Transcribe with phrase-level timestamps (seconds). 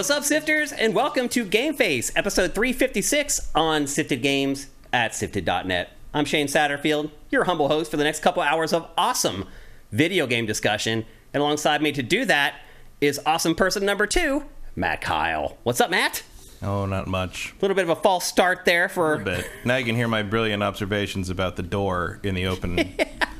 [0.00, 5.90] What's up, Sifters, and welcome to Game Face, episode 356 on Sifted Games at Sifted.net.
[6.14, 9.44] I'm Shane Satterfield, your humble host for the next couple hours of awesome
[9.92, 11.04] video game discussion.
[11.34, 12.62] And alongside me to do that
[13.02, 14.44] is awesome person number two,
[14.74, 15.58] Matt Kyle.
[15.64, 16.22] What's up, Matt?
[16.62, 17.52] Oh, not much.
[17.52, 19.16] A little bit of a false start there for.
[19.16, 19.50] A bit.
[19.66, 22.94] now you can hear my brilliant observations about the door in the open.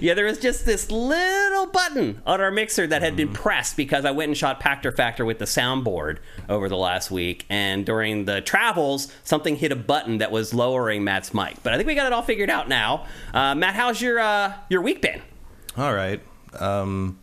[0.00, 3.34] there was just this little button on our mixer that had been Mm-hmm.
[3.42, 7.46] pressed because I went and shot Pachter Factor with the soundboard over the last week.
[7.48, 11.62] And during the travels, something hit a button that was lowering Matt's mic.
[11.62, 13.06] But I think we got it all figured out now.
[13.32, 15.22] Uh, Matt, how's your uh, your week been?
[15.76, 16.20] All right.
[16.58, 17.18] Um,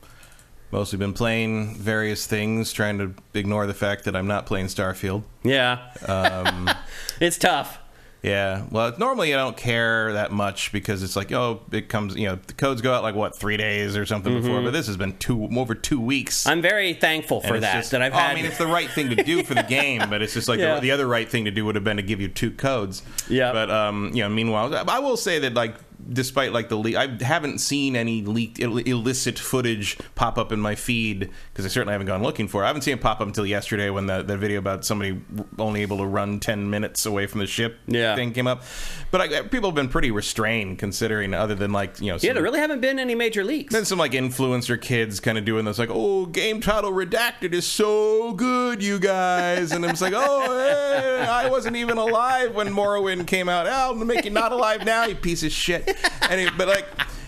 [0.71, 5.23] mostly been playing various things, trying to ignore the fact that I'm not playing Starfield.
[5.43, 6.69] Yeah, Um,
[7.19, 7.79] it's tough.
[8.21, 8.65] Yeah.
[8.69, 12.35] Well, normally I don't care that much because it's like, oh, it comes, you know,
[12.35, 15.17] the codes go out like what three days or something before, but this has been
[15.17, 16.45] two over two weeks.
[16.45, 17.73] I'm very thankful for that.
[17.77, 18.31] just- that I've oh, had.
[18.31, 20.59] I mean, it's the right thing to do for the game, but it's just like
[20.59, 20.75] Yeah.
[20.75, 23.01] the, the other right thing to do would have been to give you two codes.
[23.27, 23.51] Yeah.
[23.53, 25.75] But um, you know, meanwhile, I will say that like,
[26.11, 30.59] despite like the leak, I haven't seen any leaked Ill- illicit footage pop up in
[30.59, 32.61] my feed because I certainly haven't gone looking for.
[32.61, 32.65] it.
[32.65, 35.21] I haven't seen it pop up until yesterday when the, the video about somebody
[35.57, 38.15] only able to run ten minutes away from the ship Yeah.
[38.15, 38.63] thing came up.
[39.11, 42.43] But I, people have been pretty restrained considering, other than like you know, yeah, there
[42.43, 43.73] really haven't been any major leaks.
[43.73, 47.65] then some like influencer kids kind of doing this, like, "Oh, game title redacted is
[47.67, 52.55] so good, you guys," and I'm just like, "Oh, hey, eh, I wasn't even alive
[52.55, 53.67] when Morrowind came out.
[53.67, 55.95] Oh, I'm gonna make you not alive now, you piece of shit."
[56.29, 56.85] It, but like,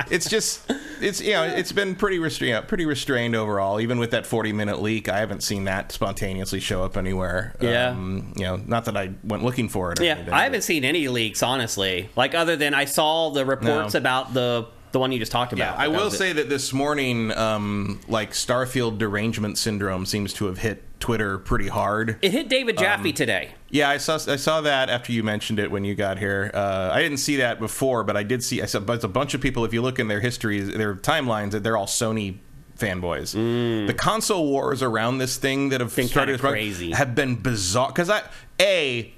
[0.10, 0.62] it's just,
[1.02, 3.82] it's you know, it's been pretty restrained, pretty restrained overall.
[3.82, 7.56] Even with that 40 minute leak, I haven't seen that spontaneously show up anywhere.
[7.60, 7.90] Yeah.
[7.90, 10.00] um, you know, not that I went looking for it.
[10.00, 12.10] Or Yeah, anything, I haven't seen any leaks, honestly.
[12.16, 13.98] Like other than I saw the reports No.
[13.98, 15.80] about the the one you just talked Yeah, about.
[15.80, 20.82] I will say that this morning, um, like Starfield derangement syndrome seems to have hit
[21.02, 22.18] Twitter pretty hard.
[22.22, 23.50] it hit David Jaffe Um, today.
[23.70, 26.50] Yeah, I saw I saw that after you mentioned it when you got here.
[26.54, 28.62] Uh, I didn't see that before, but I did see.
[28.62, 29.66] I saw but a bunch of people.
[29.66, 32.38] If you look in their histories, their timelines, they're all Sony
[32.80, 33.34] fanboys.
[33.88, 35.96] The console wars around this thing that have Mm.
[35.96, 36.92] Been started crazy.
[36.92, 37.88] have been bizarre.
[37.90, 38.22] Because I
[38.62, 39.14] a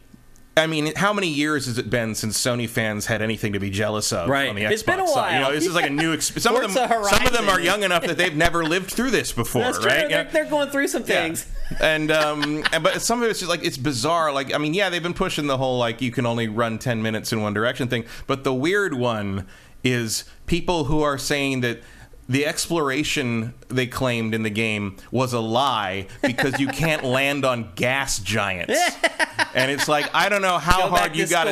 [0.57, 3.69] I mean, how many years has it been since Sony fans had anything to be
[3.69, 4.47] jealous of Right.
[4.47, 5.33] on the Xbox It's been a side?
[5.33, 5.51] You know, while.
[5.51, 6.43] this is like a new experience.
[6.43, 9.33] Some of them, some of them are young enough that they've never lived through this
[9.33, 9.87] before, That's true.
[9.87, 10.07] right?
[10.07, 10.23] They're, Yeah.
[10.31, 11.23] they're going through some Yeah.
[11.23, 11.45] things.
[11.81, 14.31] And um, and- but some of it's just like it's bizarre.
[14.31, 17.01] Like I mean, yeah, they've been pushing the whole like you can only run ten
[17.01, 18.05] minutes in one direction thing.
[18.27, 19.47] But the weird one
[19.83, 21.81] is people who are saying that
[22.27, 27.71] the exploration they claimed in the game was a lie because you can't land on
[27.75, 28.73] gas giants.
[29.53, 31.51] and it's like I don't know how Go hard you got to.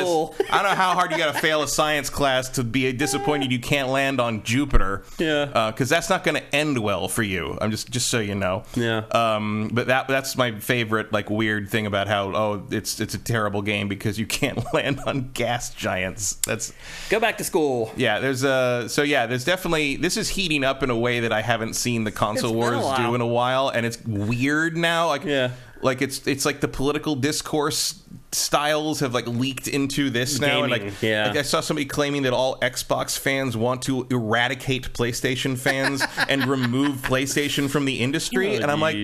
[0.50, 3.52] I don't know how hard you got to fail a science class to be disappointed
[3.52, 5.04] you can't land on Jupiter.
[5.18, 5.70] Yeah.
[5.70, 7.56] because that's not going to end well for you.
[7.60, 8.64] I'm just just so you know.
[8.74, 9.04] Yeah.
[9.12, 13.18] Um, but that that's my favorite like weird thing about how oh it's it's a
[13.18, 16.34] terrible game because you can't land on gas giants.
[16.46, 16.72] That's
[17.10, 17.92] Go back to school.
[17.96, 18.18] yeah.
[18.18, 19.26] There's a so yeah.
[19.26, 22.50] There's definitely this is heating up in a way that I haven't seen the console
[22.50, 25.08] It's been a wars do in a while, and it's weird now.
[25.08, 25.50] Like Yeah.
[25.82, 28.00] like it's it's like the political discourse
[28.32, 31.28] styles have like leaked into this now and like, yeah.
[31.28, 36.44] like I saw somebody claiming that all Xbox fans want to eradicate PlayStation fans and
[36.46, 38.96] remove PlayStation from the industry Oh, and I'm like.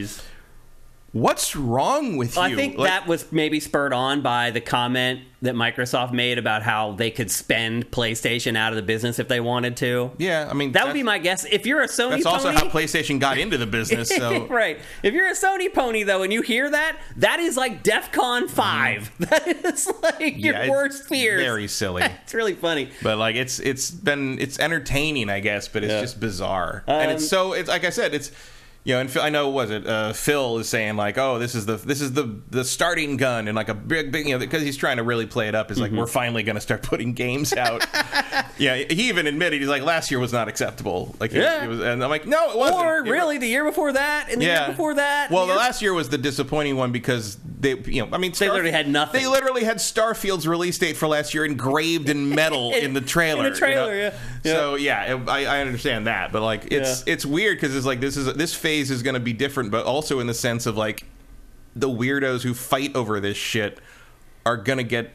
[1.12, 5.20] What's wrong with you I think Like, that was maybe spurred on by the comment
[5.42, 9.40] that Microsoft made about how they could spend PlayStation out of the business if they
[9.40, 10.10] wanted to.
[10.18, 11.44] yeah I mean That would be my guess.
[11.50, 14.78] If you're a Sony that's also pony, how PlayStation got into the business so right.
[15.02, 19.10] If you're a Sony pony though, and you hear that, that is like DefCon five.
[19.30, 20.54] That is like your.
[20.54, 21.42] Yeah, it's worst fears.
[21.42, 22.90] very silly it's really funny.
[23.02, 26.00] But like it's it's been it's entertaining, I guess, but it's Yeah.
[26.02, 26.84] just bizarre.
[26.86, 28.30] and it's Um, so it's like I said, it's
[28.82, 31.54] you know, and Phil, I know was it uh, Phil is saying like, oh, this
[31.54, 34.38] is the this is the the starting gun, and like a big big you know
[34.38, 35.82] because he's trying to really play it up is Mm-hmm.
[35.94, 37.86] like we're finally going to start putting games out.
[38.58, 41.14] yeah, he even admitted he's like last year was not acceptable.
[41.20, 41.64] Like Yeah.
[41.64, 42.80] it was, and I'm like, no, it wasn't.
[42.80, 44.60] Or It- really, the year before that, and the yeah.
[44.60, 45.30] year before that.
[45.30, 48.32] Well, the year- last year was the disappointing one because they, you know, I mean,
[48.32, 49.20] They literally had nothing.
[49.20, 53.02] They literally had Starfield's release date for last year engraved in metal in, In- the
[53.02, 53.46] trailer.
[53.46, 54.12] in the trailer, you know?
[54.44, 54.52] yeah.
[54.54, 58.16] So yeah, I, I understand that, but like, it's it's weird because it's like this
[58.16, 61.04] is this phase is going to be different, but also in the sense of like
[61.76, 63.80] the weirdos who fight over this shit
[64.46, 65.12] are going to get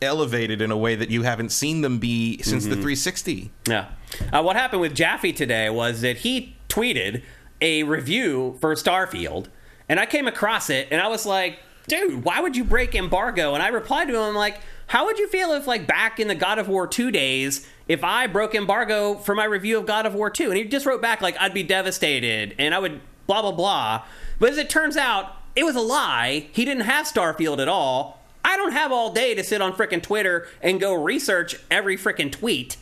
[0.00, 2.70] elevated in a way that you haven't seen them be since Mm-hmm.
[2.70, 3.50] the 360.
[3.68, 3.88] Yeah.
[4.32, 7.22] Uh, what happened with Jaffe today was that he tweeted
[7.60, 9.46] a review for Starfield,
[9.88, 13.54] and I came across it, and I was like, dude, why would you break embargo?
[13.54, 16.34] And I replied to him, like, how would you feel if, like, back in the
[16.34, 20.14] God of War 2 days, if I broke embargo for my review of God of
[20.14, 20.48] War 2?
[20.50, 24.04] And he just wrote back, like, I'd be devastated, and I would blah, blah, blah.
[24.38, 26.48] But as it turns out, it was a lie.
[26.52, 28.20] He didn't have Starfield at all.
[28.44, 32.32] I don't have all day to sit on frickin' Twitter and go research every frickin'
[32.32, 32.76] tweet.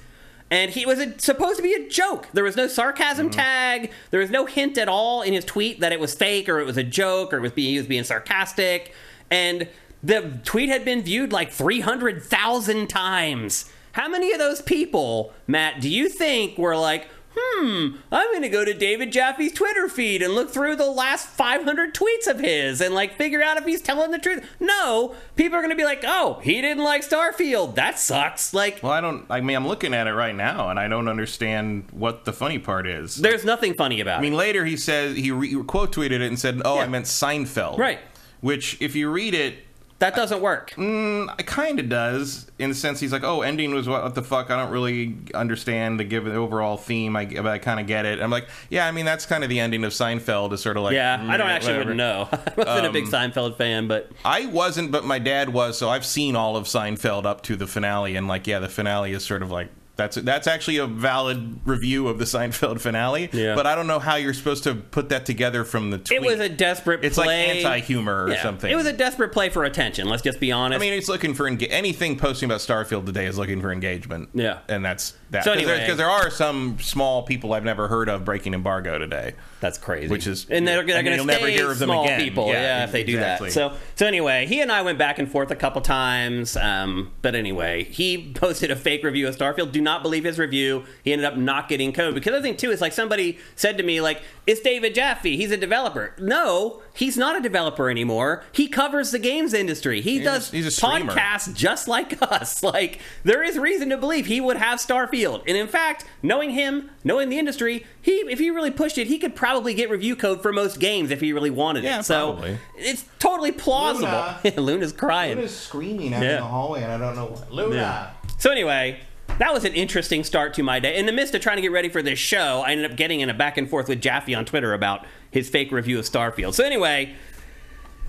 [0.50, 2.28] And he was a, supposed to be a joke.
[2.32, 3.38] There was no sarcasm Mm-hmm.
[3.38, 3.92] tag.
[4.10, 6.66] There was no hint at all in his tweet that it was fake or it
[6.66, 8.92] was a joke or it was being, he was being sarcastic.
[9.30, 9.68] And
[10.02, 13.70] the tweet had been viewed like 300,000 times.
[13.92, 18.48] How many of those people, Matt, do you think were like, hmm, I'm going to
[18.48, 22.80] go to David Jaffe's Twitter feed and look through the last 500 tweets of his
[22.80, 24.44] and like figure out if he's telling the truth?
[24.60, 27.74] No, people are going to be like, oh, he didn't like Starfield.
[27.74, 28.54] That sucks.
[28.54, 29.26] Like, Well, I don't.
[29.28, 32.58] I mean, I'm looking at it right now, and I don't understand what the funny
[32.58, 33.16] part is.
[33.16, 34.18] there's nothing funny about it.
[34.18, 34.36] I mean, it.
[34.36, 36.82] later he says he re- quote tweeted it and said, "Oh, Yeah.
[36.82, 37.98] I meant Seinfeld." Right.
[38.40, 39.58] Which, if you read it,
[40.00, 40.72] That doesn't work.
[40.72, 44.14] mm, it kind of does in the sense he's like, "Oh, ending was what, what
[44.14, 44.50] the fuck?
[44.50, 47.14] I don't really understand the given overall theme.
[47.16, 49.50] I, but I kind of get it." I'm like, "Yeah, I mean, that's kind of
[49.50, 50.52] the ending of Seinfeld.
[50.52, 52.28] Is sort of like, Yeah, I don't mm, actually whatever." wouldn't know.
[52.32, 55.88] I wasn't a big Um, Seinfeld fan, but I wasn't, but my dad was, so
[55.90, 59.24] I've seen all of Seinfeld up to the finale, and like, yeah, the finale is
[59.24, 59.68] sort of like
[60.00, 63.28] that's that's actually a valid review of the Seinfeld finale.
[63.32, 63.54] Yeah.
[63.54, 66.20] But I don't know how you're supposed to put that together from the tweet.
[66.20, 67.26] it was a desperate it's play.
[67.26, 68.70] like anti-humor or Yeah, something.
[68.70, 70.08] It was a desperate play for attention.
[70.08, 70.78] Let's just be honest.
[70.78, 74.30] I mean, it's looking for enga- anything posting about Starfield today is looking for engagement.
[74.34, 74.58] Yeah.
[74.68, 75.44] and that's that.
[75.44, 79.34] So Because anyway- there are some small people I've never heard of breaking embargo today.
[79.60, 80.08] That's crazy.
[80.08, 82.20] Which is- and they're, they're going to never hear of them small again.
[82.20, 83.52] people, Yeah, yeah, if they do that.
[83.52, 86.56] So, so anyway, he and I went back and forth a couple times.
[86.56, 89.72] Um, but anyway, he posted a fake review of Starfield.
[89.72, 90.84] Do not believe his review.
[91.04, 93.76] He ended up not getting code because the other thing too is like somebody said
[93.78, 95.36] to me like, "It's David Jaffe.
[95.36, 98.42] He's a developer." No, he's not a developer anymore.
[98.52, 100.00] He covers the games industry.
[100.00, 101.12] He does a- he's a streamer.
[101.12, 102.62] podcasts just like us.
[102.62, 105.42] Like there is reason to believe he would have Starfield.
[105.46, 109.18] And in fact, knowing him, knowing the industry, he if he really pushed it, he
[109.18, 112.04] could probably get review code for most games if he really wanted Yeah, it.
[112.04, 112.58] So probably.
[112.76, 114.10] it's totally plausible.
[114.44, 115.36] Luna, Luna's crying.
[115.36, 117.52] Luna's screaming out in the hallway, and I don't know what.
[117.52, 117.74] Luna.
[117.76, 118.10] Yeah.
[118.38, 119.00] So anyway,
[119.40, 120.98] that was an interesting start to my day.
[120.98, 123.20] In the midst of trying to get ready for this show, I ended up getting
[123.20, 126.52] in a back and forth with Jaffe on Twitter about his fake review of Starfield.
[126.52, 127.14] So anyway,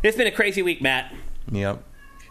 [0.03, 1.13] it's been a crazy week, Matt.
[1.49, 1.83] Yep.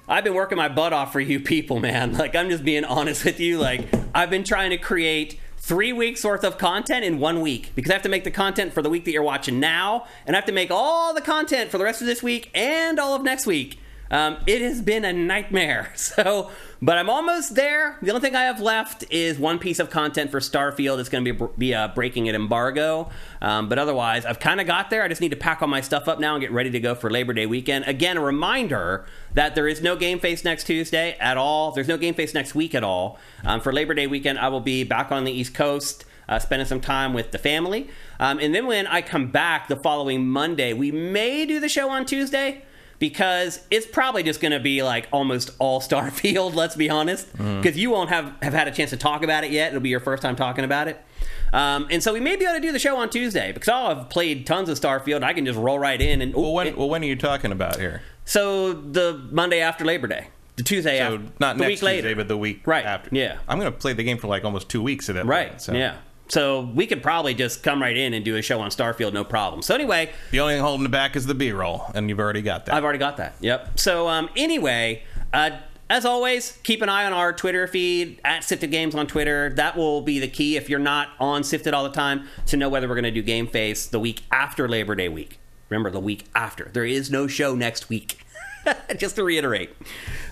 [0.07, 2.13] I've been working my butt off for you people, man.
[2.19, 3.59] Like, I'm just being honest with you.
[3.59, 7.91] Like, I've been trying to create three weeks worth of content in one week because
[7.91, 10.39] I have to make the content for the week that you're watching now, and I
[10.39, 13.23] have to make all the content for the rest of this week and all of
[13.23, 13.79] next week.
[14.11, 15.93] Um, it has been a nightmare.
[16.11, 16.51] So,
[16.83, 17.97] but I'm almost there.
[18.03, 20.99] The only thing I have left is one piece of content for Starfield.
[20.99, 23.11] It's going to be be uh, breaking an embargo.
[23.41, 25.05] Um, but otherwise, I've kind of got there.
[25.05, 26.95] I just need to pack all my stuff up now and get ready to go
[26.95, 27.85] for Labor Day weekend.
[27.87, 31.71] Again, a reminder that there is no Game Face next Tuesday at all.
[31.71, 33.19] There's no Game Face next week at all.
[33.45, 36.07] Um, for Labor Day weekend, I will be back on the East Coast.
[36.29, 37.89] Uh, spending some time with the family.
[38.21, 41.91] Um, and then when I come back the following Monday, we may do the show
[41.91, 42.63] on Tuesday
[43.01, 46.55] because it's probably just going to be like almost all Starfield.
[46.61, 49.51] Let's be honest, because you won't have have had a chance to talk about it
[49.51, 49.69] yet.
[49.71, 51.03] It'll be your first time talking about it,
[51.53, 53.95] um, and so we may be able to do the show on Tuesday because I'll
[53.97, 55.25] have played tons of Starfield.
[55.25, 57.51] I can just roll right in and Well, when it- well, when are you talking
[57.51, 58.03] about here?
[58.25, 62.03] so the Monday after Labor Day, the Tuesday So after, not the next week later,
[62.03, 63.09] Tuesday, but the week Right, after.
[63.13, 63.39] yeah.
[63.49, 65.49] I'm going to play the game for like almost two weeks at that right?
[65.49, 65.63] point.
[65.63, 65.73] So.
[65.73, 65.97] Yeah.
[66.31, 69.25] So we could probably just come right in and do a show on Starfield, no
[69.25, 69.63] problem.
[69.63, 72.67] So anyway, The only thing holding it back is the B-roll, and you've already got
[72.67, 72.75] that.
[72.75, 73.35] I've already got that.
[73.41, 73.79] Yep.
[73.81, 75.51] So um, anyway, uh,
[75.89, 79.51] as always, keep an eye on our Twitter feed at Sifted Games on Twitter.
[79.51, 82.69] That will be the key if you're not on Sifted all the time to know
[82.69, 85.41] whether we're going to do Game Face the week after Labor Day week.
[85.69, 86.71] Remember, the week after.
[86.73, 88.19] There is no show next week.
[88.97, 89.71] Just to reiterate.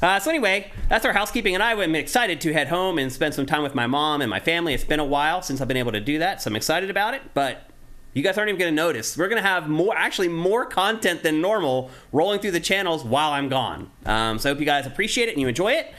[0.03, 3.35] Uh, so anyway, that's our housekeeping, and I am excited to head home and spend
[3.35, 4.75] some time with my mom and my family.
[4.75, 7.15] It's been a while since I've been able to do that, so I'm excited about
[7.15, 7.23] it.
[7.35, 7.69] But
[8.15, 9.17] you guys aren't even going to notice.
[9.17, 13.31] We're going to have more, actually, more content than normal rolling through the channels while
[13.33, 13.91] I'm gone.
[14.07, 15.93] Um, so I hope you guys appreciate it and you enjoy it.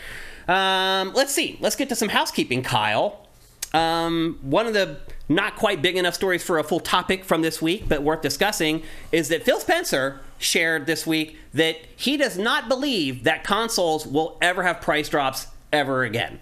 [0.50, 1.58] Um, let's see.
[1.62, 3.28] Let's get to some housekeeping, Kyle.
[3.74, 7.62] Um, one of the not quite big enough stories for a full topic from this
[7.62, 8.82] week, but worth discussing,
[9.12, 14.38] is that Phil Spencer shared this week that he does not believe that consoles will
[14.42, 16.40] ever have price drops ever again.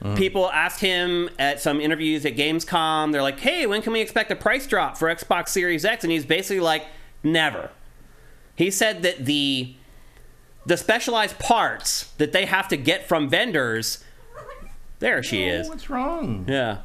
[0.00, 0.16] Mm.
[0.16, 4.30] People asked him at some interviews at Gamescom, they're like, hey, when can we expect
[4.30, 6.04] a price drop for Xbox Series X?
[6.04, 6.86] And he's basically like,
[7.22, 7.70] never.
[8.56, 9.74] He said that the
[10.64, 14.04] the specialized parts that they have to get from vendors
[15.02, 15.68] there she is.
[15.68, 16.44] What's wrong?
[16.48, 16.78] Yeah.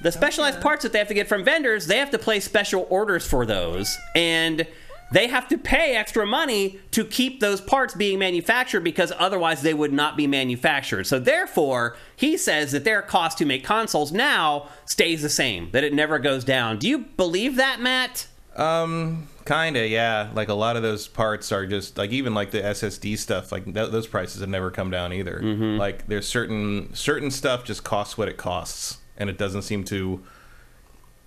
[0.00, 2.86] The specialized parts that they have to get from vendors, they have to place special
[2.88, 3.98] orders for those.
[4.14, 4.66] And
[5.12, 9.74] they have to pay extra money to keep those parts being manufactured because otherwise they
[9.74, 11.04] would not be manufactured.
[11.04, 15.84] So therefore, he says that their cost to make consoles now stays the same, that
[15.84, 16.78] it never goes down.
[16.78, 18.26] Do you believe that, Matt?
[18.56, 20.28] Um, Kinda, yeah.
[20.34, 23.50] Like a lot of those parts are just like even like the SSD stuff.
[23.50, 25.40] Like th- those prices have never come down either.
[25.42, 25.78] Mm-hmm.
[25.78, 30.22] Like there's certain certain stuff just costs what it costs, and it doesn't seem to.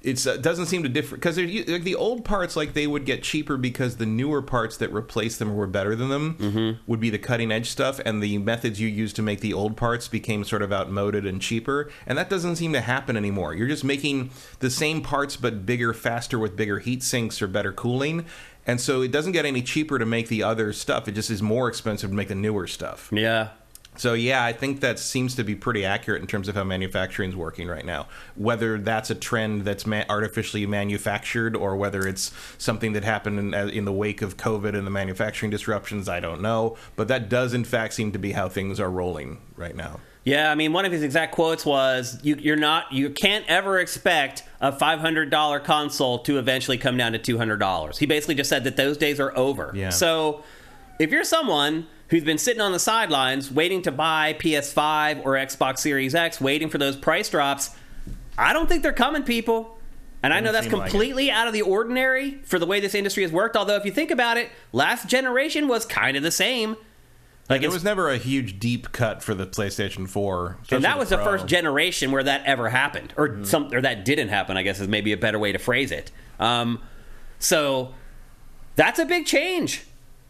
[0.04, 3.22] It's uh, doesn't seem to differ because like the old parts like they would get
[3.22, 6.82] cheaper because the newer parts that replace them or were better than them Mm-hmm.
[6.92, 9.78] would be the cutting edge stuff, and the methods you used to make the old
[9.78, 13.54] parts became sort of outmoded and cheaper, and that doesn't seem to happen anymore.
[13.54, 17.72] You're just making the same parts but bigger, faster with bigger heat sinks or better
[17.72, 18.26] cooling,
[18.66, 21.08] and so it doesn't get any cheaper to make the other stuff.
[21.08, 23.10] It just is more expensive to make the newer stuff.
[23.14, 23.50] Yeah.
[23.98, 27.30] So yeah, I think that seems to be pretty accurate in terms of how manufacturing
[27.30, 28.08] is working right now.
[28.36, 33.54] Whether that's a trend that's ma- artificially manufactured or whether it's something that happened in,
[33.54, 36.78] uh, in the wake of COVID and the manufacturing disruptions, I don't know.
[36.96, 40.00] But that does in fact seem to be how things are rolling right now.
[40.24, 43.80] Yeah, I mean, one of his exact quotes was, you, "You're not, you can't ever
[43.80, 48.78] expect a $500 console to eventually come down to $200." He basically just said that
[48.78, 49.72] those days are over.
[49.74, 49.90] Yeah.
[49.90, 50.44] So,
[51.00, 55.80] if you're someone who's been sitting on the sidelines waiting to buy PS5 or Xbox
[55.80, 57.72] Series X, waiting for those price drops,
[58.38, 59.78] I don't think they're coming, people.
[60.22, 62.94] And I know that's seem like completely out of the ordinary for the way this
[62.94, 63.56] industry has worked.
[63.56, 66.76] Although, if you think about it, last generation was kind of the same.
[67.50, 70.58] Like it was never a huge deep cut for the PlayStation 4.
[70.72, 71.16] and that was the.
[71.16, 71.26] Mm-hmm.
[71.26, 74.58] first generation where that ever happened, or some, or that didn't happen.
[74.58, 76.12] I guess is maybe a better way to phrase it.
[76.40, 76.82] Um,
[77.40, 77.94] so
[78.76, 79.86] that's a big change.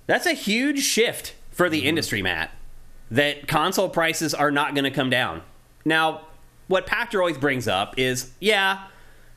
[0.08, 1.82] That's a huge shift for Mm-hmm.
[1.82, 2.52] the industry, Matt.
[3.12, 5.42] That console prices are not going to come down.
[5.86, 6.22] Now,
[6.68, 8.88] what Pachter always brings up is, yeah,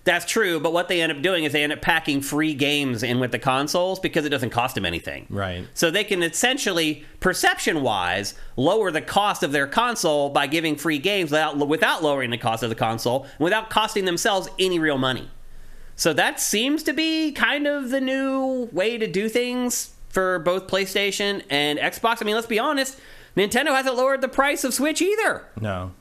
[0.04, 0.60] that's true.
[0.60, 3.32] But what they end up doing is they end up packing free games in with
[3.32, 5.26] the consoles because it doesn't cost them anything.
[5.28, 5.66] Right.
[5.74, 10.98] So they can essentially, perception wise, lower the cost of their console by giving free
[10.98, 15.30] games without, without lowering the cost of the console, without costing themselves any real money.
[15.96, 20.68] So that seems to be kind of the new way to do things for both
[20.68, 22.22] PlayStation and Xbox.
[22.22, 22.98] I mean, let's be honest,
[23.36, 25.44] Nintendo hasn't lowered the price of Switch either.
[25.60, 25.92] No.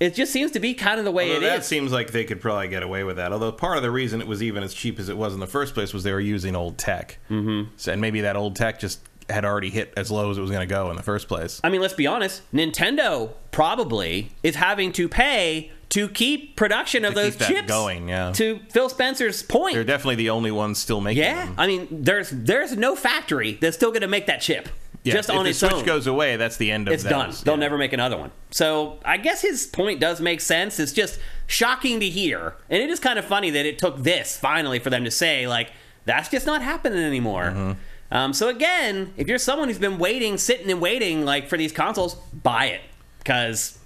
[0.00, 1.66] It just seems to be kind of the way Although it that is.
[1.66, 3.32] seems like they could probably get away with that.
[3.32, 5.46] Although part of the reason it was even as cheap as it was in the
[5.46, 7.18] first place was they were using old tech.
[7.30, 7.70] Mm-hmm.
[7.76, 10.50] So, and maybe that old tech just had already hit as low as it was
[10.50, 11.60] going to go in the first place.
[11.62, 12.42] I mean, let's be honest.
[12.52, 18.32] Nintendo probably is having to pay to keep production of those that chips going, yeah.
[18.32, 21.46] To Phil Spencer's point, They're definitely the only ones still making yeah.
[21.46, 21.54] them.
[21.58, 24.68] I mean, there's there's no factory that's still going to make that chip
[25.02, 25.84] Yeah, just if on the its Switch own.
[25.84, 27.30] goes away, that's the end of it's done.
[27.30, 27.42] those.
[27.42, 28.30] They'll never make another one.
[28.52, 30.78] So I guess his point does make sense.
[30.78, 31.18] It's just
[31.48, 34.90] shocking to hear, and it is kind of funny that it took this finally for
[34.90, 35.72] them to say like
[36.04, 37.46] that's just not happening anymore.
[37.54, 37.72] Mm-hmm.
[38.12, 41.72] Um, so again, if you're someone who's been waiting, sitting and waiting like for these
[41.72, 42.80] consoles, buy it
[43.18, 43.78] because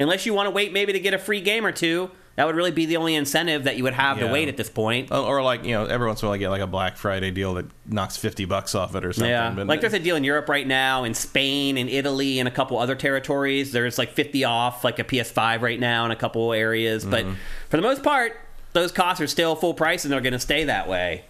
[0.00, 2.54] unless you want to wait maybe to get a free game or two, that would
[2.54, 5.10] really be the only incentive that you would have to wait at this point.
[5.10, 7.30] Or- like you know, every once in a while I get like a Black Friday
[7.30, 9.30] deal that knocks fifty bucks off it or something.
[9.30, 12.46] Yeah, But like there's a deal in Europe right now, in Spain, in Italy, and
[12.46, 13.72] a couple other territories.
[13.72, 17.04] There's like 50 off, like a PS5 right now in a couple areas.
[17.06, 17.34] But Mm-hmm.
[17.70, 18.38] for the most part,
[18.74, 21.24] those costs are still full price, and they're going to stay that way.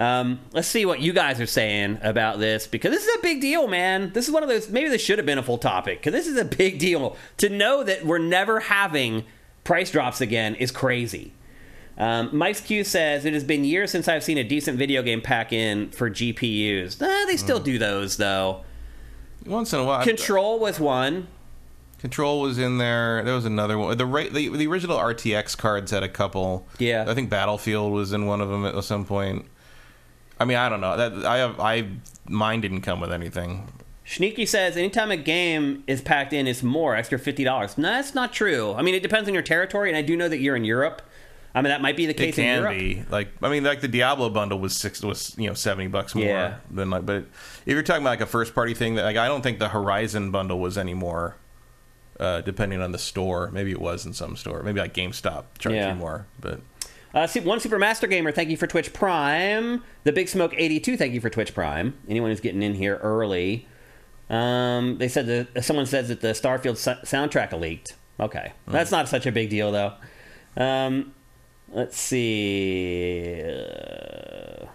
[0.00, 3.42] Um, let's see what you guys are saying about this because this is a big
[3.42, 4.12] deal, man.
[4.14, 4.70] This is one of those.
[4.70, 7.18] Maybe this should have been a full topic because this is a big deal.
[7.36, 9.26] To know that we're never having
[9.62, 11.34] price drops again is crazy.
[11.98, 15.20] Um, Mike's Q says it has been years since I've seen a decent video game
[15.20, 16.98] pack in for GPUs.
[16.98, 18.64] Nah, they still do those though.
[19.44, 20.02] once in a while.
[20.02, 21.28] Control was one.
[21.98, 23.22] Control was in there.
[23.22, 23.98] There was another one.
[23.98, 26.66] The the, the original RTX cards had a couple.
[26.78, 27.04] Yeah.
[27.06, 29.44] I think Battlefield was in one of them at some point.
[30.40, 30.96] I mean, I don't know.
[30.96, 31.86] That I have I
[32.26, 33.68] mine didn't come with anything.
[34.06, 37.78] Sneaky says anytime a game is packed in, it's more extra fifty dollars.
[37.78, 38.72] No, that's not true.
[38.74, 41.02] I mean, it depends on your territory, and I do know that you're in Europe.
[41.54, 43.80] I mean, that might be the It case in can be like I mean, like
[43.80, 46.56] the Diablo bundle was six was you know seventy bucks more Yeah.
[46.70, 47.04] than like.
[47.06, 47.24] But
[47.66, 49.68] if you're talking about like a first party thing, that like I don't think the
[49.68, 51.36] Horizon bundle was any more.
[52.18, 54.62] Uh, depending on the store, maybe it was in some store.
[54.62, 55.88] Maybe like GameStop charged Yeah.
[55.90, 56.60] you more, but
[57.12, 59.82] Uh, one Super Master Gamer, thank you for Twitch Prime.
[60.04, 61.94] The Big Smoke 82, thank you for Twitch Prime.
[62.08, 63.66] Anyone who's getting in here early.
[64.28, 67.94] Um, they said that someone says that the Starfield s- soundtrack leaked.
[68.20, 69.94] Okay, that's not such a big deal though.
[70.56, 71.12] Um,
[71.72, 73.40] let's see.
[73.42, 74.66] Uh,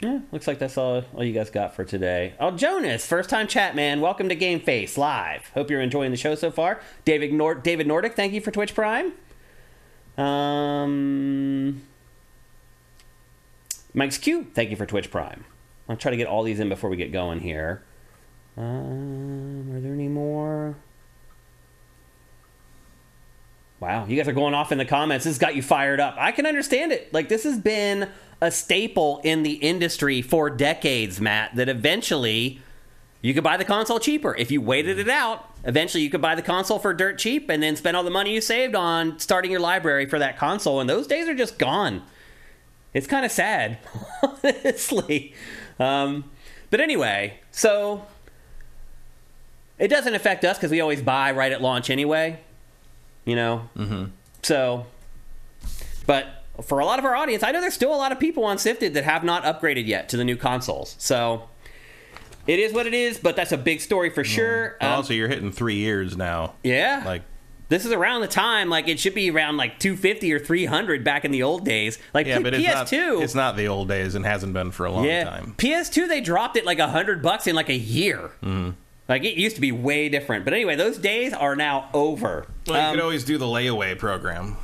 [0.00, 2.34] yeah, looks like that's all, all you guys got for today.
[2.40, 4.00] Oh, Jonas, first time chat man.
[4.00, 5.50] Welcome to Game Face Live.
[5.54, 6.80] Hope you're enjoying the show so far.
[7.04, 9.12] David Nor- David Nordic, thank you for Twitch Prime.
[10.18, 11.82] Um,
[13.94, 15.44] Mike's Q, thank you for Twitch Prime.
[15.88, 17.82] I'll try to get all these in before we get going here.
[18.56, 20.76] Um, are there any more?
[23.80, 25.24] Wow, you guys are going off in the comments.
[25.24, 26.14] This got you fired up.
[26.16, 27.12] I can understand it.
[27.12, 28.08] Like, this has been
[28.40, 32.60] a staple in the industry for decades, Matt, that eventually
[33.22, 34.36] you could buy the console cheaper.
[34.36, 37.62] If you waited it out, eventually you could buy the console for dirt cheap and
[37.62, 40.80] then spend all the money you saved on starting your library for that console.
[40.80, 42.02] And those days are just gone.
[42.94, 43.78] It's kind of sad,
[44.44, 45.34] honestly.
[45.78, 46.30] Um,
[46.70, 48.06] but anyway, so
[49.78, 52.40] it doesn't affect us because we always buy right at launch anyway.
[53.24, 53.68] You know?
[53.76, 54.04] Mm-hmm.
[54.42, 54.86] So,
[56.06, 58.44] but for a lot of our audience, I know there's still a lot of people
[58.44, 60.96] on Sifted that have not upgraded yet to the new consoles.
[60.98, 61.48] So
[62.46, 64.76] it is what it is, but that's a big story for sure.
[64.80, 66.54] But Um, also, you're hitting three years now.
[66.62, 67.02] yeah.
[67.04, 67.22] Like,
[67.68, 71.24] this is around the time like it should be around like 250 or 300 back
[71.24, 71.98] in the old days.
[72.12, 74.72] Like yeah, P- but it's not, PS2 it's not the old days and hasn't been
[74.72, 75.24] for a long yeah.
[75.24, 75.54] time.
[75.56, 78.30] PS2 they dropped it like a 100 bucks in like a year.
[78.42, 78.70] Mm-hmm.
[79.08, 80.44] Like it used to be way different.
[80.44, 82.46] But anyway, those days are now over.
[82.66, 84.56] Well, you Um, could always do the layaway program.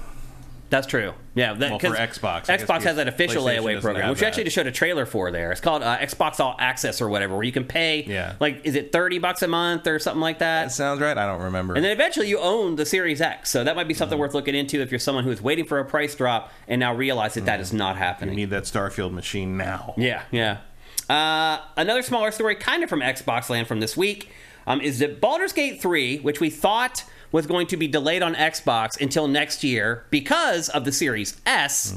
[0.71, 1.15] That's true.
[1.35, 4.27] Yeah, that, Well, for Xbox, Xbox has that official layaway program, which we that.
[4.27, 5.51] actually just showed a trailer for there.
[5.51, 8.35] It's called uh, Xbox All Access or whatever, where you can pay, Yeah.
[8.39, 10.65] like, is it thirty bucks a month or something like that?
[10.65, 11.17] That sounds right.
[11.17, 11.75] I don't remember.
[11.75, 14.21] and then eventually you own the Series X, so that might be something Mm-hmm.
[14.21, 16.95] worth looking into if you're someone who is waiting for a price drop and now
[16.95, 18.35] realize that that is not happening.
[18.35, 19.95] you need that Starfield machine now.
[19.97, 20.59] Yeah, yeah.
[21.09, 24.29] Uh, another smaller story, kind of from Xbox land from this week,
[24.67, 28.35] um, is that Baldur's Gate 3, which we thought was going to be delayed on
[28.35, 31.95] Xbox until next year because of the Series S.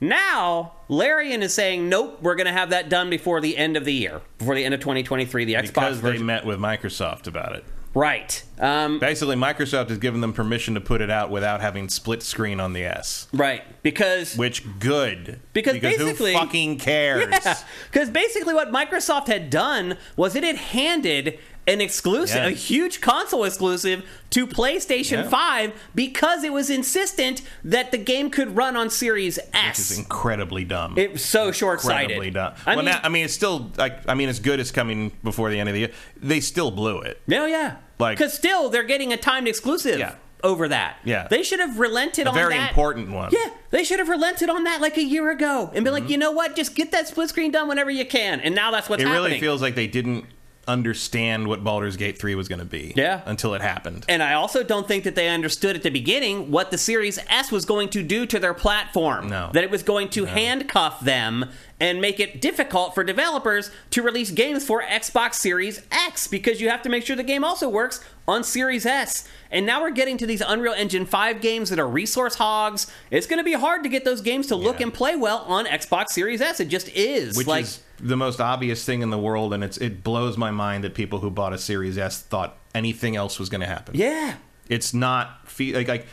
[0.00, 3.84] Now, Larian is saying, nope, we're going to have that done before the end of
[3.84, 6.26] the year, before the end of 2023, the Xbox Because they version.
[6.26, 7.64] met with Microsoft about it.
[7.94, 8.44] right.
[8.60, 12.60] Um, Basically, Microsoft has given them permission to put it out without having split screen
[12.60, 13.26] on the S.
[13.32, 13.62] right.
[13.82, 14.36] Because.
[14.36, 17.34] Which good Because basically- who fucking cares?
[17.90, 22.46] Because basically, what Microsoft had done was it had handed an exclusive, Yeah.
[22.46, 25.28] a huge console exclusive to PlayStation Yeah.
[25.28, 29.98] 5 because it was insistent that the game could run on Series It's S.
[29.98, 30.94] incredibly dumb.
[30.98, 32.10] It was so short sighted.
[32.12, 32.54] incredibly dumb.
[32.66, 35.12] I well, mean, now, I mean, it's still like I mean, as good as coming
[35.22, 35.90] before the end of the year.
[36.20, 37.20] They still blew it.
[37.26, 37.76] no, yeah.
[37.98, 40.14] Like- Because still, they're getting a timed exclusive Yeah.
[40.44, 40.98] over that.
[41.04, 41.26] Yeah.
[41.28, 42.68] They should have relented A on very that.
[42.70, 43.30] important one.
[43.32, 46.02] Yeah, they should have relented on that like a year ago and been Mm-hmm.
[46.04, 46.54] like, you know what?
[46.54, 48.40] Just get that split screen done whenever you can.
[48.40, 49.24] And now that's what's It happening.
[49.24, 50.26] It really feels like they didn't
[50.68, 52.92] understand what Baldur's Gate 3 was going to be.
[52.96, 53.22] Yeah.
[53.26, 54.04] Until it happened.
[54.08, 57.50] And I also don't think that they understood at the beginning what the Series S
[57.50, 59.28] was going to do to their platform.
[59.28, 59.50] No.
[59.52, 61.46] That it was going to handcuff them
[61.80, 66.68] and make it difficult for developers to release games for Xbox Series X because you
[66.68, 69.26] have to make sure the game also works on Series S.
[69.50, 72.90] And now we're getting to these Unreal Engine 5 games that are resource hogs.
[73.10, 74.86] It's going to be hard to get those games to look Yeah.
[74.86, 76.60] and play well on Xbox Series S.
[76.60, 77.36] It just is.
[77.36, 80.50] which like, is the most obvious thing in the world, and it's it blows my
[80.50, 83.94] mind that people who bought a Series S thought anything else was going to happen.
[83.96, 84.34] yeah.
[84.68, 86.06] It's not fe- like like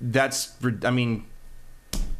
[0.00, 0.52] that's.
[0.84, 1.24] I mean,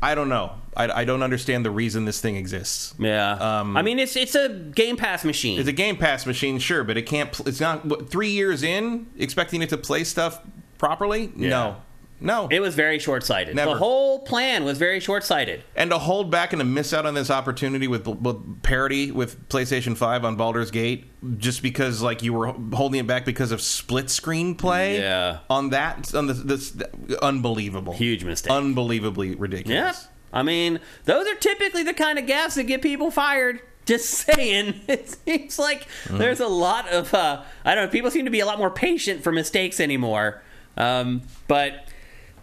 [0.03, 0.53] I don't know.
[0.75, 2.95] I, I don't understand the reason this thing exists.
[2.99, 3.33] Yeah.
[3.61, 5.59] Um, I mean, it's it's a Game Pass machine.
[5.61, 7.31] It's a Game Pass machine, sure, but it can't.
[7.31, 10.41] pl- It's not what, three years in expecting it to play stuff
[10.79, 11.31] properly.
[11.37, 11.77] No,
[12.21, 12.49] no.
[12.51, 13.57] It was very short sighted.
[13.57, 15.63] The whole plan was very short sighted.
[15.75, 19.49] and to hold back and to miss out on this opportunity with, with parity with
[19.49, 23.61] PlayStation 5 on Baldur's Gate just because like you were holding it back because of
[23.61, 25.39] split screen play Yeah.
[25.51, 26.77] on that on this, this
[27.23, 28.53] unbelievable Huge mistake.
[28.53, 29.77] unbelievably ridiculous.
[30.05, 30.11] Yeah.
[30.33, 33.61] I mean, those are typically the kind of gaffes that get people fired.
[33.87, 34.81] Just saying.
[34.89, 36.19] It seems like Mm.
[36.19, 38.71] there's a lot of, uh, I don't know, people seem to be a lot more
[38.71, 40.43] patient for mistakes anymore.
[40.77, 41.87] Um, but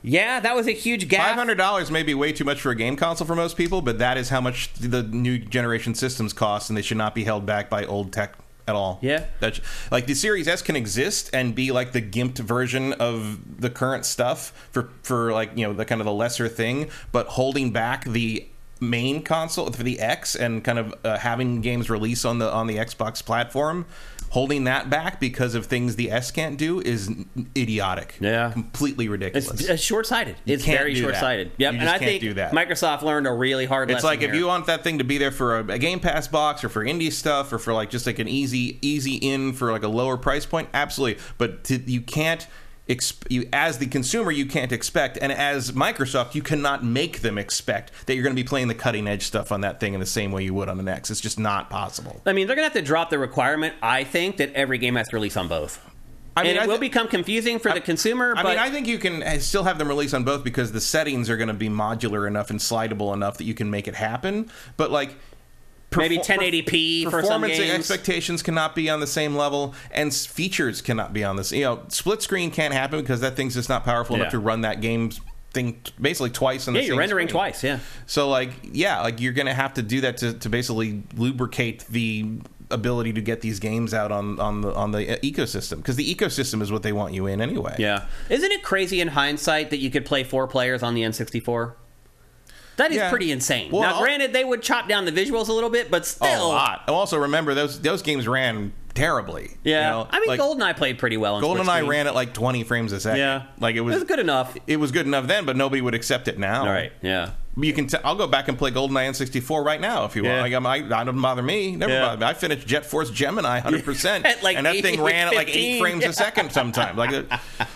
[0.04, 1.38] yeah, that was a huge gap.
[1.38, 4.18] $500 may be way too much for a game console for most people but that
[4.18, 7.70] is how much the new generation systems cost and they should not be held back
[7.70, 8.36] by old tech
[8.68, 9.26] at all Yeah.
[9.40, 9.60] That's
[9.92, 14.06] like the Series S can exist and be like the gimped version of the current
[14.06, 18.06] stuff for for like you know the kind of the lesser thing, but holding back
[18.06, 18.48] the
[18.80, 22.68] main console for the X and kind of uh, having games release on the on
[22.68, 23.86] the Xbox platform,
[24.34, 27.08] holding that back because of things the S can't do is
[27.56, 28.18] idiotic.
[28.20, 28.52] Yeah.
[28.52, 29.48] completely ridiculous.
[29.52, 30.38] It's, uh, it's short sighted.
[30.48, 31.06] It's very do that.
[31.06, 31.52] short sighted.
[31.58, 31.74] Yep.
[31.74, 32.52] You and I can't think do that.
[32.52, 33.98] Microsoft learned a really hard lesson.
[33.98, 36.28] It's like if you want that thing to be there for a, a Game Pass
[36.28, 39.72] box or for indie stuff or for like just like an easy easy in for
[39.72, 41.22] like a lower price point, absolutely.
[41.38, 42.48] But to, you can't.
[42.90, 47.38] Exp- you as the consumer you can't expect and as microsoft you cannot make them
[47.38, 50.02] expect that you're going to be playing the cutting edge stuff on that thing in
[50.02, 52.56] the same way you would on an x it's just not possible I mean, they're
[52.56, 55.38] going to have to drop the requirement, I think, that every game has to release
[55.38, 55.80] on both.
[56.36, 58.88] i and it I will become confusing for the consumer, I but mean, I think
[58.88, 61.54] you can uh, still have them release on both because the settings are going to
[61.54, 64.50] be modular enough and slidable enough that you can make it happen.
[64.78, 65.16] But like,
[65.98, 67.72] Maybe 1080p for some performance games.
[67.72, 71.52] expectations cannot be on the same level, and features cannot be on this.
[71.52, 74.24] You know, split screen can't happen because that thing's just not powerful Yeah.
[74.24, 75.12] enough to run that game
[75.54, 77.40] thing basically twice in the Yeah, you're rendering screen.
[77.40, 77.64] twice.
[77.64, 77.80] Yeah.
[78.08, 82.26] So like yeah, like you're gonna have to do that to, to basically lubricate the
[82.72, 86.16] ability to get these games out on on the on the uh, ecosystem because the
[86.16, 87.76] ecosystem is what they want you in anyway.
[87.78, 88.06] Yeah.
[88.30, 91.74] Isn't it crazy in hindsight that you could play four players on the N64?
[92.78, 93.10] That is Yeah.
[93.10, 93.72] pretty insane.
[93.72, 96.06] Well, now, I'll- granted, they would chop down the visuals a little bit, but Oh,
[96.06, 96.48] still.
[96.48, 96.84] a lot.
[96.88, 99.58] Also, remember those those games ran terribly.
[99.64, 99.86] Yeah.
[99.88, 100.08] you know?
[100.12, 101.42] I mean, like, GoldenEye played pretty well.
[101.42, 103.20] GoldenEye ran at like 20 frames a second.
[103.20, 103.44] Yeah.
[103.60, 104.56] like it was, It was good enough.
[104.68, 106.62] It was good enough then, but nobody would accept it now.
[106.62, 106.92] All right.
[107.02, 107.32] Yeah.
[107.56, 107.86] You can.
[107.86, 110.40] T- I'll go back and play GoldenEye N64 right now if you Yeah.
[110.40, 110.42] want.
[110.42, 111.76] Like, I'm, I, I don't bother me.
[111.76, 112.02] Never Yeah.
[112.02, 112.26] bother me.
[112.26, 115.80] I finished Jet Force Gemini 100, percent like, and that thing ran at like eight
[115.80, 116.98] frames a second sometimes.
[116.98, 117.28] Like, it,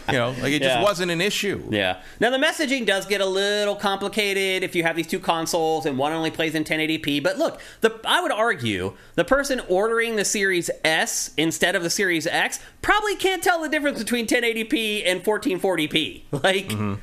[0.07, 0.81] you know, like it just Yeah.
[0.81, 1.63] wasn't an issue.
[1.69, 2.01] Yeah.
[2.19, 5.95] Now the messaging does get a little complicated if you have these two consoles and
[5.95, 7.21] one only plays in 1080p.
[7.21, 11.06] But look, the I would argue the person ordering the Series S
[11.37, 16.23] instead of the Series X probably can't tell the difference between 1080p and 1440p.
[16.31, 16.67] Like.
[16.67, 16.95] Mm-hmm.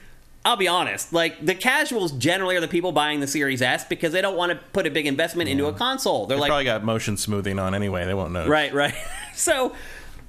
[0.47, 1.11] I'll be honest.
[1.11, 4.53] Like the casuals generally are the people buying the Series S because they don't want
[4.53, 5.79] to put a big investment into a mm-hmm.
[5.79, 6.27] console.
[6.27, 8.05] They're They like, probably got motion smoothing on anyway.
[8.05, 8.47] They won't know.
[8.47, 8.95] Right, right.
[9.35, 9.75] so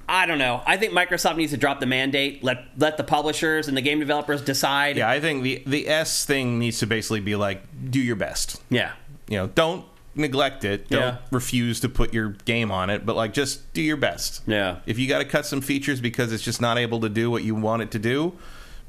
[0.08, 0.62] I don't know.
[0.64, 2.42] I think Microsoft needs to drop the mandate.
[2.44, 4.96] Let let the publishers and the game developers decide.
[4.96, 8.62] Yeah, I think the the S thing needs to basically be like, do your best.
[8.70, 8.92] Yeah.
[9.28, 9.84] You know, don't
[10.16, 10.88] neglect it.
[10.88, 11.16] Don't Yeah.
[11.30, 14.42] refuse to put your game on it, but like just do your best.
[14.46, 14.76] Yeah.
[14.86, 17.44] If you got to cut some features because it's just not able to do what
[17.44, 18.34] you want it to do,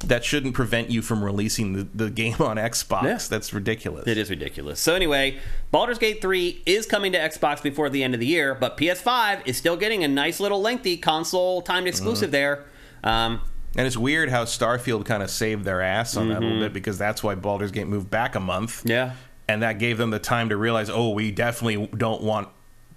[0.05, 3.03] that shouldn't prevent you from releasing the, the game on Xbox.
[3.03, 3.17] Yeah.
[3.29, 4.05] That's ridiculous.
[4.07, 4.79] It is ridiculous.
[4.79, 5.37] So anyway,
[5.71, 9.41] Baldur's Gate 3 is coming to Xbox before the end of the year, but PS5
[9.47, 12.65] is still getting a nice little lengthy console timed exclusive there.
[13.03, 13.41] Um,
[13.75, 16.73] And it's weird how Starfield kind of saved their ass on that a little bit
[16.73, 18.79] because that's why Baldur's Gate moved back a month.
[18.79, 18.89] Mm-hmm.
[18.89, 19.11] yeah.
[19.47, 22.49] And that gave them the time to realize, oh, we definitely don't want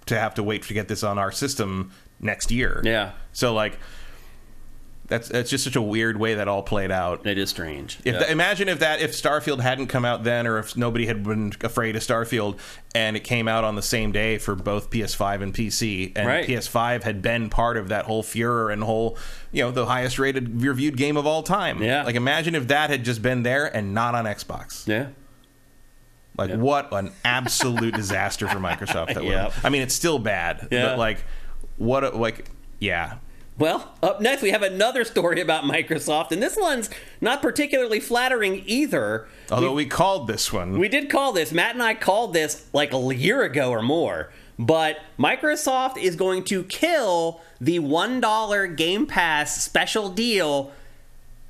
[0.07, 2.81] to have to wait to get this on our system next year.
[2.83, 3.11] Yeah.
[3.33, 3.77] So like
[5.07, 7.25] that's that's just such a weird way that all played out.
[7.27, 7.99] It is strange.
[8.05, 11.51] If imagine if that if Starfield hadn't come out then, or if nobody had been
[11.61, 12.57] afraid of Starfield,
[12.95, 16.47] and it came out on the same day for both PS5 and PC, and Right.
[16.47, 19.17] PS5 had been part of that whole furor and whole,
[19.51, 21.83] you know, the highest rated reviewed game of all time.
[21.83, 22.03] Yeah.
[22.03, 24.87] like imagine if that had just been there and not on Xbox.
[24.87, 25.07] yeah.
[26.49, 29.55] Like what an absolute disaster for Microsoft that Yep.
[29.55, 29.65] would.
[29.65, 30.87] I mean, it's still bad, Yeah.
[30.87, 31.23] but like
[31.77, 32.03] what?
[32.03, 32.49] A, like
[32.79, 33.15] yeah.
[33.57, 38.63] Well, up next we have another story about Microsoft, and this one's not particularly flattering
[38.65, 39.27] either.
[39.51, 40.79] Although we, called this one.
[40.79, 41.51] We did call this.
[41.51, 44.31] Matt and I called this like a year ago or more.
[44.57, 50.71] But Microsoft is going to kill the $1 Game Pass special deal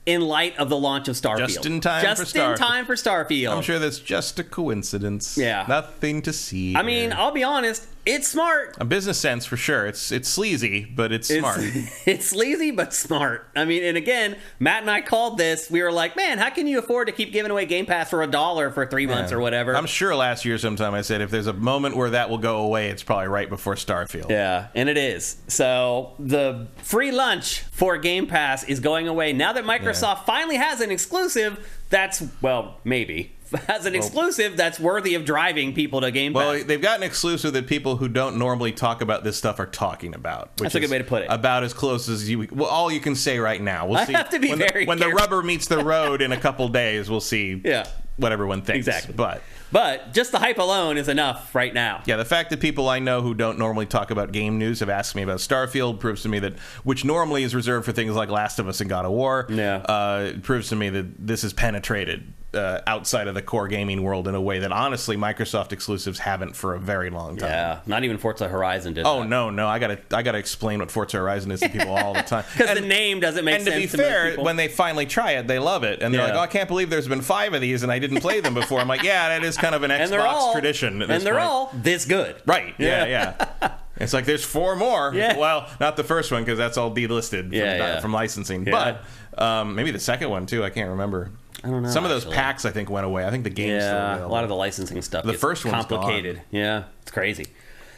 [0.06, 1.38] in light of the launch of Starfield.
[1.38, 3.56] Just in time Just for Star- in time for Starfield.
[3.56, 5.38] I'm sure that's just a coincidence.
[5.38, 5.66] Yeah.
[5.68, 6.76] Nothing to see.
[6.76, 7.20] I mean, here.
[7.20, 8.78] I'll be honest, it's smart.
[8.80, 9.86] a business sense for sure.
[9.86, 11.60] It's it's sleazy, but it's, It's, smart.
[12.08, 13.48] it's sleazy but smart.
[13.56, 15.70] I mean, and again, Matt and I called this.
[15.70, 18.24] We were like, "Man, how can you afford to keep giving away Game Pass for
[18.24, 21.30] a dollar for three months or whatever?" I'm sure last year sometime I said if
[21.30, 24.32] there's a moment where that will go away, it's probably right before Starfield.
[24.32, 25.38] Yeah, and it is.
[25.48, 29.91] So the free lunch for Game Pass is going away now that Microsoft
[30.26, 31.68] finally has an exclusive.
[31.90, 33.36] That's well, maybe
[33.68, 36.40] has an exclusive that's worthy of driving people to Game Pass.
[36.40, 39.66] Well, they've got an exclusive that people who don't normally talk about this stuff are
[39.66, 40.52] talking about.
[40.52, 41.28] Which That's a good way to put it.
[41.30, 42.48] About as close as you.
[42.52, 43.88] Well, all you can say right now.
[43.88, 44.14] We'll I see.
[44.14, 46.68] have to be when very the, when the rubber meets the road in a couple
[46.70, 47.10] days.
[47.10, 47.62] We'll see.
[47.72, 47.88] Yeah.
[48.18, 48.88] What everyone thinks.
[48.88, 49.14] Exactly.
[49.16, 49.42] But
[49.72, 52.02] but just the hype alone is enough right now.
[52.06, 54.90] Yeah, the fact that people I know who don't normally talk about game news have
[54.90, 58.30] asked me about Starfield proves to me that, which normally is reserved for things like
[58.30, 59.78] Last of Us and God of War, Yeah.
[59.78, 64.28] uh, proves to me that this has penetrated uh, outside of the core gaming world
[64.28, 67.50] in a way that honestly Microsoft exclusives haven't for a very long time.
[67.50, 69.06] Yeah, not even Forza Horizon did.
[69.06, 69.30] Oh that.
[69.30, 69.68] no, no!
[69.68, 72.44] I gotta, I gotta explain what Forza Horizon is to people all the time.
[72.58, 73.92] because the name doesn't make and to sense.
[73.92, 76.28] be to fair, when they finally try it, they love it, and they're Yeah.
[76.28, 78.54] like, "Oh, I can't believe there's been five of these, and I didn't play them
[78.54, 81.46] before." I'm like, "Yeah, that is kind of an Xbox all tradition." And they're point.
[81.46, 82.36] all this good.
[82.46, 82.76] Right.
[82.78, 83.72] Yeah, yeah.
[83.98, 85.12] It's like there's four more.
[85.14, 85.38] Yeah.
[85.38, 88.00] Well, not the first one because that's all delisted from, Yeah, yeah.
[88.00, 88.66] from licensing.
[88.66, 88.98] Yeah.
[89.38, 90.64] But um, maybe the second one too.
[90.64, 91.30] I can't remember.
[91.64, 92.36] I don't know, Some of those actually.
[92.36, 93.26] packs I think went away.
[93.26, 95.26] I think the game's still Yeah, a lot of the licensing stuff.
[95.26, 96.42] The first one's complicated.
[96.52, 97.48] Yeah, it's crazy.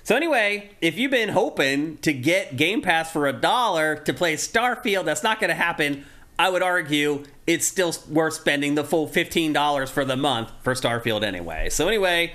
[0.04, 4.36] So anyway, if you've been hoping to get Game Pass for a dollar to play
[4.36, 6.06] Starfield, that's not going to happen.
[6.38, 10.74] I would argue it's still worth spending the full fifteen dollars for the month for
[10.74, 11.70] Starfield anyway.
[11.70, 12.34] So anyway,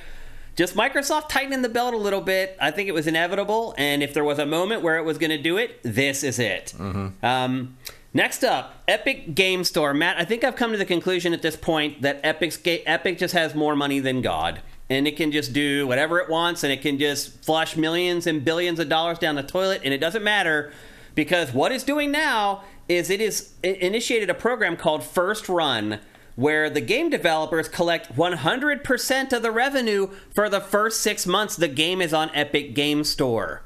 [0.56, 2.56] just Microsoft tightening the belt a little bit.
[2.60, 5.30] I think it was inevitable, and if there was a moment where it was going
[5.30, 6.72] to do it, this is it.
[7.22, 7.76] Um,
[8.12, 9.94] next up, Epic Game Store.
[9.94, 13.18] Matt, I think I've come to the conclusion at this point that Epic's ga- Epic
[13.18, 14.62] just has more money than God.
[14.90, 18.42] And it can just do whatever it wants, and it can just flush millions and
[18.44, 20.72] billions of dollars down the toilet, and it doesn't matter
[21.14, 26.00] because what it's doing now is it is it initiated a program called First Run,
[26.36, 31.68] where the game developers collect 100% of the revenue for the first six months the
[31.68, 33.62] game is on Epic Game Store.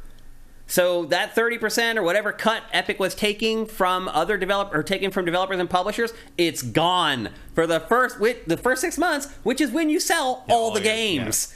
[0.66, 5.25] So that 30% or whatever cut Epic was taking from other develop or taking from
[5.25, 9.90] developers and publishers, it's gone for the first the first 6 months, which is when
[9.90, 10.96] you sell all the oh, yeah, yeah.
[11.25, 11.55] games.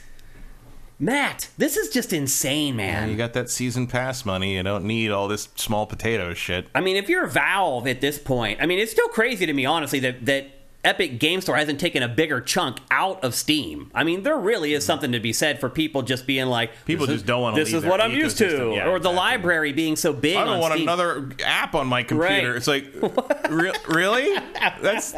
[0.99, 3.09] Matt, this is just insane, man.
[3.09, 4.55] You got that season pass money.
[4.55, 6.67] You don't need all this small potato shit.
[6.73, 9.63] I mean, if you're Valve at this point, I mean, it's still crazy to me,
[9.63, 13.91] honestly, that that Epic Game Store hasn't taken a bigger chunk out of Steam.
[13.93, 14.87] I mean, there really is mm.
[14.87, 17.83] something to be said for people just being like, People just don't wanna This leave
[17.83, 18.73] is what I'm used to.
[18.73, 19.15] Yeah, or the exactly.
[19.15, 20.37] library being so big.
[20.37, 20.87] I don't on want Steam.
[20.87, 22.49] another app on my computer.
[22.49, 22.55] Right.
[22.55, 22.85] It's like,
[23.49, 24.37] re- really?
[24.81, 25.13] That's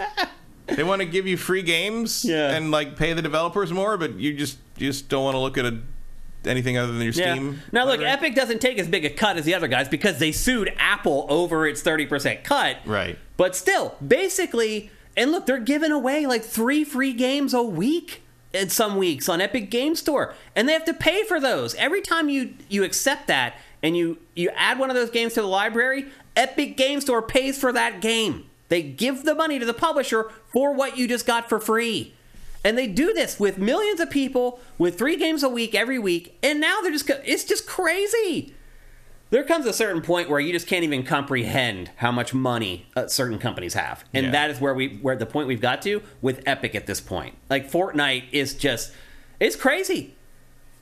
[0.66, 2.50] they want to give you free games Yeah.
[2.54, 5.58] and like pay the developers more, but you just you just don't want to look
[5.58, 5.78] at a,
[6.46, 7.34] anything other than your Yeah.
[7.34, 7.62] Steam.
[7.72, 8.00] Now, look?
[8.00, 11.26] Epic doesn't take as big a cut as the other guys because they sued Apple
[11.28, 12.78] over its 30% cut.
[12.84, 13.18] Right.
[13.36, 18.68] But still, basically, and look, they're giving away like three free games a week in
[18.68, 21.74] some weeks on Epic Game Store, and they have to pay for those.
[21.74, 25.40] Every time you you accept that and you you add one of those games to
[25.40, 28.44] the library, Epic Game Store pays for that game.
[28.68, 32.13] They give the money to the publisher for what you just got for free.
[32.64, 36.38] And they do this with millions of people with three games a week every week,
[36.42, 38.54] and now they're just it's just crazy.
[39.30, 43.08] There comes a certain point where you just can't even comprehend how much money uh,
[43.08, 44.04] certain companies have.
[44.14, 44.32] And Yeah.
[44.32, 47.36] that is where we where the point we've got to with epic at this point.
[47.50, 48.92] Like fortnite is just
[49.40, 50.14] it's crazy.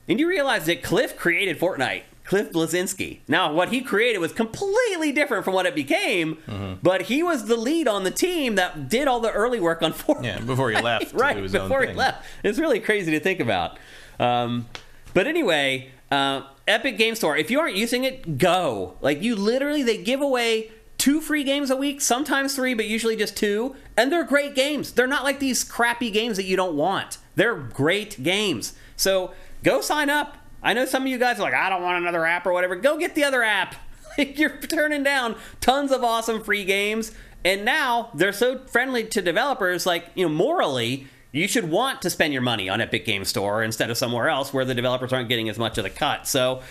[0.07, 5.11] And you realize that cliff created fortnite cliff bleszinski now what he created was completely
[5.11, 6.75] different from what it became Mm-hmm.
[6.81, 9.91] but he was the lead on the team that did all the early work on
[9.93, 12.25] fortnite yeah, before he left, right do his own before he left.
[12.43, 13.77] It's really crazy to think about.
[14.19, 14.67] Um,
[15.13, 17.35] but anyway, uh, Epic Game Store.
[17.35, 18.95] If you aren't using it, go.
[19.01, 23.15] Like you literally, they give away two free games a week, sometimes three, but usually
[23.15, 24.93] just two, and they're great games.
[24.93, 27.17] They're not like these crappy games that you don't want.
[27.35, 28.73] They're great games.
[28.95, 29.33] So
[29.63, 30.37] go sign up.
[30.63, 32.75] I know some of you guys are like, I don't want another app or whatever.
[32.75, 33.75] Go get the other app.
[34.17, 37.11] You're turning down tons of awesome free games.
[37.45, 42.09] And now they're so friendly to developers, like, you know, morally, you should want to
[42.09, 45.27] spend your money on Epic Game Store instead of somewhere else where the developers aren't
[45.27, 46.27] getting as much of the cut.
[46.27, 46.61] So,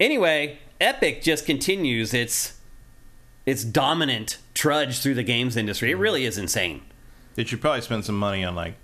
[0.00, 2.60] anyway, Epic just continues its
[3.44, 5.90] its dominant trudge through the games industry.
[5.90, 6.80] It really is insane.
[7.34, 8.76] They should probably spend some money on like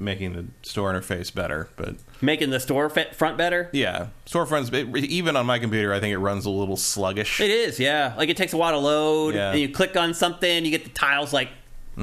[0.00, 3.70] making the store interface better, but Making the store front better.
[3.72, 4.72] yeah, storefronts.
[4.96, 7.40] Even on my computer, I think it runs a little sluggish.
[7.40, 8.14] It is, yeah.
[8.16, 9.34] Like it takes a while to load.
[9.34, 9.52] Yeah.
[9.52, 11.48] And you click on something, you get the tiles like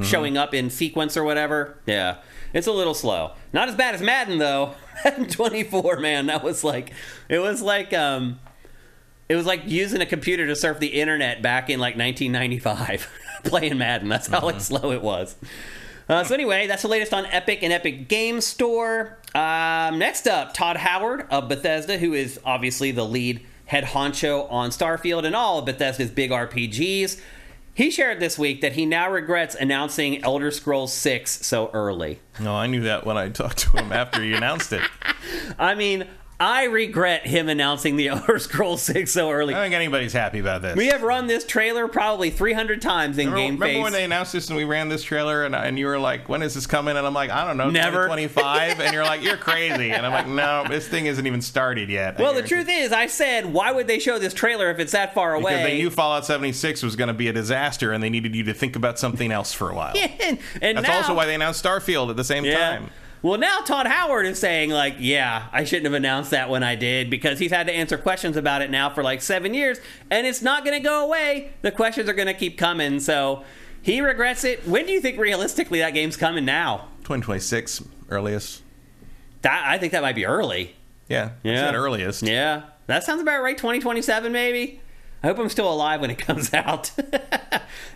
[0.02, 1.76] showing up in sequence or whatever.
[1.86, 2.18] Yeah.
[2.54, 3.32] It's a little slow.
[3.52, 4.74] Not as bad as Madden though.
[5.04, 6.92] Madden 24, man, that was like
[7.28, 8.40] it was like um
[9.28, 13.08] it was like using a computer to surf the internet back in like 1995
[13.44, 14.08] playing Madden.
[14.08, 15.36] That's how like slow it was.
[16.08, 19.18] Uh, so anyway, that's the latest on Epic and Epic Game Store.
[19.34, 24.70] Um, next up, Todd Howard of Bethesda, who is obviously the lead head honcho on
[24.70, 27.20] Starfield and all of Bethesda's big RPGs.
[27.74, 32.18] He shared this week that he now regrets announcing Elder Scrolls 6 so early.
[32.40, 34.82] No, I knew that when I talked to him after he announced it.
[35.58, 36.08] I mean,
[36.40, 39.54] I regret him announcing the Elder Scrolls 6 so early.
[39.54, 40.76] I don't think anybody's happy about this.
[40.76, 43.82] We have run this trailer probably 300 times in Remember, game remember face.
[43.82, 46.42] when they announced this and we ran this trailer and, and you were like, when
[46.42, 46.96] is this coming?
[46.96, 48.04] And I'm like, I don't know, Never.
[48.06, 48.80] 2025.
[48.80, 49.90] and you're like, you're crazy.
[49.90, 52.18] And I'm like, no, this thing isn't even started yet.
[52.18, 55.14] Well, the truth is, I said, why would they show this trailer if it's that
[55.14, 55.54] far away?
[55.54, 58.44] Because they knew Fallout 76 was going to be a disaster and they needed you
[58.44, 59.96] to think about something else for a while.
[59.96, 62.78] and, and That's now, also why they announced Starfield at the same yeah.
[62.78, 62.90] time.
[63.22, 66.76] Well, now Todd Howard is saying like, yeah, I shouldn't have announced that when I
[66.76, 69.78] did because he's had to answer questions about it now for like seven years,
[70.10, 71.50] and it's not going to go away.
[71.62, 73.44] The questions are going to keep coming, so
[73.82, 74.66] he regrets it.
[74.68, 76.88] When do you think realistically that game's coming now?
[77.00, 78.62] 2026 earliest.
[79.42, 80.74] That I think that might be early.
[81.08, 82.22] Yeah, Yeah, earliest.
[82.22, 83.56] Yeah, that sounds about right.
[83.56, 84.80] 2027 maybe.
[85.22, 86.92] I hope I'm still alive when it comes out.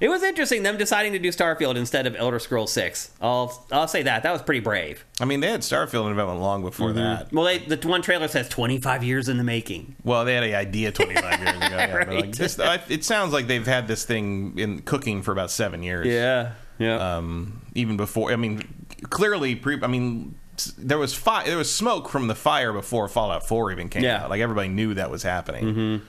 [0.00, 3.10] it was interesting them deciding to do Starfield instead of Elder Scrolls 6.
[3.20, 4.22] I'll I'll say that.
[4.24, 5.04] That was pretty brave.
[5.20, 6.98] I mean, they had Starfield in development long before Mm-hmm.
[6.98, 7.32] that.
[7.32, 9.94] Well, they, the one trailer says 25 years in the making.
[10.04, 11.58] Well, they had an idea 25 years ago.
[11.72, 12.32] Yeah, but like Right.
[12.34, 16.06] this, I, it sounds like they've had this thing in cooking for about seven years.
[16.08, 17.16] Yeah, yeah.
[17.16, 18.62] Um, even before, I mean,
[19.10, 19.78] clearly, pre.
[19.82, 20.34] I mean,
[20.76, 24.24] there was fi- there was smoke from the fire before Fallout 4 even came Yeah.
[24.24, 24.30] out.
[24.30, 25.64] Like everybody knew that was happening.
[25.64, 26.04] Mm-hmm.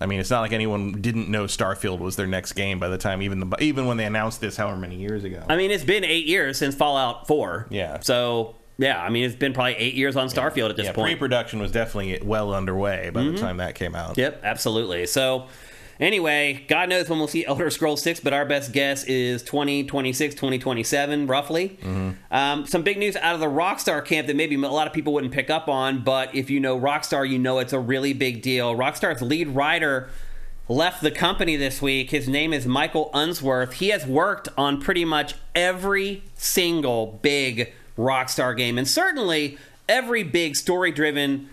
[0.00, 2.98] I mean, it's not like anyone didn't know Starfield was their next game by the
[2.98, 5.44] time even the even when they announced this, however many years ago.
[5.48, 7.68] I mean, it's been eight years since Fallout 4.
[7.70, 8.00] Yeah.
[8.00, 11.10] So yeah, I mean, it's been probably eight years on Starfield at this yeah, point.
[11.10, 11.18] Mm-hmm.
[11.18, 14.18] pre-production was definitely well underway by the time that came out.
[14.18, 15.06] Yep, absolutely.
[15.06, 15.46] So,
[16.00, 20.34] Anyway, God knows when we'll see Elder Scrolls 6, but our best guess is 2026,
[20.34, 21.78] 2027, roughly.
[22.30, 25.12] Um, some big news out of the Rockstar camp that maybe a lot of people
[25.12, 28.42] wouldn't pick up on, but if you know Rockstar, you know it's a really big
[28.42, 28.74] deal.
[28.74, 30.08] Rockstar's lead writer
[30.68, 32.10] left the company this week.
[32.10, 33.74] His name is Michael Unsworth.
[33.74, 40.56] He has worked on pretty much every single big Rockstar game, and certainly every big
[40.56, 41.48] story driven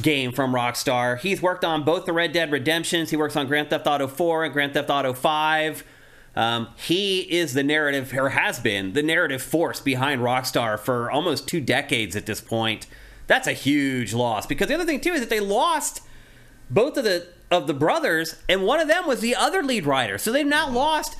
[0.00, 1.18] game from Rockstar.
[1.18, 3.10] He's worked on both the Red Dead Redemptions.
[3.10, 5.84] He works on Grand Theft Auto 4 and Grand Theft Auto 5.
[6.36, 11.48] Um, he is the narrative, or has been the narrative force behind Rockstar for almost
[11.48, 12.86] two decades at this point.
[13.26, 16.02] That's a huge loss because the other thing too is that they lost
[16.68, 20.18] both of the of the brothers, and one of them was the other lead writer.
[20.18, 21.16] So they've now lost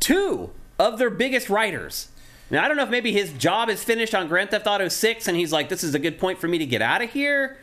[0.00, 2.08] two of their biggest writers.
[2.50, 5.28] Now I don't know if maybe his job is finished on Grand Theft Auto 6
[5.28, 7.58] and he's like, this is a good point for me to get out of here.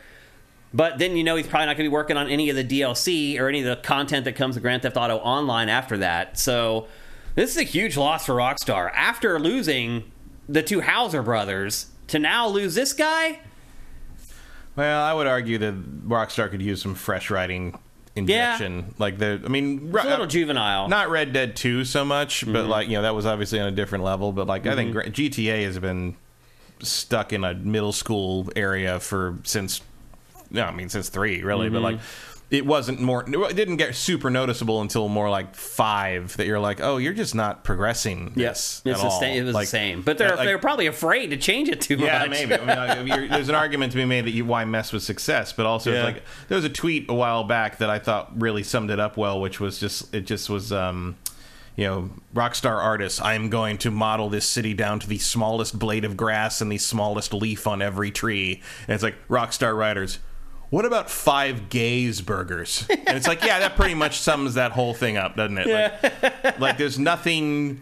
[0.74, 2.64] But then you know he's probably not going to be working on any of the
[2.64, 6.38] DLC or any of the content that comes to Grand Theft Auto Online after that.
[6.38, 6.86] So
[7.34, 8.90] this is a huge loss for Rockstar.
[8.94, 10.10] After losing
[10.48, 13.40] the two Hauser brothers, to now lose this guy,
[14.76, 17.78] Well, I would argue that Rockstar could use some fresh writing
[18.14, 18.94] injection.
[18.98, 20.88] Like the, I mean, it's a little juvenile.
[20.88, 22.68] not Red Dead Two so much, but Mm-hmm.
[22.70, 24.32] like you know that was obviously on a different level.
[24.32, 26.16] But like I think GTA has been
[26.80, 29.80] stuck in a middle school area for since
[30.50, 32.54] no, I mean since three really, but like Mm-hmm.
[32.54, 33.24] it wasn't more.
[33.28, 36.34] It didn't get super noticeable until more like five.
[36.38, 38.32] That you're like, oh, you're just not progressing.
[38.36, 39.20] Yes, it's at the all.
[39.20, 39.42] same.
[39.42, 41.96] It was Like, the same, but they're like- they're probably afraid to change it too
[41.96, 42.30] yeah, much.
[42.30, 42.54] maybe.
[42.54, 45.52] I mean, like, there's an argument to be made that you, why mess with success,
[45.52, 45.98] but also Yeah.
[45.98, 48.98] it's like there was a tweet a while back that I thought really summed it
[48.98, 50.72] up well, which was just it just was.
[50.72, 51.16] um
[51.76, 55.78] you know, rockstar artists, I am going to model this city down to the smallest
[55.78, 58.60] blade of grass and the smallest leaf on every tree.
[58.88, 60.18] And it's like, rockstar writers,
[60.70, 62.86] what about five gays burgers?
[62.90, 65.66] And it's like, yeah, that pretty much sums that whole thing up, doesn't it?
[66.02, 67.80] Like, like there's nothing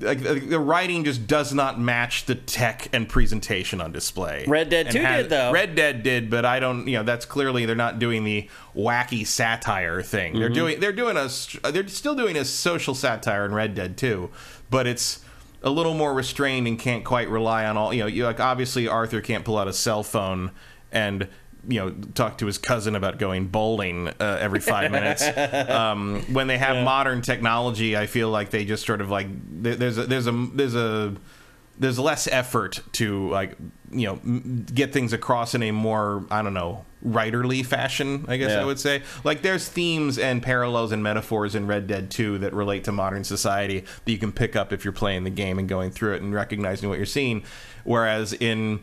[0.00, 4.44] like the writing just does not match the tech and presentation on display.
[4.48, 5.52] Red Dead And 2 did, though.
[5.52, 6.88] Red Dead did, but I don't.
[6.88, 10.34] You know, that's clearly they're not doing the wacky satire thing.
[10.38, 10.54] They're Mm-hmm.
[10.54, 11.28] doing they're doing a
[11.70, 14.30] they're still doing a social satire in Red Dead 2,
[14.68, 15.20] but it's
[15.62, 17.94] a little more restrained and can't quite rely on all.
[17.94, 20.50] You know, you, like obviously Arthur can't pull out a cell phone
[20.92, 21.28] and.
[21.68, 25.22] You know, talk to his cousin about going bowling uh, every five minutes.
[25.70, 29.26] um, when they have modern technology, I feel like they just sort of like
[29.62, 31.14] there's a, there's a there's a
[31.78, 33.56] there's less effort to like
[33.90, 34.16] you know
[34.74, 38.24] get things across in a more I don't know writerly fashion.
[38.28, 38.62] I guess Yeah.
[38.62, 42.54] I would say like there's themes and parallels and metaphors in Red Dead 2 that
[42.54, 45.68] relate to modern society that you can pick up if you're playing the game and
[45.68, 47.44] going through it and recognizing what you're seeing.
[47.84, 48.80] Whereas in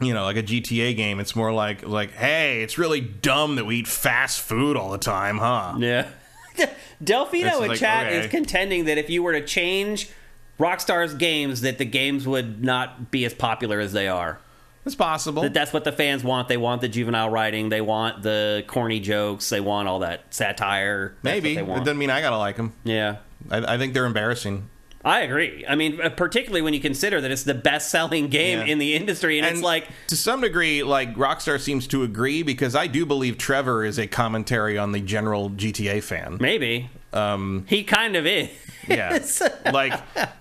[0.00, 3.64] you know, like a GTA game, it's more like like, hey, it's really dumb that
[3.64, 5.74] we eat fast food all the time, huh?
[5.78, 6.08] Yeah.
[7.02, 8.18] Delfino It's in like, chat okay.
[8.18, 10.10] is contending that if you were to change
[10.58, 14.38] Rockstar's games, that the games would not be as popular as they are.
[14.84, 15.42] It's possible.
[15.42, 16.48] That that's what the fans want.
[16.48, 17.68] They want the juvenile writing.
[17.68, 19.48] They want the corny jokes.
[19.50, 21.14] They want all that satire.
[21.22, 22.72] Maybe it doesn't mean I gotta like them.
[22.84, 23.16] yeah.
[23.50, 24.68] I, I think they're embarrassing.
[25.04, 25.64] I agree.
[25.66, 28.64] I mean, uh, particularly when you consider that it's the best-selling game Yeah.
[28.72, 32.74] in the industry, and, it's like, to some degree, like Rockstar seems to agree because
[32.76, 36.36] I do believe Trevor is a commentary on the general GTA fan.
[36.40, 38.50] maybe um, he kind of is.
[38.88, 39.18] Yeah,
[39.72, 39.92] like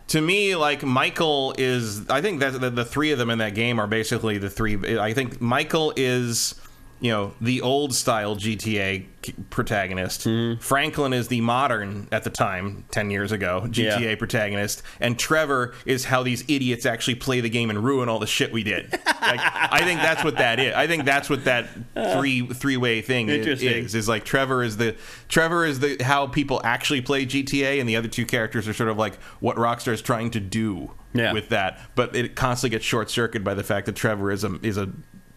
[0.08, 2.10] to me, like Michael is.
[2.10, 4.98] I think that the, the three of them in that game are basically the three.
[5.00, 6.56] I think Michael is.
[7.02, 9.06] You know the old style GTA
[9.50, 10.22] protagonist.
[10.22, 10.60] Mm-hmm.
[10.62, 14.16] Franklin is the modern at the time, ten years ago GTA Yeah.
[14.16, 18.28] protagonist, and Trevor is how these idiots actually play the game and ruin all the
[18.28, 18.92] shit we did.
[18.92, 20.74] Like, I think that's what that is.
[20.74, 21.70] I think that's what that
[22.18, 23.96] three three way thing is.
[23.96, 24.96] Is like Trevor is the
[25.28, 28.90] Trevor is the how people actually play GTA, and the other two characters are sort
[28.90, 31.34] of like what Rockstar is trying to do Yeah.
[31.34, 31.80] with that.
[31.96, 34.90] But it constantly gets short circuited by the fact that Trevor is a is a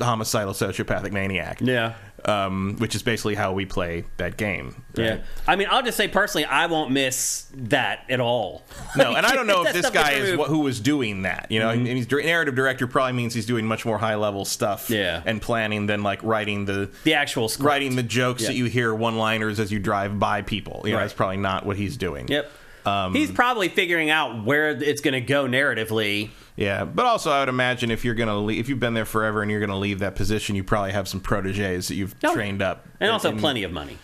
[0.04, 1.60] homicidal sociopathic maniac.
[1.60, 1.94] Yeah.
[2.24, 4.84] Um, which is basically how we play that game.
[4.96, 5.04] right?
[5.06, 5.18] Yeah.
[5.48, 8.62] I mean, I'll just say personally, I won't miss that at all.
[8.96, 11.48] No, and I don't know if this guy is what, who was doing that.
[11.50, 14.88] You know, and he's narrative director probably means he's doing much more high level stuff.
[14.88, 15.20] Yeah.
[15.26, 17.66] and planning than like writing the the actual script.
[17.66, 18.48] writing the jokes Yeah.
[18.50, 20.82] that you hear one liners as you drive by people.
[20.84, 22.28] You know, that's probably not what he's doing.
[22.28, 22.50] Yep.
[22.84, 26.30] Um, He's probably figuring out where it's going to go narratively.
[26.56, 29.40] Yeah, but also I would imagine if you're gonna leave, if you've been there forever
[29.42, 32.86] and you're gonna leave that position, you probably have some proteges that you've trained up,
[33.00, 33.98] And also in- plenty of money.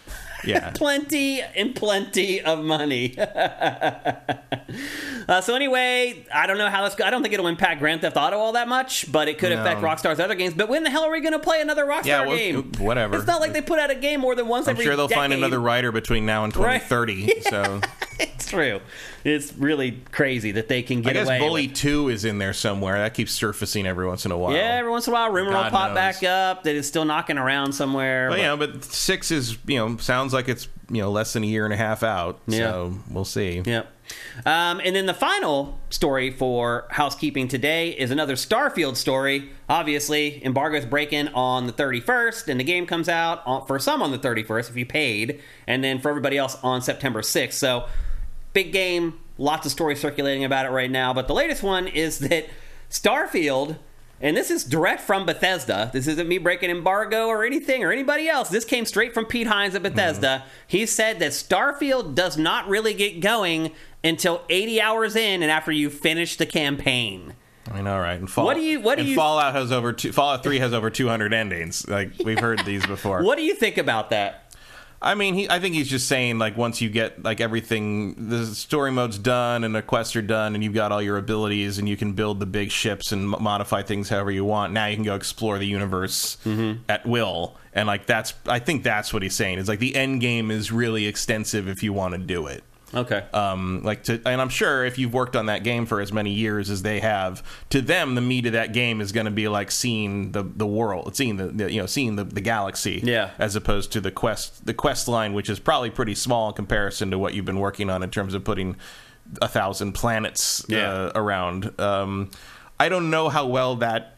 [0.44, 0.70] Yeah.
[0.74, 3.16] plenty and plenty of money.
[5.28, 6.98] uh, so anyway, I don't know how this.
[7.00, 9.60] I don't think it'll impact Grand Theft Auto all that much, but it could No.
[9.60, 10.54] affect Rockstar's other games.
[10.54, 12.72] But when the hell are we going to play another Rockstar Yeah, well, game?
[12.78, 13.16] whatever.
[13.16, 14.84] It's not like they put out a game more than once I'm every.
[14.84, 16.82] sure they'll find another writer between now and Right.
[16.82, 17.40] 2030.
[17.48, 17.80] So
[18.20, 18.80] It's true.
[19.24, 21.38] It's really crazy that they can get I guess away.
[21.38, 22.98] Bully with- 2 is in there somewhere.
[22.98, 24.52] That keeps surfacing every once in a while.
[24.52, 25.94] Yeah, every once in a while, rumor will pop knows.
[25.94, 28.28] back up that it's still knocking around somewhere.
[28.28, 31.32] But, but- you know, but 6 is, you know, sounds like it's, you know, less
[31.32, 32.40] than a year and a half out.
[32.46, 32.58] Yeah.
[32.58, 33.62] So we'll see.
[33.64, 33.92] Yep.
[34.46, 39.50] Um, and then the final story for housekeeping today is another Starfield story.
[39.68, 44.10] Obviously, embargo's breaking on the 31st, and the game comes out on, for some on
[44.10, 47.52] the 31st if you paid, and then for everybody else on September 6th.
[47.52, 47.86] So,
[48.52, 51.12] big game, lots of stories circulating about it right now.
[51.12, 52.46] But the latest one is that
[52.90, 53.76] Starfield.
[54.20, 55.90] And this is direct from Bethesda.
[55.92, 58.48] This isn't me breaking embargo or anything or anybody else.
[58.48, 60.42] This came straight from Pete Hines at Bethesda.
[60.42, 60.48] Mm-hmm.
[60.66, 65.70] He said that Starfield does not really get going until 80 hours in and after
[65.70, 67.34] you finish the campaign.
[67.70, 68.18] I all right.
[68.18, 70.72] And Fall, What do you- what do you- Fallout has over two, Fallout 3 has
[70.72, 71.86] over 200 endings.
[71.86, 73.22] Like we've heard these before.
[73.22, 74.47] What do you think about that?
[75.00, 75.48] I mean, he.
[75.48, 79.62] I think he's just saying like once you get like everything, the story mode's done
[79.62, 82.40] and the quests are done, and you've got all your abilities, and you can build
[82.40, 84.72] the big ships and mo- modify things however you want.
[84.72, 86.80] Now you can go explore the universe mm-hmm.
[86.88, 88.34] at will, and like that's.
[88.46, 89.58] I think that's what he's saying.
[89.58, 92.64] Is like the end game is really extensive if you want to do it.
[92.94, 93.22] Okay.
[93.34, 96.30] Um, like to, and I'm sure if you've worked on that game for as many
[96.32, 99.46] years as they have, to them the meat of that game is going to be
[99.46, 103.30] like seeing the the world, seeing the, the you know seeing the, the galaxy, Yeah.
[103.38, 107.10] as opposed to the quest the quest line, which is probably pretty small in comparison
[107.10, 108.76] to what you've been working on in terms of putting
[109.42, 110.90] a thousand planets Yeah.
[110.90, 111.78] uh, around.
[111.78, 112.30] Um,
[112.80, 114.14] I don't know how well that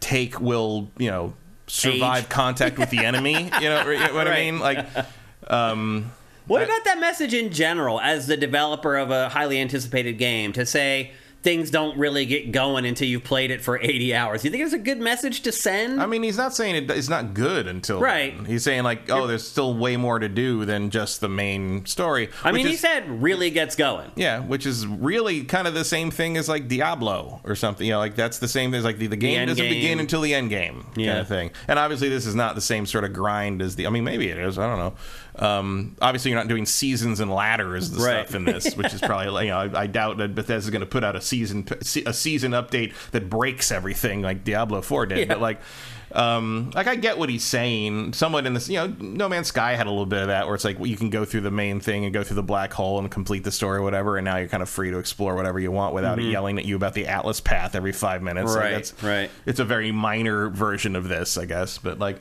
[0.00, 1.34] take will you know
[1.66, 2.28] survive Age.
[2.30, 3.34] contact with the enemy.
[3.60, 3.84] You know,
[4.14, 4.60] what I mean?
[4.60, 4.86] Like.
[5.46, 6.10] Um,
[6.46, 10.52] What I- about that message in general as the developer of a highly anticipated game
[10.54, 11.12] to say
[11.42, 14.42] things don't really get going until you've played it for 80 hours?
[14.42, 16.00] Do you think it's a good message to send?
[16.00, 18.32] I mean, he's not saying it, it's not good until Right.
[18.36, 18.44] then.
[18.44, 22.28] He's saying like, oh, there's still way more to do than just the main story.
[22.44, 24.12] I mean, which he said really gets going.
[24.14, 27.88] yeah, which is really kind of the same thing as like Diablo or something.
[27.88, 29.74] You know, like that's the same thing as like the, the game end doesn't game.
[29.74, 31.08] begin until the end game Yeah.
[31.08, 31.50] kind of thing.
[31.66, 33.88] And obviously, this is not the same sort of grind as the.
[33.88, 34.58] I mean, maybe it is.
[34.60, 34.94] I don't know.
[35.38, 38.26] Um, obviously, you're not doing seasons and ladders the Right.
[38.26, 40.86] stuff in this, which is probably you know I, I doubt that Bethesda's going to
[40.86, 41.66] put out a season
[42.06, 45.18] a season update that breaks everything like Diablo Four did.
[45.18, 45.24] Yeah.
[45.26, 45.60] But like.
[46.14, 48.12] Um, like I get what he's saying.
[48.12, 50.54] Somewhat in this, you know, No Man's Sky had a little bit of that, where
[50.54, 52.70] it's like well, you can go through the main thing and go through the black
[52.74, 55.34] hole and complete the story, or whatever, and now you're kind of free to explore
[55.34, 58.54] whatever you want without it yelling at you about the Atlas path every five minutes.
[58.54, 58.62] Like, Mm-hmm.
[58.74, 59.30] Right, that's- right.
[59.46, 62.20] It's a very minor version of this, I guess, but like.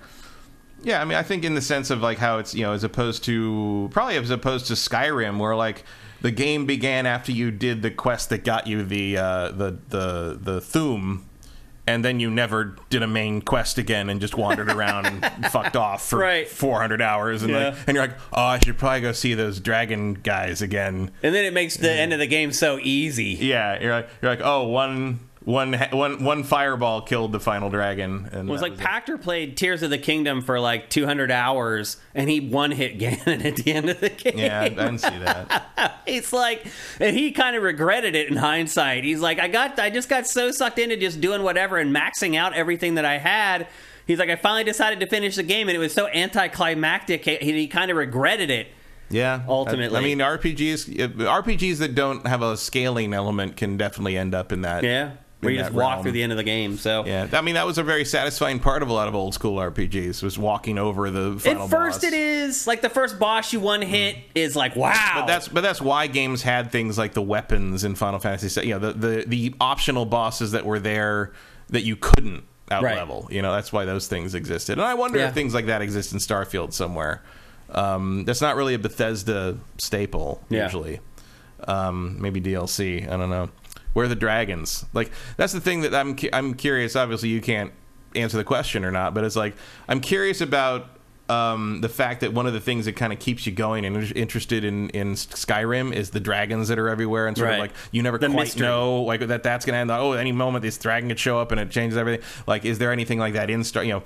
[0.84, 2.84] Yeah, I mean, I think in the sense of like how it's you know as
[2.84, 5.84] opposed to probably as opposed to Skyrim, where like
[6.22, 10.40] the game began after you did the quest that got you the uh, the the
[10.42, 11.22] the Thu'um,
[11.88, 15.76] and then you never did a main quest again and just wandered around and fucked
[15.76, 16.48] off for Right.
[16.48, 17.70] 400 hours, and Yeah.
[17.70, 21.12] like and you're like, oh, I should probably go see those dragon guys again.
[21.24, 23.38] And then it makes the end of the game so easy.
[23.40, 28.30] Yeah, you're like you're like, oh, one one one one fireball killed the final dragon,
[28.32, 32.30] and It was like Pachter played Tears of the Kingdom for like 200 hours, and
[32.30, 34.38] he one hit Ganon at the end of the game.
[34.38, 36.02] Yeah, I didn't see that.
[36.06, 36.66] He's like,
[37.00, 39.04] and he kind of regretted it in hindsight.
[39.04, 42.36] He's like, I got, I just got so sucked into just doing whatever and maxing
[42.36, 43.68] out everything that I had.
[44.06, 47.26] He's like, I finally decided to finish the game, and it was so anticlimactic.
[47.26, 48.68] He, he kind of regretted it.
[49.10, 49.98] Yeah, Ultimately.
[49.98, 54.52] I, I mean, RPGs RPGs that don't have a scaling element can definitely end up
[54.52, 54.84] in that.
[54.84, 55.12] Yeah,
[55.42, 56.04] where you just walk realm.
[56.04, 56.78] through the end of the game.
[56.78, 59.34] So Yeah, I mean that was a very satisfying part of a lot of old
[59.34, 62.12] school RPGs was walking over the final At first, boss.
[62.12, 65.14] it is like the first boss you one hit is like wow.
[65.16, 68.68] But that's but that's why games had things like the weapons in Final Fantasy.
[68.68, 71.34] You know, the the, the optional bosses that were there
[71.70, 72.96] that you couldn't out Right.
[72.96, 73.28] level.
[73.32, 74.74] You know, that's why those things existed.
[74.78, 75.28] And I wonder Yeah.
[75.28, 77.22] if things like that exist in Starfield somewhere.
[77.70, 80.64] Um, that's not really a Bethesda staple Yeah.
[80.66, 81.00] usually.
[81.68, 83.08] Um, maybe DLC.
[83.12, 83.50] I don't know.
[83.94, 84.86] Where are the dragons?
[84.94, 86.96] Like that's the thing that I'm cu- I'm curious.
[86.96, 87.72] Obviously, you can't
[88.16, 89.56] answer the question or not, but it's like
[89.88, 90.88] I'm curious about
[91.30, 94.12] um, the fact that one of the things that kind of keeps you going and
[94.18, 97.54] interested in in Skyrim is the dragons that are everywhere and sort Right.
[97.56, 98.68] of like you never The quite mystery.
[98.68, 99.92] know like that that's gonna end.
[99.92, 102.26] Oh, any moment this dragon could show up and it changes everything.
[102.48, 103.84] Like, is there anything like that in Star?
[103.84, 104.04] You know.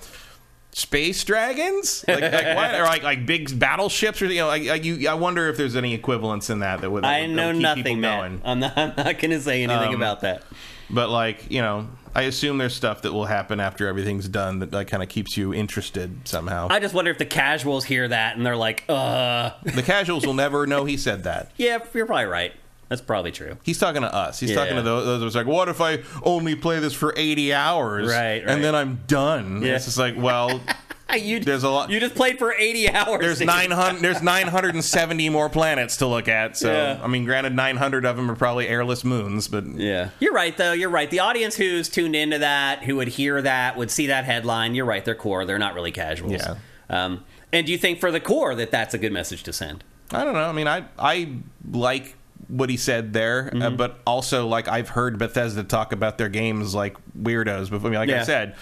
[0.78, 4.84] Space dragons, like, like what, or like like big battleships, or you know, like, like
[4.84, 5.08] you.
[5.08, 7.06] I wonder if there's any equivalence in that that would.
[7.06, 8.20] That I would- know keep nothing, people man.
[8.20, 8.42] going.
[8.44, 10.44] I'm not, I'm not going to say anything Um, about that.
[10.90, 14.74] But like you know, I assume there's stuff that will happen after everything's done that
[14.74, 16.68] like kind of keeps you interested somehow.
[16.70, 19.52] I just wonder if the casuals hear that and they're like, uh.
[19.64, 21.52] the casuals will never know he said that.
[21.58, 22.52] Yeah, you're probably right.
[22.90, 23.58] That's probably true.
[23.64, 24.40] He's talking to us.
[24.40, 24.58] He's Yeah.
[24.58, 28.08] talking to those, those who's like, what if I only play this for 80 hours?
[28.08, 28.48] Right, right.
[28.48, 29.62] And then I'm done.
[29.64, 29.76] Yeah.
[29.76, 30.62] It's just like, well,
[31.16, 33.22] You, There's a lot- You just played for 80 hours.
[33.22, 33.40] there's
[33.72, 36.58] 900 there's 970 more planets to look at.
[36.58, 37.00] So, Yeah.
[37.02, 40.10] I mean, granted 900 of them are probably airless moons, but Yeah.
[40.20, 40.74] You're right, though.
[40.74, 41.10] You're right.
[41.10, 44.76] The audience who's tuned into that, who would hear that, would see that headline.
[44.76, 45.06] You're right.
[45.06, 45.46] They're core.
[45.46, 46.34] They're not really casuals.
[46.34, 46.56] Yeah.
[46.90, 47.24] Um,
[47.54, 49.84] and do you think for the core that that's a good message to send?
[50.12, 50.44] I don't know.
[50.44, 51.30] I mean, I I
[51.72, 52.16] like
[52.48, 53.76] what he said there, uh, Mm-hmm.
[53.78, 57.70] but also like I've heard Bethesda talk about their games like weirdos.
[57.70, 58.22] But I mean, like Yeah.
[58.22, 58.56] I said,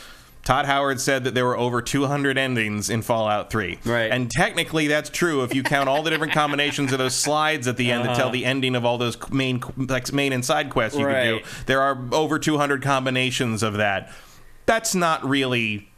[0.43, 3.79] Todd Howard said that there were over 200 endings in Fallout 3.
[3.85, 4.11] Right.
[4.11, 7.77] And technically, that's true if you count all the different combinations of those slides at
[7.77, 10.99] the end that tell the ending of all those main like main and side quests
[10.99, 11.13] you Uh-huh.
[11.15, 11.43] Right.
[11.43, 11.63] could do.
[11.67, 14.11] There are over 200 combinations of that.
[14.65, 15.89] That's not really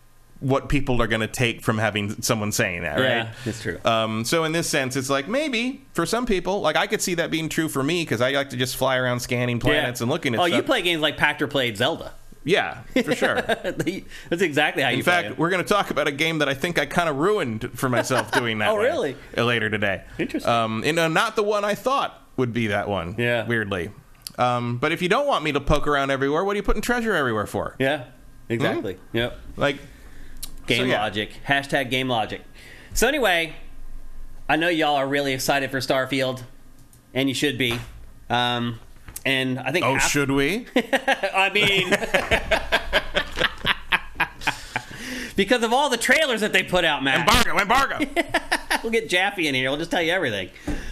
[0.46, 3.04] what people are going to take from having someone saying that, right?
[3.08, 3.80] Yeah, it's true.
[3.84, 7.16] Um, so in this sense, it's like maybe for some people, like I could see
[7.16, 10.12] that being true for me because I like to just fly around scanning planets and
[10.12, 10.56] looking at Oh, stuff.
[10.58, 12.14] you play games like Pachter played Zelda.
[12.44, 13.42] yeah, for sure.
[13.42, 15.38] That's exactly how you In play fact, it.
[15.40, 17.90] we're going to talk about a game that I think I kind of ruined for
[17.90, 18.70] myself doing that.
[18.70, 19.16] Oh, really?
[19.36, 20.04] Later today.
[20.20, 20.52] Interesting.
[20.52, 23.16] Um, and uh, not the one I thought would be that one.
[23.18, 23.48] Yeah.
[23.48, 23.90] Weirdly.
[24.38, 26.84] Um, but if you don't want me to poke around everywhere, what are you putting
[26.84, 27.76] treasure everywhere for?
[27.80, 28.04] Yeah,
[28.50, 28.98] exactly.
[29.14, 29.40] Yep.
[29.58, 29.78] Like,
[30.68, 31.02] Game So, yeah.
[31.02, 31.32] logic.
[31.48, 32.42] Hashtag game logic.
[32.94, 33.56] So anyway,
[34.50, 36.44] I know y'all are really excited for Starfield,
[37.14, 37.80] and you should be.
[38.30, 38.80] Um,
[39.26, 40.66] and I think oh, half- should we?
[40.76, 41.94] I mean,
[45.36, 47.22] because of all the trailers that they put out, Matt.
[47.22, 48.00] embargo, embargo.
[48.84, 49.70] we'll get Jaffe in here.
[49.70, 50.50] We'll just tell you everything.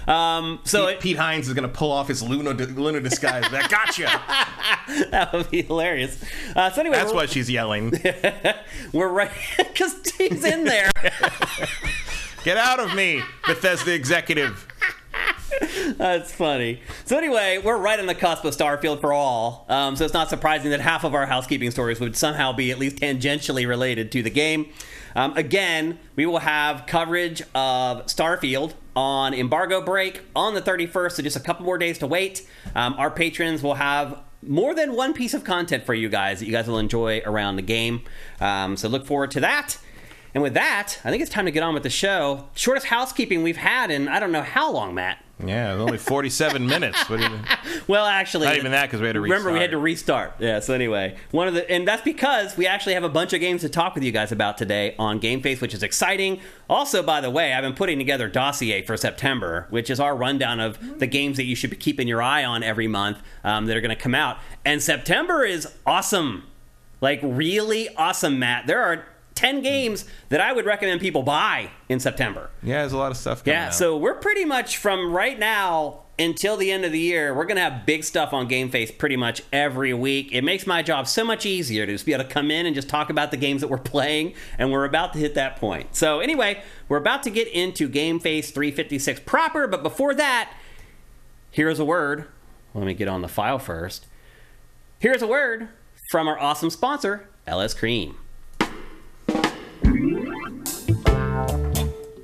[0.07, 3.49] Um, so Pete, it, Pete Hines is going to pull off his Luna, Luna disguise.
[3.51, 4.09] That gotcha.
[5.11, 6.23] that would be hilarious.
[6.55, 7.93] Uh, so anyway, That's why she's yelling.
[8.93, 10.91] we're right because he's in there.
[12.43, 14.67] Get out of me, Bethesda executive.
[15.97, 16.81] That's funny.
[17.05, 19.65] So anyway, we're right on the cusp of Starfield for all.
[19.69, 22.79] Um, so it's not surprising that half of our housekeeping stories would somehow be at
[22.79, 24.69] least tangentially related to the game.
[25.15, 31.23] Um, again, we will have coverage of Starfield on embargo break on the 31st, so
[31.23, 32.47] just a couple more days to wait.
[32.75, 36.45] Um, our patrons will have more than one piece of content for you guys that
[36.45, 38.01] you guys will enjoy around the game.
[38.41, 39.77] Um, so look forward to that.
[40.33, 42.49] And with that, I think it's time to get on with the show.
[42.55, 45.23] Shortest housekeeping we've had in I don't know how long, Matt.
[45.47, 47.09] Yeah, it was only 47 minutes.
[47.09, 47.39] What do you,
[47.87, 50.33] Well, actually, Not even that, 'cause we had to Remember, we had to restart.
[50.39, 50.41] restart.
[50.41, 50.59] Yeah.
[50.59, 53.61] So anyway, one of the and that's because we actually have a bunch of games
[53.61, 56.39] to talk with you guys about today on Game Face, which is exciting.
[56.69, 60.59] Also, by the way, I've been putting together dossier for September, which is our rundown
[60.59, 63.75] of the games that you should be keeping your eye on every month um, that
[63.77, 64.37] are going to come out.
[64.65, 66.43] And September is awesome,
[67.01, 68.67] like really awesome, Matt.
[68.67, 69.05] There are.
[69.35, 72.49] 10 games that I would recommend people buy in September.
[72.61, 73.73] yeah, there's a lot of stuff coming Yeah, out.
[73.73, 77.55] so we're pretty much from right now until the end of the year, we're going
[77.55, 80.29] to have big stuff on Game Face pretty much every week.
[80.31, 82.75] It makes my job so much easier to just be able to come in and
[82.75, 85.95] just talk about the games that we're playing, and we're about to hit that point.
[85.95, 90.53] So, anyway, we're about to get into Game Face 356 proper, but before that,
[91.49, 92.25] here's a word.
[92.75, 94.05] Let me get on the file first.
[94.99, 95.69] Here's a word
[96.11, 98.17] from our awesome sponsor, LS Cream.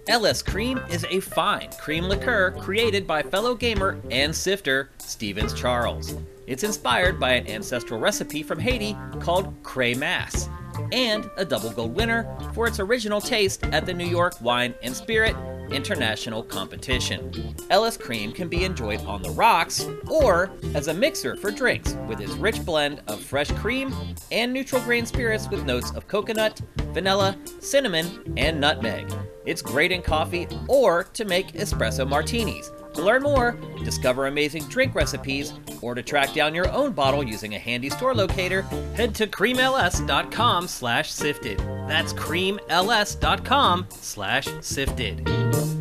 [0.10, 6.16] LS Cream is a fine cream liqueur created by fellow gamer and sifter Stevens Charles.
[6.48, 10.50] It's inspired by an ancestral recipe from Haiti called Kremas,
[10.92, 14.96] and a double gold winner for its original taste at the New York Wine and
[14.96, 15.36] Spirit
[15.72, 17.56] International Competition.
[17.70, 22.20] LS Cream can be enjoyed on the rocks or as a mixer for drinks with
[22.20, 23.94] its rich blend of fresh cream
[24.32, 26.62] and neutral grain spirits with notes of coconut,
[26.94, 29.12] vanilla, cinnamon, and nutmeg.
[29.46, 32.72] It's great in coffee or to make espresso martinis.
[33.00, 37.56] To learn more, discover amazing drink recipes, or to track down your own bottle using
[37.56, 41.60] a handy store locator, head to creamls.com slash sifted.
[41.88, 45.79] That's creamls.com slash sifted.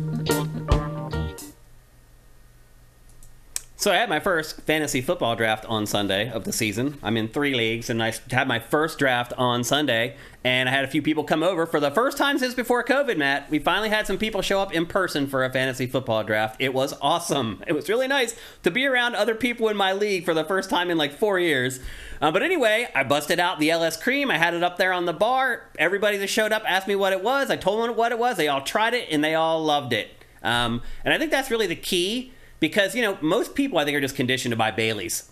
[3.79, 6.97] So I had my first fantasy football draft on Sunday of the season.
[7.01, 10.17] I'm in three leagues, and I had my first draft on Sunday.
[10.43, 13.15] And I had a few people come over for the first time since before COVID.
[13.15, 16.57] Matt, we finally had some people show up in person for a fantasy football draft.
[16.59, 17.63] It was awesome.
[17.67, 20.69] It was really nice to be around other people in my league for the first
[20.69, 21.79] time in like four years.
[22.21, 24.29] Uh, but anyway, I busted out the LS Cream.
[24.29, 25.69] I had it up there on the bar.
[25.77, 27.49] Everybody that showed up asked me what it was.
[27.49, 28.35] I told them what it was.
[28.35, 30.11] They all tried it and they all loved it.
[30.43, 33.97] Um, and I think that's really the key because you know most people I think
[33.97, 35.29] are just conditioned to buy Bailey's.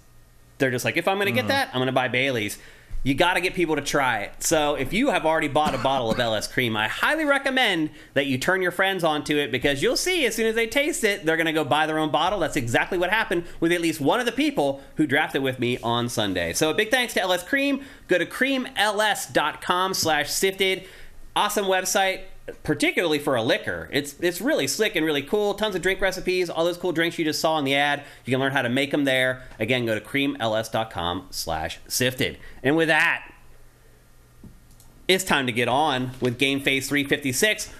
[0.57, 1.49] They're just like, if I'm going to get mm.
[1.49, 2.57] that, I'm going to buy Bailey's.
[3.03, 4.43] you got to get people to try it.
[4.43, 8.25] So if you have already bought a bottle of LS Cream, I highly recommend that
[8.25, 11.25] you turn your friends onto it because you'll see as soon as they taste it,
[11.25, 12.39] they're going to go buy their own bottle.
[12.39, 15.77] That's exactly what happened with at least one of the people who drafted with me
[15.83, 16.53] on Sunday.
[16.53, 17.83] So a big thanks to LS Cream.
[18.07, 20.85] Go to creamls.com slash sifted.
[21.35, 22.21] Awesome website
[22.63, 23.89] particularly for a liquor.
[23.91, 25.53] It's it's really slick and really cool.
[25.53, 28.03] Tons of drink recipes, all those cool drinks you just saw in the ad.
[28.25, 29.43] You can learn how to make them there.
[29.59, 32.37] Again, go to creamls.com slash sifted.
[32.63, 33.31] And with that,
[35.07, 37.71] it's time to get on with Game Face 356.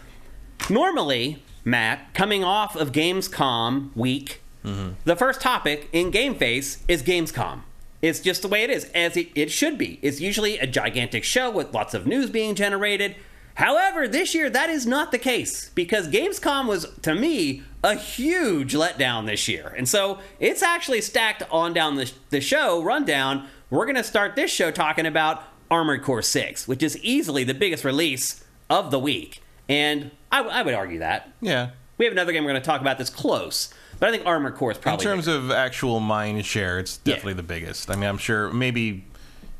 [0.70, 4.94] Normally, Matt, coming off of Gamescom week, mm-hmm.
[5.04, 7.62] the first topic in Game Face is Gamescom.
[8.02, 10.00] It's just the way it is, as it, it should be.
[10.02, 13.16] It's usually a gigantic show with lots of news being generated.
[13.58, 18.74] However, this year that is not the case because Gamescom was, to me, a huge
[18.76, 19.74] letdown this year.
[19.76, 23.48] And so it's actually stacked on down the, the show rundown.
[23.72, 25.42] We're going to start this show talking about
[25.72, 29.42] Armored Core 6, which is easily the biggest release of the week.
[29.68, 31.32] And I, I would argue that.
[31.42, 31.72] Yeah.
[31.98, 34.54] We have another game we're going to talk about that's close, but I think Armored
[34.54, 35.04] Core is probably.
[35.04, 37.16] In terms of actual mind share, it's Yeah.
[37.16, 37.90] definitely the biggest.
[37.90, 39.04] I mean, I'm sure maybe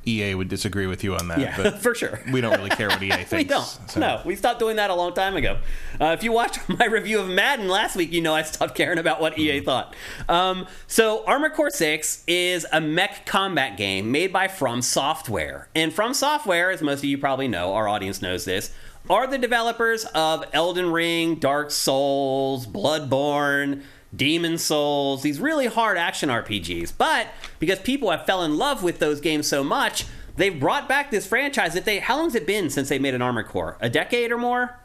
[0.08, 2.20] EA would disagree with you on that, yeah, but for sure.
[2.32, 3.32] we don't really care what EA thinks.
[3.34, 3.66] We don't.
[3.88, 4.00] so.
[4.00, 5.60] No, we stopped doing that a long time ago.
[6.00, 8.98] Uh, if you watched my review of Madden last week, you know I stopped caring
[9.00, 9.42] about what Mm-hmm.
[9.42, 9.96] EA thought.
[10.30, 15.68] Um, so, Armored Core 6 is a mech combat game made by From Software.
[15.76, 18.72] And From Software, as most of you probably know, our audience knows this,
[19.10, 23.84] are the developers of Elden Ring, Dark Souls, Bloodborne,
[24.16, 26.94] Demon Souls, these really hard action RPGs.
[26.98, 27.28] But
[27.60, 30.06] because people have fell in love with those games so much,
[30.36, 33.22] they've brought back this franchise that they how long's it been since they made an
[33.22, 33.78] Armored Core?
[33.80, 34.80] A decade or more?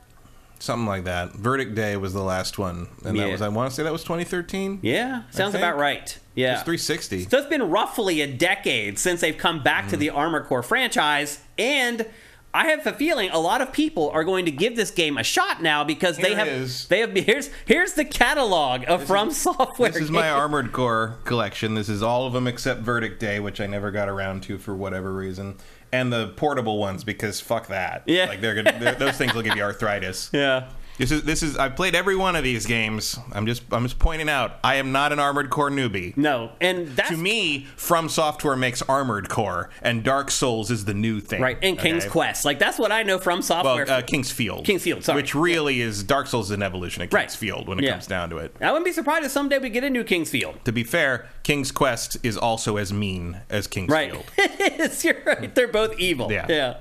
[0.58, 1.32] Something like that.
[1.32, 3.24] Verdict Day was the last one, and Yeah.
[3.24, 4.78] that was I want to say that was 2013.
[4.82, 6.16] Yeah, sounds about right.
[6.34, 6.54] Yeah.
[6.54, 7.28] It's 360.
[7.28, 10.00] So it's been roughly a decade since they've come back to mm-hmm.
[10.00, 12.06] the Armored Core franchise, and
[12.54, 15.22] I have a feeling a lot of people are going to give this game a
[15.22, 16.86] shot now because they have is.
[16.88, 19.90] they have here's here's the catalog of From Software.
[19.90, 20.28] This is my.
[20.28, 21.74] Armored Core collection.
[21.74, 24.74] This is all of them except Verdict Day, which I never got around to for
[24.74, 25.56] whatever reason,
[25.92, 28.02] and the portable ones because fuck that.
[28.06, 28.26] Yeah.
[28.26, 30.30] like they're gonna they're, those things will give you arthritis.
[30.32, 30.68] Yeah.
[30.98, 33.18] This is this is I've played every one of these games.
[33.32, 36.14] I'm just I'm just pointing out I am not an Armored Core newbie.
[36.16, 40.92] No, and that's To me, From Software makes Armored Core, and Dark Souls is the
[40.94, 41.40] new thing.
[41.40, 41.58] right.
[41.62, 42.10] And King's Okay?
[42.12, 43.90] Quest, like that's what I know from Well, Software.
[43.90, 44.66] uh, King's Field.
[44.66, 45.16] King's Field, sorry.
[45.22, 47.22] Which really is Dark Souls is an evolution of Right.
[47.22, 47.92] King's Field when it Yeah.
[47.92, 48.54] comes down to it.
[48.60, 50.58] I wouldn't be surprised if someday we get into King's Field.
[50.66, 54.10] To be fair, King's Quest is also as mean as King's Right.
[54.12, 54.24] Field.
[54.58, 55.54] Yes, You're right.
[55.54, 56.30] They're both evil.
[56.30, 56.46] Yeah.
[56.48, 56.76] Yeah.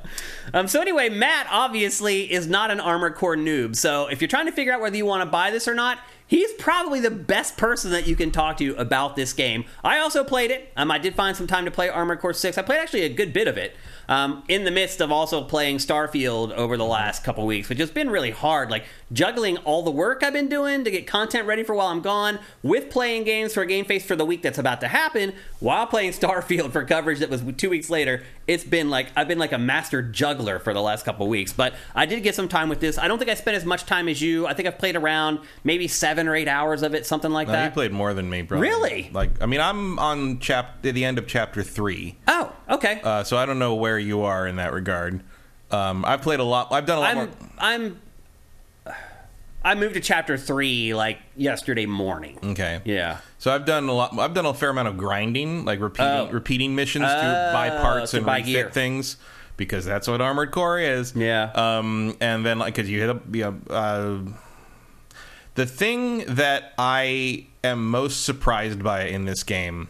[0.53, 3.75] Um, so anyway, Matt obviously is not an Armored Core noob.
[3.75, 5.99] So if you're trying to figure out whether you want to buy this or not,
[6.27, 9.65] he's probably the best person that you can talk to about this game.
[9.83, 10.71] I also played it.
[10.77, 12.57] Um, I did find some time to play Armored Core 6.
[12.57, 13.75] I played actually a good bit of it.
[14.09, 17.91] Um, in the midst of also playing Starfield over the last couple weeks, which has
[17.91, 18.69] been really hard.
[18.69, 22.01] Like juggling all the work I've been doing to get content ready for while I'm
[22.01, 25.33] gone, with playing games for a Game Face for the week that's about to happen,
[25.59, 28.23] while playing Starfield for coverage that was two weeks later.
[28.47, 31.53] It's been like I've been like a master juggler for the last couple weeks.
[31.53, 32.97] But I did get some time with this.
[32.97, 34.45] I don't think I spent as much time as you.
[34.47, 37.53] I think I've played around maybe seven or eight hours of it, something like No,
[37.53, 37.65] that.
[37.65, 38.59] you played more than me, bro.
[38.59, 39.09] Really?
[39.13, 42.17] Like, I mean, I'm on chap the end of chapter three.
[42.27, 42.99] Oh, okay.
[43.03, 45.21] uh, so I don't know where you are in that regard.
[45.71, 46.71] Um, I've played a lot.
[46.71, 47.29] I've done a lot more.
[47.57, 47.97] I'm
[48.85, 48.95] I'm
[49.63, 52.39] I moved to chapter three like yesterday morning.
[52.43, 52.81] Okay.
[52.83, 53.19] Yeah.
[53.37, 54.17] So I've done a lot.
[54.17, 56.29] I've done a fair amount of grinding, like repeating Oh.
[56.31, 58.69] repeating missions to buy Oh, parts to and buy refit gear.
[58.71, 59.17] things,
[59.57, 61.13] because that's what Armored Core is.
[61.15, 61.51] Yeah.
[61.53, 63.51] Um, and then like because you hit up, yeah.
[63.69, 64.17] Uh,
[65.55, 69.89] the thing that I am most surprised by in this game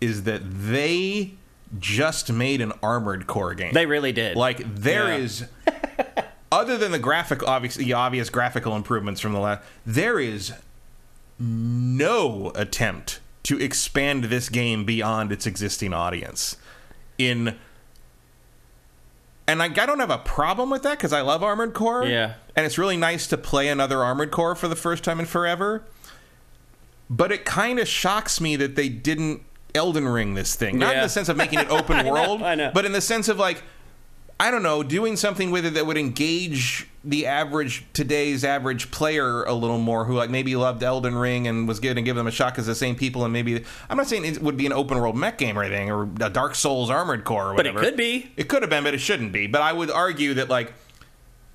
[0.00, 1.34] is that they
[1.78, 3.72] just made an Armored Core game.
[3.72, 4.36] They really did.
[4.36, 5.16] Like there Yeah.
[5.24, 5.44] is,
[6.52, 10.52] other than the graphic, obviously the obvious graphical improvements from the last, there is
[11.38, 16.56] no attempt to expand this game beyond its existing audience.
[17.18, 17.56] In
[19.48, 22.04] and like I don't have a problem with that because I love Armored Core.
[22.04, 22.34] Yeah.
[22.54, 25.82] and it's really nice to play another Armored Core for the first time in forever.
[27.10, 29.42] But it kind of shocks me that they didn't
[29.74, 30.78] Elden Ring this thing.
[30.78, 32.70] Not in the sense of making it open I know, world, I know.
[32.72, 33.62] but in the sense of like
[34.42, 39.44] I don't know, doing something with it that would engage the average today's average player
[39.44, 42.26] a little more, who like maybe loved Elden Ring and was going to give them
[42.26, 44.72] a shot because the same people, and maybe I'm not saying it would be an
[44.72, 47.78] open world mech game or anything, or a Dark Souls Armored Core, or whatever.
[47.78, 48.32] But it could be.
[48.36, 49.46] It could have been, but it shouldn't be.
[49.46, 50.72] But I would argue that like,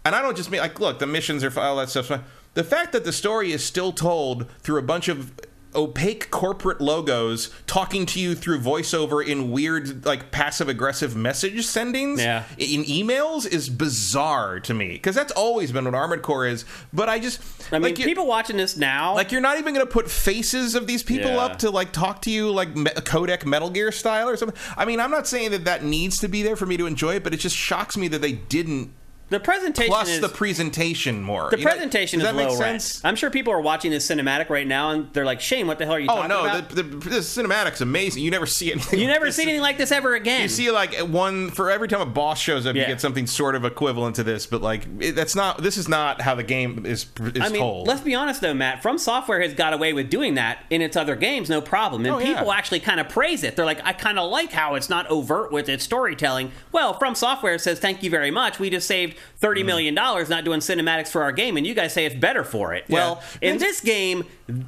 [0.05, 2.09] and I don't just mean like, look, the missions are all that stuff.
[2.53, 5.34] The fact that the story is still told through a bunch of
[5.76, 12.18] opaque corporate logos talking to you through voiceover in weird like passive aggressive message sendings
[12.20, 12.43] Yeah.
[12.57, 17.09] in emails is bizarre to me because that's always been what armored core is but
[17.09, 17.39] i just
[17.72, 20.74] I like you- people watching this now, like you're not even going to put faces
[20.74, 21.38] of these people Yeah.
[21.45, 24.57] up to like talk to you like me- codec Metal Gear style or something.
[24.78, 27.15] I mean, I'm not saying that that needs to be there for me to enjoy
[27.15, 28.91] it, but it just shocks me that they didn't.
[29.30, 31.49] The presentation Plus is the presentation more.
[31.51, 32.95] the You know, presentation does is that make low sense?
[32.95, 33.01] rent.
[33.09, 35.86] I'm sure people are watching this cinematic right now, and they're like, "Shane, what the
[35.86, 38.23] hell are you Oh talking no, about?" the, the, the cinematic's amazing.
[38.23, 38.99] You never see anything.
[38.99, 39.36] you like never this.
[39.36, 40.43] see anything like this ever again.
[40.43, 43.55] You see, like one for every time a boss shows up, you get something sort
[43.55, 44.45] of equivalent to this.
[44.45, 45.61] But like, it, that's not.
[45.61, 47.88] This is not how the game is is I mean, told.
[47.88, 48.82] let's be honest though, Matt.
[48.82, 52.05] From Software has got away with doing that in its other games, no problem.
[52.05, 52.25] And Oh, yeah.
[52.38, 53.55] people actually kind of praise it.
[53.55, 56.51] They're like, I kind of like how it's not overt with its storytelling.
[56.71, 58.59] Well, From Software says, thank you very much.
[58.59, 59.68] We just saved thirty Mm-hmm.
[59.68, 62.74] million dollars not doing cinematics for our game, and you guys say it's better for
[62.74, 62.86] it.
[62.89, 64.26] Well, in this game,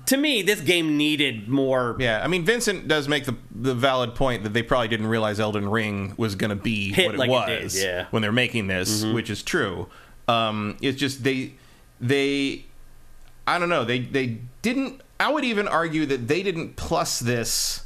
[0.08, 1.95] to me, this game needed more.
[2.00, 5.39] Yeah, I mean, Vincent does make the the valid point that they probably didn't realize
[5.39, 8.06] Elden Ring was going to be what it like it was did, yeah.
[8.12, 9.88] when they're making this, which is true.
[10.28, 11.54] Um, it's just they
[12.00, 12.66] they
[13.47, 15.02] I don't know they they didn't.
[15.20, 17.84] I would even argue that they didn't plus this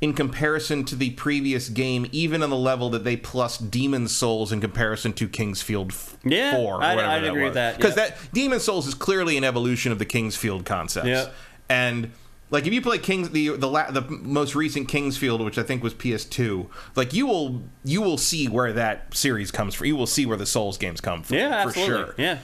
[0.00, 4.50] in comparison to the previous game, even on the level that they plus Demon Souls
[4.50, 6.76] in comparison to King's Field f- Yeah, 4.
[6.76, 8.08] or I'd- I'd that agree with that, Because yeah.
[8.08, 11.06] that Demon Souls is clearly an evolution of the King's Field concepts.
[11.06, 11.34] Yep.
[11.68, 12.10] And
[12.50, 15.62] like if you play Kings the the la- the most recent King's Field, which I
[15.62, 19.86] think was PS2, like you will you will see where that series comes from.
[19.86, 21.36] You will see where the Souls games come from.
[21.36, 22.14] Yeah, for sure.
[22.18, 22.38] Yeah.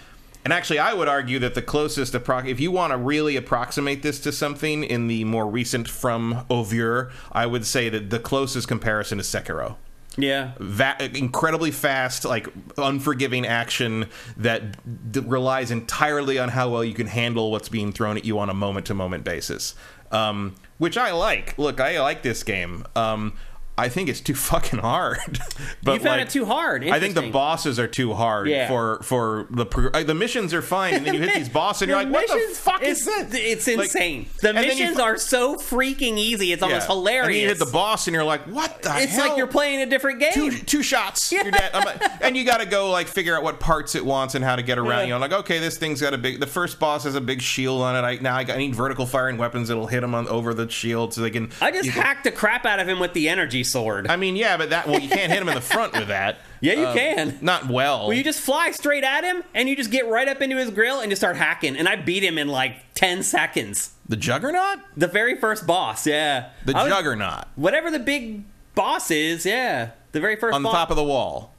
[0.46, 4.02] And actually, I would argue that the closest appro- if you want to really approximate
[4.02, 8.68] this to something in the more recent from Ovure, I would say that the closest
[8.68, 9.74] comparison is Sekiro.
[10.16, 10.52] Yeah.
[10.60, 12.46] Va- incredibly fast, like
[12.78, 18.16] unforgiving action that d- relies entirely on how well you can handle what's being thrown
[18.16, 19.74] at you on a moment to moment basis.
[20.12, 21.58] Um, which I like.
[21.58, 22.86] Look, I like this game.
[22.94, 23.32] Um,
[23.78, 25.18] I think it's too fucking hard.
[25.82, 26.86] but You found like, it too hard.
[26.88, 28.68] I think the bosses are too hard Yeah.
[28.68, 31.82] for for the pro- uh, the missions are fine, and then you hit these bosses,
[31.82, 33.34] and you're like, what the fuck is this?
[33.34, 34.26] It's Like, insane.
[34.40, 36.52] the then you missions fu- are so freaking easy.
[36.52, 36.94] It's almost Yeah.
[36.94, 37.26] hilarious.
[37.28, 39.02] And you hit the boss, and you're like, what the hell?
[39.02, 39.28] It's hell?
[39.28, 40.32] like you're playing a different game.
[40.32, 41.30] two, two shots.
[41.32, 41.74] You're dead.
[41.74, 44.56] Like- and you got to go like figure out what parts it wants and how
[44.56, 45.00] to get around.
[45.00, 45.02] Yeah.
[45.04, 46.40] You know, like okay, this thing's got a big.
[46.40, 48.06] The first boss has a big shield on it.
[48.06, 50.68] I now I, got, I need vertical firing weapons that'll hit them on over the
[50.68, 51.50] shield so they can.
[51.60, 54.06] I just hacked the crap out of him with the energy sword.
[54.08, 56.38] I mean, yeah, but that well, you can't hit him in the front with that.
[56.60, 57.38] yeah, you Um, can.
[57.42, 58.08] Not well.
[58.08, 60.70] Well, you just fly straight at him, and you just get right up into his
[60.70, 61.76] grill and just start hacking.
[61.76, 63.92] And I beat him in like ten seconds.
[64.08, 64.78] the Juggernaut.
[64.96, 66.50] The very first boss, yeah.
[66.64, 68.44] The was- Juggernaut Whatever the big
[68.74, 69.90] boss is, yeah.
[70.12, 71.52] The very first on the top of the wall.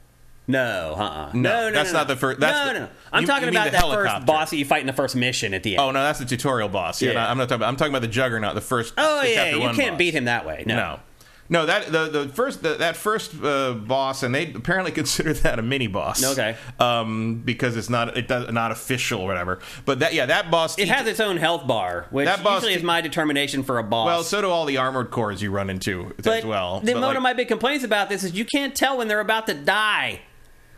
[0.50, 1.30] No, uh-uh.
[1.34, 2.14] No, no, no, that's no, not no.
[2.14, 2.40] the first.
[2.40, 2.88] that's no, the- no.
[3.12, 4.10] I'm you- talking you about the that helicopter.
[4.16, 5.80] first boss that you fight in the first mission at the end.
[5.80, 7.02] Oh no, that's the tutorial boss.
[7.02, 7.14] Yeah, Yeah.
[7.24, 7.68] no, I'm not talking about.
[7.68, 8.94] I'm talking about the Juggernaut, the first.
[8.96, 9.98] Oh, the yeah, you can't boss.
[9.98, 10.64] beat him that way.
[10.66, 11.00] No.
[11.50, 11.66] No.
[11.66, 15.62] That the the first the, that first uh, boss, and they apparently consider that a
[15.62, 16.22] mini boss.
[16.24, 16.56] Okay.
[16.78, 19.58] Um, because it's not it does not official or whatever.
[19.84, 20.74] But that yeah, that boss.
[20.78, 23.62] It teach- has its own health bar, which That boss usually te- is my determination
[23.62, 24.06] for a boss.
[24.06, 26.80] well, so do all the armored cores you run into but as well.
[26.80, 29.08] The, But, one like- of my big complaints about this is you can't tell when
[29.08, 30.20] they're about to die.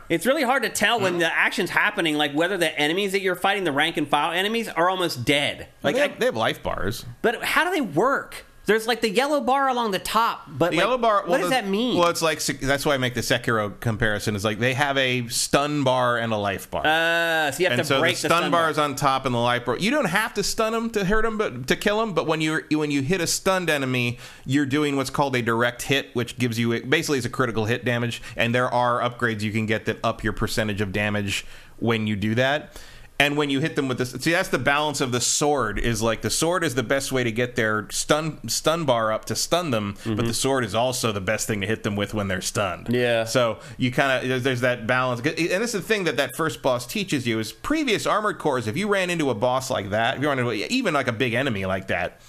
[0.09, 1.03] It's really hard to tell Hmm.
[1.03, 4.31] when the action's happening, like whether the enemies that you're fighting, the rank and file
[4.33, 5.67] enemies, are almost dead.
[5.83, 7.05] Like, they, I, they have life bars.
[7.21, 8.45] but how do they work?
[8.71, 11.23] There's like the yellow bar along the top, but The like, yellow bar.
[11.25, 11.97] What does the- that mean?
[11.97, 14.33] Well, it's like that's why I make the Sekiro comparison.
[14.33, 16.85] Is like they have a stun bar and a life bar.
[16.85, 18.61] uh, so you have and to so break the stun, bar.
[18.61, 19.77] bar is on top and the life bar.
[19.77, 22.13] You don't have to stun them to hurt them, but to kill them.
[22.13, 25.81] But when you when you hit a stunned enemy, you're doing what's called a direct
[25.81, 28.21] hit, which gives you basically is a critical hit damage.
[28.37, 31.45] And there are upgrades you can get that up your percentage of damage
[31.79, 32.81] when you do that.
[33.21, 35.77] And when you hit them with this, see that's the balance of the sword.
[35.77, 39.25] Is like the sword is the best way to get their stun stun bar up
[39.25, 40.31] to stun them, but the mm-hmm.
[40.31, 42.87] sword is also the best thing to hit them with when they're stunned.
[42.89, 43.25] Yeah.
[43.25, 46.35] So you kind of there's, there's that balance, and this is the thing that that
[46.35, 48.67] first boss teaches you is previous armored cores.
[48.67, 51.13] If you ran into a boss like that, if you ran into even like a
[51.13, 52.21] big enemy like that,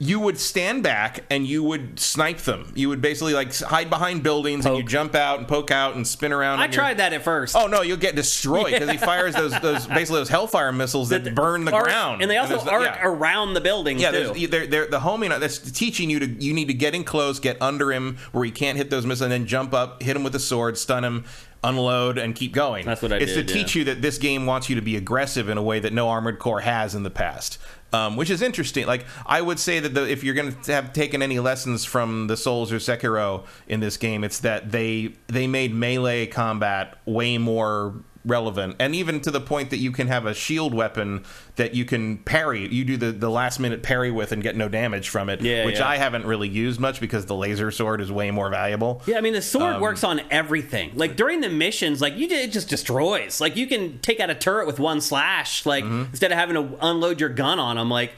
[0.00, 2.72] you would stand back and you would snipe them.
[2.74, 6.06] You would basically like hide behind buildings and you jump out and poke out and
[6.06, 6.58] spin around.
[6.60, 7.54] I tried that at first.
[7.54, 11.34] Oh no, you'll get destroyed because he fires those those basically those hellfire missiles that,
[11.34, 13.06] burn the Arc- ground, and they also there's- arc yeah.
[13.06, 14.46] around the building Yeah, too.
[14.48, 17.60] they're, they're, the homing that's teaching you to you need to get in close, get
[17.62, 20.34] under him where he can't hit those missiles, and then jump up, hit him with
[20.34, 21.24] a sword, stun him,
[21.62, 22.84] unload, and keep going.
[22.84, 24.96] That's what I it's did, to teach you that this game wants you to be
[24.96, 27.58] aggressive in a way that no armored core has in the past.
[27.94, 28.86] Um, which is interesting.
[28.86, 32.26] Like I would say that the, if you're going to have taken any lessons from
[32.26, 37.38] the Souls or Sekiro in this game, it's that they they made melee combat way
[37.38, 41.24] more relevant, and even to the point that you can have a shield weapon
[41.56, 42.66] that you can parry.
[42.72, 45.64] You do the, the last minute parry with and get no damage from it, Yeah,
[45.66, 45.88] which yeah.
[45.88, 49.02] I haven't really used much because the laser sword is way more valuable.
[49.06, 50.92] Yeah, I mean the Um, sword works on everything.
[50.94, 53.40] Like during the missions, like you it just destroys.
[53.40, 55.64] Like you can take out a turret with one slash.
[55.66, 56.10] Like Mm-hmm.
[56.10, 57.90] instead of having to unload your gun on them.
[57.90, 58.12] Like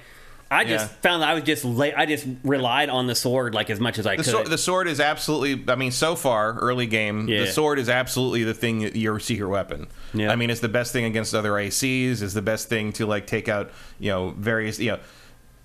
[0.51, 0.97] I just Yeah.
[1.03, 3.99] found that I was just la- I just relied on the sword like as much
[3.99, 4.30] as I The, could.
[4.32, 5.64] sword, the sword is absolutely.
[5.72, 7.40] I mean, so far, early game, Yeah.
[7.40, 8.82] the sword is absolutely the thing.
[8.97, 9.88] Your secret weapon.
[10.14, 10.30] Yeah.
[10.30, 12.22] I mean, it's the best thing against other ACs.
[12.22, 13.70] It's the best thing to like take out.
[13.99, 14.78] You know, various.
[14.78, 14.99] You know.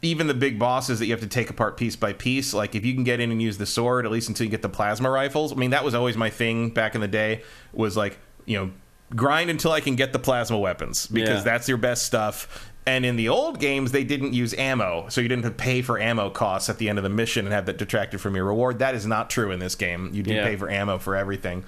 [0.03, 2.83] Even the big bosses that you have to take apart piece by piece, like if
[2.83, 5.11] you can get in and use the sword, at least until you get the plasma
[5.11, 5.51] rifles.
[5.51, 7.43] I mean, that was always my thing back in the day.
[7.71, 8.17] Was like,
[8.47, 8.71] you know,
[9.15, 11.43] grind until I can get the plasma weapons because Yeah.
[11.43, 12.70] that's your best stuff.
[12.85, 15.83] And in the old games, they didn't use ammo, so you didn't have to pay
[15.83, 18.45] for ammo costs at the end of the mission and have that detracted from your
[18.45, 18.79] reward.
[18.79, 20.09] That is not true in this game.
[20.13, 20.43] You do Yeah.
[20.45, 21.63] pay for ammo for everything,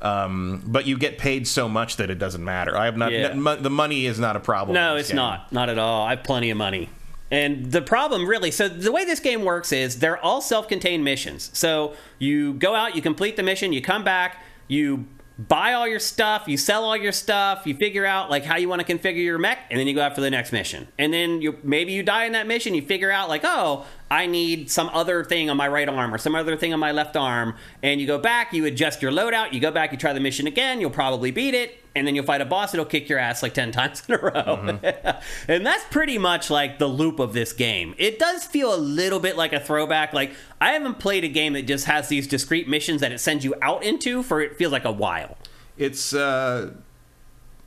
[0.00, 2.76] um, but you get paid so much that it doesn't matter.
[2.78, 3.12] I have not.
[3.12, 3.34] Yeah.
[3.60, 4.74] the money is not a problem.
[4.74, 5.16] No, it's game.
[5.16, 5.52] not.
[5.52, 6.06] Not at all.
[6.06, 6.88] I have plenty of money.
[7.30, 11.50] And the problem really, so the way this game works is they're all self-contained missions.
[11.52, 15.06] So you go out, you complete the mission, you come back, you
[15.38, 18.68] buy all your stuff, you sell all your stuff, you figure out like how you
[18.68, 20.86] want to configure your mech, and then you go out for the next mission.
[20.98, 24.26] And then you maybe you die in that mission, you figure out like, oh, I
[24.26, 27.16] need some other thing on my right arm or some other thing on my left
[27.16, 30.20] arm, and you go back, you adjust your loadout, you go back, you try the
[30.20, 33.18] mission again, you'll probably beat it, and then you'll fight a boss that'll kick your
[33.18, 34.78] ass like 10 times in a row.
[35.48, 37.94] and that's pretty much like the loop of this game.
[37.98, 40.12] It does feel a little bit like a throwback.
[40.12, 43.44] Like, I haven't played a game that just has these discrete missions that it sends
[43.44, 45.36] you out into for it feels like a while.
[45.78, 46.72] It's uh,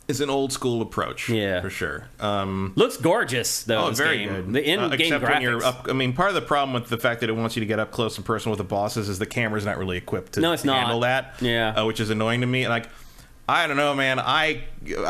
[0.07, 1.27] it's an old school approach.
[1.27, 1.59] Yeah.
[1.61, 2.07] for sure.
[2.21, 3.87] Um, Looks gorgeous, though.
[3.87, 4.29] Oh, very game.
[4.29, 4.53] good.
[4.53, 5.29] The in Uh, game graphics.
[5.29, 5.87] when you're up.
[5.89, 7.79] I mean, part of the problem with the fact that it wants you to get
[7.79, 10.53] up close and personal with the bosses is the camera's not really equipped to No,
[10.53, 10.77] it's not.
[10.79, 11.35] handle that.
[11.41, 11.71] Yeah.
[11.71, 12.69] uh, which is annoying to me.
[12.69, 12.87] Like,
[13.47, 14.19] I don't know, man.
[14.19, 14.63] I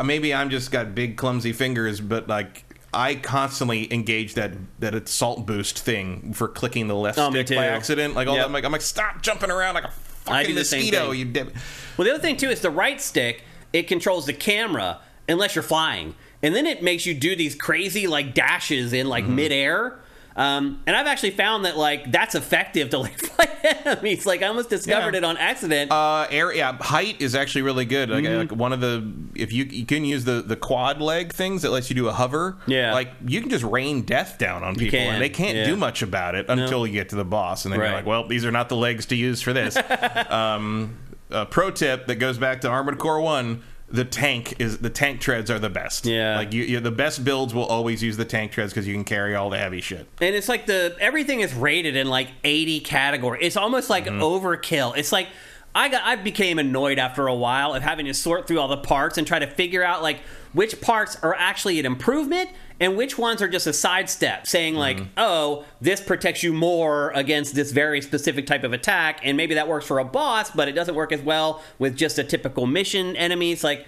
[0.03, 2.63] maybe I'm just got big clumsy fingers, but like.
[2.93, 7.65] I constantly engage that that assault boost thing for clicking the left Oh, stick by
[7.67, 8.15] accident.
[8.15, 8.43] Like all Yep.
[8.43, 11.11] that, I'm like, I'm like, stop jumping around like a fucking mosquito.
[11.11, 11.53] You dip.
[11.97, 13.43] Well, the other thing too is the right stick.
[13.73, 18.07] It controls the camera unless you're flying, and then it makes you do these crazy
[18.07, 19.09] like dashes in Mm-hmm.
[19.09, 19.99] like midair.
[20.37, 23.49] Um, and I've actually found that like that's effective to like fight
[23.85, 24.25] enemies.
[24.27, 25.17] Like I almost discovered Yeah.
[25.17, 25.91] it on accident.
[25.91, 28.09] Uh, air, yeah, height is actually really good.
[28.11, 28.37] Like, Mm-hmm.
[28.37, 31.71] like one of the if you you can use the the quad leg things that
[31.71, 32.57] lets you do a hover.
[32.67, 32.93] Yeah.
[32.93, 35.65] like you can just rain death down on people, and they can't yeah.
[35.65, 37.87] do much about it until you get to the boss, and then Right.
[37.87, 39.75] you're like, well, these are not the legs to use for this.
[40.29, 40.97] um,
[41.31, 43.63] uh, pro tip that goes back to Armored Core One.
[43.89, 46.05] The tank is the tank treads are the best.
[46.05, 46.35] Yeah.
[46.37, 49.05] like you, you the best builds will always use the tank treads because you can
[49.05, 50.07] carry all the heavy shit.
[50.19, 53.39] and it's like the everything is rated in like 80 category.
[53.41, 54.21] It's almost like Mm-hmm.
[54.21, 54.97] overkill.
[54.97, 55.29] It's like
[55.77, 58.77] I got I became annoyed after a while of having to sort through all the
[58.77, 60.21] parts and try to figure out like
[60.53, 62.49] which parts are actually an improvement
[62.79, 65.09] and which ones are just a sidestep saying like Mm-hmm.
[65.17, 69.67] oh this protects you more against this very specific type of attack and maybe that
[69.67, 73.15] works for a boss but it doesn't work as well with just a typical mission
[73.15, 73.85] enemies like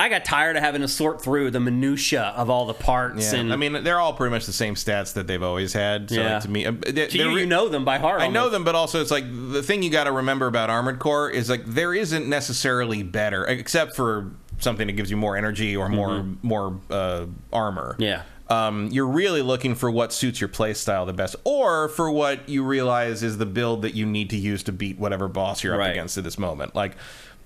[0.00, 3.40] I got tired of having to sort through the minutia of all the parts Yeah,
[3.40, 6.10] and I mean they're all pretty much the same stats that they've always had.
[6.10, 6.38] So Yeah.
[6.40, 8.74] to me, uh, they, to you, you know them by heart I know them, but
[8.74, 11.94] also it's like the thing you got to remember about Armored Core is like there
[11.94, 17.26] isn't necessarily better, except for something that gives you more energy or more more uh,
[17.52, 17.92] armor.
[17.94, 18.02] Mm-hmm.
[18.02, 18.22] Yeah.
[18.48, 22.48] Um, you're really looking for what suits your play style the best, or for what
[22.48, 25.80] you realize is the build that you need to use to beat whatever boss you're
[25.80, 26.74] up against at this moment.
[26.74, 26.96] Like,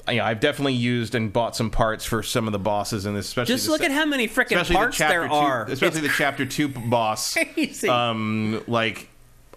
[0.08, 3.14] you know, I've definitely used and bought some parts for some of the bosses in
[3.14, 3.26] this.
[3.28, 5.64] Especially Just look se- at how many freaking parts the there two, are.
[5.64, 7.32] especially It's the chapter two boss.
[7.34, 7.88] crazy.
[7.88, 9.08] Um, like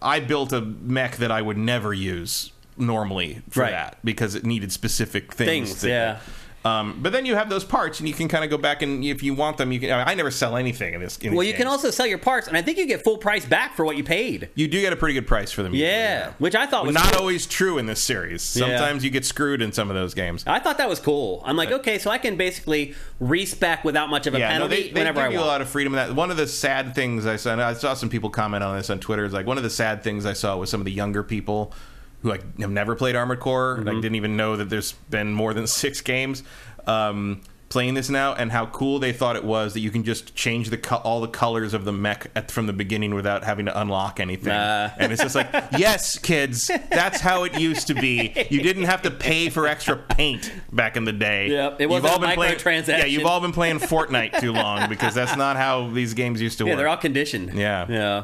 [0.02, 3.72] I built a mech that I would never use normally for Right.
[3.72, 5.50] that because it needed specific things.
[5.70, 6.20] Things, that- yeah.
[6.68, 9.04] Um, but then you have those parts, and you can kind of go back and
[9.04, 9.92] if you want them, you can.
[9.92, 11.18] I never sell anything in this.
[11.20, 13.46] In well, you can also sell your parts, and I think you get full price
[13.46, 14.50] back for what you paid.
[14.56, 15.74] You do get a pretty good price for them.
[15.74, 17.22] usually, Yeah, which I thought was Not cool.
[17.22, 18.56] always true in this series.
[18.56, 18.66] Yeah.
[18.68, 20.44] Sometimes you get screwed in some of those games.
[20.48, 21.42] I thought that was cool.
[21.46, 24.76] I'm like, okay, so I can basically respec without much of a Yeah, no, penalty
[24.76, 25.48] they, they whenever give I you want.
[25.48, 25.94] a lot of freedom.
[25.94, 28.64] In that one of the sad things I saw, and I saw some people comment
[28.64, 29.26] on this on Twitter.
[29.26, 31.74] Is like one of the sad things I saw was some of the younger people
[32.22, 33.88] who like have never played Armored Core, Mm-hmm.
[33.88, 36.44] like didn't even know that there's been more than six games.
[36.86, 40.34] Um, playing this now and how cool they thought it was that you can just
[40.34, 43.66] change the co- all the colors of the mech at, from the beginning without having
[43.66, 44.90] to unlock anything Nah.
[44.98, 49.02] and it's just like yes kids that's how it used to be you didn't have
[49.02, 52.28] to pay for extra paint back in the day Yep, it You've wasn't all a
[52.28, 53.00] been playing- microtransaction.
[53.00, 56.60] yeah you've all been playing Fortnite too long because that's not how these games used
[56.60, 56.72] to yeah, work.
[56.72, 57.54] Yeah, they're all conditioned.
[57.54, 57.86] Yeah.
[57.90, 58.24] yeah.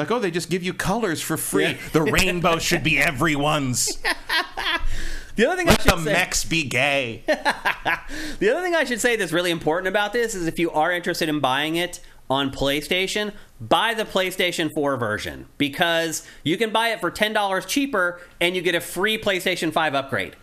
[0.00, 1.64] Like, oh, they just give you colors for free.
[1.64, 1.76] Yeah.
[1.92, 3.98] The rainbow should be everyone's.
[5.36, 7.22] The other thing I Let should the say, mechs be gay.
[7.26, 10.92] the other thing I should say that's really important about this is if you are
[10.92, 16.88] interested in buying it on PlayStation, buy the PlayStation 4 version because you can buy
[16.88, 20.36] it for ten dollars cheaper and you get a free PlayStation 5 upgrade.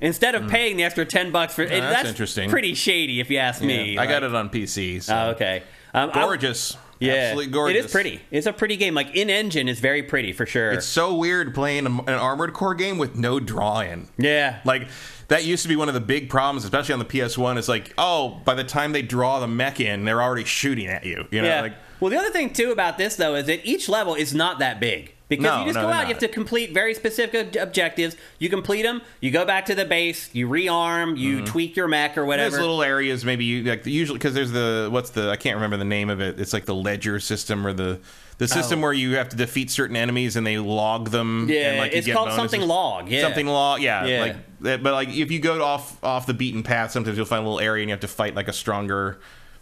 [0.00, 2.48] Instead of paying the extra ten bucks for it, that's that's interesting.
[2.48, 3.98] Pretty shady, if you ask me.
[3.98, 5.02] I got it on PC.
[5.02, 5.16] So.
[5.16, 5.64] Oh, okay.
[5.92, 6.76] Um, I- Gorgeous.
[6.98, 7.76] Yeah, Absolutely gorgeous.
[7.76, 8.20] It is pretty.
[8.30, 8.94] It's a pretty game.
[8.94, 10.72] Like in engine, is very pretty for sure.
[10.72, 14.08] It's so weird playing an Armored Core game with no drawing.
[14.18, 14.88] yeah, Like
[15.28, 17.58] that used to be one of the big problems, especially on the PS1.
[17.58, 21.04] Is like, oh, by the time they draw the mech in, they're already shooting at
[21.04, 21.26] you.
[21.30, 21.60] You know, yeah.
[21.60, 24.58] like well, the other thing too about this though is that each level is not
[24.58, 25.14] that big.
[25.28, 28.16] Because No, you just no, go out, you have to complete very specific objectives.
[28.38, 32.16] You complete them, you go back to the base, you rearm, you tweak your mech
[32.16, 32.38] or Mm-hmm.
[32.38, 35.76] there's little areas maybe you like usually because there's the what's the I can't remember
[35.76, 36.40] the name of it.
[36.40, 38.00] It's like the ledger system or the
[38.38, 38.82] the system Oh.
[38.84, 41.46] where you have to defeat certain enemies and they log them.
[41.50, 42.36] Yeah, and like you it's called bonuses.
[42.52, 43.20] something log, yeah.
[43.22, 43.80] something log.
[43.82, 44.20] Yeah, Yeah.
[44.20, 44.36] like.
[44.82, 47.60] But like if you go off off the beaten path, sometimes you'll find a little
[47.60, 49.18] area and you have to fight like a stronger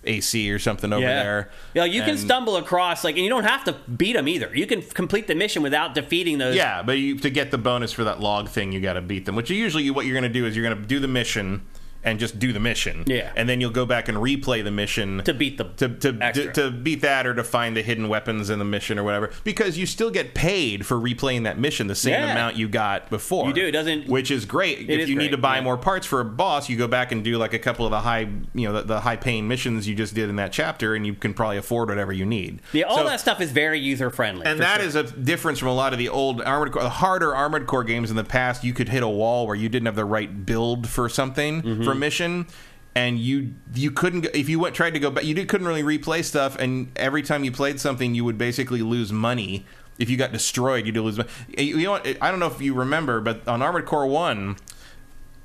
[0.07, 1.23] AC or something over yeah.
[1.23, 1.51] there.
[1.75, 4.51] Yeah, you can And- stumble across like, and you don't have to beat them either.
[4.55, 6.57] You can complete the mission without defeating those.
[6.57, 9.25] Yeah, but you, to get the bonus for that log thing, you got to beat
[9.27, 9.37] them.
[9.37, 11.63] Which usually what you're going to do is you're going to do the mission
[12.07, 13.05] and just do the mission.
[13.07, 13.33] Yeah.
[13.37, 16.53] and then you'll go back and replay the mission to beat the to to, extra.
[16.55, 19.77] to beat that or to find the hidden weapons in the mission or whatever because
[19.77, 22.33] you still get paid for replaying that mission the same Yeah.
[22.33, 25.33] amount you got before You do, it doesn't- which is great if is you need
[25.33, 25.63] to buy yeah.
[25.63, 28.01] more parts for a boss you go back and do like a couple of the
[28.01, 31.07] high you know the, the high paying missions you just did in that chapter and
[31.07, 34.11] you can probably afford whatever you need yeah, all So- that stuff is very user
[34.11, 34.47] friendly.
[34.47, 37.35] and that is a difference from a lot of the old armored core, the harder
[37.35, 38.63] armored core games in the past.
[38.65, 41.85] You could hit a wall where you didn't have the right build for something Mm-hmm.
[41.85, 42.47] for mission,
[42.95, 45.25] and you you couldn't go- if you went tried to go back.
[45.25, 48.83] You did, couldn't really replay stuff, and every time you played something, you would basically
[48.83, 49.67] lose money.
[49.99, 51.31] If you got destroyed, you'd lose money.
[51.57, 52.07] Eh, you know what?
[52.07, 54.57] Eh, I don't know if you remember, but on Armored Core One,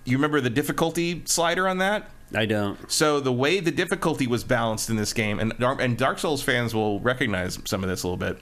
[0.05, 2.09] you remember the difficulty slider on that.
[2.33, 2.89] I don't.
[2.89, 6.73] So the way the difficulty was balanced in this game, and and Dark Souls fans
[6.73, 8.41] will recognize some of this a little bit.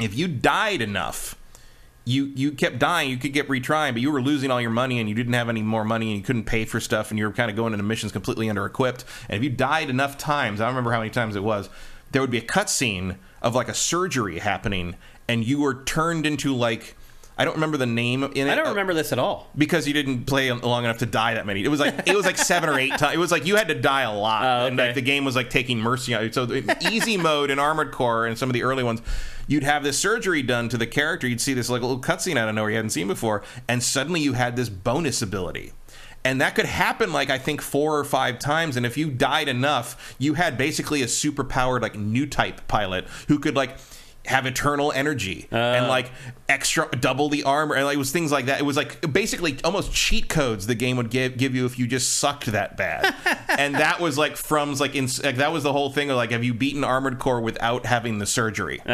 [0.00, 1.36] If you died enough,
[2.04, 3.10] you you kept dying.
[3.10, 5.48] You could get retrying, but you were losing all your money, and you didn't have
[5.48, 7.72] any more money, and you couldn't pay for stuff, and you were kind of going
[7.72, 9.04] into missions completely under equipped.
[9.28, 11.68] And if you died enough times, I don't remember how many times it was,
[12.12, 14.96] there would be a cutscene of like a surgery happening,
[15.28, 16.96] and you were turned into like.
[17.36, 18.48] I don't remember the name in it.
[18.48, 19.50] I don't remember this at all.
[19.58, 21.64] because you didn't play long enough to die that many.
[21.64, 23.12] It was like it was like seven or eight times.
[23.12, 25.34] It was like you had to die a lot, Oh, and like the game was
[25.34, 26.30] like taking mercy on you.
[26.30, 26.46] So
[26.80, 29.02] easy mode in Armored Core and some of the early ones,
[29.46, 31.26] you'd have this surgery done to the character.
[31.26, 34.20] You'd see this like little cutscene out of nowhere you hadn't seen before, and suddenly
[34.20, 35.72] you had this bonus ability.
[36.24, 38.76] And that could happen like I think four or five times.
[38.76, 43.06] And if you died enough, you had basically a super powered like new type pilot
[43.28, 43.76] who could like
[44.26, 46.10] have eternal energy and like
[46.48, 48.58] extra double the armor and like, it was things like that.
[48.60, 51.86] It was like basically almost cheat codes the game would give give you if you
[51.86, 53.14] just sucked that bad.
[53.48, 56.30] and that was like from like, in, like that was the whole thing of like
[56.30, 58.80] have you beaten Armored Core without having the surgery?
[58.86, 58.90] Uh,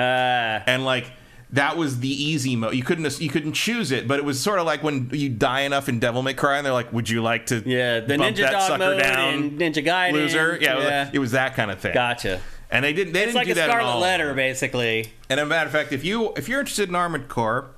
[0.66, 1.12] and like
[1.52, 2.74] that was the easy mode.
[2.74, 5.62] You couldn't you couldn't choose it, but it was sort of like when you die
[5.62, 8.36] enough in Devil May Cry, and they're like, "Would you like to yeah, the bump
[8.36, 10.12] Ninja that Dog sucker mode down, and Ninja Gaiden.
[10.12, 11.94] loser?" Yeah, it was, like- it was that kind of thing.
[11.94, 12.40] gotcha.
[12.72, 13.98] And they didn't they It's didn't like do a that Scarlet.
[14.00, 15.12] Letter, basically.
[15.28, 17.70] And a matter of fact, if you if you're interested in Armored Core,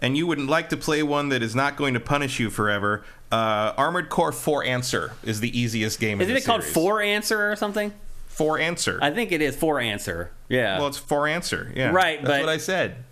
[0.00, 3.04] and you wouldn't like to play one that is not going to punish you forever,
[3.30, 6.20] uh, Armored Core Four Answer is the easiest game.
[6.20, 6.64] in Isn't it called.
[6.64, 7.92] Four Answer or something?
[8.26, 8.98] Four Answer?
[9.00, 10.32] I think it is Four Answer.
[10.48, 10.78] Yeah.
[10.78, 11.72] well, it's Four Answer.
[11.76, 13.04] Yeah, Right, That's what I said.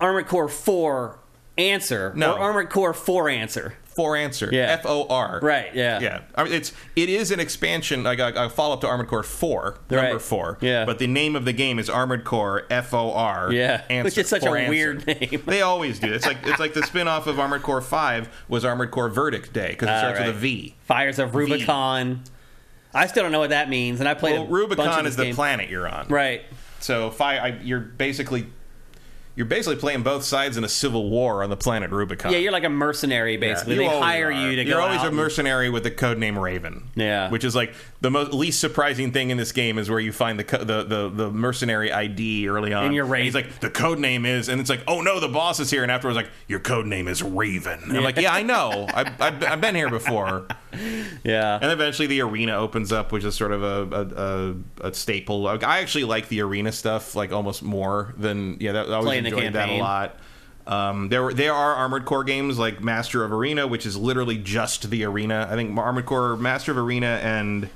[0.00, 1.18] Armored Core 4
[1.56, 2.12] Answer.
[2.16, 2.32] No.
[2.34, 3.74] Or Armored Core 4 Answer.
[3.94, 4.48] Four Answer.
[4.52, 4.62] Yeah.
[4.70, 5.40] F O R.
[5.42, 6.00] Right, yeah.
[6.00, 9.08] Yeah, I mean, it's it is an expansion, like a, a follow up to Armored
[9.08, 10.22] Core Four, number Right.
[10.22, 10.58] four.
[10.60, 10.84] Yeah.
[10.84, 13.52] but the name of the game is Armored Core F O R.
[13.52, 15.42] Yeah, which is such a weird name.
[15.46, 16.12] They always do.
[16.12, 19.52] It's like it's like the spin off of Armored Core Five was Armored Core Verdict
[19.52, 20.26] Day because it Ah, starts right.
[20.28, 20.74] with a V.
[20.84, 22.22] Fires of Rubicon.
[22.94, 25.34] I still don't know what that means, and I played Well, Rubicon is the game.
[25.34, 26.08] planet you're on.
[26.08, 26.42] Right.
[26.80, 28.46] So fi- I, you're basically
[29.34, 32.32] you're basically playing both sides in a civil war on the planet Rubicon.
[32.32, 33.74] Yeah, you're like a mercenary, basically.
[33.74, 34.30] you they hire are.
[34.32, 36.90] you to You're always a and- mercenary with the code name Raven.
[36.94, 37.30] Yeah.
[37.30, 37.72] which is like
[38.02, 40.82] the most least surprising thing in this game is where you find the co- the,
[40.84, 42.86] the the mercenary ID early on.
[42.86, 43.24] And you're Raven.
[43.24, 45.82] He's like the code name is, and it's like, oh no, the boss is here,
[45.82, 47.80] and afterwards like your code name is Raven.
[47.84, 50.46] And I'm like, yeah, I know, I've, I've, I've been here before.
[51.24, 51.58] Yeah.
[51.60, 55.46] And eventually the arena opens up, which is sort of a a, a, a staple.
[55.46, 58.72] I actually like the arena stuff like almost more than yeah.
[58.72, 60.16] That, I always Playing enjoyed that a lot.
[60.66, 64.38] Um, there were there are Armored Core games like Master of Arena, which is literally
[64.38, 65.48] just the arena.
[65.50, 67.68] I think Armored Core, Master of Arena, and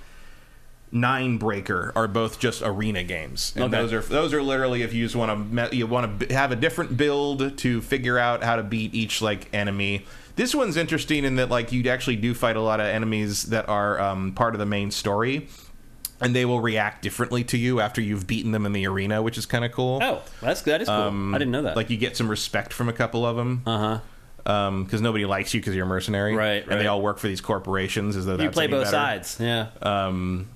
[0.92, 3.82] Nine Breaker are both just arena games, and Okay.
[3.82, 6.56] those are those are literally if you just want to you want to have a
[6.56, 10.06] different build to figure out how to beat each like enemy.
[10.36, 13.68] This one's interesting in that like you actually do fight a lot of enemies that
[13.68, 15.48] are um, part of the main story,
[16.20, 19.38] and they will react differently to you after you've beaten them in the arena, which
[19.38, 19.98] is kind of cool.
[20.02, 20.94] Oh, that's that is cool.
[20.96, 21.74] Um, I didn't know that.
[21.76, 23.62] Like you get some respect from a couple of them.
[23.66, 24.00] uh
[24.44, 24.70] huh.
[24.84, 26.86] because nobody likes you because you're a mercenary, Right, And they right.
[26.86, 28.36] all work for these corporations as though.
[28.36, 28.90] You play both better.
[28.90, 29.38] sides.
[29.40, 29.68] Yeah.
[29.82, 30.48] Um,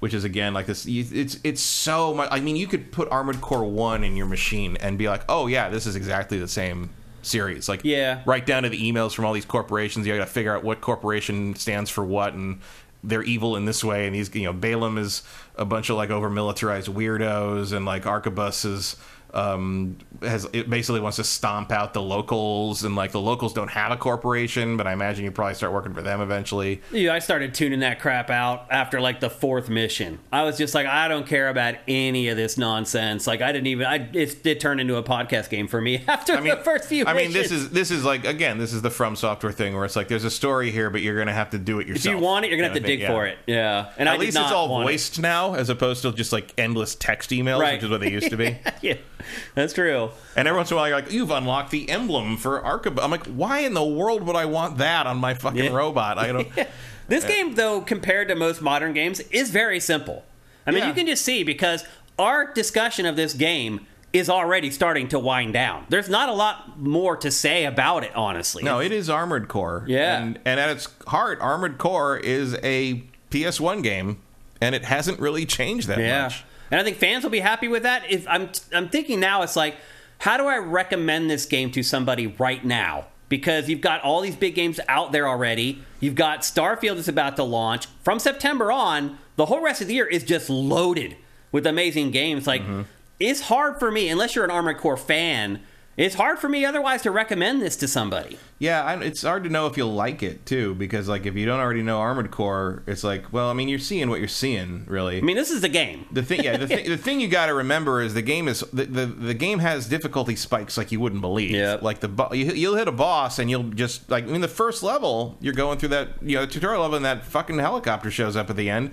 [0.00, 0.84] which is again like this.
[0.86, 2.28] It's it's so much.
[2.30, 5.46] I mean, you could put Armored Core One in your machine and be like, oh
[5.46, 6.90] yeah, this is exactly the same
[7.26, 7.68] series.
[7.68, 8.20] Like, Yeah.
[8.26, 10.06] right down to the emails from all these corporations.
[10.06, 12.60] You got to figure out what corporation stands for what and.
[13.06, 15.22] They're evil in this way, and these, you know, Balam is
[15.56, 18.96] a bunch of like over militarized weirdos, and like Arquebus is
[19.34, 23.70] um, has it basically wants to stomp out the locals, and like the locals don't
[23.70, 26.80] have a corporation, but I imagine you probably start working for them eventually.
[26.92, 30.20] Yeah, I started tuning that crap out after like the fourth mission.
[30.32, 33.26] I was just like, I don't care about any of this nonsense.
[33.26, 33.86] Like, I didn't even.
[33.86, 36.88] I it did turn into a podcast game for me after I mean, the first
[36.88, 37.04] few.
[37.06, 39.84] I mean, this is this is like again, this is the From Software thing where
[39.84, 42.06] it's like there's a story here, but you're gonna have to do it yourself.
[42.14, 43.38] If you want it, you're gonna have to dig thing, for it.
[43.46, 44.92] Yeah, and At did least it's all want it.
[44.92, 47.74] voiced now, as opposed to just like endless text emails, Right.
[47.74, 48.56] which is what they used to be.
[48.82, 48.94] yeah,
[49.54, 50.10] that's true.
[50.36, 53.10] and every once in a while, you're like, "You've unlocked the emblem for Archib." I'm
[53.10, 55.70] like, "Why in the world would I want that on my fucking Yeah.
[55.72, 56.48] robot?" I don't.
[57.06, 60.24] This uh, game, though, compared to most modern games, is very simple.
[60.66, 60.88] I mean, Yeah.
[60.88, 61.84] you can just see because
[62.18, 65.84] our discussion of this game is already starting to wind down.
[65.90, 68.62] There's not a lot more to say about it, honestly.
[68.62, 69.84] No, it is Armored Core.
[69.86, 70.18] Yeah.
[70.22, 74.22] and, and at its heart, Armored Core is a PS1 game,
[74.62, 76.44] and it hasn't really changed that Yeah, much.
[76.70, 78.10] And I think fans will be happy with that.
[78.10, 79.76] If I'm, I'm thinking now, it's like,
[80.18, 83.06] how do I recommend this game to somebody right now?
[83.28, 85.82] Because you've got all these big games out there already.
[86.00, 89.18] You've got Starfield is about to launch from September on.
[89.36, 91.16] The whole rest of the year is just loaded
[91.50, 92.46] with amazing games.
[92.46, 92.82] Like, Mm-hmm.
[93.18, 95.60] it's hard for me unless you're an Armored Core fan.
[95.96, 98.38] It's hard for me otherwise to recommend this to somebody.
[98.58, 101.46] Yeah, I, it's hard to know if you'll like it too, because like if you
[101.46, 104.84] don't already know Armored Core, it's like, well, I mean, you're seeing what you're seeing,
[104.86, 105.18] really.
[105.18, 106.06] I mean, this is the game.
[106.10, 108.60] the thing, yeah, the, thing the thing you got to remember is the game is
[108.72, 111.52] the, the the game has difficulty spikes like you wouldn't believe.
[111.52, 111.82] Yep.
[111.82, 114.48] Like the bo- you, you'll hit a boss and you'll just like I mean the
[114.48, 118.36] first level you're going through that you know tutorial level and that fucking helicopter shows
[118.36, 118.92] up at the end.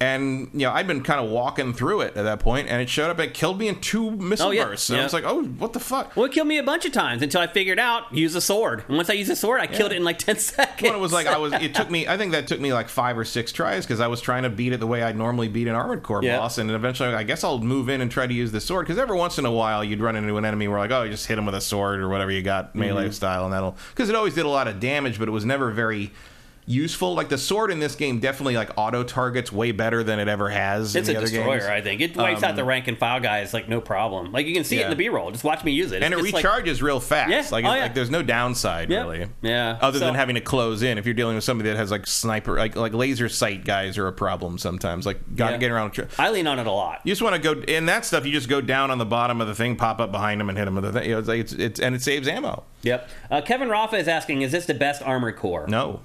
[0.00, 2.88] And you know I'd been kind of walking through it at that point, and it
[2.88, 3.18] showed up.
[3.18, 4.90] It killed me in two missile Oh, yeah, bursts.
[4.90, 6.92] And I was like, "Oh, what the fuck?" Well, it killed me a bunch of
[6.92, 8.84] times until I figured out use a sword.
[8.86, 10.82] And once I used a sword, I killed it in like ten seconds.
[10.88, 12.06] When it was like I was, it took me.
[12.06, 14.50] I think that took me like five or six tries because I was trying to
[14.50, 16.38] beat it the way I'd normally beat an armored core Yeah.
[16.38, 18.98] boss, and eventually I guess I'll move in and try to use the sword because
[19.00, 21.26] every once in a while you'd run into an enemy where like oh you just
[21.26, 23.12] hit him with a sword or whatever you got melee Mm-hmm.
[23.12, 25.72] style, and that'll because it always did a lot of damage, but it was never
[25.72, 26.12] very
[26.68, 27.14] useful.
[27.14, 30.48] Like the sword in this game definitely like auto targets way better than it ever
[30.50, 30.94] has.
[30.94, 31.64] It's in a other destroyer, games.
[31.70, 32.00] I think.
[32.00, 34.30] It wipes out the rank and file guys like no problem.
[34.32, 35.30] Like you can see it in the B roll.
[35.30, 36.02] Just watch me use it.
[36.02, 37.30] and it It's just like- recharges real fast.
[37.30, 37.44] Yeah.
[37.50, 37.82] Like, Oh, yeah.
[37.82, 39.00] like there's no downside Yeah.
[39.00, 39.26] really.
[39.42, 39.78] Yeah.
[39.80, 42.06] Other So- than having to close in, if you're dealing with somebody that has like
[42.06, 45.06] sniper, like like laser sight guys are a problem sometimes.
[45.06, 45.56] Like got Yeah.
[45.58, 45.88] getting around.
[46.18, 47.00] I lean on it a lot.
[47.04, 48.26] You just want to go in that stuff.
[48.26, 50.58] You just go down on the bottom of the thing, pop up behind them, and
[50.58, 51.04] hit them with the thing.
[51.08, 52.64] You know, it's, like it's, it's and it saves ammo.
[52.82, 53.08] Yep.
[53.30, 55.66] Uh, Kevin Rafa is asking, is this the best armor core?
[55.68, 56.00] No,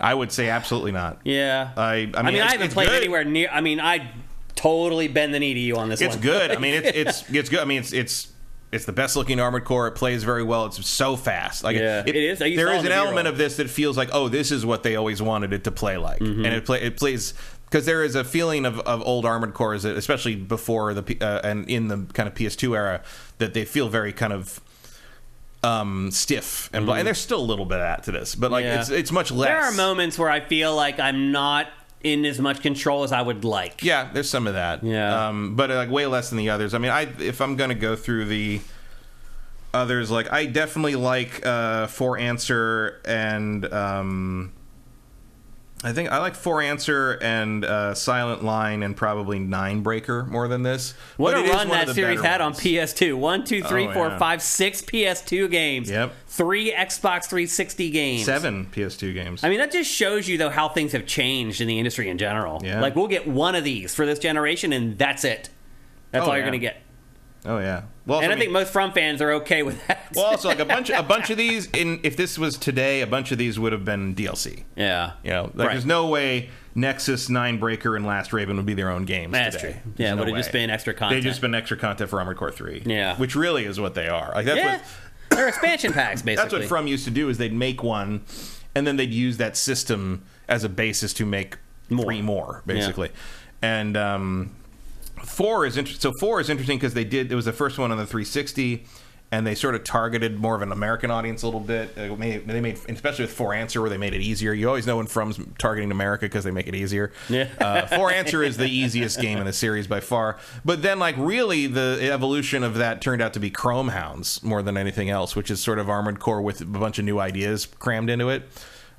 [0.00, 1.20] I would say absolutely not.
[1.24, 1.70] Yeah.
[1.76, 2.96] I- I I mean, mean, I haven't played good.
[3.02, 3.48] anywhere near.
[3.52, 4.10] I mean, I
[4.54, 6.22] totally bend the knee to you on this It's one.
[6.22, 6.50] good.
[6.52, 7.60] I mean, it's it's it's good.
[7.60, 8.32] I mean, it's it's.
[8.70, 9.86] It's the best looking armored core.
[9.88, 10.66] It plays very well.
[10.66, 11.64] It's so fast.
[11.64, 12.38] Like Yeah, it is.
[12.38, 14.94] You There the an element of this that feels like, oh, this is what they
[14.96, 16.44] always wanted it to play like, Mm-hmm.
[16.44, 17.32] and it play it plays
[17.64, 21.66] because there is a feeling of, of old armored cores, especially before the uh, and
[21.70, 23.00] in the kind of PS2 era,
[23.38, 24.60] that they feel very kind of
[25.64, 26.94] um stiff and blah.
[26.96, 28.64] and there's still a little bit of that to this, but like.
[28.64, 28.80] Yeah.
[28.80, 29.48] it's it's much less.
[29.48, 31.68] There are moments where I feel like I'm not
[32.02, 33.82] in as much control as I would like.
[33.82, 34.84] Yeah, there's some of that.
[34.84, 35.28] Yeah.
[35.28, 36.74] um, but uh, like way less than the others.
[36.74, 38.60] I mean, I if I'm gonna go through the
[39.74, 44.52] others, like I definitely like uh, For Answer and um,
[45.84, 50.48] I think I like four Answer and uh, Silent Line and probably Nine Breaker more
[50.48, 50.94] than this.
[51.16, 52.52] What But a run that series had on.
[52.52, 53.14] PS2.
[53.16, 54.18] One, two, three, Oh, four, yeah.
[54.18, 55.88] five, six PS2 games.
[55.88, 56.12] Yep.
[56.26, 58.24] Three Xbox 360 games.
[58.24, 59.44] Seven PS2 games.
[59.44, 62.18] I mean, that just shows you, though, how things have changed in the industry in
[62.18, 62.60] general.
[62.64, 62.80] Yeah.
[62.80, 65.48] Like, we'll get one of these for this generation, and that's it.
[66.10, 66.82] That's Oh, all you're going to get.
[67.46, 67.82] Oh yeah.
[68.06, 70.12] Well, And I, mean- think most From fans are okay with that.
[70.14, 71.66] well, also like a bunch a bunch of these.
[71.70, 74.64] In if this was today, a bunch of these would have been DLC.
[74.76, 75.12] yeah.
[75.22, 75.72] You know, like Right.
[75.74, 79.32] there's no way Nexus, Nine Breaker, and Last Raven would be their own games.
[79.32, 79.72] That's today.
[79.72, 79.92] true.
[79.96, 81.16] There's Yeah, no would have just been extra content.
[81.16, 82.82] They've just been extra content for Armored Core Three.
[82.86, 83.16] Yeah.
[83.16, 84.32] which really is what they are.
[84.34, 84.72] Like that's Yeah.
[84.78, 84.82] what
[85.30, 86.36] They're expansion packs, basically.
[86.50, 88.22] that's what From used to do is they'd make one,
[88.74, 91.58] and then they'd use that system as a basis to make
[91.90, 92.04] More.
[92.06, 93.10] three more, basically.
[93.60, 94.54] And um,
[95.18, 96.00] four is interesting.
[96.12, 97.30] So four is interesting because they did.
[97.30, 98.84] It was the first one on the 360.
[99.30, 101.90] and they sort of targeted more of an American audience a little bit.
[101.98, 104.54] Uh, made- They made, especially with Four Answer, where they made it easier.
[104.54, 107.12] You always know when From's targeting America because they make it easier.
[107.28, 107.48] Yeah.
[107.60, 110.38] uh, For Answer is the easiest game in the series by far.
[110.64, 114.62] But then, like, really, the evolution of that turned out to be Chrome Hounds more
[114.62, 117.66] than anything else, which is sort of Armored Core with a bunch of new ideas
[117.66, 118.48] crammed into it.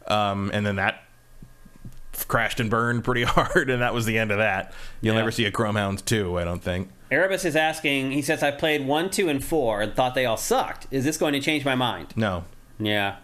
[0.07, 1.01] Um, and then that
[2.27, 4.73] crashed and burned pretty hard, and that was the end of that.
[5.01, 5.19] You'll Yeah.
[5.21, 6.89] never see a Chrome Hounds 2, I don't think.
[7.11, 8.11] Erebus is asking.
[8.11, 10.85] He says, "I played one, two, and four, and thought they all sucked.
[10.91, 12.43] Is this going to change my mind?" No.
[12.79, 13.15] Yeah,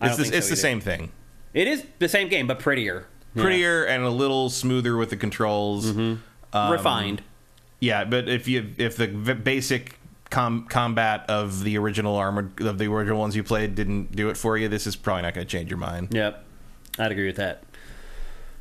[0.00, 1.12] I It's, think it's the same thing.
[1.52, 3.42] It is the same game, but prettier, Yeah.
[3.42, 5.90] Prettier and a little smoother with the controls.
[5.90, 6.22] Um,
[6.54, 7.22] refined.
[7.80, 9.98] Yeah, but if you if the v- basic
[10.30, 14.38] com- combat of the original armored of the original ones you played didn't do it
[14.38, 16.08] for you, this is probably not going to change your mind.
[16.12, 16.42] Yep,
[16.98, 17.62] I'd agree with that.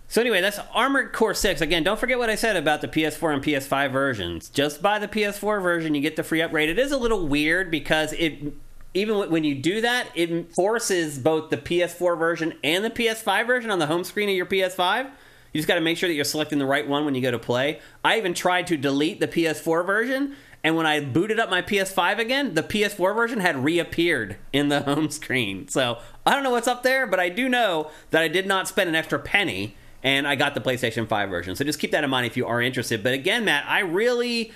[0.07, 1.61] So anyway, that's Armored Core 6.
[1.61, 4.49] Again, don't forget what I said about the PS4 and PS5 versions.
[4.49, 6.69] Just buy the PS4 version, you get the free upgrade.
[6.69, 8.53] It is a little weird because it
[8.95, 13.69] even when you do that, it forces both the PS4 version and the PS5 version
[13.69, 15.07] on the home screen of your PS5.
[15.51, 17.31] You just got to make sure that you're selecting the right one when you go
[17.31, 17.81] to play.
[18.03, 22.19] I even tried to delete the PS4 version, and when I booted up my PS5
[22.19, 25.67] again, the PS4 version had reappeared in the home screen.
[25.67, 28.67] So I don't know what's up there, but I do know that I did not
[28.67, 29.75] spend an extra penny,
[30.05, 31.55] and I got the PlayStation 5 version.
[31.57, 33.03] So just keep that in mind if you are interested.
[33.03, 34.53] But again, Matt, I really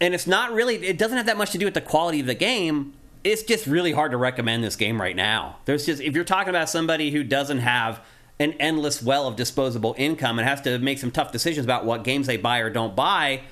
[0.00, 2.26] and it's not really it doesn't have that much to do with the quality of
[2.26, 6.14] the game it's just really hard to recommend this game right now there's just if
[6.14, 8.00] you're talking about somebody who doesn't have
[8.38, 12.02] an endless well of disposable income and has to make some tough decisions about what
[12.02, 13.42] games they buy or don't buy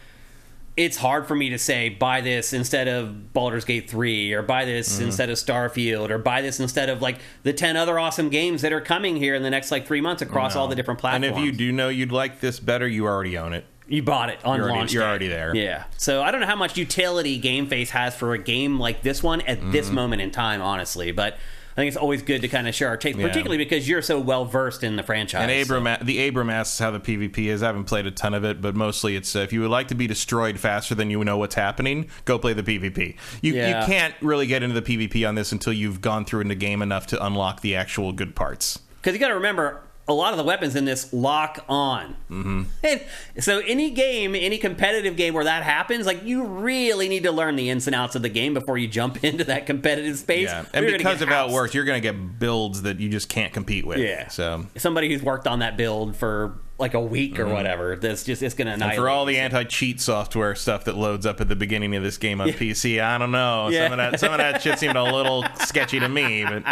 [0.78, 4.64] it's hard for me to say buy this instead of Baldur's Gate 3 or buy
[4.64, 5.06] this Mm-hmm.
[5.06, 8.72] instead of Starfield or buy this instead of like the 10 other awesome games that
[8.72, 11.26] are coming here in the next like 3 months across all the different platforms.
[11.26, 13.64] And if you do know you'd like this better, you already own it.
[13.88, 15.52] You bought it on You're already- you're already there.
[15.56, 15.84] Yeah.
[15.96, 19.22] So I don't know how much utility Game Face has for a game like this
[19.22, 19.72] one at Mm-hmm.
[19.72, 21.10] this moment in time, honestly.
[21.10, 21.38] But
[21.78, 23.26] think it's always good to kind of share our takes, Yeah.
[23.28, 25.48] particularly because you're so well versed in the franchise.
[25.48, 27.62] And so- Abram, the Abram asks how the PvP is.
[27.62, 29.88] I haven't played a ton of it, but mostly it's uh, if you would like
[29.88, 33.16] to be destroyed faster than you know what's happening, go play the PvP.
[33.42, 33.80] You Yeah.
[33.80, 36.54] you can't really get into the PvP on this until you've gone through in the
[36.54, 38.80] game enough to unlock the actual good parts.
[39.00, 42.16] Because you got to remember, a lot of the weapons in this lock on.
[42.30, 42.62] Mm-hmm.
[42.82, 43.02] And
[43.44, 47.56] so any game, any competitive game where that happens, like you really need to learn
[47.56, 50.48] the ins and outs of the game before you jump into that competitive space.
[50.48, 53.28] Yeah, and because of how it works, you're going to get builds that you just
[53.28, 53.98] can't compete with.
[53.98, 54.28] Yeah.
[54.28, 58.42] So somebody who's worked on that build for like a week or whatever, that's just
[58.42, 58.82] it's going to Mm-hmm.
[58.82, 62.16] And for all the anti-cheat software stuff that loads up at the beginning of this
[62.16, 63.68] game on PC, I don't know.
[63.68, 63.84] Yeah.
[63.84, 66.62] Some of that some of that shit seemed a little sketchy to me, but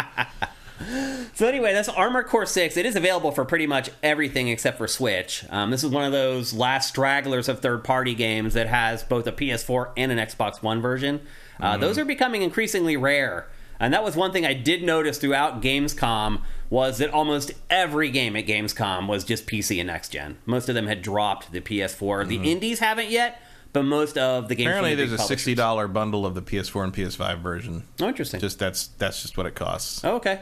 [1.33, 2.77] So anyway, that's Armor Core 6.
[2.77, 5.43] It is available for pretty much everything except for Switch.
[5.49, 9.31] Um, this is one of those last stragglers of third-party games that has both a
[9.31, 11.21] PS4 and an Xbox One version.
[11.59, 13.47] Uh, Those are becoming increasingly rare.
[13.79, 18.35] And that was one thing I did notice throughout Gamescom was that almost every game
[18.35, 20.37] at Gamescom was just PC and next gen.
[20.45, 22.27] Most of them had dropped the PS4.
[22.27, 23.39] The indies haven't yet,
[23.73, 24.67] but most of the games.
[24.67, 27.83] apparently the there's a sixty dollar bundle of the PS4 and PS5 version.
[28.01, 28.39] Oh, interesting.
[28.39, 30.03] Just that's that's just what it costs.
[30.03, 30.41] oh, okay.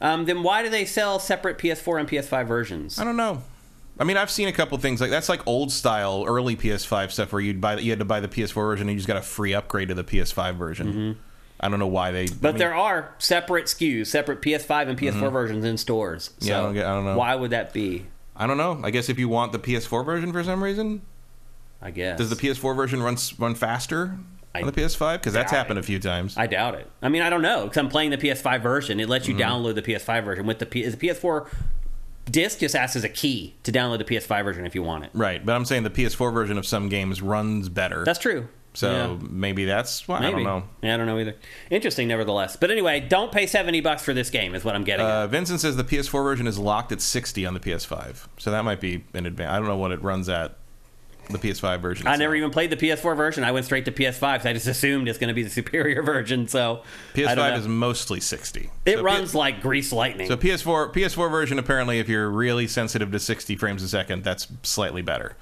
[0.00, 2.98] Um, then why do they sell separate PS4 and PS5 versions?
[2.98, 3.42] I don't know.
[3.98, 7.32] I mean, I've seen a couple things like that's like old style early PS5 stuff
[7.32, 9.22] where you'd buy you had to buy the PS4 version and you just got a
[9.22, 11.16] free upgrade to the PS5 version.
[11.58, 12.26] I don't know why they.
[12.26, 12.38] Mm-hmm.
[12.42, 16.30] But there are separate SKUs, separate PS5 and PS4 versions in stores.
[16.40, 16.48] So Mm-hmm.
[16.50, 17.16] Yeah, I don't get- I don't know.
[17.16, 18.06] Why would that be?
[18.36, 18.78] I don't know.
[18.84, 21.00] I guess if you want the PS4 version for some reason,
[21.80, 22.18] I guess.
[22.18, 24.18] does the PS4 version run run faster
[24.58, 25.14] I on the PS5?
[25.14, 25.80] Because that's happened it.
[25.80, 26.36] a few times.
[26.36, 26.90] I doubt it.
[27.02, 29.00] I mean, I don't know because I'm playing the PS5 version.
[29.00, 29.42] It lets you Mm-hmm.
[29.64, 31.48] download the PS5 version with the P- is the PS4
[32.30, 35.10] disc just acts as a key to download the PS5 version if you want it.
[35.14, 38.04] right, but I'm saying the PS4 version of some games runs better.
[38.04, 38.48] That's true.
[38.74, 39.26] so Yeah.
[39.30, 40.18] maybe that's why.
[40.18, 40.64] I don't know.
[40.82, 41.36] Yeah, I don't know either.
[41.70, 42.56] Interesting, nevertheless.
[42.56, 44.54] But anyway, don't pay seventy bucks for this game.
[44.56, 45.06] Is what I'm getting.
[45.06, 48.64] Uh, Vincent says the PS4 version is locked at 60 on the PS5, so that
[48.64, 49.52] might be an advance.
[49.52, 50.56] I don't know what it runs at.
[51.28, 52.06] The PS5 version.
[52.06, 52.18] I itself.
[52.20, 53.42] never even played the PS4 version.
[53.44, 56.02] I went straight to PS5 because I just assumed it's going to be the superior
[56.04, 56.46] version.
[56.48, 56.82] So
[57.14, 58.70] PS5 is mostly 60.
[58.84, 60.28] It So P- runs like grease lightning.
[60.28, 64.46] So PS4 PS4 version apparently, if you're really sensitive to 60 frames a second, that's
[64.62, 65.36] slightly better.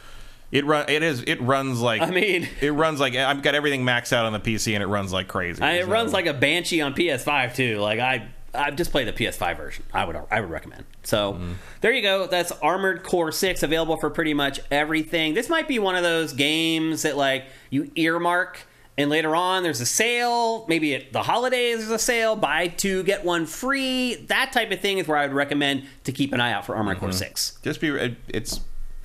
[0.52, 3.82] It run it is it runs like I mean- it runs like I've got everything
[3.84, 5.60] maxed out on the PC and it runs like crazy.
[5.62, 7.78] I, it So- runs like a banshee on PS5 too.
[7.78, 9.84] Like I, I just play the PS5 version.
[9.92, 10.84] I would, I would recommend.
[11.02, 11.52] So Mm-hmm.
[11.80, 12.26] there you go.
[12.26, 15.34] That's Armored Core Six available for pretty much everything.
[15.34, 18.60] This might be one of those games that like you earmark.
[18.96, 20.64] And later on, there's a sale.
[20.68, 22.36] Maybe at the holidays, there's a sale.
[22.36, 24.14] Buy two, get one free.
[24.28, 26.76] That type of thing is where I would recommend to keep an eye out for
[26.76, 27.06] Armored Mm-hmm.
[27.06, 27.58] Core 6.
[27.64, 28.60] just be it, it's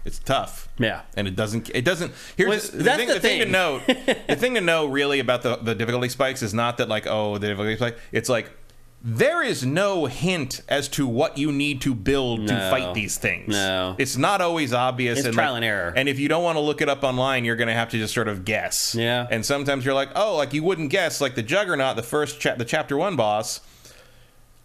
[0.06, 0.70] It's tough.
[0.78, 1.02] Yeah.
[1.18, 1.72] and it doesn't.
[1.74, 2.14] It doesn't.
[2.38, 3.82] Here's Was- the, thing, the the thing to note.
[4.28, 7.40] the thing to know really about the the difficulty spikes is not that like oh
[7.40, 7.98] the difficulty spike.
[8.12, 8.52] It's like.
[9.02, 13.48] There is no hint as to what you need to build to fight these things.
[13.48, 13.96] No.
[13.98, 15.20] it's not always obvious.
[15.20, 15.94] It's and trial like- and error.
[15.96, 17.98] And if you don't want to look it up online, you're going to have to
[17.98, 18.94] just sort of guess.
[18.96, 19.26] Yeah.
[19.32, 22.56] And sometimes you're like, oh, like you wouldn't guess, like the Juggernaut, the first cha-
[22.56, 23.62] the chapter one boss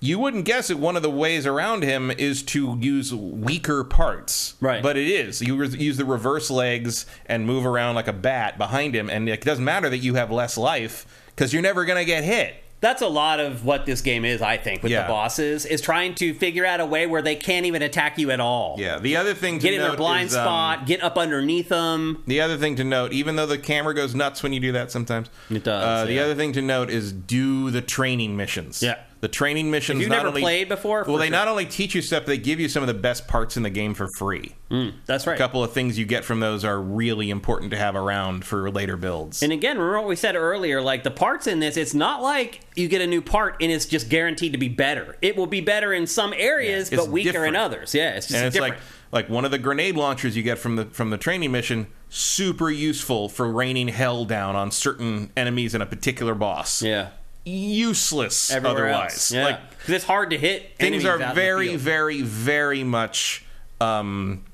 [0.04, 4.54] you wouldn't guess that one of the ways around him is to use weaker parts.
[4.60, 4.82] Right.
[4.82, 5.40] But it is.
[5.40, 9.28] You re- use the reverse legs and move around like a bat behind him, and
[9.30, 12.54] it doesn't matter that you have less life because you're never going to get hit.
[12.84, 15.04] That's a lot of what this game is, I think, with Yeah.
[15.04, 18.30] the bosses, is trying to figure out a way where they can't even attack you
[18.30, 18.76] at all.
[18.78, 18.98] Yeah.
[18.98, 21.70] The other thing to Get in note their blind is, um, spot, get up underneath
[21.70, 22.22] them.
[22.26, 24.90] The other thing to note, even though the camera goes nuts when you do that
[24.92, 28.82] sometimes, It does, Uh, the other thing to note is do the training missions.
[28.82, 28.96] Yeah.
[29.24, 29.96] The training missions.
[29.96, 31.30] If you've not never only- played before, well, they sure.
[31.32, 33.70] not only teach you stuff, they give you some of the best parts in the
[33.70, 34.54] game for free.
[34.70, 35.32] Mm, that's right.
[35.34, 38.70] A couple of things you get from those are really important to have around for
[38.70, 39.42] later builds.
[39.42, 42.60] And again, remember what we said earlier, like the parts in this, it's not like
[42.76, 45.16] you get a new part and it's just guaranteed to be better.
[45.22, 47.56] It will be better in some areas, Yeah, but weaker different.
[47.56, 47.94] in others.
[47.94, 48.74] Yeah, it's just and it's different.
[48.76, 48.82] like
[49.12, 52.68] like one of the grenade launchers you get from the from the training mission super
[52.68, 57.08] useful for raining hell down on certain enemies and a particular boss yeah.
[57.44, 59.32] Useless Everywhere otherwise.
[59.32, 59.44] Yeah.
[59.44, 60.76] like Because it's hard to hit.
[60.78, 63.44] things are out in the very very very much
[63.80, 64.44] um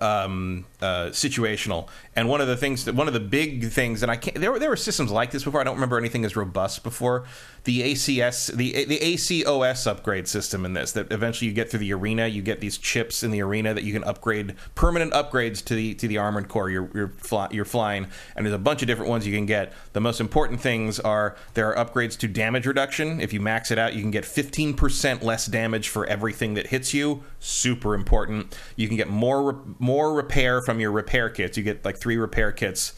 [0.00, 1.88] um, uh, situational.
[2.16, 4.36] And one of the things that one of the big things, and I can't.
[4.40, 5.60] There were there were systems like this before.
[5.60, 7.24] I don't remember anything as robust before.
[7.64, 11.94] The ACS, the the ACOS upgrade system in this that eventually you get through the
[11.94, 12.26] arena.
[12.26, 15.94] You get these chips in the arena that you can upgrade permanent upgrades to the
[15.94, 18.08] to the armored core you're you're, fly, you're flying.
[18.36, 19.72] And there's a bunch of different ones you can get.
[19.94, 23.20] The most important things are there are upgrades to damage reduction.
[23.20, 26.92] If you max it out, you can get 15% less damage for everything that hits
[26.92, 27.22] you.
[27.40, 28.56] Super important.
[28.76, 31.56] You can get more more repair from your repair kits.
[31.56, 32.92] You get like three repair kits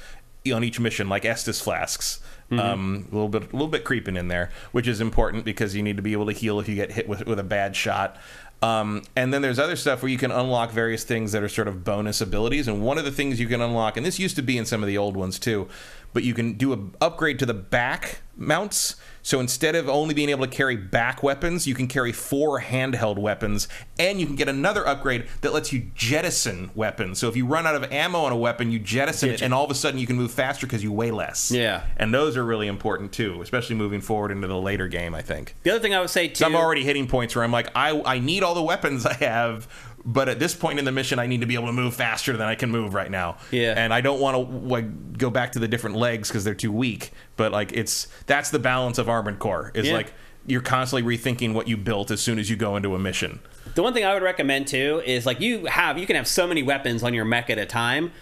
[0.53, 2.21] on each mission, like Estus flasks.
[2.51, 5.83] Um, a little bit, a little bit creeping in there, which is important because you
[5.83, 8.19] need to be able to heal if you get hit with, with a bad shot.
[8.63, 11.69] Um, and then there's other stuff where you can unlock various things that are sort
[11.69, 12.69] of bonus abilities.
[12.69, 14.83] And one of the things you can unlock, and this used to be in some
[14.83, 15.69] of the old ones too,
[16.13, 18.97] but you can do an upgrade to the back mounts.
[19.27, 23.19] So instead of only being able to carry back weapons, you can carry four handheld
[23.19, 23.67] weapons,
[23.99, 27.19] and you can get another upgrade that lets you jettison weapons.
[27.19, 29.65] So if you run out of ammo on a weapon, you jettison it, and all
[29.65, 31.51] of a sudden you can move faster because you weigh less.
[31.51, 31.83] Yeah.
[31.97, 35.13] and those are really important too, especially moving forward into the later game.
[35.13, 35.57] I think.
[35.65, 36.45] The other thing I would say too.
[36.45, 39.67] I'm already hitting points where I'm like, I, I need all the weapons I have,
[40.07, 42.37] but at this point in the mission, I need to be able to move faster
[42.37, 43.39] than I can move right now.
[43.51, 43.75] Yeah.
[43.77, 46.71] And I don't want to like go back to the different legs because they're too
[46.73, 47.11] weak.
[47.37, 49.73] But like, it's that's the balance of Armored Core.
[49.75, 49.95] Is Yeah.
[49.95, 50.13] like
[50.47, 53.41] you're constantly rethinking what you built as soon as you go into a mission.
[53.75, 56.47] The one thing I would recommend too is like you have you can have so
[56.47, 58.13] many weapons on your mech at a time.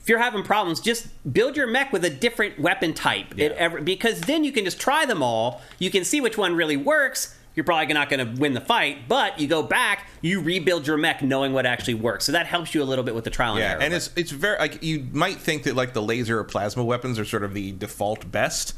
[0.00, 3.38] If you're having problems, just build your mech with a different weapon type.
[3.38, 5.62] It ever, because then you can just try them all.
[5.78, 7.36] You can see which one really works.
[7.54, 10.96] You're probably not going to win the fight, but you go back, you rebuild your
[10.96, 12.24] mech knowing what actually works.
[12.24, 13.80] So that helps you a little bit with the trial and Yeah, error.
[13.82, 17.18] and it's it's very like you might think that like the laser or plasma weapons
[17.18, 18.74] are sort of the default best,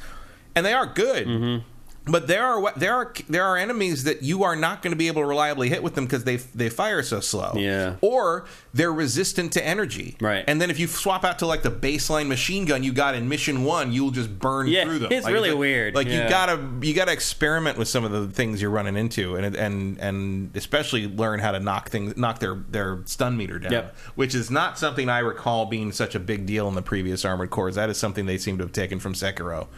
[0.57, 1.27] and they are good.
[1.27, 1.69] Mm-hmm.
[2.07, 5.07] But there are there are there are enemies that you are not going to be
[5.07, 7.55] able to reliably hit with them because they they fire so slow.
[7.57, 7.97] Yeah.
[8.03, 8.45] or
[8.75, 10.17] they're resistant to energy.
[10.21, 10.45] Right.
[10.47, 13.27] and then if you swap out to like the baseline machine gun you got in
[13.29, 15.13] mission one, you'll just burn Yeah, through them.
[15.13, 15.95] it's Like, really like- weird.
[15.95, 16.25] Like Yeah.
[16.25, 19.99] you gotta you gotta experiment with some of the things you're running into, and and
[19.99, 23.97] and especially learn how to knock things knock their their stun meter down Yep.
[24.15, 27.49] which is not something I recall being such a big deal in the previous Armored
[27.49, 27.77] Cores.
[27.77, 29.69] That is something they seem to have taken from Sekiro.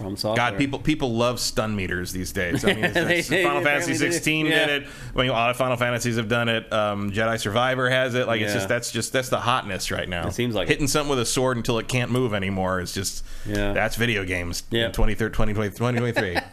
[0.00, 0.50] Problem software.
[0.50, 2.64] God, people people love stun meters these days.
[2.64, 4.66] I mean, They- Final Fantasy apparently 16 Yeah.
[4.66, 4.88] did it.
[5.14, 6.72] Well, you know, a lot of Final Fantasies have done it.
[6.72, 8.26] Um, Jedi Survivor has it.
[8.26, 10.26] Like it's just that's just that's the hotness right now.
[10.28, 10.72] It seems like it.
[10.72, 13.72] hitting something with a sword until it can't move anymore is just Yeah.
[13.72, 14.62] that's video games.
[14.70, 14.86] Yeah.
[14.86, 16.38] in 2023 2023.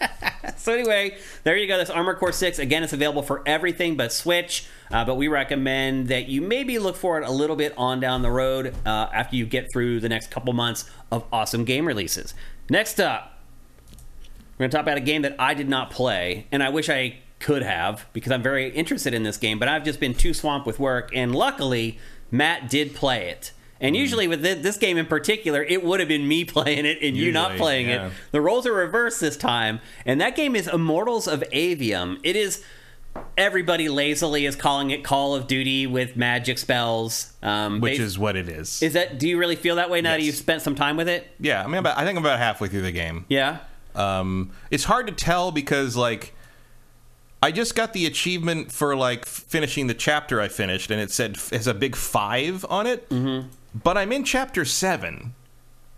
[0.55, 1.77] So anyway, there you go.
[1.77, 2.83] This Armor Core 6 again.
[2.83, 4.65] It's available for everything but Switch.
[4.91, 8.21] Uh, but we recommend that you maybe look for it a little bit on down
[8.21, 12.33] the road uh, after you get through the next couple months of awesome game releases.
[12.69, 13.36] Next up,
[14.57, 16.89] we're going to talk about a game that I did not play, and I wish
[16.89, 20.33] I could have because I'm very interested in this game, but I've just been too
[20.33, 21.11] swamped with work.
[21.13, 21.99] And luckily,
[22.31, 23.51] Matt did play it.
[23.79, 24.01] And Hmm.
[24.01, 27.31] usually, with this game in particular, it would have been me playing it and you
[27.31, 28.07] not playing yeah.
[28.07, 28.13] it.
[28.31, 32.19] The roles are reversed this time, and that game is Immortals of Aveum.
[32.23, 32.63] It is
[33.37, 38.35] everybody lazily is calling it Call of Duty with magic spells, um, which is what
[38.35, 38.81] it is.
[38.81, 39.19] is that?
[39.19, 41.27] Do you really feel that way now that you've spent some time with it?
[41.39, 43.25] yeah, I mean, about, I think I'm about halfway through the game.
[43.29, 43.59] Yeah,
[43.97, 46.33] Um, it's hard to tell because like
[47.41, 51.37] I just got the achievement for like finishing the chapter I finished, and it said
[51.51, 53.07] has a big five on it.
[53.09, 53.47] Mm-hmm.
[53.83, 55.35] But I'm in chapter seven,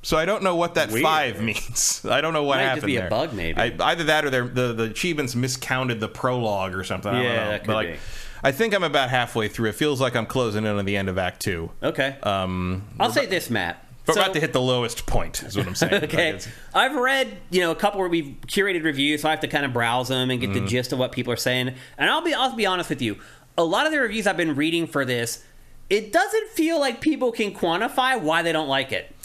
[0.02, 1.04] so I don't know what that Weird.
[1.04, 2.06] five means.
[2.10, 3.60] I don't know what Might just happened be a bug, maybe.
[3.60, 7.12] I, either that or the the achievements miscounted the prologue or something.
[7.12, 7.50] I don't Yeah, know.
[7.52, 8.00] that could but like, be.
[8.42, 9.70] I think I'm about halfway through.
[9.70, 11.72] It feels like I'm closing in on the end of Act Two.
[11.84, 12.18] Okay.
[12.24, 13.86] Um, I'll say this, Matt.
[14.10, 15.44] We're So- about to hit the lowest point.
[15.44, 16.04] Is what I'm saying.
[16.04, 16.40] Okay,
[16.74, 19.66] I've read you know a couple where we've curated reviews, so I have to kind
[19.66, 20.66] of browse them and get Mm-hmm.
[20.66, 21.74] the gist of what people are saying.
[21.98, 23.18] And I'll be I'll be honest with you,
[23.58, 25.44] a lot of the reviews I've been reading for this,
[25.90, 29.16] it doesn't feel like people can quantify why they don't like it.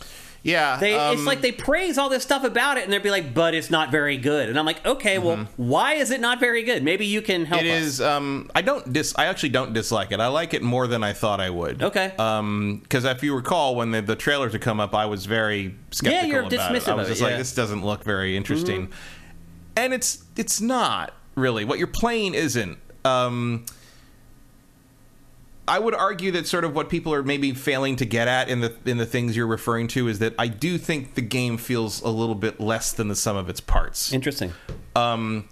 [0.44, 3.10] Yeah, They it's um, like they praise all this stuff about it, and they'll be
[3.10, 6.38] like, "But it's not very good." And I'm like, "Okay, well, why is it not
[6.38, 6.84] very good?
[6.84, 7.70] Maybe you can help Mm-hmm.
[7.70, 8.00] It us." is.
[8.00, 9.14] Um, I don't dis.
[9.16, 10.20] I actually don't dislike it.
[10.20, 11.82] I like it more than I thought I would.
[11.82, 12.12] Okay.
[12.18, 15.74] Um, because if you recall, when the, the trailers had come up, I was very
[15.90, 16.60] skeptical Yeah, you're about it.
[16.60, 17.38] dismissive I of was it, just like, yeah.
[17.38, 18.90] this doesn't look very interesting,
[19.76, 22.78] and it's it's not really what you're playing isn't.
[23.06, 23.64] Um,
[25.66, 28.60] I would argue that sort of what people are maybe failing to get at in
[28.60, 32.02] the in the things you're referring to is that I do think the game feels
[32.02, 34.12] a little bit less than the sum of its parts.
[34.12, 34.52] Interesting.
[34.94, 35.48] Um,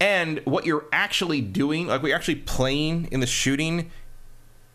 [0.00, 3.90] and what you're actually doing, like what you're actually playing in the shooting,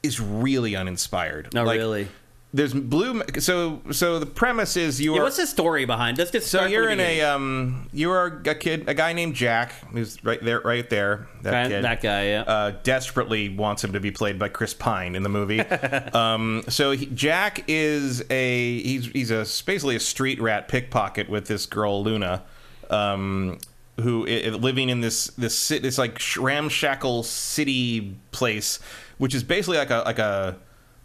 [0.01, 1.53] is really uninspired.
[1.53, 2.07] No, Like, really.
[2.55, 3.23] There's blue.
[3.39, 5.23] So, so the premise is you Yeah, are.
[5.23, 6.19] what's the story behind?
[6.19, 7.89] Let's just so you're in a um.
[7.91, 11.27] You are a kid, a guy named Jack, who's right there, right there.
[11.41, 11.83] That That- kid.
[11.83, 12.41] that guy, yeah.
[12.41, 15.61] Uh, desperately wants him to be played by Chris Pine in the movie.
[16.13, 21.47] um, so he, Jack is a he's he's a basically a street rat pickpocket with
[21.47, 22.43] this girl Luna,
[22.91, 23.57] um,
[23.99, 28.77] who i- i- living in this this this like sh- ramshackle city place,
[29.17, 30.55] which is basically like a like a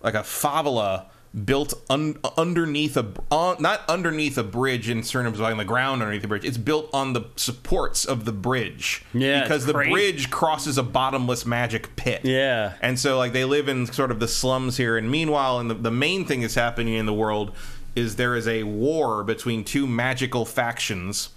[0.03, 1.07] like a favela
[1.45, 6.23] built un- underneath a on, not underneath a bridge in of on the ground underneath
[6.23, 6.45] the bridge.
[6.45, 9.05] It's built on the supports of the bridge.
[9.13, 9.93] Yeah, because the crazy.
[9.93, 12.23] bridge crosses a bottomless magic pit.
[12.25, 12.75] Yeah.
[12.81, 15.75] And so like they live in sort of the slums here and meanwhile and the,
[15.75, 17.55] the main thing that's happening in the world
[17.95, 21.31] is there is a war between two magical factions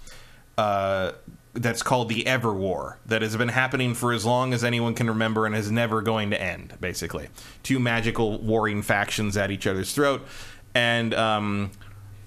[0.58, 1.12] uh,
[1.54, 5.08] that's called the Ever War that has been happening for as long as anyone can
[5.08, 7.28] remember and is never going to end basically.
[7.62, 10.26] Two magical warring factions at each other's throat
[10.74, 11.70] and um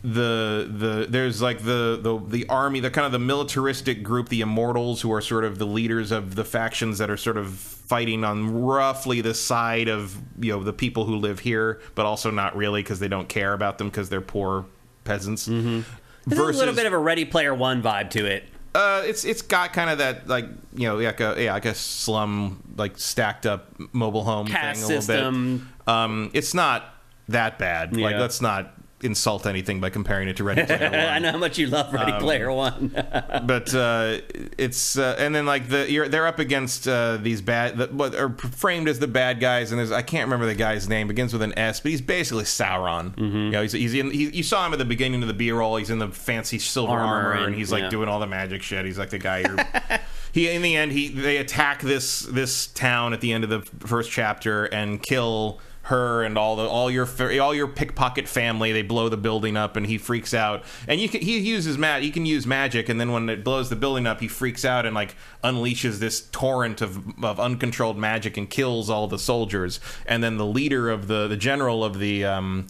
[0.04, 4.42] the the there's like the the the army the kind of the militaristic group the
[4.42, 8.24] immortals who are sort of the leaders of the factions that are sort of fighting
[8.24, 12.56] on roughly the side of you know the people who live here but also not
[12.56, 14.66] really because they don't care about them because they're poor
[15.06, 15.82] peasants Mm-hmm.
[16.28, 18.46] There's a little bit of a Ready Player One vibe to it.
[18.76, 20.46] Uh, it's it's got kind of that like
[20.76, 24.84] you know like a yeah like a slum like stacked up mobile home Caste thing
[24.84, 25.58] a little system.
[25.86, 25.88] bit.
[25.94, 26.84] Um, it's not
[27.30, 27.96] that bad.
[27.96, 28.20] Like Yeah.
[28.20, 28.74] let's not
[29.06, 30.96] insult anything by comparing it to Ready Player One.
[30.96, 32.90] I know how much you love Ready Um, Player One.
[33.46, 34.20] but uh,
[34.58, 38.16] it's uh, and then like the you're they're up against uh, these bad the, what
[38.16, 41.32] are framed as the bad guys and there's I can't remember the guy's name begins
[41.32, 43.16] with an S but he's basically Sauron.
[43.16, 43.36] Mm-hmm.
[43.36, 45.78] You know, he's, he's in he, you saw him at the beginning of the B-roll.
[45.78, 47.90] He's in the fancy silver Armor armor, and, he's like yeah.
[47.90, 48.86] doing all the magic shit.
[48.86, 50.00] He's like the guy you're.
[50.32, 53.62] he in the end he they attack this this town at the end of the
[53.88, 57.08] first chapter and kill her and all the all your
[57.40, 60.64] all your pickpocket family they blow the building up and he freaks out.
[60.88, 63.70] And you can he uses mat he can use magic and then when it blows
[63.70, 68.36] the building up he freaks out and like unleashes this torrent of of uncontrolled magic
[68.36, 69.80] and kills all the soldiers.
[70.08, 72.66] And then the leader of the the general of the um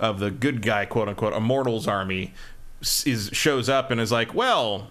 [0.00, 2.34] of the good guy quote unquote immortals army
[2.80, 4.90] is shows up and is like well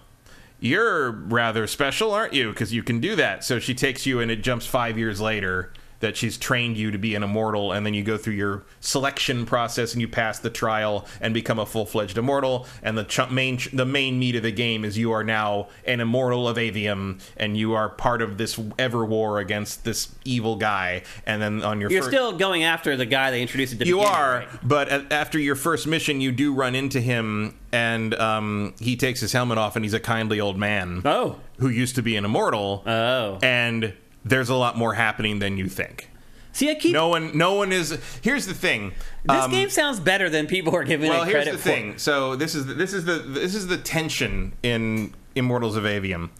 [0.60, 2.48] you're rather special aren't you?
[2.48, 3.44] Because you can do that.
[3.44, 6.98] So she takes you and it jumps five years later that she's trained you to
[6.98, 10.50] be an immortal and then you go through your selection process and you pass the
[10.50, 14.50] trial and become a full-fledged immortal and the ch- main the main meat of the
[14.52, 18.58] game is you are now an immortal of Aveum and you are part of this
[18.78, 23.06] ever war against this evil guy and then on your You're still going after the
[23.06, 24.48] guy they introduced at the you beginning, are, right?
[24.62, 29.20] but a- after your first mission, you do run into him, and um, he takes
[29.20, 31.36] his helmet off, and he's a kindly old man Oh.
[31.58, 32.82] who used to be an immortal.
[32.86, 33.38] Oh.
[33.42, 33.92] and
[34.24, 36.10] there's a lot more happening than you think.
[36.52, 36.92] See, I keep.
[36.92, 37.98] No one, no one is.
[38.22, 38.92] Here's the thing.
[39.24, 41.64] this um, game sounds better than people are giving well, it here's credit the for.
[41.64, 41.98] thing.
[41.98, 46.30] So this is this is the this is the tension in Immortals of Aveum.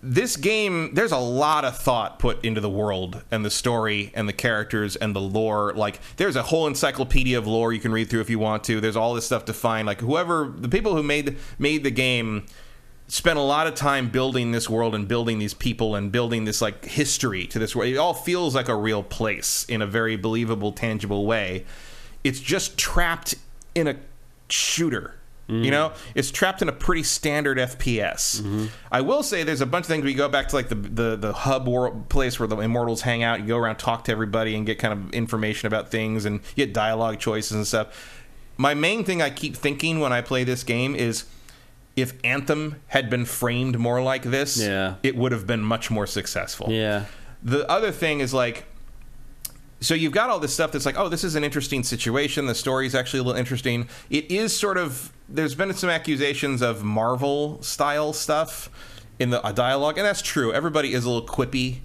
[0.00, 4.28] This game, there's a lot of thought put into the world and the story and
[4.28, 5.72] the characters and the lore.
[5.74, 8.80] Like, there's a whole encyclopedia of lore you can read through if you want to.
[8.80, 9.86] There's all this stuff to find.
[9.88, 12.46] Like, whoever the people who made made the game
[13.08, 16.60] spent a lot of time building this world and building these people and building this
[16.60, 17.90] like history to this world.
[17.90, 21.64] It all feels like a real place in a very believable, tangible way.
[22.22, 23.34] It's just trapped
[23.74, 23.96] in a
[24.50, 25.14] shooter.
[25.48, 25.70] You mm.
[25.70, 28.42] know, it's trapped in a pretty standard FPS.
[28.42, 28.66] Mm-hmm.
[28.92, 30.04] I will say there's a bunch of things.
[30.04, 33.22] We go back to like the the, the hub world place where the immortals hang
[33.22, 33.40] out.
[33.40, 36.74] You go around, talk to everybody, and get kind of information about things, and get
[36.74, 38.26] dialogue choices and stuff.
[38.58, 41.24] My main thing I keep thinking when I play this game is.
[42.00, 44.94] If Anthem had been framed more like this, Yeah.
[45.02, 46.68] it would have been much more successful.
[46.70, 47.04] Yeah.
[47.42, 48.64] The other thing is like,
[49.80, 52.46] so you've got all this stuff that's like, oh, this is an interesting situation.
[52.46, 53.88] The story's actually a little interesting.
[54.10, 55.12] It is sort of.
[55.28, 58.70] There's been some accusations of Marvel style stuff
[59.18, 60.52] in the dialogue, and that's true.
[60.52, 61.80] Everybody is a little quippy,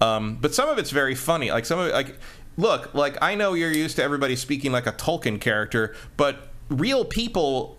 [0.00, 1.50] um, but some of it's very funny.
[1.50, 2.18] Like some of it, like,
[2.56, 7.04] look, like I know you're used to everybody speaking like a Tolkien character, but real
[7.04, 7.75] people.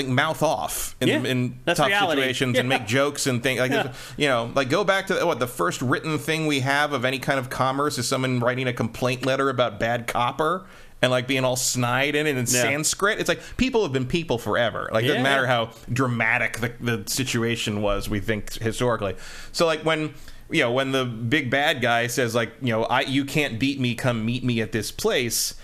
[0.00, 2.20] Like mouth off in, Yeah, in tough reality.
[2.22, 3.92] situations and make jokes and things like Yeah.
[4.16, 7.18] you know like go back to what the first written thing we have of any
[7.18, 10.64] kind of commerce is someone writing a complaint letter about bad copper
[11.02, 12.44] and like being all snide in it in Yeah.
[12.62, 16.72] sanskrit it's like people have been people forever like it doesn't matter how dramatic the,
[16.80, 19.16] the situation was we think historically
[19.52, 20.14] so like when
[20.50, 23.78] you know when the big bad guy says like you know i you can't beat
[23.78, 25.54] me come meet me at this place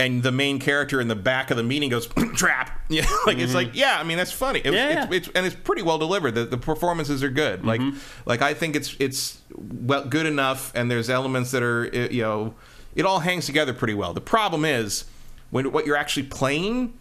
[0.00, 2.78] and the main character in the back of the meeting goes trap.
[2.90, 3.54] Yeah like it's mm-hmm.
[3.54, 4.58] like yeah i mean that's funny.
[4.64, 6.34] It was, Yeah, it's, it's and it's pretty well delivered.
[6.34, 7.64] The, the performances are good.
[7.64, 7.98] Like mm-hmm.
[8.26, 12.54] like i think it's it's well good enough and there's elements that are you know
[12.96, 14.12] it all hangs together pretty well.
[14.12, 15.04] The problem is
[15.50, 16.94] when what you're actually playing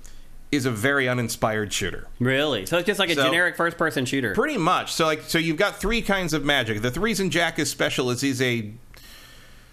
[0.51, 2.07] is a very uninspired shooter.
[2.19, 2.65] Really?
[2.65, 4.33] So it's just like a So- generic first person shooter.
[4.33, 4.93] Pretty much.
[4.93, 6.81] So like so you've got three kinds of magic.
[6.81, 8.09] The th- reason Jack is special.
[8.09, 8.71] Is he's a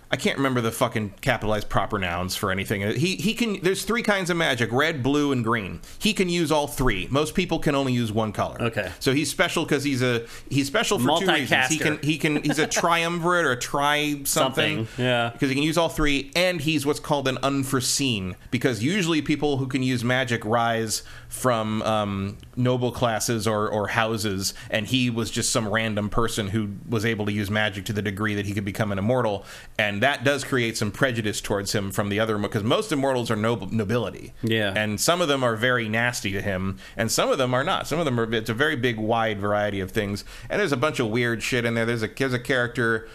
[0.09, 2.85] I can't remember the fucking capitalized proper nouns for anything.
[2.85, 5.81] Uh, he he can there's three kinds of magic, red, blue and green.
[5.99, 7.09] He can use all three.
[7.11, 8.61] Most people can only use one color.
[8.63, 8.93] Okay.
[9.01, 11.67] So he's special cuz he's a he's special for two reasons.
[11.67, 14.87] He can he can he's a triumvirate or a tri something.
[14.87, 15.31] Something, yeah.
[15.33, 19.57] Because he can use all three and he's what's called an unforeseen because usually people
[19.57, 21.03] who can use magic rise
[21.37, 26.71] from um, noble classes or, or houses and he was just some random person who
[26.89, 29.45] was able to use magic to the degree that he could become an immortal
[29.79, 33.37] and that does create some prejudice towards him from the other because most immortals are
[33.37, 34.33] noble, nobility.
[34.43, 34.73] Yeah.
[34.75, 37.87] and some of them are very nasty to him and some of them are not.
[37.87, 40.77] Some of them are it's a very big wide variety of things and there's a
[40.79, 41.85] bunch of weird shit in there.
[41.85, 43.11] There's a there's a character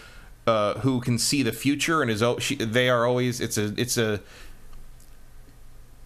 [0.46, 3.98] uh, who can see the future and is she, they are always it's a it's
[3.98, 4.22] a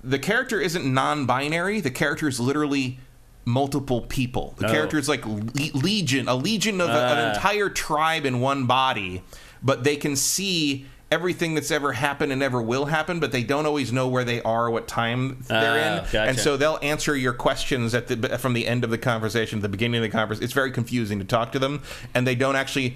[0.05, 1.81] the character isn't non-binary.
[1.81, 2.99] The character is literally
[3.45, 4.55] multiple people.
[4.57, 4.71] The Oh.
[4.71, 5.41] character is like le-
[5.73, 9.21] legion a legion of a, an entire tribe in one body
[9.61, 13.67] but they can see everything that's ever happened and ever will happen but they don't
[13.67, 15.93] always know where they are what time they're in.
[15.99, 16.21] Ah, gotcha.
[16.23, 19.69] and so they'll answer your questions at the from the end of the conversation the
[19.69, 21.83] beginning of the conversation it's very confusing to talk to them
[22.15, 22.95] and they don't actually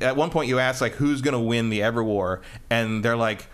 [0.00, 2.40] at one point you ask like who's going to win the everwar?
[2.70, 3.46] And they're like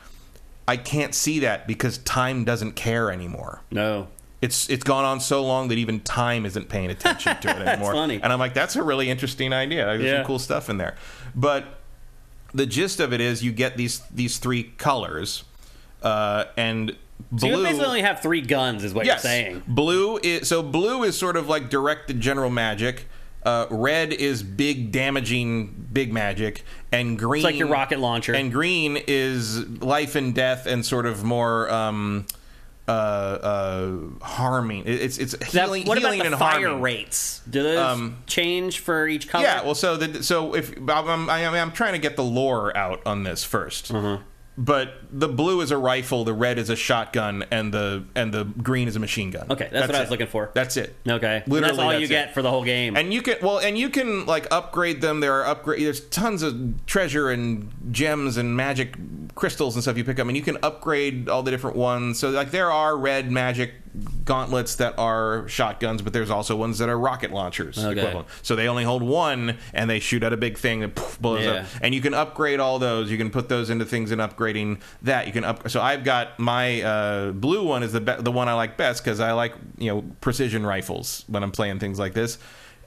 [0.68, 3.62] I can't see that because time doesn't care anymore.
[3.70, 4.08] No.
[4.42, 7.92] It's it's gone on so long that even time isn't paying attention to it anymore.
[7.94, 8.20] funny.
[8.22, 9.86] And I'm like, that's a really interesting idea.
[9.86, 10.16] There's Yeah.
[10.18, 10.96] some cool stuff in there.
[11.34, 11.64] But
[12.52, 15.44] the gist of it is, you get these these three colors,
[16.02, 17.56] uh, and So blue.
[17.58, 19.62] you basically only have three guns, is what yes, you're saying.
[19.66, 23.06] blue is so blue is sort of like directed general magic.
[23.46, 28.34] Uh, red is big damaging big magic, and green like your rocket launcher.
[28.34, 32.26] And green is life and death, and sort of more um,
[32.88, 34.82] uh, uh, harming.
[34.86, 36.82] It- It's it's healing, what healing about the and fire harming.
[36.82, 37.40] rates?
[37.48, 39.44] Do those Um, change for each color?
[39.44, 43.00] Yeah, well, so the, so if I'm, I'm, I'm trying to get the lore out
[43.06, 44.22] on this 1st Mm-hmm.
[44.58, 48.44] But the blue is a rifle, the red is a shotgun, and the and the
[48.44, 49.46] green is a machine gun.
[49.50, 50.10] Okay, that's, what I was it.
[50.10, 50.50] looking for.
[50.54, 50.96] That's it.
[51.06, 52.96] okay, And Literally, that's all you that's get for the whole game.
[52.96, 55.20] And you can well, and you can like upgrade them.
[55.20, 55.84] There are upgrade.
[55.84, 58.96] There's tons of treasure and gems and magic
[59.34, 62.18] crystals and stuff you pick up, and you can upgrade all the different ones.
[62.18, 63.74] So like there are red magic
[64.24, 67.98] gauntlets that are shotguns, but there's also ones that are rocket launchers Okay.
[68.00, 68.28] equivalent.
[68.42, 71.44] So they only hold one, and they shoot out a big thing that poof, blows
[71.44, 71.50] Yeah.
[71.52, 71.66] up.
[71.80, 73.10] And you can upgrade all those.
[73.10, 75.26] You can put those into things and upgrading that.
[75.26, 75.68] You can up.
[75.70, 79.02] So I've got my uh, blue one is the be- the one I like best
[79.04, 82.38] because I like you know precision rifles when I'm playing things like this.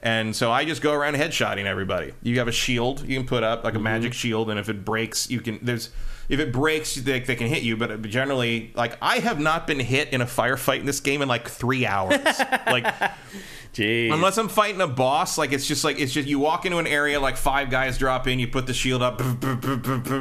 [0.02, 2.12] And so I just go around headshotting everybody.
[2.22, 4.84] You have a shield you can put up like a magic shield, and if it
[4.84, 5.90] breaks, you can there's
[6.30, 7.74] if it breaks, they, they can hit you.
[7.74, 11.20] Uh, but generally, like I have not been hit in a firefight in this game
[11.20, 12.24] in like three hours.
[12.66, 12.86] like
[13.72, 14.12] Jeez.
[14.12, 16.88] Unless I'm fighting a boss, like it's just like it's just you walk into an
[16.88, 19.20] area, like five guys drop in, you put the shield up,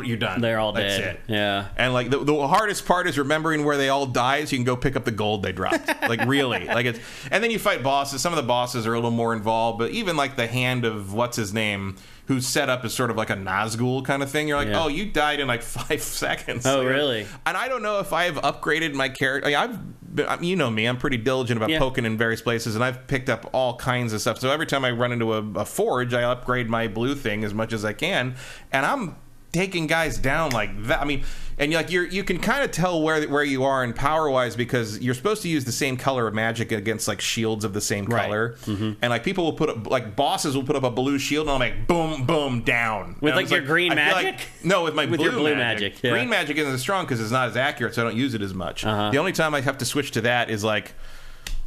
[0.06, 0.42] you're done.
[0.42, 1.16] They're all That's dead.
[1.16, 1.22] it.
[1.28, 1.70] Yeah.
[1.76, 4.66] And like the, the hardest part is remembering where they all die, so you can
[4.66, 5.88] go pick up the gold they dropped.
[6.08, 7.00] like really, like it's.
[7.32, 8.22] And then you fight bosses.
[8.22, 11.14] Some of the bosses are a little more involved, but even like the hand of
[11.14, 11.96] what's his name,
[12.30, 14.48] who's set up as sort of like a Nazgul kind of thing.
[14.48, 14.84] You're like, Yeah.
[14.84, 16.64] oh, you died in like five seconds.
[16.66, 17.28] Oh, You're- really?
[17.46, 19.48] And I don't know if I've upgraded my character.
[19.48, 21.80] I mean, I've, been, I mean, you know me, I'm pretty diligent about Yeah.
[21.80, 24.38] poking in various places, and I've picked up all kinds of stuff.
[24.40, 27.54] So every time I run into a, a forge, I upgrade my blue thing as
[27.54, 28.36] much as I can,
[28.72, 29.16] and I'm
[29.52, 31.02] taking guys down like that.
[31.02, 31.24] I mean,
[31.60, 34.56] and like you're you can kind of tell where where you are in power wise
[34.56, 37.82] because you're supposed to use the same color of magic against like shields of the
[37.82, 38.24] same Right.
[38.26, 41.48] color, and like people will put up like bosses will put up a blue shield,
[41.48, 44.48] and I'm like boom boom down With, like, your green I feel like- magic?
[44.64, 45.94] no, with my With blue your blue magic.
[45.94, 46.12] magic, yeah.
[46.12, 48.42] Green magic isn't as strong because it's not as accurate, so I don't use it
[48.42, 48.86] as much.
[48.86, 49.12] Uh-huh.
[49.12, 50.94] The only time I have to switch to that is like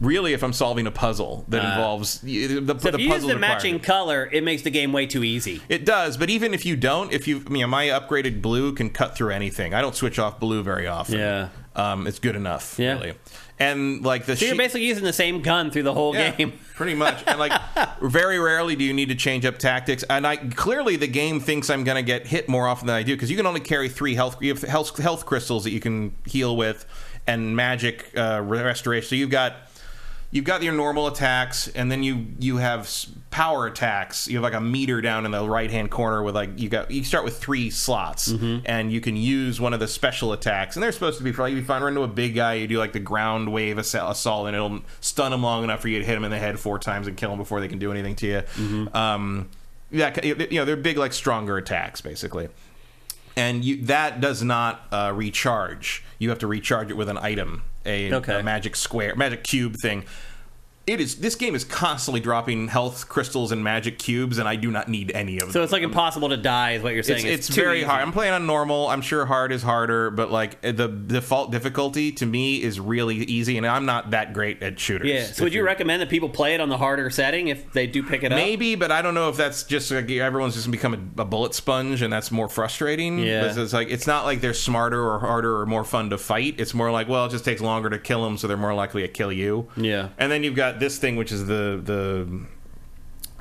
[0.03, 3.13] really if I'm solving a puzzle that Uh, involves the, the, So the if you
[3.15, 5.63] use the matching color, it makes the game way too easy.
[5.69, 8.91] It does, but even if you don't, if you, you know, my upgraded blue can
[8.91, 9.73] cut through anything.
[9.75, 11.19] I don't switch off blue very often.
[11.19, 11.49] Yeah.
[11.77, 12.79] um, it's good enough.
[12.79, 12.95] Yeah.
[12.95, 13.15] really.
[13.59, 16.33] And like the So you're she- basically using the same gun through the whole yeah,
[16.33, 16.53] game.
[16.75, 17.23] pretty much.
[17.29, 17.53] And like,
[18.03, 20.03] very rarely do you need to change up tactics.
[20.11, 23.05] And I clearly the game thinks I'm going to get hit more often than I
[23.05, 24.37] do because you can only carry three health.
[24.43, 26.85] You have health health crystals that you can heal with,
[27.29, 29.09] and magic uh, restoration.
[29.09, 29.55] So you've got.
[30.35, 32.91] You've got your normal attacks, and then you you have
[33.31, 34.27] power attacks.
[34.29, 36.91] You have like a meter down in the right hand corner with like you got
[36.91, 38.29] you start with three slots,
[38.65, 40.75] and you can use one of the special attacks.
[40.75, 42.55] And they're supposed to be for like if you find run into a big guy,
[42.55, 45.89] you do like the ground wave assa- assault, and it'll stun him long enough for
[45.89, 47.79] you to hit him in the head four times and kill him before they can
[47.79, 48.89] do anything to you.
[48.95, 49.51] Um,
[49.91, 52.49] yeah, you know they're big like stronger attacks basically
[53.37, 56.05] and you, that does not uh, recharge.
[56.19, 58.41] You have to recharge it with an item, a, Okay.
[58.41, 60.05] a magic square, magic cube thing.
[60.87, 61.17] It is.
[61.17, 65.13] This game is constantly dropping health crystals and magic cubes, and I do not need
[65.13, 65.51] any of them.
[65.53, 67.25] So it's like impossible to die, is what you're saying.
[67.27, 67.87] It's, it's too very easy.
[67.87, 68.03] hard.
[68.03, 68.89] I'm playing on normal.
[68.89, 73.57] I'm sure hard is harder, but like the default difficulty to me is really easy,
[73.59, 75.09] and I'm not that great at shooters.
[75.09, 75.25] Yeah.
[75.27, 78.03] So would you recommend that people play it on the harder setting if they do
[78.03, 78.37] pick it up?
[78.37, 81.55] Maybe, but I don't know if that's just like everyone's just become a, a bullet
[81.55, 83.21] sponge, and that's more frustrating.
[83.21, 83.43] Yeah.
[83.43, 86.57] Because it's like it's not like they're smarter or harder or more fun to fight.
[86.59, 89.03] It's more like well, it just takes longer to kill them, so they're more likely
[89.03, 89.69] to kill you.
[89.77, 90.09] Yeah.
[90.19, 92.47] And then you've got this thing, which is the the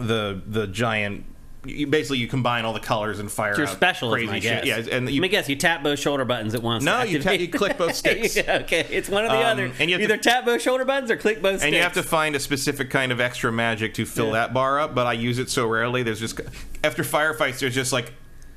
[0.04, 1.26] the the giant.
[1.64, 4.66] You, basically, you combine all the colors and fire Your out specialism, crazy I guess.
[4.66, 4.88] shit.
[4.88, 5.48] Yeah, and Let you me guess.
[5.48, 6.84] You tap both shoulder buttons at once.
[6.84, 8.36] No, you tap- activate- you click both sticks.
[8.36, 9.72] Yeah, okay, it's one or the Um, other.
[9.78, 11.66] and you have Either to- tap both shoulder buttons or click both sticks.
[11.66, 14.80] and you have to find a specific kind of extra magic to fill that bar
[14.80, 14.96] up.
[14.96, 16.02] But I use it so rarely.
[16.02, 16.42] There's just
[16.84, 18.12] after firefights, there's just like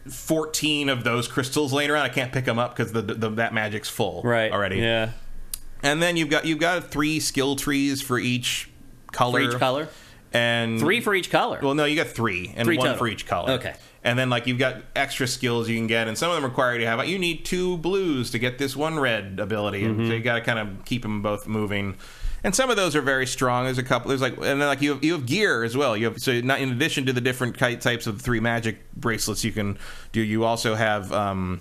[0.09, 2.05] 14 of those crystals laying around.
[2.07, 4.79] I can't pick them up because the, the that magic's full right already.
[4.79, 5.11] Yeah.
[5.85, 8.69] And then you've got you've got three skill trees for each
[9.13, 9.41] color.
[9.41, 9.89] For each color.
[10.33, 11.61] And Three for each color.
[11.63, 12.99] Well, no, you got three and Three one total.
[12.99, 13.53] for each color.
[13.53, 13.75] Okay.
[14.03, 16.73] And then like you've got extra skills you can get, and some of them require
[16.75, 17.07] you to have.
[17.07, 20.09] You need two blues to get this one red ability, and Mm-hmm.
[20.09, 21.97] so you got to kind of keep them both moving.
[22.43, 23.65] And some of those are very strong.
[23.65, 24.09] There's a couple.
[24.09, 25.97] There's like, and then like you have, you have gear as well.
[25.97, 29.53] You have so not in addition to the different types of three magic bracelets you
[29.53, 29.79] can
[30.13, 30.21] do.
[30.21, 31.13] You also have.
[31.13, 31.61] Um,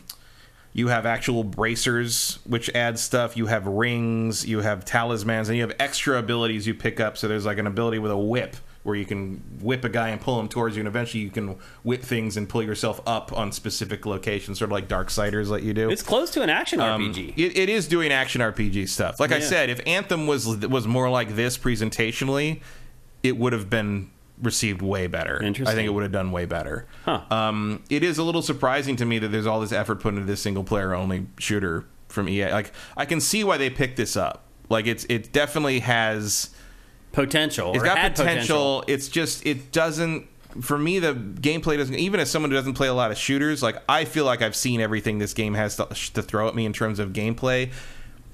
[0.73, 3.37] you have actual bracers, which add stuff.
[3.37, 7.15] You have rings, you have talismans, and you have extra abilities you pick up.
[7.17, 10.19] So there's like an ability with a whip where you can whip a guy and
[10.19, 13.51] pull him towards you, and eventually you can whip things and pull yourself up on
[13.51, 15.89] specific locations, sort of like Dark Darksiders let you do.
[15.89, 17.33] it's close to an action Um, RPG.
[17.37, 19.19] It, it is doing action RPG stuff.
[19.19, 22.61] Like I said, if Anthem was was more like this presentationally,
[23.21, 24.09] it would have been
[24.43, 25.41] received way better.
[25.41, 25.71] Interesting.
[25.71, 26.85] I think it would have done way better.
[27.05, 27.21] Huh.
[27.31, 30.25] Um, it is a little surprising to me that there's all this effort put into
[30.25, 32.51] this single player only shooter from EA.
[32.51, 34.43] Like I can see why they picked this up.
[34.69, 36.49] Like it's it definitely has
[37.11, 37.73] potential.
[37.73, 38.83] It's got had potential.
[38.87, 40.27] It's just it doesn't.
[40.61, 41.95] For me, the gameplay doesn't.
[41.95, 44.55] Even as someone who doesn't play a lot of shooters, like I feel like I've
[44.55, 47.71] seen everything this game has to, to throw at me in terms of gameplay.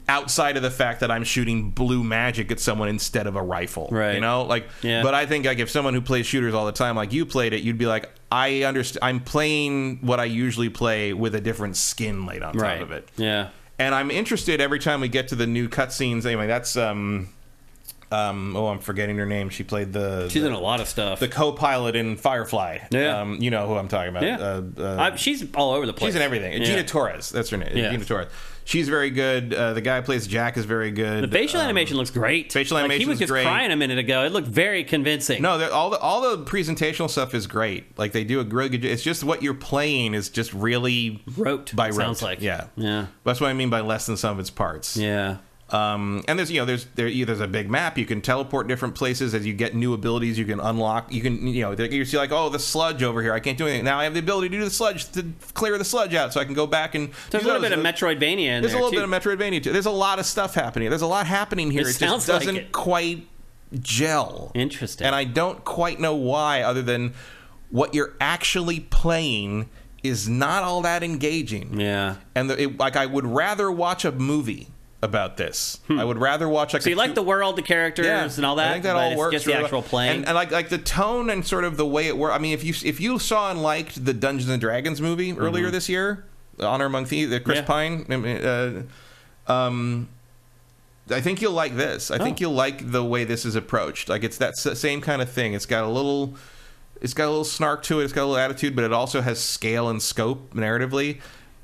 [0.10, 3.88] Outside of the fact that I'm shooting blue magic at someone instead of a rifle,
[3.92, 4.16] Right.
[4.16, 4.68] You know, like.
[4.82, 5.04] Yeah.
[5.04, 7.54] But I think like if someone who plays shooters all the time, like you played
[7.54, 9.04] it, you'd be like, I understand.
[9.04, 12.82] I'm playing what I usually play with a different skin laid on top Right.
[12.82, 13.50] of it Yeah.
[13.78, 16.26] and I'm interested every time we get to the new cutscenes.
[16.26, 17.30] Anyway, that's um,
[18.12, 19.50] um, oh, I'm forgetting her name.
[19.50, 21.20] She played the She's the, in a lot of stuff.
[21.20, 22.80] the co-pilot in Firefly.
[22.90, 23.22] Yeah.
[23.22, 24.24] um, you know who I'm talking about.
[24.24, 24.38] yeah.
[24.40, 26.10] Uh, uh, I- she's all over the place.
[26.10, 26.54] she's in everything.
[26.60, 26.66] Yeah.
[26.68, 27.78] Gina Torres, that's her name.
[27.78, 27.92] Yeah.
[27.92, 28.28] Gina Torres.
[28.70, 29.52] She's very good.
[29.52, 31.24] Uh, the guy who plays Jack is very good.
[31.24, 32.54] The facial Um, animation looks great.
[32.54, 33.44] facial like, He was just great.
[33.44, 34.26] crying a minute ago.
[34.26, 35.42] It looked very convincing.
[35.42, 37.98] No, all the all the presentational stuff is great.
[37.98, 38.86] Like they do a really good.
[38.86, 41.76] It's just what you're playing is just really rote.
[41.76, 41.96] by rote.
[41.96, 42.42] sounds like.
[42.44, 43.08] yeah, Yeah.
[43.24, 44.96] That's what I mean by less than some of its parts.
[44.96, 45.38] Yeah.
[45.72, 47.98] Um, and there's you know there's there there's a big map.
[47.98, 50.38] You can teleport different places as you get new abilities.
[50.40, 51.12] You can unlock.
[51.14, 53.34] You can you know you see like oh the sludge over here.
[53.34, 54.00] I can't do anything now.
[54.00, 56.46] I have the ability to do the sludge to clear the sludge out, so I
[56.46, 58.98] can go back and There's a little bit of Metroidvania in There's a little too.
[58.98, 59.72] bit of Metroidvania too.
[59.72, 60.90] There's a lot of stuff happening.
[60.90, 61.82] There's a lot happening here.
[61.82, 62.72] It It, just doesn't it.
[62.72, 63.28] quite
[63.80, 64.52] gel.
[64.56, 65.06] Interesting.
[65.06, 67.14] And I don't quite know why, other than
[67.70, 69.70] what you're actually playing
[70.02, 71.80] is not all that engaging.
[71.80, 72.16] Yeah.
[72.34, 74.70] And the, it, like I would rather watch a movie
[75.02, 75.80] about this.
[75.90, 76.86] I would rather watch like Hmm.
[76.86, 78.68] So you like two- the world, the characters, and all that.
[78.70, 79.34] I think that all works.
[79.34, 80.18] Just the really actual playing.
[80.18, 82.36] and, and like like the tone and sort of the way it works.
[82.36, 85.70] I mean, if you if you saw and liked the Dungeons and Dragons movie earlier
[85.72, 86.26] this year,
[86.60, 88.12] Honor Among Thieves, the Chris Mm-hmm.
[88.12, 88.18] Yeah.
[88.20, 88.86] Pine,
[89.48, 90.10] I uh, um,
[91.10, 92.12] I think you'll like this.
[92.12, 92.42] I think Oh.
[92.42, 94.10] you'll like the way this is approached.
[94.10, 95.54] Like it's that s- same kind of thing.
[95.54, 96.36] It's got a little.
[97.02, 98.04] It's got a little snark to it.
[98.04, 101.22] It's got a little attitude, but it also has scale and scope narratively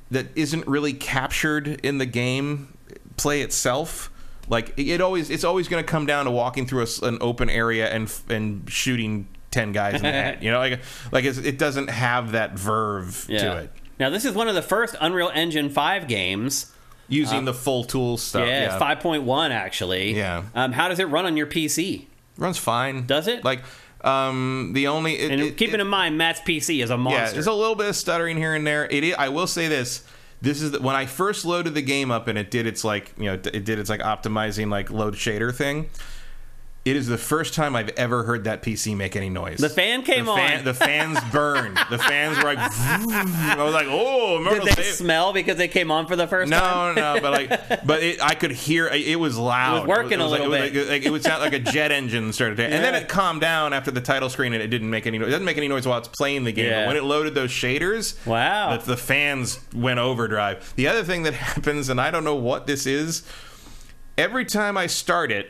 [0.10, 2.74] that isn't really captured in the game
[3.18, 4.12] play itself.
[4.48, 7.50] Like it always, it's always going to come down to walking through a an open
[7.50, 10.40] area and and shooting ten guys in the head.
[10.44, 10.82] You know, like
[11.12, 13.40] like it's, it doesn't have that verve yeah.
[13.40, 13.72] to it.
[14.00, 16.72] Now this is one of the first Unreal Engine five games.
[17.08, 18.48] Using the full tool stuff.
[18.48, 20.16] yeah, point one actually.
[20.16, 20.46] Yeah.
[20.56, 22.08] Um, how does it run on your PC?
[22.38, 23.06] runs fine.
[23.06, 23.44] Does it?
[23.44, 23.64] Like
[24.02, 27.22] um, the only it, And it- keeping in mind, Matt's PC is a monster.
[27.22, 28.86] Yeah, there's a little bit of stuttering here and there.
[28.86, 30.04] It is, I will say this.
[30.45, 33.13] This is the, when I first loaded the game up and it did its like
[33.17, 35.89] you know it did its like optimizing like load shader thing.
[36.86, 39.57] It is the first time I've ever heard that PC make any noise.
[39.57, 40.66] The fan came the fan- on.
[40.66, 41.78] The fans burned.
[41.90, 42.60] The fans were like.
[42.60, 46.94] I was like, oh, Did they smell because they came on for the first time?
[46.94, 49.78] no, no, but like, but it, I could hear it was loud.
[49.78, 50.80] It was working a like- little it was bit.
[50.82, 53.41] Like, like, it would sound like a jet engine started, to, and then it calmed
[53.41, 55.18] down after the title screen, and it didn't make any.
[55.18, 55.30] noise.
[55.30, 56.66] It doesn't make any noise while it's playing the game.
[56.70, 56.82] Yeah.
[56.82, 58.78] But when it loaded those shaders, Wow.
[58.78, 60.72] the, the fans went overdrive.
[60.76, 63.24] The other thing that happens, and I don't know what this is,
[64.20, 65.49] every time I start it.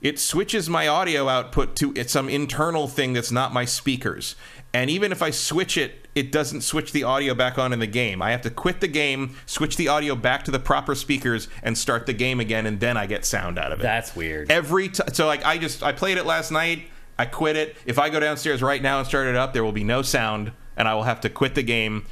[0.00, 4.34] It switches my audio output to it's some internal thing that's not my speakers.
[4.72, 7.86] And even if I switch it, it doesn't switch the audio back on in the
[7.86, 8.22] game.
[8.22, 11.76] I have to quit the game, switch the audio back to the proper speakers, and
[11.76, 13.82] start the game again, and then I get sound out of it.
[13.82, 14.50] That's weird.
[14.50, 15.12] Every time.
[15.12, 16.84] So, like, I just, I played it last night,
[17.18, 17.76] I quit it.
[17.84, 20.52] If I go downstairs right now and start it up, there will be no sound,
[20.76, 22.06] and I will have to quit the game,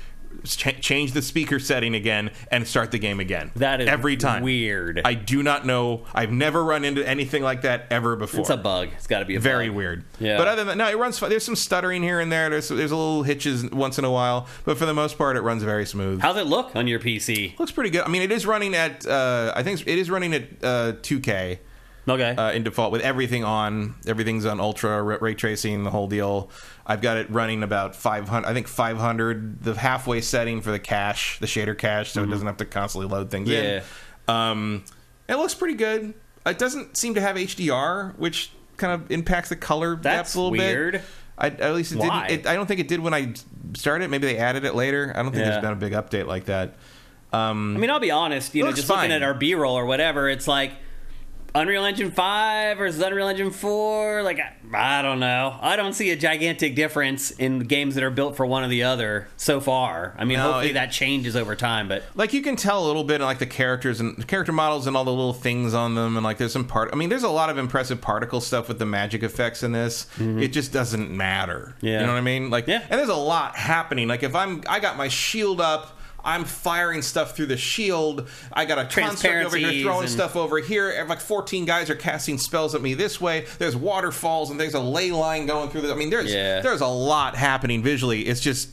[0.45, 3.51] ch- change the speaker setting again, and start the game again.
[3.57, 4.43] That is every time.
[4.43, 5.01] weird.
[5.05, 6.05] I do not know.
[6.15, 8.41] I've never run into anything like that ever before.
[8.41, 8.89] It's a bug.
[8.97, 9.77] It's got to be a Very bug.
[9.77, 10.05] weird.
[10.21, 10.37] Yeah.
[10.39, 11.19] But other than that, no, it runs.
[11.19, 11.31] fine.
[11.31, 12.49] There's some stuttering here and there.
[12.51, 15.41] There's there's a little hitches once in a while, but for the most part, it
[15.43, 16.21] runs very smooth.
[16.21, 17.59] How's it look on your PC?
[17.59, 18.03] Looks pretty good.
[18.03, 19.07] I mean, it is running at.
[19.07, 21.59] Uh, I think it is running at uh, 2K
[22.11, 22.35] Okay.
[22.37, 23.95] uh, in default with everything on.
[24.07, 26.51] Everything's on ultra ray, tracing, the whole deal.
[26.87, 28.49] I've got it running about 500.
[28.49, 29.63] I think 500.
[29.63, 33.09] The halfway setting for the cache, the shader cache, so it doesn't have to constantly
[33.11, 33.65] load things Mm-hmm.
[33.65, 33.83] Yeah.
[34.29, 34.35] in.
[34.35, 34.85] Um,
[35.29, 36.15] it looks pretty good.
[36.47, 40.41] It doesn't seem to have HDR, which kind of impacts the color That's depth a
[40.41, 40.93] little weird.
[40.95, 41.03] bit.
[41.37, 42.29] I, at least it Why?
[42.29, 42.41] didn't.
[42.47, 43.35] It, I don't think it did when I
[43.75, 44.11] started.
[44.11, 45.13] Maybe they added it later.
[45.15, 45.51] I don't think Yeah.
[45.51, 46.75] there's been a big update like that.
[47.33, 48.55] Um, I mean, I'll be honest.
[48.55, 50.73] You know, just looking at our B-roll or whatever, it's like
[51.55, 54.23] Unreal Engine Five versus Unreal Engine Four.
[54.23, 54.53] Like, I,
[54.99, 55.57] I don't know.
[55.61, 58.83] I don't see a gigantic difference in games that are built for one or the
[58.85, 60.15] other so far.
[60.19, 61.89] I mean, No, hopefully it- that changes over time.
[61.89, 64.87] But like you can tell a little bit like the characters and the character models
[64.87, 67.23] and all the little things on them and like there's some part i mean there's
[67.23, 71.11] a lot of impressive particle stuff with the magic effects in this it just doesn't
[71.11, 71.87] matter Mm-hmm.
[71.87, 72.01] Yeah.
[72.01, 72.83] you know what i mean like Yeah.
[72.89, 75.98] and there's a lot happening like if i'm i got my shield up
[76.29, 78.29] I'm firing stuff through the shield.
[78.53, 80.91] I got a construct over here throwing and- stuff over here.
[80.91, 83.47] And like 14 guys are casting spells at me this way.
[83.59, 85.83] There's waterfalls and there's a ley line going through.
[85.83, 86.61] The, I mean, there's Yeah.
[86.61, 88.23] there's a lot happening visually.
[88.27, 88.69] It's just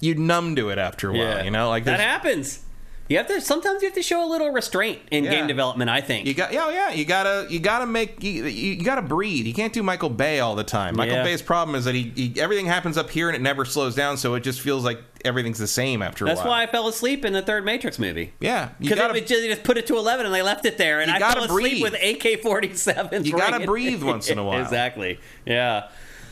[0.00, 1.20] you numb to it after a while.
[1.22, 2.60] yeah, You know, like that happens.
[3.06, 5.30] You have to sometimes you have to show a little restraint in Yeah.
[5.32, 5.90] game development.
[5.90, 6.26] I think.
[6.26, 9.44] You got yeah yeah you gotta you gotta make you, you gotta breathe.
[9.46, 10.96] You can't do Michael Bay all the time.
[10.96, 11.22] Michael Yeah.
[11.24, 14.16] Bay's problem is that he, he everything happens up here and it never slows down,
[14.16, 17.24] so it just feels like everything's the same after a That's why I fell asleep
[17.26, 18.32] in the third Matrix movie.
[18.40, 21.18] yeah Because they just, put it to eleven and they left it there, and I
[21.18, 21.92] gotta fell asleep breathe.
[21.92, 23.24] with AK forty seven.
[23.26, 24.62] You gotta breathe once in a while.
[24.62, 25.20] exactly.
[25.44, 25.88] Yeah.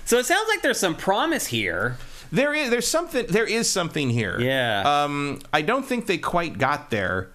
[0.07, 1.99] So it sounds like there's some promise here.
[2.33, 4.41] There is there's something there is something here.
[4.41, 5.05] Yeah.
[5.05, 7.31] Um, I don't think they quite got there,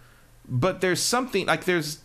[0.50, 2.00] but there's something like there's.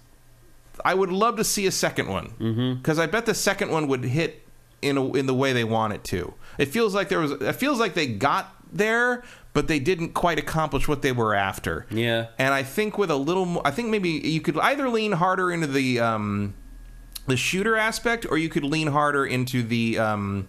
[0.85, 4.05] I would love to see a second one because I bet the second one would
[4.05, 4.47] hit
[4.81, 6.35] in a, in the way they want it to.
[6.59, 7.33] It feels like there was.
[7.33, 9.23] It feels like they got there,
[9.55, 11.87] but they didn't quite accomplish what they were after.
[11.91, 12.29] Yeah.
[12.39, 15.51] And I think with a little more, I think maybe you could either lean harder
[15.51, 16.55] into the um,
[17.27, 20.47] the shooter aspect, or you could lean harder into the um,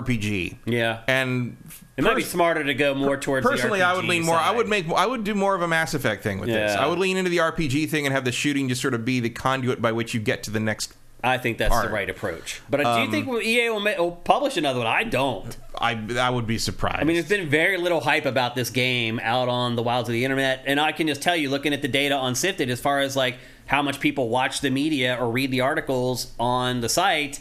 [0.00, 0.56] RPG.
[0.64, 1.00] Yeah.
[1.06, 1.56] And
[1.96, 3.46] It might be smarter to go more towards.
[3.46, 4.36] personally, I would lean more.
[4.36, 4.88] I would make.
[4.90, 6.76] I would do more of a Mass Effect thing with this.
[6.76, 9.20] I would lean into the RPG thing and have the shooting just sort of be
[9.20, 10.94] the conduit by which you get to the next.
[11.24, 11.86] I think that's Art.
[11.86, 12.60] the right approach.
[12.68, 14.88] But uh, do you Um, think EA will, ma- will publish another one?
[14.88, 15.56] I don't.
[15.78, 16.98] I I would be surprised.
[16.98, 20.14] I mean, there's been very little hype about this game out on the wilds of
[20.14, 22.80] the internet, and I can just tell you, looking at the data on Sifted, as
[22.80, 23.36] far as like
[23.66, 27.38] how much people watch the media or read the articles on the site,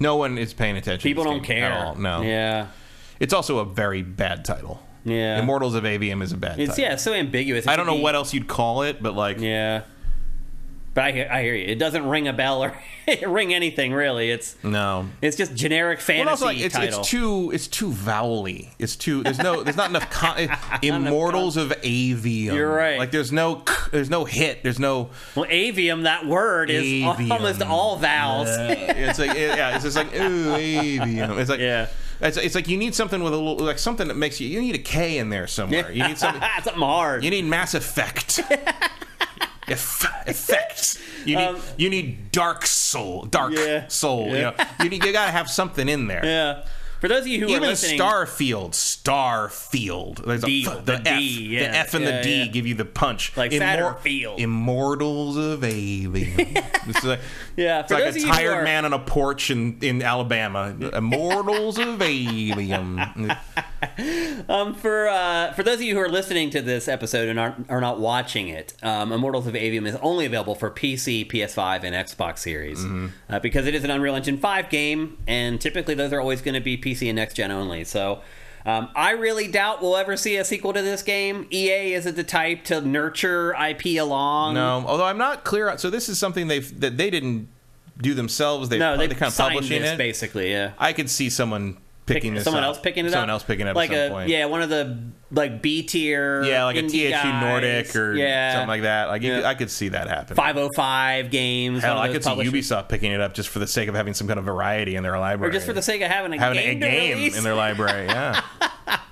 [0.00, 1.02] No one is paying attention.
[1.08, 1.94] People to don't game care at all.
[1.94, 2.22] No.
[2.22, 2.68] Yeah.
[3.20, 4.82] It's also a very bad title.
[5.04, 5.38] Yeah.
[5.38, 6.84] Immortals of Aveum is a bad It's title.
[6.84, 7.66] yeah, it's so ambiguous.
[7.66, 9.82] It I don't know be- what else you'd call it, but like Yeah.
[10.92, 11.66] But I hear, I hear you.
[11.66, 12.74] It doesn't ring a bell or
[13.28, 14.30] ring anything really.
[14.30, 15.06] It's no.
[15.22, 17.00] it's just generic fantasy Well, also like it's title.
[17.00, 18.70] it's too it's too vowely.
[18.78, 20.48] It's too there's no there's not enough con-
[20.82, 22.52] Immortals of Aveum.
[22.54, 22.98] You're right.
[22.98, 23.62] Like there's no
[23.92, 24.64] there's no hit.
[24.64, 26.02] There's no well, aveum.
[26.02, 27.30] That word is Aveum.
[27.30, 28.48] almost all vowels.
[28.50, 31.38] it's like yeah, it's just like ooh Aveum.
[31.38, 31.88] It's like Yeah.
[32.22, 34.60] It's, it's like you need something with a little like something that makes you you
[34.60, 35.90] need a K in there somewhere.
[35.92, 37.22] You need something something hard.
[37.24, 38.40] You need Mass Effect.
[39.70, 40.98] Eff- effects.
[41.24, 43.24] You need Um, you need Dark Soul.
[43.26, 43.86] Dark Yeah.
[43.88, 44.26] Soul.
[44.28, 46.24] You know, you need you gotta have something in there.
[46.24, 46.64] yeah.
[47.00, 50.26] For those of you who are Even listening, Starfield, Starfield.
[50.26, 51.60] A D- f- the F, D, yeah.
[51.70, 52.46] the F and Yeah, the D yeah.
[52.46, 53.36] give you the punch.
[53.36, 54.38] Like Satterfield.
[54.38, 56.34] Immortals of Aveum.
[56.88, 57.20] it's like,
[57.56, 59.50] Yeah, it's for like those a of you who tired are- man on a porch
[59.50, 60.74] in, in Alabama.
[60.92, 63.36] Immortals of Aveum.
[64.48, 67.70] Um, for uh, for those of you who are listening to this episode and aren't
[67.70, 71.94] are not watching it, um, Immortals of Aveum is only available for PC, PS5, and
[71.94, 73.06] Xbox Series Mm-hmm.
[73.30, 76.54] uh, because it is an Unreal Engine 5 game, and typically those are always going
[76.54, 77.84] to be PC and next gen only.
[77.84, 78.20] So.
[78.66, 81.46] Um, I really doubt we'll ever see a sequel to this game.
[81.50, 84.52] EA isn't the type to nurture IP along.
[84.52, 85.70] No, although I'm not clear.
[85.70, 87.48] on- So this is something they've that they didn't
[88.02, 88.68] do themselves.
[88.68, 89.96] They no, they they kind of publishing this it.
[89.96, 90.50] basically.
[90.52, 92.44] Yeah, I could see someone picking this up.
[92.44, 92.68] someone up.
[92.68, 93.30] else picking it someone up.
[93.30, 94.28] Someone else picking it up like at some a point.
[94.28, 94.98] yeah, one of the
[95.30, 96.42] like B tier.
[96.42, 97.42] Yeah, like a THQ guys.
[97.42, 98.52] Nordic or yeah.
[98.52, 99.08] something like that.
[99.08, 99.36] Like Yeah.
[99.36, 100.36] could, I could see that happen.
[100.36, 101.82] 505 games.
[101.82, 102.30] Hell, one of I could see.
[102.30, 105.02] Ubisoft picking it up just for the sake of having some kind of variety in
[105.02, 107.44] their library, Or just for the sake of having a having game, a game in
[107.44, 108.06] their library.
[108.06, 108.42] Yeah,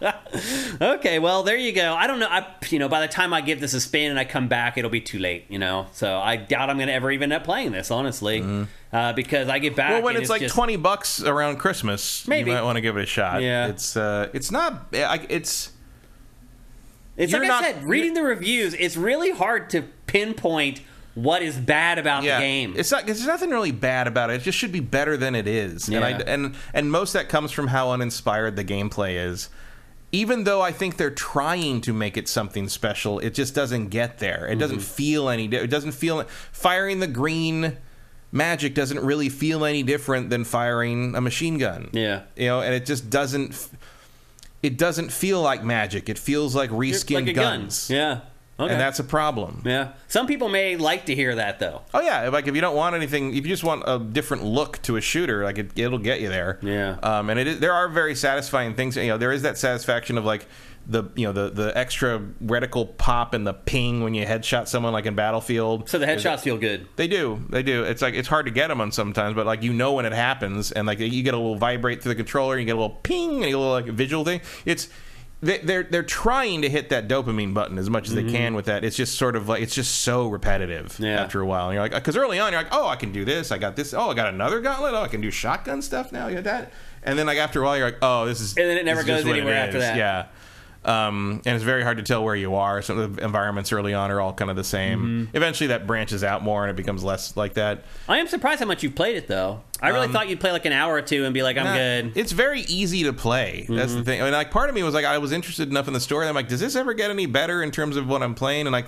[0.81, 1.95] Okay, well there you go.
[1.95, 2.29] I don't know.
[2.29, 4.79] I you know by the time I give this a spin and I come back,
[4.79, 5.47] it'll be too late.
[5.49, 8.41] You know, so I doubt I'm going to ever even end up playing this honestly,
[8.41, 8.65] mm-hmm.
[8.93, 9.91] Uh, because I get back.
[9.91, 12.51] Well, when and it's, like just- twenty bucks around Christmas, Maybe.
[12.51, 13.43] you might want to give it a shot.
[13.43, 13.69] Yeah.
[13.69, 14.89] it's uh, it's not.
[14.93, 15.73] It's
[17.17, 20.81] It's like not- I said, reading the reviews, it's really hard to pinpoint
[21.15, 22.75] what is bad about yeah, the game.
[22.77, 23.07] It's not.
[23.07, 24.35] There's nothing really bad about it.
[24.35, 25.89] It just should be better than it is.
[25.89, 26.23] And I Yeah.
[26.27, 29.49] and and most of that comes from how uninspired the gameplay is.
[30.13, 34.21] Even though I think they're trying to make it something special, it just doesn't get
[34.21, 34.47] there.
[34.47, 34.61] It Mm-hmm.
[34.61, 35.47] doesn't feel any.
[35.47, 37.77] It doesn't feel firing the green
[38.33, 41.91] magic doesn't really feel any different than firing a machine gun.
[41.93, 42.23] Yeah.
[42.37, 43.69] you know, and it just doesn't.
[44.63, 46.09] It doesn't feel like magic.
[46.09, 47.61] It feels like reskinned like a gun.
[47.61, 48.21] guns, Yeah.
[48.61, 48.73] Okay.
[48.73, 49.63] and that's a problem.
[49.65, 49.93] yeah.
[50.09, 51.83] Some people may like to hear that though.
[51.95, 54.83] Oh yeah, like if you don't want anything, if you just want a different look
[54.83, 56.59] to a shooter, like it, it'll get you there.
[56.61, 56.97] Yeah.
[57.05, 58.97] Um, and it is, there are very satisfying things.
[58.97, 60.45] You know, there is that satisfaction of like
[60.91, 64.93] the you know the the extra reticle pop and the ping when you headshot someone
[64.93, 65.89] like in Battlefield.
[65.89, 66.89] So the headshots feel good.
[66.97, 67.85] They do, they do.
[67.85, 70.13] It's like it's hard to get them on sometimes, but like you know when it
[70.13, 72.97] happens, and like you get a little vibrate through the controller, you get a little
[73.03, 74.41] ping, and a little like visual thing.
[74.65, 74.89] It's
[75.41, 78.65] they, they're they're trying to hit that dopamine button as much as they can with
[78.65, 78.83] that.
[78.83, 81.05] It's just sort of like it's just so repetitive Mm-hmm.
[81.05, 81.23] Yeah.
[81.23, 81.67] after a while.
[81.69, 83.53] And you're like, because early on you're like, oh, I can do this.
[83.53, 83.95] I got this.
[83.95, 84.95] Oh, I got another gauntlet.
[84.95, 86.27] Oh, I can do shotgun stuff now.
[86.27, 86.73] You got that.
[87.05, 89.03] And then like after a while you're like, oh, this is And then it never
[89.03, 89.97] this is just goes anywhere after that.
[89.97, 90.27] Yeah.
[90.85, 92.81] Um, and it's very hard to tell where you are.
[92.83, 94.99] Some of the environments early on are all kind of the same.
[95.27, 95.37] Mm-hmm.
[95.37, 97.85] Eventually, that branches out more and it becomes less like that.
[98.09, 99.61] I am surprised how much you've played it though.
[99.83, 101.73] I really thought you'd play like an hour or two and be like, I'm Um,
[101.73, 102.13] Nah, good.
[102.17, 103.67] It's very easy to play.
[103.69, 103.99] That's Mm-hmm.
[103.99, 104.21] the thing.
[104.21, 106.27] I mean, like part of me was like, I was interested enough in the story.
[106.27, 108.67] I'm like, does this ever get any better in terms of what I'm playing?
[108.67, 108.87] And like,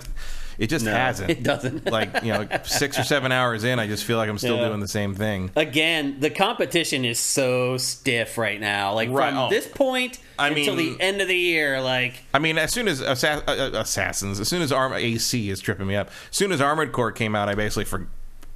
[0.57, 1.29] it just No, hasn't.
[1.29, 1.85] it doesn't.
[1.91, 4.67] like you know, six or seven hours in, I just feel like I'm still Yeah.
[4.67, 5.49] doing the same thing.
[5.55, 8.93] Again, the competition is so stiff right now.
[8.93, 9.29] Like Right.
[9.29, 9.49] from Oh.
[9.49, 12.87] this point I until mean- the end of the year, like I mean, as soon
[12.87, 16.07] as assa- uh, uh, assassins, as soon as Arm AC is tripping me up.
[16.29, 18.07] As soon as Armored Core came out, I basically for-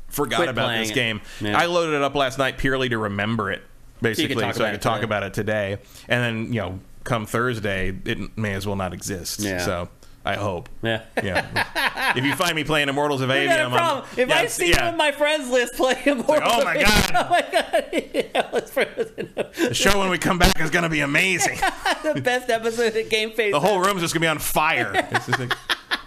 [0.10, 0.94] forgot about this it.
[0.96, 1.22] game.
[1.42, 1.58] Yeah.
[1.58, 3.62] I loaded it up last night purely to remember it,
[4.02, 5.04] basically, so, talk I could talk today.
[5.06, 5.78] about it today.
[6.08, 9.40] And then you know, come Thursday, it may as well not exist.
[9.42, 9.60] Yeah.
[9.60, 9.90] So
[10.26, 10.70] I hope.
[10.82, 11.04] yeah.
[11.24, 12.14] Yeah.
[12.16, 14.06] if you find me playing Immortals of Aveum, I'm- problem.
[14.18, 14.92] If yeah, I see yeah.
[14.96, 17.12] my friends list playing oh Immortals, oh my God.
[17.16, 21.02] oh my god, yeah, let's the show when we come back is going to be
[21.02, 21.58] amazing.
[22.04, 23.54] the best episode of Game Face.
[23.54, 25.08] the whole room's just going to be on fire.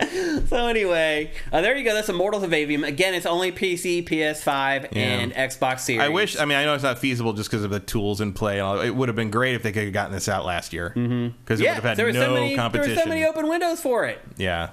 [0.00, 1.94] It's just like- So anyway, uh, there you go.
[1.94, 2.86] That's Immortals of Aveum.
[2.86, 6.02] Again, it's only PC, PS5, and Xbox Series.
[6.02, 6.38] I wish.
[6.38, 8.58] I mean, I know it's not feasible just because of the tools in play.
[8.86, 11.00] It would have been great if they could have gotten this out last year because
[11.00, 11.62] it Mm-hmm.
[11.62, 12.56] Yeah, would have had there were no so many.
[12.56, 14.20] There were so many open windows for it.
[14.36, 14.70] yeah,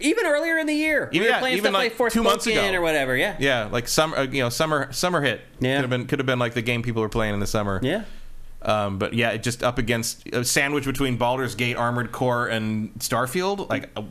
[0.00, 2.46] Even earlier in the year, we Even- were yeah, playing stuff like like two months
[2.46, 2.72] ago.
[2.74, 3.16] or whatever.
[3.16, 4.16] Yeah, yeah, like summer.
[4.18, 5.40] Uh, you know, summer summer hit.
[5.60, 5.76] Yeah.
[5.76, 7.80] could have been could have been like the game people were playing in the summer.
[7.82, 8.04] yeah.
[8.64, 12.92] Um, but yeah, it just up against a sandwich between Baldur's Gate, Armored Core, and
[12.98, 13.68] Starfield.
[13.68, 14.02] Like, uh,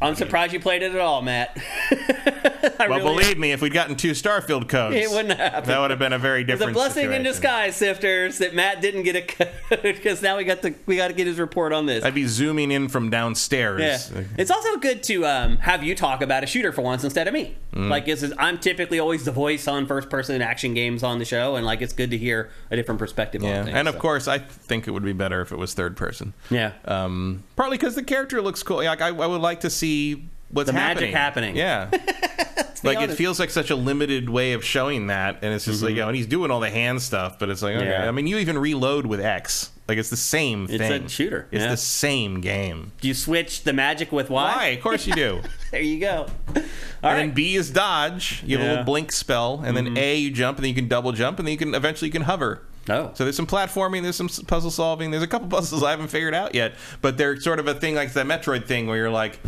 [0.00, 1.58] I'm surprised you played it at all, Matt.
[2.78, 5.68] Well, really- believe me, if we'd gotten two Starfield codes, It wouldn't happen.
[5.68, 6.70] that would have been a very different.
[6.70, 9.22] It's a blessing in disguise, sifters, that Matt didn't get a
[9.68, 12.04] code because now we got to we got to get his report on this.
[12.04, 14.10] I'd be zooming in from downstairs.
[14.12, 14.22] Yeah.
[14.38, 17.34] It's also good to um, have you talk about a shooter for once instead of
[17.34, 17.56] me.
[17.72, 17.88] Mm.
[17.88, 21.24] Like, this is, I'm typically always the voice on first person action games on the
[21.24, 23.76] show, and like it's good to hear a different perspective Yeah, on things.
[23.82, 24.00] And of so.
[24.00, 26.32] course, I think it would be better if it was third person.
[26.50, 26.72] yeah.
[26.84, 28.78] Um, partly because the character looks cool.
[28.78, 31.56] Like I, I would like to see what's The magic happening.
[31.56, 31.56] happening.
[31.56, 31.90] Yeah,
[32.84, 35.90] like it feels like such a limited way of showing that, and it's just like,
[35.94, 37.84] you know, and he's doing all the hand stuff, but it's like, okay.
[37.84, 38.02] Mm-hmm.
[38.02, 38.08] Yeah.
[38.08, 39.70] I mean, you even reload with X.
[39.88, 40.92] Like it's the same It's thing.
[41.04, 41.70] It's a shooter, It's yeah.
[41.70, 42.92] the same game.
[43.00, 44.54] Do you switch the magic with Y?
[44.56, 44.64] Why?
[44.68, 45.40] Of course you do.
[45.72, 46.26] There you go.
[46.28, 46.64] All and
[47.02, 47.16] right.
[47.16, 48.42] then B is dodge.
[48.46, 48.68] You have a Yeah.
[48.68, 48.70] Mm-hmm.
[48.80, 51.48] little blink spell, and then A you jump, and then you can double jump, and
[51.48, 52.62] then you can eventually you can hover.
[52.88, 53.12] Oh.
[53.14, 56.34] So there's some platforming, there's some puzzle solving, there's a couple puzzles I haven't figured
[56.34, 59.38] out yet, but they're sort of a thing like that Metroid thing where you're like,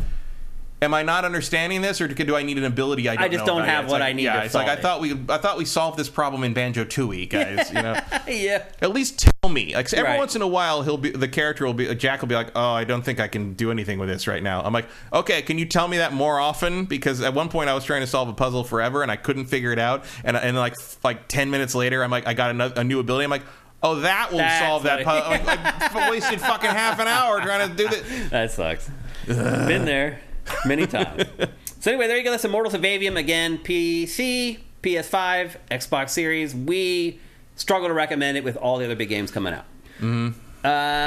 [0.85, 3.45] am I not understanding this, or do I need an ability I don't I just
[3.45, 3.91] don't have yet?
[3.91, 6.09] What like- I need Yeah, it's like I thought we I thought we solved this
[6.09, 7.69] problem in Banjo Tooie, guys.
[7.71, 7.99] You know,
[8.29, 8.65] yeah.
[8.81, 9.75] at least tell me.
[9.75, 10.19] Like every Right.
[10.19, 12.51] once in a while, he'll be the character will be uh, Jack will be like,
[12.55, 14.63] oh, I don't think I can do anything with this right now.
[14.63, 16.85] I'm like, okay, can you tell me that more often?
[16.85, 19.47] Because at one point I was trying to solve a puzzle forever and I couldn't
[19.47, 22.81] figure it out, and and like like ten minutes later, I'm like, I got another,
[22.81, 23.25] a new ability.
[23.25, 23.43] I'm like.
[23.87, 25.31] Oh, that will That's solve that puzzle.
[25.31, 28.03] Like, I wasted fucking half an hour trying to do this.
[28.31, 28.91] That sucks.
[29.27, 30.21] Been there
[30.65, 31.25] many times.
[31.81, 32.31] so anyway, there you go.
[32.31, 33.59] That's Immortals of Aveum again.
[33.59, 36.55] PC, PS5, Xbox Series.
[36.55, 37.19] We
[37.57, 39.65] struggle to recommend it with all the other big games coming out.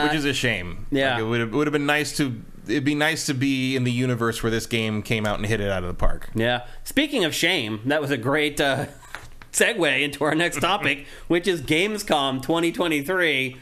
[0.07, 0.85] which is a shame.
[0.91, 1.13] yeah.
[1.13, 2.41] Like, it would have, would have been nice to.
[2.67, 5.61] It'd be nice to be in the universe where this game came out and hit
[5.61, 6.29] it out of the park.
[6.35, 6.65] Yeah.
[6.83, 8.87] Speaking of shame, that was a great uh,
[9.53, 13.55] segue into our next topic, which is Gamescom 2023.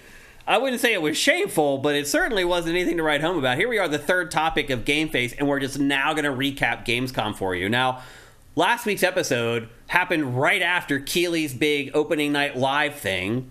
[0.48, 3.58] I wouldn't say it was shameful, but it certainly wasn't anything to write home about.
[3.58, 6.30] Here we are, the third topic of Game Face, and we're just now going to
[6.32, 7.68] recap Gamescom for you.
[7.68, 8.02] Now,
[8.56, 13.50] last week's episode happened right after Keighley's big opening night live thing,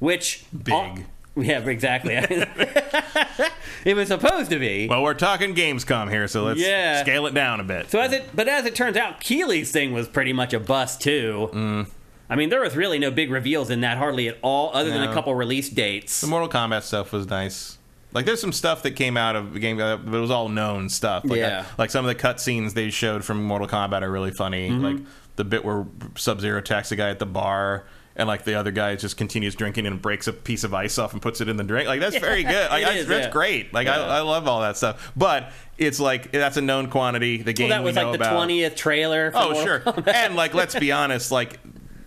[0.00, 1.06] which Big.
[1.36, 2.14] yeah, exactly.
[3.84, 4.88] it was supposed to be.
[4.88, 7.02] Well, we're talking Gamescom here, so let's Yeah.
[7.02, 7.88] scale it down a bit.
[7.90, 11.00] So as it, but as it turns out, Keighley's thing was pretty much a bust
[11.00, 11.50] too.
[11.52, 11.86] Mm.
[12.30, 15.02] I mean, there was really no big reveals in that, hardly at all, other than
[15.02, 16.20] a couple release dates.
[16.20, 17.76] The Mortal Kombat stuff was nice.
[18.14, 20.48] Like, there's some stuff that came out of the game, uh, but it was all
[20.48, 21.24] known stuff.
[21.24, 21.64] Like, Yeah.
[21.68, 24.70] I- like some of the cutscenes they showed from Mortal Kombat are really funny.
[24.70, 24.84] Mm-hmm.
[24.84, 24.96] Like
[25.36, 25.86] the bit where
[26.16, 27.84] Sub Zero attacks the guy at the bar.
[28.14, 31.14] And like the other guy just continues drinking and breaks a piece of ice off
[31.14, 31.88] and puts it in the drink.
[31.88, 32.70] Like that's very good.
[32.70, 33.32] Like that's, is, that's yeah.
[33.32, 33.72] great.
[33.72, 34.02] Like Yeah.
[34.02, 35.10] I, I love all that stuff.
[35.16, 37.38] But it's like that's a known quantity.
[37.40, 39.32] The game Well, that was like the twentieth trailer.
[39.34, 39.80] Oh, sure.
[39.80, 40.12] Kombat.
[40.12, 41.58] and like, let's be honest, like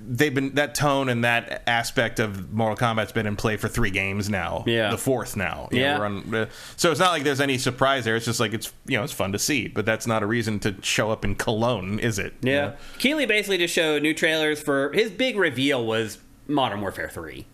[0.07, 3.89] they've been that tone and that aspect of Mortal Kombat's been in play for three
[3.91, 4.63] games now.
[4.67, 4.89] Yeah.
[4.91, 5.67] the fourth now.
[5.71, 5.99] You know, Yeah.
[5.99, 6.45] we're on- uh,
[6.77, 8.15] so it's not like there's any surprise there.
[8.15, 10.59] It's just like it's you know it's fun to see, but that's not a reason
[10.61, 12.33] to show up in Cologne, is it?
[12.41, 12.73] You Yeah, know?
[12.99, 17.45] Keighley basically just showed new trailers for his big reveal was Modern Warfare Three.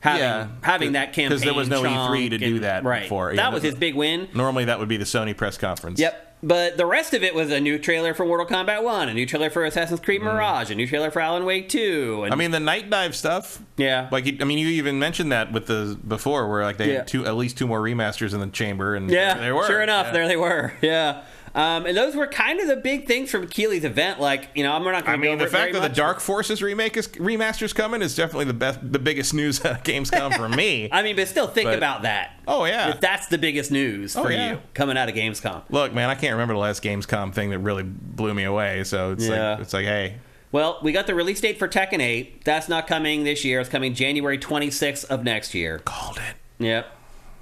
[0.00, 0.46] Having, Yeah.
[0.62, 3.02] having that campaign 'Cause there was no E3 to chunk do that right.
[3.02, 3.34] before.
[3.34, 4.28] That was his big win.
[4.34, 5.98] Normally that would be the Sony press conference.
[5.98, 6.25] Yep.
[6.42, 9.24] But the rest of it was a new trailer for Mortal Kombat 1, a new
[9.26, 12.24] trailer for Assassin's Creed Mirage, a new trailer for Alan Wake 2.
[12.24, 12.34] And, Mm.
[12.34, 13.60] I mean the Nightdive stuff.
[13.78, 14.08] yeah.
[14.12, 16.98] Like I mean, you even mentioned that with the before, where like they Yeah.
[16.98, 19.66] had two, at least two more remasters in the chamber, and Yeah, there they were.
[19.66, 20.12] sure enough, Yeah.
[20.12, 20.74] there they were.
[20.82, 21.22] Yeah.
[21.56, 24.20] Um, and those were kind of the big things from Keighley's event.
[24.20, 25.80] Like, you know, I'm not I going to be overreacting I mean, the fact that
[25.80, 29.82] the Dark Forces remake is remaster's coming is definitely the best, the biggest news at
[29.82, 30.88] Gamescom for me.
[30.92, 32.38] I mean, but still think But- about that.
[32.46, 32.90] oh yeah.
[32.90, 34.52] If that's the biggest news Oh, for yeah.
[34.52, 35.62] you coming out of Gamescom.
[35.70, 38.84] Look, man, I can't remember the last Gamescom thing that really blew me away.
[38.84, 39.52] So it's Yeah.
[39.52, 40.18] like it's like, hey,
[40.52, 42.44] Well, we got the release date for Tekken 8.
[42.44, 43.60] That's not coming this year.
[43.60, 45.78] It's coming January 26th of next year.
[45.78, 46.36] called it.
[46.62, 46.86] Yep.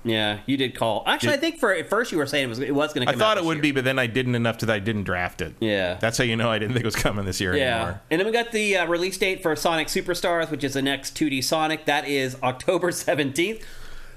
[0.05, 1.03] Yeah, you did call.
[1.07, 3.13] Actually, I think for at first you were saying it was it was going to
[3.13, 3.21] come.
[3.21, 5.05] I thought it would this be, but then I didn't enough to that I didn't
[5.05, 5.55] draft it.
[5.61, 5.95] Yeah.
[5.95, 8.01] That's how you know I didn't think it was coming this year Yeah, anymore.
[8.11, 11.17] and then we got the uh, release date for Sonic Superstars, which is the next
[11.17, 11.87] 2D Sonic.
[11.87, 13.63] That is October 17th.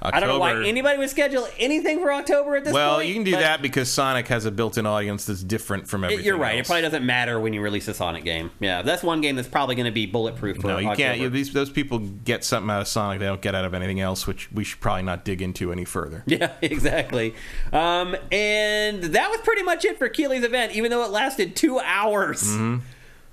[0.01, 2.97] I don't know why anybody would schedule anything for October at this Well, point.
[2.99, 6.07] Well, you can do that because Sonic has a built-in audience that's different from it-
[6.07, 6.25] everything.
[6.25, 6.57] You're right.
[6.59, 8.51] It probably doesn't matter when you release a Sonic game.
[8.59, 11.19] Yeah, that's one game that's probably going to be bulletproof for No, you can't.
[11.19, 13.99] You, these those people get something out of Sonic they don't get out of anything
[13.99, 16.23] else, which we should probably not dig into any further.
[16.37, 17.33] Yeah, exactly.
[17.73, 21.79] Um, and that was pretty much it for Keighley's event, even though it lasted two
[21.79, 22.43] hours.
[22.43, 22.77] Mm-hmm.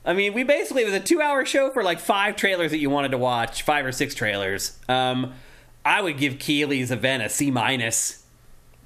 [0.06, 2.78] I mean, we basically, it was a two hour show for like five trailers that
[2.78, 4.78] you wanted to watch, five or six trailers.
[4.88, 5.32] Um,
[5.84, 8.24] I would give Keighley's event a C minus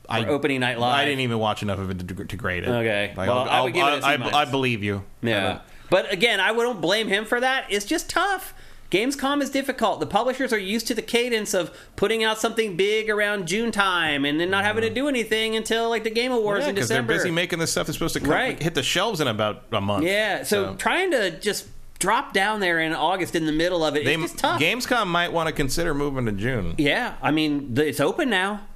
[0.07, 0.95] for I, opening night live.
[0.95, 2.69] I didn't even watch enough of it to, to grade it.
[2.69, 3.15] Okay.
[3.17, 4.35] Like, Well, I'll- I would give it a I, C minus.
[4.35, 5.05] I believe you.
[5.23, 5.61] Yeah.
[5.91, 7.67] But again, I wouldn't blame him for that.
[7.71, 8.55] It's just tough.
[8.91, 10.01] Gamescom is difficult.
[10.01, 14.25] The publishers are used to the cadence of putting out something big around June time
[14.25, 14.95] and then not having to mm-hmm.
[14.95, 17.87] do anything until like the Game Awards Yeah, in because they're busy making this stuff
[17.87, 18.63] that's supposed to come, Right.
[18.63, 20.05] hit the shelves in about a month.
[20.05, 21.67] yeah, so, trying to just
[21.99, 24.61] drop down there in August in the middle of it, they, it's just tough.
[24.61, 26.75] Gamescom might want to consider moving to June.
[26.79, 28.67] Yeah, I mean, it's open now.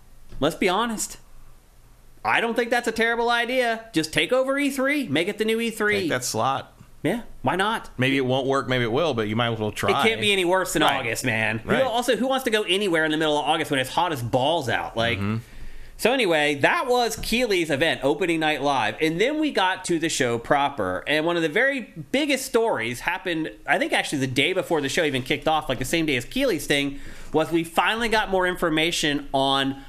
[0.40, 1.18] Let's be honest.
[2.24, 3.84] I don't think that's a terrible idea.
[3.92, 5.90] Just take over E3, make it the new E3.
[6.00, 6.72] Take that slot.
[7.02, 7.90] yeah, why not?
[7.98, 8.68] Maybe it won't work.
[8.68, 9.12] Maybe it will.
[9.14, 9.90] But you might as well try.
[9.90, 11.00] It can't be any worse than Right.
[11.00, 11.58] August, man.
[11.58, 14.12] Who- also, who wants to go anywhere in the middle of August when it's hot
[14.12, 14.96] as balls out?
[14.96, 15.36] Like, Mm-hmm.
[16.02, 20.08] So anyway, that was Keighley's event, opening night live, and then we got to the
[20.08, 21.04] show proper.
[21.06, 24.88] And one of the very biggest stories happened, I think, actually the day before the
[24.88, 26.98] show even kicked off, like the same day as Keighley's thing,
[27.32, 29.80] was we finally got more information on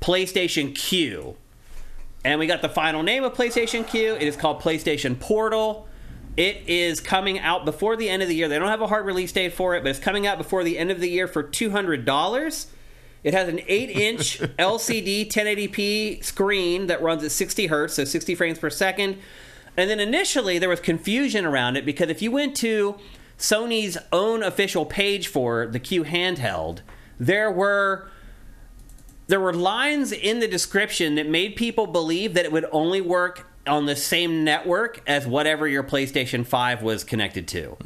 [0.00, 1.36] PlayStation Q.
[2.24, 4.14] And we got the final name of PlayStation Q.
[4.14, 5.86] It is called PlayStation Portal.
[6.38, 8.48] It is coming out before the end of the year.
[8.48, 10.78] They don't have a hard release date for it, but it's coming out before the
[10.78, 12.66] end of the year for $200.
[13.22, 18.34] It has an 8 inch LCD 1080p screen that runs at 60 hertz, so 60
[18.34, 19.18] frames per second.
[19.76, 22.98] And then initially there was confusion around it because if you went to
[23.38, 26.80] Sony's own official page for the Q handheld,
[27.18, 28.08] there were
[29.28, 33.46] there were lines in the description that made people believe that it would only work
[33.66, 37.76] on the same network as whatever your PlayStation 5 was connected to.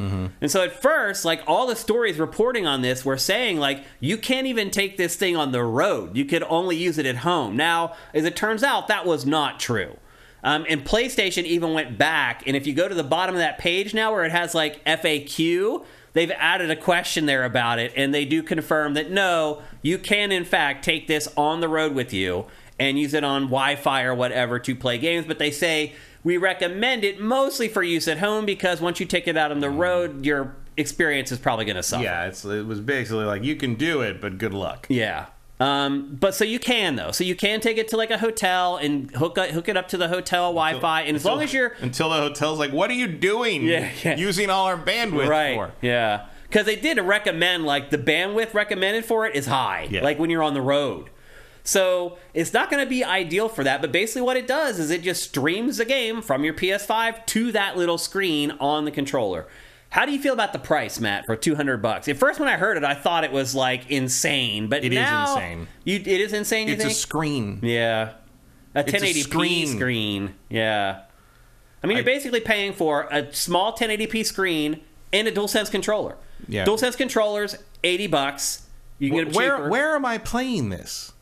[0.41, 4.17] And so at first, like all the stories reporting on this were saying like you
[4.17, 6.17] can't even take this thing on the road.
[6.17, 7.57] You could only use it at home.
[7.57, 9.97] Now, as it turns out, that was not true.
[10.45, 13.57] Um, and PlayStation even went back, and if you go to the bottom of that
[13.57, 18.13] page now where it has like FAQ, they've added a question there about it, and
[18.15, 22.13] they do confirm that no, you can in fact take this on the road with
[22.13, 22.45] you
[22.79, 25.27] and use it on Wi Fi or whatever to play games.
[25.27, 29.29] But they say we recommend it mostly for use at home because once you take
[29.29, 32.03] it out on the road, your experience is probably going to suffer.
[32.03, 34.87] Yeah, it's, it was basically like you can do it, but good luck.
[34.89, 35.27] Yeah.
[35.61, 38.77] Um, but so you can though, so you can take it to like a hotel
[38.77, 41.75] and hook it, hook it up to the hotel Wi-Fi, and as long as you're
[41.81, 43.63] until the hotel's like, what are you doing?
[43.65, 44.17] Yeah, yeah.
[44.17, 45.73] using all our bandwidth right, for.
[45.81, 50.03] yeah, because they did recommend like the bandwidth recommended for it is high, Yeah.
[50.03, 51.09] like when you're on the road.
[51.67, 54.91] So it's not going to be ideal for that, but basically what it does is
[54.91, 59.47] it just streams the game from your PS5 to that little screen on the controller.
[59.89, 62.09] How do you feel about the price, Matt, for two hundred bucks?
[62.09, 64.99] At first, when I heard it, I thought it was like insane, but It is
[64.99, 65.69] now insane.
[65.85, 66.67] You, it is insane.
[66.67, 67.61] You It's a screen.
[67.63, 68.15] Yeah.
[68.75, 69.67] A It's a 1080p screen.
[69.69, 70.35] screen.
[70.51, 71.03] Yeah.
[71.83, 74.81] I mean, you're basically paying for a small 1080p screen
[75.13, 76.17] and a DualSense controller.
[76.49, 76.65] Yeah.
[76.65, 78.67] DualSense controllers, 80 bucks.
[78.99, 81.13] You can get them where where am I playing this?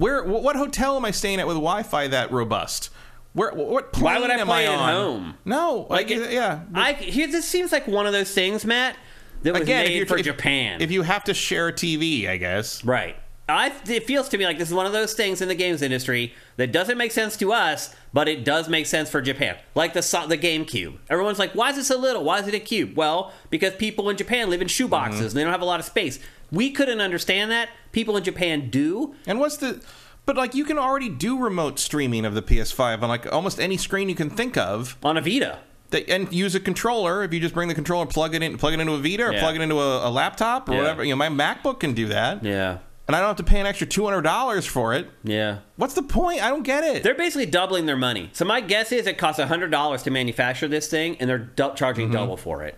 [0.00, 2.88] Where what hotel am I staying at with Wi-Fi that robust?
[3.34, 4.88] Where what plane Why would I am play I it at on?
[4.94, 5.34] home?
[5.44, 6.60] No, Like it- yeah.
[6.74, 8.96] I here this seems like one of those things, Matt,
[9.42, 10.80] that was Again, if made you're for if- Japan.
[10.80, 12.82] if you have to share a TV, I guess.
[12.82, 13.14] Right.
[13.46, 15.82] I, it feels to me like this is one of those things in the games
[15.82, 19.56] industry that doesn't make sense to us, but it does make sense for Japan.
[19.74, 20.96] Like the so- the GameCube.
[21.10, 22.24] Everyone's like, "Why is it so little?
[22.24, 25.22] Why is it a cube?" Well, because people in Japan live in shoeboxes Mm-hmm.
[25.24, 26.20] and they don't have a lot of space.
[26.52, 27.68] We couldn't understand that.
[27.92, 29.14] People in Japan do.
[29.26, 29.82] And what's the
[30.26, 33.76] but like you can already do remote streaming of the PS5 on like almost any
[33.76, 34.96] screen you can think of.
[35.02, 35.58] On a Vita.
[35.90, 38.74] That, and use a controller if you just bring the controller, plug it in, plug
[38.74, 39.40] it into a Vita or Yeah.
[39.40, 40.78] plug it into a, a laptop or Yeah.
[40.78, 41.02] whatever.
[41.04, 42.78] You know, my MacBook can do that, Yeah.
[43.08, 45.08] and I don't have to pay an extra two hundred dollars for it.
[45.24, 45.58] Yeah.
[45.74, 46.44] What's the point?
[46.44, 47.02] I don't get it.
[47.02, 48.30] They're basically doubling their money.
[48.34, 52.04] So my guess is it costs $100 to manufacture this thing and they're du- charging
[52.06, 52.14] Mm-hmm.
[52.14, 52.76] double for it.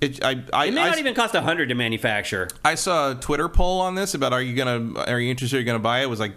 [0.00, 2.48] It, I, I, It may I, not even cost a 100 to manufacture.
[2.64, 5.56] I saw a Twitter poll on this about are you gonna are you interested?
[5.56, 6.04] Are you gonna buy it?
[6.04, 6.34] It was like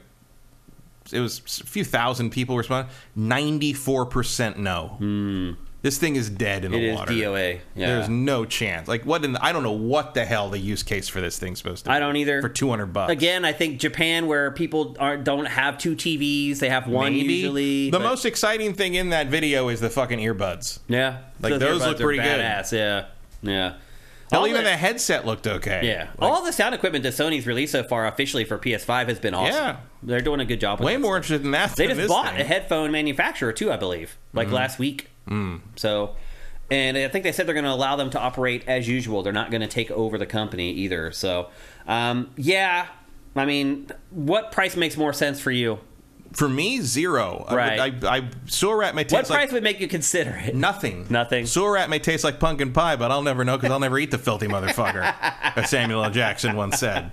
[1.12, 2.92] it was a few thousand people responded.
[3.16, 4.96] Ninety four percent no.
[4.98, 5.52] Hmm.
[5.84, 6.78] This thing is dead in the.
[6.78, 7.12] It is water.
[7.12, 7.60] DOA.
[7.76, 7.88] Yeah.
[7.88, 8.88] There's no chance.
[8.88, 9.26] Like what?
[9.26, 11.86] In the, I don't know what the hell the use case for this thing's supposed
[11.86, 11.90] to.
[11.90, 11.96] be.
[11.96, 12.40] I don't either.
[12.40, 16.60] For two hundred bucks Again, I think Japan, where people aren't don't have two TVs,
[16.60, 17.90] they have one Maybe usually.
[17.90, 20.80] the but- most exciting thing in that video is the fucking earbuds.
[20.88, 22.40] yeah, like, those earbuds look pretty good.
[22.40, 22.72] badass.
[22.72, 23.06] Yeah,
[23.42, 23.74] yeah.
[24.32, 25.82] Hell, even the- the headset looked okay.
[25.84, 29.20] yeah, Like, all the sound equipment that Sony's released so far officially for PS5 has
[29.20, 29.54] been awesome.
[29.54, 29.78] Yeah.
[30.04, 30.80] they're doing a good job.
[30.80, 31.76] With way more interested in that.
[31.76, 32.40] They just bought thing.
[32.42, 35.10] A headphone manufacturer too, I believe, like last week.
[35.30, 35.60] Mm.
[35.76, 36.16] So,
[36.70, 39.22] and I think they said they're going to allow them to operate as usual.
[39.22, 41.12] They're not going to take over the company either.
[41.12, 41.50] So,
[41.86, 42.88] um, yeah,
[43.36, 45.80] I mean, what price makes more sense for you?
[46.34, 47.46] For me, zero.
[47.48, 48.04] I Right.
[48.04, 50.56] I, I, sewer rat may taste What like price would make you consider it?
[50.56, 51.06] Nothing.
[51.10, 51.46] Nothing.
[51.46, 54.12] Sewer rat may taste like pumpkin pie, but I'll never know because I'll never eat
[54.12, 55.14] the filthy motherfucker,
[55.58, 56.12] as Samuel L.
[56.12, 57.12] Jackson once said.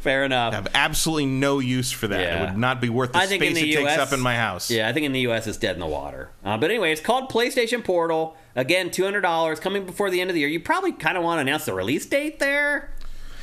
[0.00, 0.52] Fair enough.
[0.52, 2.20] I have absolutely no use for that.
[2.20, 2.42] Yeah.
[2.42, 4.12] It would not be worth the I think in space the it US, takes up
[4.16, 4.70] in my house.
[4.70, 6.30] Yeah, I think in the US it's dead in the water.
[6.44, 8.36] Uh, but anyway, it's called PlayStation Portal.
[8.54, 10.48] Again, two hundred dollars coming before the end of the year.
[10.48, 12.92] You probably kind of want to announce the release date there.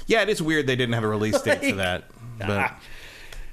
[0.08, 2.06] Yeah, it is weird they didn't have a release date for that.
[2.40, 2.80] But Ah.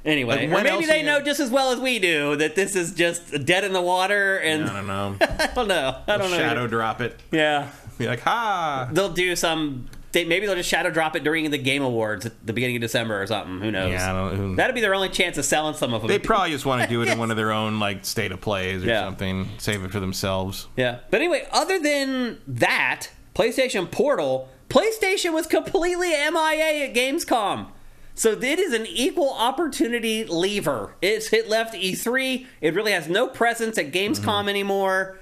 [0.05, 2.93] Anyway, Like, or maybe they know just as well as we do that this is
[2.93, 5.17] just dead in the water, and I don't know.
[5.21, 5.97] I don't know.
[6.09, 6.37] I don't know.
[6.39, 7.21] Shadow drop it.
[7.31, 7.69] Yeah,
[7.99, 8.89] Be like, ha!
[8.93, 9.89] they'll do some.
[10.11, 12.83] They, maybe they'll just shadow drop it during the Game Awards at the beginning of
[12.83, 13.61] December or something.
[13.61, 13.93] Who knows?
[13.93, 16.09] Yeah, I don't, who- That'd be their only chance of selling some of them.
[16.09, 18.41] they probably just want to do it in one of their own like state of
[18.43, 19.05] plays or Yeah.
[19.05, 19.49] something.
[19.59, 20.67] Save it for themselves.
[20.77, 20.99] Yeah.
[21.11, 27.69] But anyway, other than that, PlayStation Portal, PlayStation was completely MIA at Gamescom.
[28.15, 30.95] So it is an equal opportunity lever.
[31.01, 32.47] It's it left E3.
[32.61, 34.49] It really has no presence at Gamescom mm-hmm.
[34.49, 35.19] anymore.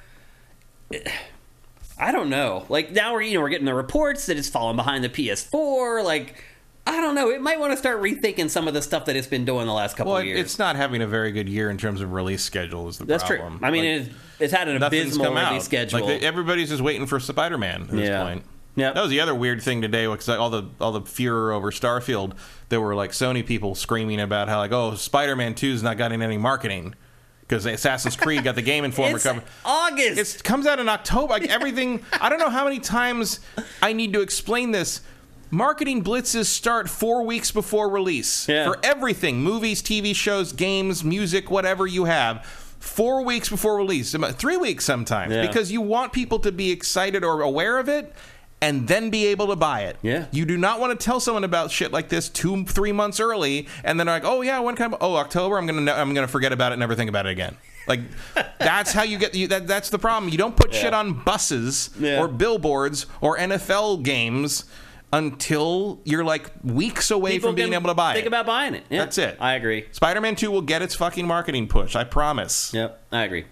[1.99, 2.65] I don't know.
[2.69, 6.03] Like now we're you know we're getting the reports that it's fallen behind the PS4.
[6.05, 6.43] Like
[6.87, 7.31] I don't know.
[7.31, 9.73] It might want to start rethinking some of the stuff that it's been doing the
[9.73, 10.41] last couple Well, of years.
[10.41, 12.89] it's not having a very good year in terms of release schedule.
[12.89, 13.59] Is the That's problem?
[13.59, 13.69] true.
[13.69, 15.51] I mean, Like, it's, it's had an abysmal come out.
[15.51, 16.05] release schedule.
[16.07, 18.23] Like everybody's just waiting for Spider Man at this Yeah.
[18.25, 18.45] point.
[18.81, 18.95] Yep.
[18.95, 21.71] That was the other weird thing today because like, all the all the furor over
[21.71, 22.33] Starfield,
[22.69, 25.97] there were like Sony people screaming about how like oh Spider Man Two is not
[25.97, 26.95] getting any marketing
[27.43, 29.43] because Assassin's Creed got the Game Informer it's cover.
[29.65, 30.37] August.
[30.37, 31.33] It comes out in October.
[31.35, 32.03] Like everything.
[32.21, 33.41] I don't know how many times
[33.83, 35.01] I need to explain this.
[35.53, 38.67] Marketing blitzes start four weeks before release Yeah.
[38.67, 42.47] for everything: movies, TV shows, games, music, whatever you have.
[42.79, 45.47] Four weeks before release, three weeks sometimes, Yeah.
[45.47, 48.15] because you want people to be excited or aware of it.
[48.63, 49.97] And then be able to buy it.
[50.03, 50.27] Yeah.
[50.33, 53.67] You do not want to tell someone about shit like this two, three months early,
[53.85, 54.99] and then they're like, "Oh yeah, when can I?
[55.01, 55.57] Oh, October.
[55.57, 57.57] I'm gonna, I'm gonna forget about it, and never think about it again."
[57.89, 58.01] Like,
[58.59, 59.35] that's how you get.
[59.35, 60.31] You, that, that's the problem.
[60.31, 62.21] You don't put shit on buses Yeah.
[62.21, 64.65] or billboards or NFL games
[65.13, 68.23] until you're like weeks away People from being able to buy think it.
[68.25, 68.85] Think about buying it.
[68.91, 69.37] Yeah, That's it.
[69.41, 69.87] I agree.
[69.91, 71.97] Spider-Man 2 will get its fucking marketing push.
[71.97, 72.73] I promise.
[72.73, 73.47] Yep, I agree.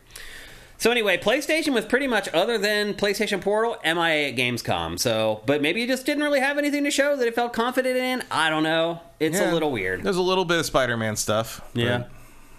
[0.80, 4.98] So anyway, PlayStation was pretty much other than PlayStation Portal, MIA at Gamescom.
[4.98, 7.96] So, but maybe it just didn't really have anything to show that it felt confident
[7.96, 8.22] in.
[8.30, 9.00] I don't know.
[9.18, 9.50] It's Yeah.
[9.50, 10.04] a little weird.
[10.04, 11.60] There's a little bit of Spider-Man stuff.
[11.74, 12.04] but Yeah,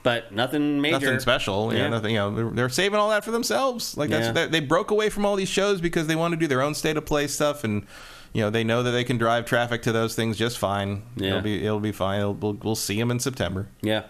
[0.04, 1.00] but nothing major.
[1.00, 1.80] Nothing special, yeah.
[1.84, 1.90] Yeah.
[1.90, 3.96] Nothing, you know, they're, they're saving all that for themselves.
[3.96, 4.32] Like that's Yeah.
[4.34, 6.76] they, they broke away from all these shows because they want to do their own
[6.76, 7.86] state of play stuff, and
[8.34, 11.04] you know they know that they can drive traffic to those things just fine.
[11.16, 11.30] Yeah.
[11.30, 12.20] It'll be it'll be fine.
[12.20, 13.68] It'll, we'll, we'll see them in September.
[13.82, 14.04] Yeah.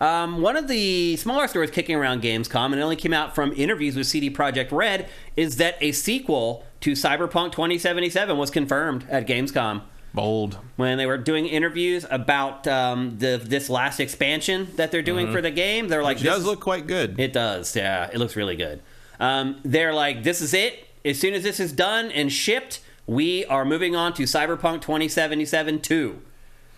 [0.00, 3.52] Um, one of the smaller stories kicking around Gamescom, and it only came out from
[3.56, 9.26] interviews with CD Projekt Red, is that a sequel to Cyberpunk 2077 was confirmed at
[9.26, 9.82] Gamescom.
[10.12, 10.58] Bold.
[10.74, 15.40] when they were doing interviews about um, the this last expansion that they're doing for
[15.40, 15.86] the game.
[15.86, 17.20] They're like, this does look quite good.
[17.20, 18.10] It does, yeah.
[18.12, 18.82] It looks really good.
[19.20, 20.86] Um, they're like, this is it.
[21.04, 25.80] As soon as this is done and shipped, we are moving on to Cyberpunk 2077
[25.80, 26.22] 2.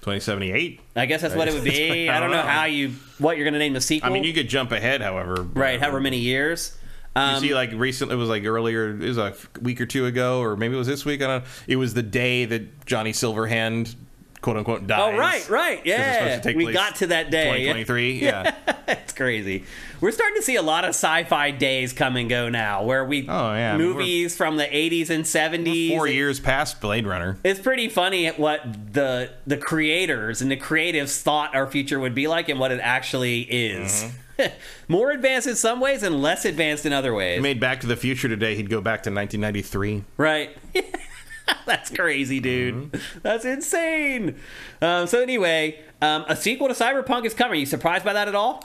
[0.01, 0.81] 2078.
[0.97, 2.09] I guess that's what it would be.
[2.11, 4.11] I don't know how you what you're going to name the sequel.
[4.11, 5.43] I mean, you could jump ahead, however.
[5.55, 6.77] right, however many years.
[7.15, 10.07] You Um, see, like recently, it was like earlier, it was a week or two
[10.07, 11.23] ago, or maybe it was this week.
[11.23, 11.49] I don't know.
[11.69, 13.95] It was the day that Johnny Silverhand,
[14.43, 15.15] quote unquote, dies.
[15.15, 16.43] oh, right, right, yeah.
[16.55, 17.45] We got to that day.
[17.45, 18.13] 2023.
[18.23, 18.55] Yeah.
[18.89, 19.65] it's crazy.
[20.01, 23.27] We're starting to see a lot of sci-fi days come and go now, where we
[23.29, 25.91] Oh, yeah, movies from the 80s and 70s.
[25.91, 27.39] Four years past Blade Runner.
[27.45, 32.15] It's pretty funny at what the the creators and the creatives thought our future would
[32.15, 34.05] be like and what it actually is.
[34.05, 34.17] Mm-hmm.
[34.89, 37.37] More advanced in some ways and less advanced in other ways.
[37.37, 38.57] He made Back to the Future today.
[38.57, 40.03] He'd go back to 1993.
[40.17, 40.57] Right.
[41.67, 42.75] That's crazy, dude.
[42.93, 43.19] Mm-hmm.
[43.23, 44.37] That's insane.
[44.81, 47.53] Um, so anyway, um, a sequel to Cyberpunk is coming.
[47.53, 48.65] Are you surprised by that at all?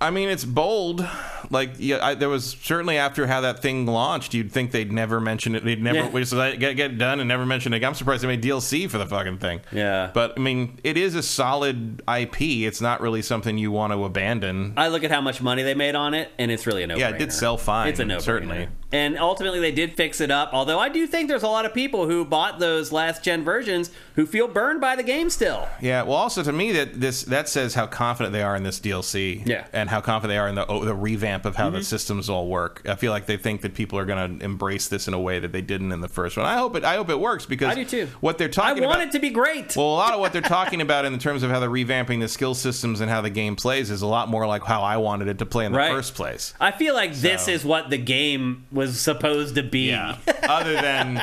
[0.00, 1.06] I mean, it's bold.
[1.50, 5.20] Like, yeah, I, there was certainly after how that thing launched, you'd think they'd never
[5.20, 5.64] mention it.
[5.64, 6.10] They'd never Yeah.
[6.24, 7.84] just get get done and never mention it.
[7.84, 9.60] I'm surprised they made DLC for the fucking thing.
[9.70, 10.10] Yeah.
[10.12, 12.40] but I mean, it is a solid IP.
[12.66, 14.74] It's not really something you want to abandon.
[14.76, 16.96] I look at how much money they made on it, and it's really a no.
[16.96, 18.18] Yeah, it did sell fine, It's a no.
[18.18, 18.66] certainly.
[18.92, 20.50] And ultimately, they did fix it up.
[20.52, 23.90] Although I do think there's a lot of people who bought those last gen versions
[24.16, 25.66] who feel burned by the game still.
[25.80, 26.02] Yeah.
[26.02, 29.46] Well, also to me that this that says how confident they are in this DLC.
[29.46, 29.66] Yeah.
[29.72, 31.84] and how confident they are in the oh, the revamp of how the mhm.
[31.84, 32.82] systems all work.
[32.86, 35.38] I feel like they think that people are going to embrace this in a way
[35.38, 36.44] that they didn't in the first one.
[36.46, 36.84] I hope it.
[36.84, 38.08] I hope it works because I do too.
[38.20, 39.08] What they're talking I want about.
[39.08, 39.74] it to be great.
[39.76, 42.28] Well, a lot of what they're talking about in terms of how they're revamping the
[42.28, 45.28] skill systems and how the game plays is a lot more like how I wanted
[45.28, 45.92] it to play in the Right.
[45.92, 46.52] first place.
[46.60, 49.92] I feel like this is what the game was supposed to be.
[49.94, 51.20] Other than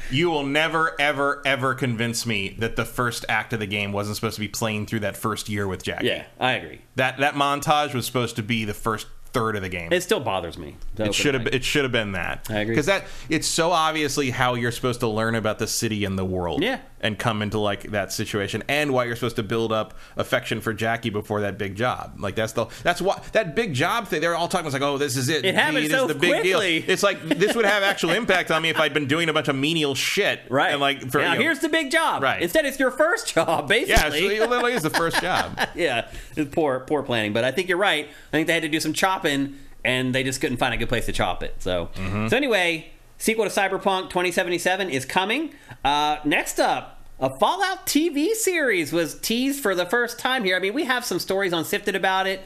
[0.10, 4.16] you will never, ever, ever convince me that the first act of the game wasn't
[4.16, 6.06] supposed to be playing through that first year with Jackie.
[6.06, 6.80] yeah, I agree.
[6.96, 9.92] That that montage was supposed to be the first third of the game.
[9.92, 10.76] It still bothers me.
[10.98, 12.46] it should have it should have been that.
[12.50, 12.74] I agree.
[12.74, 16.24] Because that it's so obviously how you're supposed to learn about the city and the
[16.24, 16.62] world.
[16.62, 20.60] Yeah, and come into like that situation, and why you're supposed to build up affection
[20.60, 22.14] for Jackie before that big job.
[22.18, 24.20] Like that's the that's what that big job thing.
[24.20, 25.44] They're all talking about like, oh, this is it.
[25.44, 26.80] It happened so the big quickly.
[26.80, 26.90] deal.
[26.90, 29.48] It's like this would have actual impact on me if I'd been doing a bunch
[29.48, 30.40] of menial shit.
[30.48, 30.70] Right.
[30.72, 32.22] And like for now, you know- here's the big job.
[32.22, 32.40] Right.
[32.40, 34.36] Instead, it's your first job, basically.
[34.36, 35.58] yeah, it literally is the first job.
[35.74, 37.32] yeah, it's poor poor planning.
[37.32, 38.06] But I think you're right.
[38.06, 40.88] I think they had to do some chopping, and they just couldn't find a good
[40.88, 41.56] place to chop it.
[41.58, 42.28] So, Mm-hmm.
[42.28, 42.91] so anyway,
[43.22, 45.54] sequel to Cyberpunk 2077 is coming.
[45.84, 46.98] Uh, next up.
[47.20, 50.56] A Fallout TV series was teased for the first time here.
[50.56, 52.40] I mean, we have some stories on Sifted about it,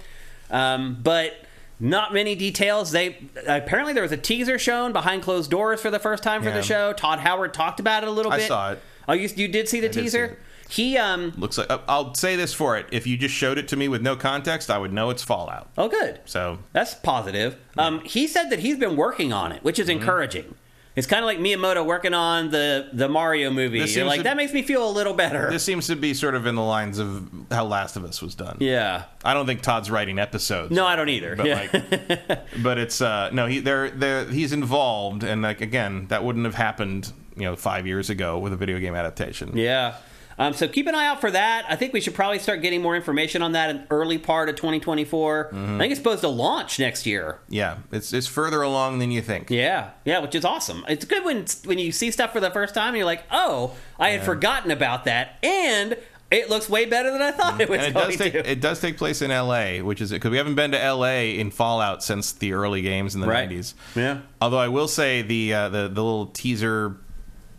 [0.50, 1.32] um, but
[1.80, 2.90] not many details.
[2.90, 3.16] They
[3.46, 6.56] apparently there was a teaser shown behind closed doors for the first time for Yeah.
[6.56, 6.92] the show.
[6.92, 8.44] Todd Howard talked about it a little I bit.
[8.44, 8.82] I saw it.
[9.08, 10.38] Oh, you, you did see the see teaser?
[10.68, 12.86] He um Looks like I'll say this for it.
[12.92, 15.70] If you just showed it to me with no context, I would know it's Fallout.
[15.78, 16.20] oh good.
[16.26, 17.56] So That's positive.
[17.78, 20.00] Um, he said that he's been working on it, which is Mm-hmm.
[20.00, 20.54] encouraging.
[20.96, 23.80] It's kind of like Miyamoto working on the the Mario movie.
[23.80, 25.50] This You're like to- that makes me feel a little better.
[25.50, 28.34] this seems to be sort of in the lines of how Last of Us was
[28.34, 28.56] done.
[28.60, 29.04] yeah.
[29.22, 30.70] I don't think Todd's writing episodes.
[30.72, 31.36] No, I don't either.
[31.36, 31.68] But yeah.
[31.72, 36.46] like, but it's uh no, he they're they're he's involved, and like again, that wouldn't
[36.46, 39.56] have happened, you know, five years ago with a video game adaptation.
[39.56, 39.96] yeah.
[40.38, 41.64] Um, so keep an eye out for that.
[41.68, 44.56] I think we should probably start getting more information on that in early part of
[44.56, 45.44] 2024.
[45.52, 45.74] Mm-hmm.
[45.76, 47.38] I think it's supposed to launch next year.
[47.48, 49.48] Yeah, it's it's further along than you think.
[49.50, 50.84] Yeah, yeah, which is awesome.
[50.88, 53.74] It's good when when you see stuff for the first time and you're like, oh,
[53.98, 55.96] I had forgotten about that, and
[56.30, 58.50] it looks way better than I thought it was And it does take to.
[58.50, 61.38] it does take place in L.A., which is because we haven't been to L.A.
[61.38, 63.48] in Fallout since the early games in the Right.
[63.48, 63.74] '90s.
[63.94, 64.18] Yeah.
[64.42, 66.96] Although I will say the uh, the the little teaser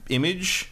[0.10, 0.72] image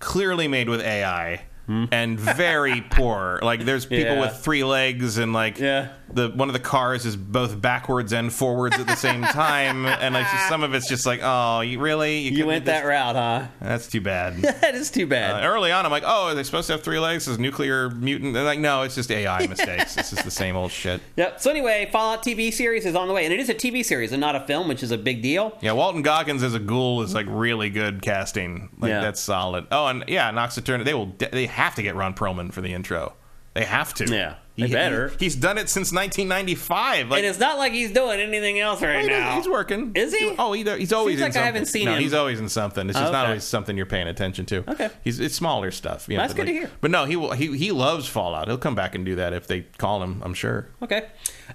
[0.00, 1.42] clearly made with AI
[1.90, 3.38] and very poor.
[3.42, 4.18] Like there's people Hmm.
[4.20, 4.20] Yeah.
[4.32, 5.88] with three legs and like Yeah.
[6.12, 10.14] the one of the cars is both backwards and forwards at the same time, and
[10.14, 13.14] like just, some of it's just like, oh, you really You couldn't went that route,
[13.16, 13.46] huh?
[13.60, 14.36] That's too bad.
[14.42, 15.42] that is too bad.
[15.44, 17.28] Uh, early on, I'm like, oh, are they supposed to have three legs?
[17.28, 18.34] Is nuclear mutant?
[18.34, 19.94] They're like, no, it's just AI mistakes.
[19.94, 21.00] this is the same old shit.
[21.16, 21.40] Yep.
[21.40, 24.12] So anyway, Fallout TV series is on the way, and it is a TV series
[24.12, 25.56] and not a film, which is a big deal.
[25.60, 28.70] Yeah, Walton Goggins as a ghoul is like really good casting.
[28.78, 29.00] Like Yeah.
[29.00, 29.66] that's solid.
[29.70, 31.12] Oh, and yeah, Nox they will.
[31.18, 33.14] They have to get Ron Perlman for the intro.
[33.54, 34.04] They have to.
[34.06, 35.12] Yeah, they better.
[35.18, 37.08] he's done it since 1995.
[37.10, 39.34] Like and it's not like he's doing anything else right he now.
[39.36, 39.90] he's working.
[39.96, 40.34] Is he?
[40.38, 42.00] Oh, he, he's always Seems in like I haven't seen no, him.
[42.00, 42.88] he's always in something.
[42.88, 44.58] It's just Oh, not always something you're paying attention to.
[44.70, 44.88] Okay.
[45.02, 46.08] he's it's smaller stuff.
[46.08, 46.70] You know, That's good to hear.
[46.80, 47.32] But no, he will.
[47.32, 48.46] He he loves Fallout.
[48.46, 50.22] He'll come back and do that if they call him.
[50.24, 50.68] I'm sure.
[50.80, 51.08] Okay.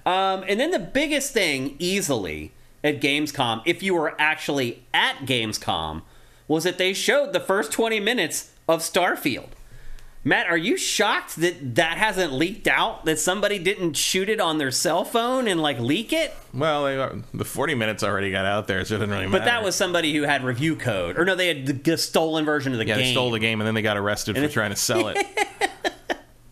[0.04, 2.52] Um, and then the biggest thing, easily,
[2.84, 6.02] at Gamescom, if you were actually at Gamescom,
[6.46, 9.48] was that they showed the first 20 minutes of Starfield.
[10.26, 13.04] Matt, are you shocked that that hasn't leaked out?
[13.04, 16.34] That somebody didn't shoot it on their cell phone and like leak it?
[16.52, 19.38] Well, they the 40 minutes already got out there, so it didn't really matter.
[19.38, 22.44] But that was somebody who had review code, or no, they had the, the stolen
[22.44, 23.04] version of the yeah, game.
[23.04, 25.16] they stole the game and then they got arrested for it- trying to sell it.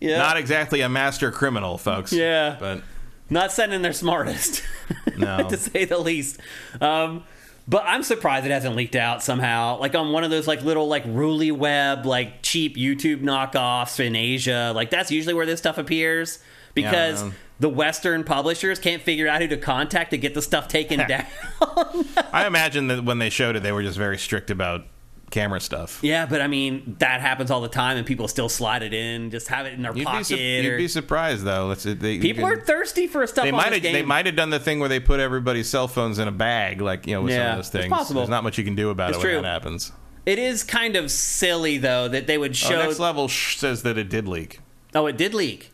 [0.00, 0.18] Yeah.
[0.18, 2.12] Not exactly a master criminal, folks.
[2.12, 2.58] Yeah.
[2.60, 2.82] but
[3.30, 4.62] not sending their smartest,
[5.16, 5.48] No.
[5.48, 6.38] to say the least.
[6.78, 7.24] Um,
[7.66, 9.78] but I'm surprised it hasn't leaked out somehow.
[9.78, 14.72] Like on one of those like little like Ruliweb like cheap YouTube knockoffs in Asia.
[14.74, 16.38] Like that's usually where this stuff appears
[16.74, 17.30] because Yeah.
[17.60, 21.24] the Western publishers can't figure out who to contact to get the stuff taken down.
[22.32, 24.84] I imagine that when they showed it, they were just very strict about
[25.34, 25.98] camera stuff.
[26.02, 29.30] yeah, but I mean that happens all the time, and people still slide it in,
[29.30, 30.24] just have it in their You'd, be, pocket.
[30.26, 31.66] su- you'd or- be surprised though.
[31.66, 33.44] Let's, they, people you are can- thirsty for stuff.
[33.44, 33.82] They might have.
[33.82, 36.80] They might have done the thing where they put everybody's cell phones in a bag,
[36.80, 37.88] like you know, with some of those it's things.
[37.92, 38.20] possible.
[38.22, 39.42] There's not much you can do about It's it when true.
[39.42, 39.92] that happens.
[40.24, 42.82] It is kind of silly though that they would Oh, show.
[42.86, 44.60] next level sh- says that it did leak.
[44.94, 45.70] Oh, it did leak.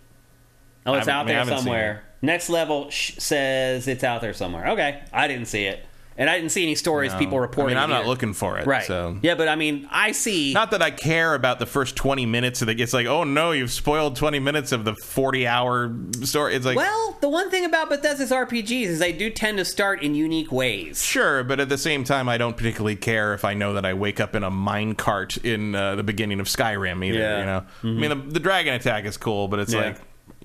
[0.87, 2.05] Oh, it's out I there somewhere.
[2.23, 4.69] Next level sh- says it's out there somewhere.
[4.71, 5.85] Okay, I didn't see it,
[6.21, 7.75] and I didn't see any stories people I reporting.
[7.75, 8.67] mean, I'm it not looking for it.
[8.67, 8.85] Right.
[8.85, 9.19] So.
[9.23, 10.53] Yeah, but I mean, I see.
[10.53, 12.81] Not that I care about the first 20 minutes of the.
[12.81, 15.93] It's like, oh no, you've spoiled 20 minutes of the 40 hour
[16.23, 16.55] story.
[16.55, 20.03] It's like, well, the one thing about Bethesda's RPGs is they do tend to start
[20.03, 21.03] in unique ways.
[21.03, 23.95] Sure, but at the same time, I don't particularly care if I know that I
[23.95, 27.19] wake up in a mine cart in uh, the beginning of Skyrim either.
[27.19, 27.39] Yeah.
[27.41, 29.81] You know, I mean, the, the dragon attack is cool, but it's Yeah.
[29.81, 29.97] like,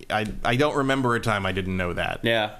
[0.09, 2.19] I I don't remember a time I didn't know that.
[2.23, 2.55] Yeah.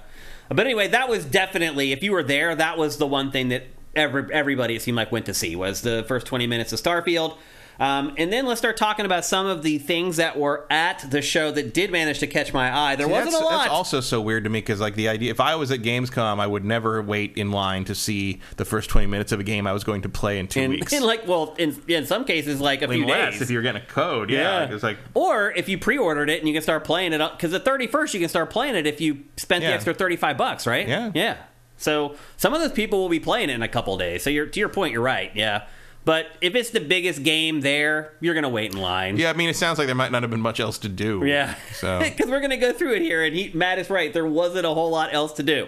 [0.48, 3.64] But anyway, that was definitely if you were there, that was the one thing that
[3.94, 7.36] every, everybody it seemed like went to see was the first 20 minutes of Starfield.
[7.78, 11.20] Um, and then let's start talking about some of the things that were at the
[11.20, 12.96] show that did manage to catch my eye.
[12.96, 13.50] There wasn't a lot.
[13.64, 16.40] that's also so weird to me because like the idea if i was at gamescom
[16.40, 19.66] i would never wait in line to see the first 20 minutes of a game
[19.66, 20.92] i was going to play in two weeks.
[20.92, 23.42] in like, well, in, in some cases, like a I mean, few less days.
[23.42, 26.48] if you're getting a code yeah, Like, it's like or if you pre-ordered it and
[26.48, 29.24] you can start playing it because the 31st you can start playing it if you
[29.36, 30.88] spent the extra 35 bucks right?
[30.88, 31.10] Yeah.
[31.14, 31.36] yeah.
[31.78, 34.22] So some of those people will be playing it in a couple days.
[34.22, 35.30] So you're to your point you're right.
[35.34, 35.66] Yeah
[36.06, 39.16] But if it's the biggest game there, you're gonna wait in line.
[39.16, 41.24] Yeah, I mean, it sounds like there might not have been much else to do.
[41.26, 41.56] Yeah.
[41.74, 44.12] So Because we're going to go through it here, and he, Matt is right.
[44.12, 45.66] There wasn't a whole lot else to do.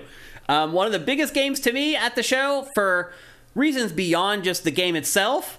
[0.48, 3.12] Um, one of the biggest games to me at the show, for
[3.56, 5.58] reasons beyond just the game itself,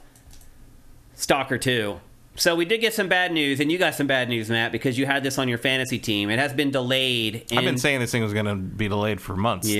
[1.13, 1.99] Stalker 2.
[2.35, 4.97] So we did get some bad news, and you got some bad news, Matt, because
[4.97, 6.29] you had this on your fantasy team.
[6.29, 7.45] It has been delayed.
[7.51, 9.67] I've been saying this thing was going to be delayed for months.
[9.67, 9.73] though.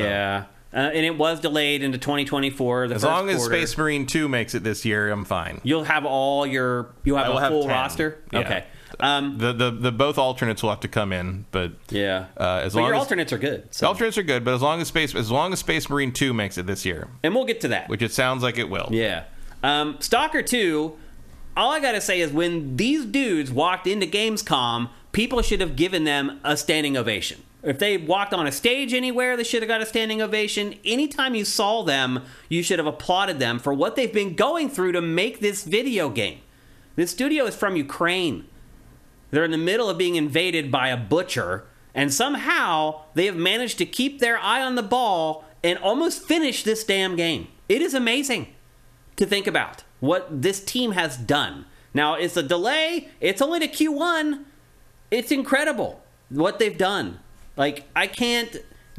[0.72, 2.90] Uh, and it was delayed into 2024.
[2.90, 3.56] The As long as quarter.
[3.56, 5.62] Space Marine 2 makes it this year, I'm fine.
[5.64, 6.90] You'll have all your.
[7.04, 7.72] you'll have a have full 10.
[7.72, 8.20] roster?
[8.32, 8.40] Yeah.
[8.42, 8.64] Okay.
[9.00, 12.26] Um, The, the the both alternates will have to come in, but yeah.
[12.38, 13.68] Uh, as but long your as- alternates are good.
[13.74, 13.88] So.
[13.88, 14.44] alternates are good.
[14.46, 17.08] But as long as Space as long as Space Marine 2 makes it this year,
[17.24, 17.90] and we'll get to that.
[17.90, 18.90] which it sounds like it will.
[18.92, 19.24] Yeah.
[19.64, 20.96] Um, Stalker 2,
[21.58, 25.76] all I got to say is when these dudes walked into Gamescom, people should have
[25.76, 27.42] given them a standing ovation.
[27.62, 30.76] If they walked on a stage anywhere, they should have got a standing ovation.
[30.86, 34.94] Anytime you saw them, you should have applauded them for what they've been going through
[34.94, 36.40] to make this video game.
[36.96, 38.46] This studio is from Ukraine.
[39.32, 43.78] They're in the middle of being invaded by a butcher, and somehow they have managed
[43.80, 47.50] to keep their eye on the ball and almost finish this damn game.
[47.68, 48.56] It is amazing
[49.18, 51.66] to think about what this team has done.
[51.94, 54.46] Now, it's a delay, it's only to Q1.
[55.12, 57.20] It's incredible what they've done.
[57.60, 58.56] Like, I can't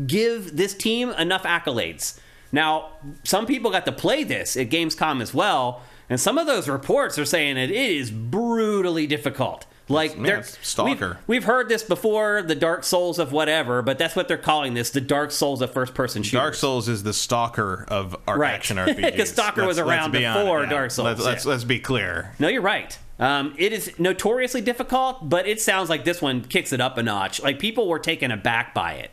[0.06, 2.20] give this team enough accolades.
[2.52, 2.90] Now,
[3.24, 7.18] some people got to play this at Gamescom as well, and some of those reports
[7.18, 9.66] are saying that it is brutally difficult.
[9.88, 11.18] Like, they're Stalker.
[11.26, 14.74] We've, we've heard this before, the Dark Souls of whatever, but that's what they're calling
[14.74, 16.40] this, the Dark Souls of first-person shooters.
[16.40, 18.52] Dark Souls is the stalker of our Right.
[18.54, 19.16] action RPGs.
[19.16, 20.70] 'Cause Stalker was Let's- let's around be honest, before yeah.
[20.70, 21.50] Dark Souls, Let's, let's, yeah.
[21.50, 22.32] let's be clear.
[22.38, 22.96] No, you're right.
[23.20, 27.02] Um, it is notoriously difficult, but it sounds like this one kicks it up a
[27.02, 27.40] notch.
[27.42, 29.10] Like people were taken aback by it.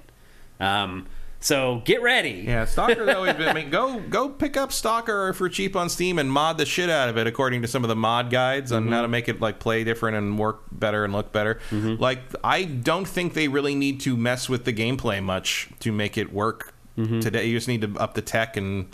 [0.59, 1.05] Um,
[1.39, 2.45] so get ready.
[2.47, 3.47] Yeah, Stalker's always been.
[3.47, 6.89] I mean, go go pick up Stalker for cheap on Steam and mod the shit
[6.89, 8.93] out of it according to some of the mod guides on Mm-hmm.
[8.93, 11.59] how to make it like play different and work better and look better.
[11.71, 16.17] Like, I don't think they really need to mess with the gameplay much to make
[16.17, 17.19] it work Mm-hmm.
[17.19, 17.45] today.
[17.45, 18.87] You just need to up the tech and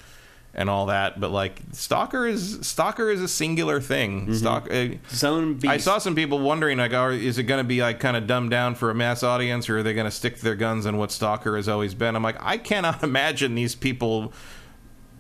[0.54, 1.20] and all that.
[1.20, 4.22] But like, Stalker is Stalker is a singular thing.
[4.22, 4.34] Mm-hmm.
[4.34, 4.72] Stalk.
[4.72, 5.68] Uh, Zone Beast.
[5.68, 8.28] I saw some people wondering, like, are, is it going to be like kind of
[8.28, 10.86] dumbed down for a mass audience, or are they going to stick to their guns
[10.86, 12.16] on what Stalker has always been?
[12.16, 14.34] I'm like, I cannot imagine these people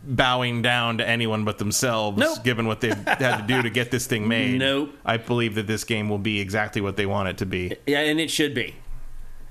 [0.05, 2.43] bowing down to anyone but themselves, Nope.
[2.43, 4.59] given what they've had to do to get this thing made.
[4.59, 4.93] Nope.
[5.05, 7.75] I believe that this game will be exactly what they want it to be.
[7.87, 8.75] Yeah, and it should be.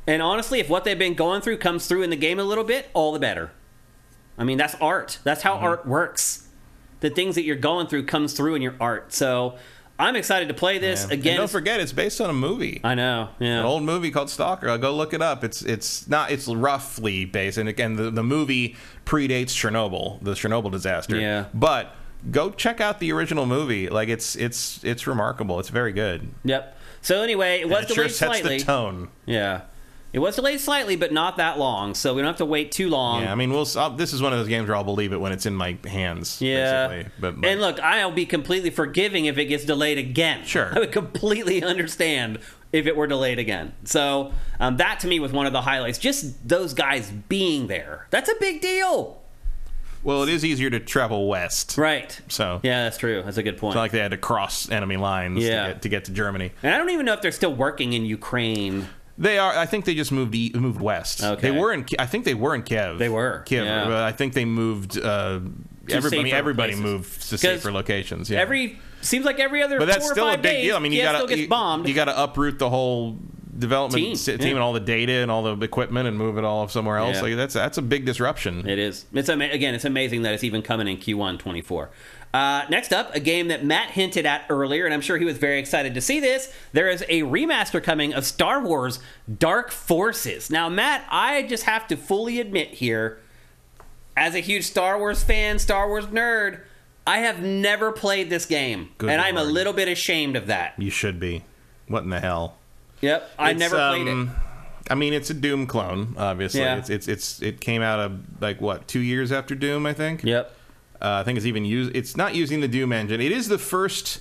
[0.06, 2.64] And honestly, if what they've been going through comes through in the game a little
[2.64, 3.52] bit, all the better.
[4.42, 5.18] I mean, that's art.
[5.22, 5.58] That's Mm-hmm.
[5.60, 6.48] how art works.
[7.00, 9.12] The things that you're going through comes through in your art.
[9.12, 9.56] So
[9.98, 11.36] I'm excited to play this And again.
[11.36, 12.80] don't forget, it's based on a movie.
[12.82, 13.28] I know.
[13.38, 13.60] Yeah.
[13.60, 14.68] an old movie called Stalker.
[14.68, 15.44] I'll go look it up.
[15.44, 18.74] It's it's not it's roughly based, and again, the, the movie
[19.04, 21.16] predates Chernobyl, the Chernobyl disaster.
[21.20, 21.44] Yeah.
[21.54, 21.94] but
[22.30, 23.88] go check out the original movie.
[23.88, 25.60] Like it's it's it's remarkable.
[25.60, 26.28] It's very good.
[26.44, 26.76] Yep.
[27.00, 28.58] So anyway, it was it sure delayed sets slightly.
[28.58, 29.08] the tone.
[29.26, 29.62] Yeah.
[30.12, 32.90] It was delayed slightly, but not that long, so we don't have to wait too
[32.90, 33.22] long.
[33.22, 33.66] Yeah, I mean, we'll.
[33.76, 35.78] I'll, this is one of those games where I'll believe it when it's in my
[35.86, 36.40] hands.
[36.42, 36.88] Yeah.
[36.88, 37.12] basically.
[37.18, 40.44] but like, and look, I'll be completely forgiving if it gets delayed again.
[40.44, 40.70] Sure.
[40.74, 42.40] I would completely understand
[42.72, 43.72] if it were delayed again.
[43.84, 45.98] So um, that to me was one of the highlights.
[45.98, 48.06] Just those guys being there.
[48.10, 49.18] That's a big deal.
[50.02, 51.78] well, it is easier to travel west.
[51.78, 52.18] Right.
[52.28, 53.22] So Yeah, that's true.
[53.22, 53.72] That's a good point.
[53.74, 55.68] it's like they had to cross enemy lines Yeah.
[55.68, 56.52] to, get, to get to Germany.
[56.62, 58.88] and I don't even know if they're still working in Ukraine.
[59.18, 59.56] They are.
[59.56, 61.22] I think they just moved e- moved west.
[61.22, 61.50] Okay.
[61.50, 61.86] They were in.
[61.98, 62.98] I think they were in Kiev.
[62.98, 63.64] They were, Kiev.
[63.64, 63.84] yeah.
[63.84, 64.98] But I think they moved.
[64.98, 65.40] Uh,
[65.90, 66.24] everybody.
[66.24, 66.82] safer Everybody places.
[66.82, 68.30] moved to safer locations.
[68.30, 68.40] Yeah.
[68.40, 70.76] Every seems like every other but that's still a big days, deal.
[70.76, 71.88] I mean, you got to bombed.
[71.88, 73.18] you got to uproot the whole
[73.58, 74.48] development Team, team, yeah.
[74.48, 77.16] and all the data and all the equipment and move it all somewhere else.
[77.16, 77.22] Yeah.
[77.22, 78.66] Like that's that's a big disruption.
[78.68, 79.04] It is.
[79.12, 79.74] It's ama- again.
[79.74, 81.90] It's amazing that it's even coming in Q1 24.
[82.34, 85.36] Uh, next up, a game that Matt hinted at earlier, and I'm sure he was
[85.36, 86.50] very excited to see this.
[86.72, 89.00] There is a remaster coming of Star Wars
[89.38, 90.50] Dark Forces.
[90.50, 93.18] Now, Matt, I just have to fully admit here,
[94.16, 96.60] as a huge Star Wars fan, Star Wars nerd,
[97.06, 100.74] I have never played this game, Good and I'm a little bit ashamed of that.
[100.78, 101.44] You should be.
[101.88, 102.56] What in the hell?
[103.02, 104.12] Yep, I never played it.
[104.12, 104.30] um,
[104.88, 106.14] I mean, it's a Doom clone.
[106.16, 106.76] Obviously, Yeah.
[106.78, 110.22] it's, it's it's it came out of like what two years after Doom, I think.
[110.24, 110.54] Yep.
[111.02, 111.96] Uh, I think it's even used.
[111.96, 113.20] It's not using the Doom engine.
[113.20, 114.20] It is the first,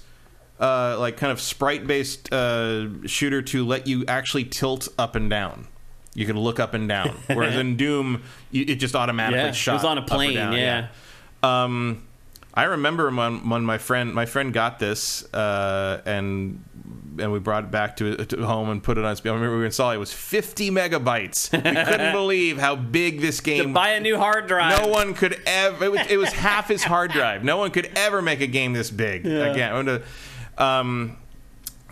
[0.59, 5.67] uh, like, kind of sprite-based uh, shooter to let you actually tilt up and down.
[6.15, 9.77] You can look up and down, whereas in Doom, you, it just automatically Yeah, it
[9.77, 10.87] was on a plane, down, yeah.
[11.43, 12.03] Um,
[12.53, 16.63] I remember when, when my friend my friend got this, uh, and
[17.19, 19.15] and we brought it back to, to home and put it on.
[19.15, 19.97] I remember we were installing.
[19.97, 21.51] It was 50 megabytes.
[21.51, 23.73] We couldn't believe how big this To game.
[23.73, 24.81] buy a new hard drive.
[24.81, 25.85] no one could ever.
[25.85, 27.43] It was, it was half his hard drive.
[27.43, 30.01] No one could ever make a game this big again.
[30.57, 31.17] Um,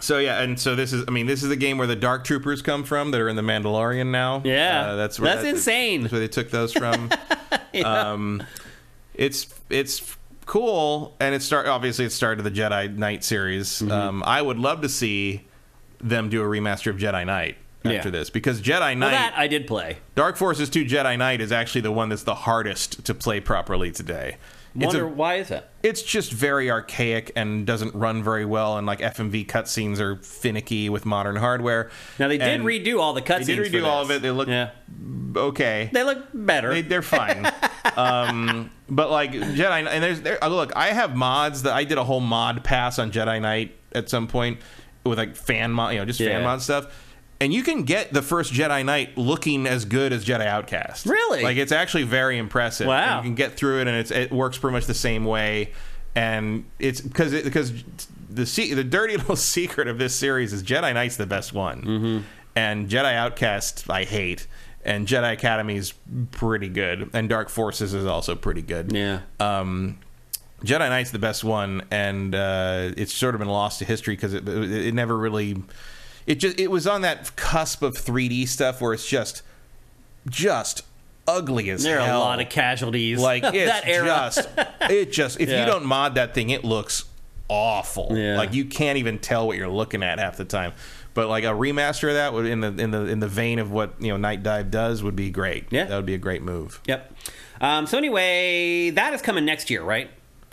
[0.01, 1.03] so yeah, and so this is.
[1.07, 3.35] I mean, this is the game where the Dark Troopers come from that are in
[3.35, 4.41] the Mandalorian now.
[4.45, 4.91] Yeah.
[4.91, 6.01] Uh, that's where That's that- insane.
[6.03, 7.09] That's where they took those from.
[7.85, 8.41] Um,
[9.13, 10.17] it's it's
[10.49, 13.67] cool, and it start obviously it started the Jedi Knight series.
[13.79, 13.91] Mm-hmm.
[13.91, 15.45] Um, I would love to see
[15.99, 17.55] them do a remaster of Jedi Knight
[17.85, 18.09] after Yeah.
[18.09, 19.97] this because Jedi Knight, Well, that I did play.
[20.15, 23.91] Dark Forces 2 Jedi Knight is actually the one that's the hardest to play properly
[23.91, 24.37] today.
[24.75, 25.69] Wonder a, why is that?
[25.81, 30.89] it's just very archaic and doesn't run very well, and like FMV cutscenes are finicky
[30.89, 31.89] with modern hardware.
[32.19, 33.45] Now they did And redo all the cutscenes.
[33.45, 34.21] They did redo all of it.
[34.21, 34.71] They look yeah.
[35.35, 35.89] okay.
[35.91, 36.69] They look better.
[36.73, 37.51] They, they're fine.
[37.97, 40.43] um, but like Jedi, and there's there.
[40.43, 43.75] uh, Look, I have mods that I did a whole mod pass on Jedi Knight
[43.93, 44.59] at some point
[45.03, 46.29] with like fan mod, you know, just Yeah.
[46.29, 47.05] fan mod stuff.
[47.41, 51.05] And you can get the first Jedi Knight looking as good as Jedi Outcast.
[51.05, 51.41] Really?
[51.41, 52.87] Like it's actually very impressive.
[52.87, 53.17] Wow.
[53.17, 55.71] And you can get through it, and it's it works pretty much the same way.
[56.15, 57.71] And it's because it, because
[58.29, 61.81] the se- the dirty little secret of this series is Jedi Knight's the best one,
[61.81, 62.19] mm-hmm.
[62.55, 64.47] and Jedi Outcast I hate,
[64.83, 65.93] and Jedi Academy's
[66.31, 68.91] pretty good, and Dark Forces is also pretty good.
[68.91, 69.21] yeah.
[69.39, 69.99] Um,
[70.63, 74.33] Jedi Knight's the best one, and uh, it's sort of been lost to history because
[74.33, 75.63] it, it, it never really.
[76.29, 79.41] It just it was on that cusp of 3D stuff where it's just,
[80.29, 80.83] just
[81.27, 82.19] ugly as there are hell.
[82.19, 83.19] a lot of casualties.
[83.19, 84.05] like it's that era.
[84.05, 84.47] just
[84.89, 85.61] it just if Yeah.
[85.61, 87.05] you don't mod that thing, it looks
[87.47, 88.09] awful.
[88.17, 88.37] Yeah.
[88.37, 90.73] Like you can't even tell what you're looking at half the time.
[91.15, 93.71] But like a remaster of that would in the in the in the vein of
[93.71, 95.65] what you know Nightdive does would be great.
[95.71, 95.85] Yeah.
[95.85, 96.79] that would be a great move.
[96.85, 97.15] Yep.
[97.61, 100.09] Um, so anyway, that is coming next year, right?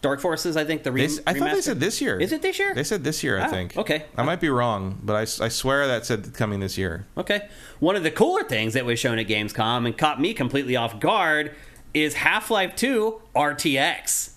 [0.07, 2.21] Dark Forces, I think the re- They I thought they said this year.
[2.21, 2.75] Is it this year?
[2.75, 3.77] They said this year, I Oh, think.
[3.77, 4.05] okay.
[4.17, 7.07] I might be wrong, but I, I swear that said coming this year.
[7.17, 7.49] Okay.
[7.81, 11.01] One of the cooler things that was shown at Gamescom and caught me completely off
[11.01, 11.55] guard
[11.93, 14.31] is Half Life 2 RTX,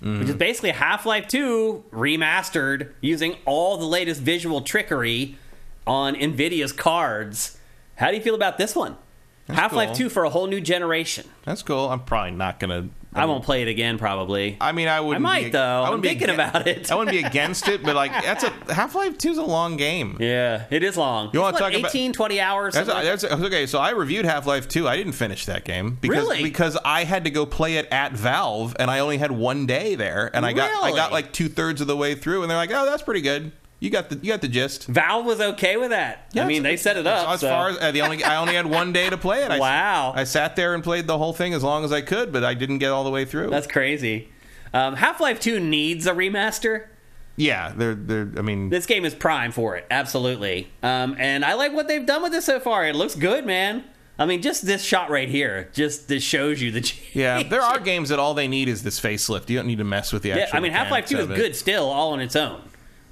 [0.00, 0.38] which is mm-hmm.
[0.38, 5.36] basically Half Life 2 remastered using all the latest visual trickery
[5.86, 7.58] on NVIDIA's cards.
[7.96, 8.96] How do you feel about this one?
[9.48, 9.96] Half Life cool.
[9.96, 11.28] 2 for a whole new generation.
[11.44, 11.88] That's cool.
[11.88, 12.90] I'm probably not gonna.
[13.16, 14.56] I won't play it again, probably.
[14.60, 15.16] I mean, I would.
[15.16, 15.84] I might, though.
[15.84, 16.90] I'm thinking about it.
[16.90, 19.76] I wouldn't be against it, but like that's a Half Life Two is a long
[19.76, 20.16] game.
[20.20, 21.30] Yeah, it is long.
[21.32, 22.74] You It's, what, talk about- 18, 20 hours?
[22.74, 23.66] That's, like that's okay.
[23.66, 24.86] So I reviewed Half Life Two.
[24.86, 26.42] I didn't finish that game because Really?
[26.42, 29.94] because I had to go play it at Valve, and I only had one day
[29.94, 32.58] there, and I got I got like two thirds of the way through, and they're
[32.58, 33.52] like, "Oh, that's pretty good.
[33.78, 36.30] You got the you got the gist." Valve was okay with that.
[36.34, 37.28] I mean, they set it up.
[37.28, 39.50] As so- far as uh, the only, I only had one day to play it.
[39.50, 40.12] I, Wow.
[40.16, 42.54] I sat there and played the whole thing as long as I could, but I
[42.54, 43.50] didn't get all the way through.
[43.50, 44.28] That's crazy.
[44.72, 46.86] Um, Half Life 2 needs a remaster.
[47.36, 48.30] yeah, they're they're.
[48.38, 50.68] I mean, This game is prime for it, absolutely.
[50.82, 52.86] Um, and I like what they've done with this so far.
[52.86, 53.84] It looks good, man.
[54.18, 56.92] I mean, just this shot right here, just this shows you the.
[57.12, 59.50] yeah, there are games that all they need is this facelift.
[59.50, 60.48] You don't need to mess with the actual.
[60.48, 61.48] Yeah, I mean, Half Life 2 is mechanics of it.
[61.48, 62.62] good still, all on its own.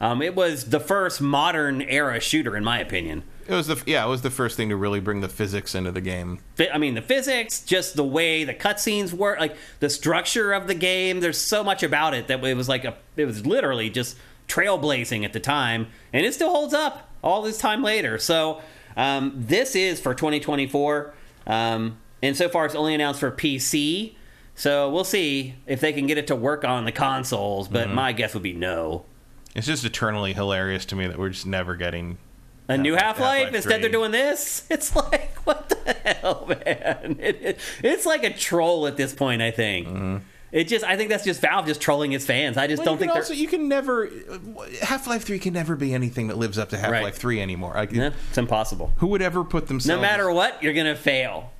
[0.00, 3.22] Um, it was the first modern era shooter, in my opinion.
[3.46, 5.92] It was the yeah, it was the first thing to really bring the physics into
[5.92, 6.38] the game.
[6.72, 10.74] I mean, the physics, just the way the cutscenes work, like the structure of the
[10.74, 11.20] game.
[11.20, 14.16] There's so much about it that it was like a, it was literally just
[14.48, 18.18] trailblazing at the time, and it still holds up all this time later.
[18.18, 18.62] So
[18.96, 21.14] um, this is for 2024,
[21.46, 24.14] um, and so far it's only announced for PC.
[24.54, 27.94] So we'll see if they can get it to work on the consoles, but Mm-hmm.
[27.94, 29.04] my guess would be no.
[29.54, 32.18] It's just eternally hilarious to me that we're just never getting.
[32.66, 33.80] A new Half Half-Life Instead, 3.
[33.82, 34.66] they're doing this.
[34.70, 37.16] It's like what the hell, man?
[37.20, 39.42] It, it- it's like a troll at this point.
[39.42, 40.84] I think it just.
[40.84, 42.56] I think that's just Valve just trolling its fans.
[42.56, 42.86] I just Mm-hmm.
[42.88, 44.08] Well, don't think also you can never
[44.82, 47.14] Half Life Three can never be anything that lives up to Half Life Right.
[47.14, 47.74] Three anymore.
[47.74, 48.92] Like, Yeah, it's impossible.
[48.98, 49.96] Who would ever put themselves?
[49.96, 51.50] No matter what, you're gonna fail.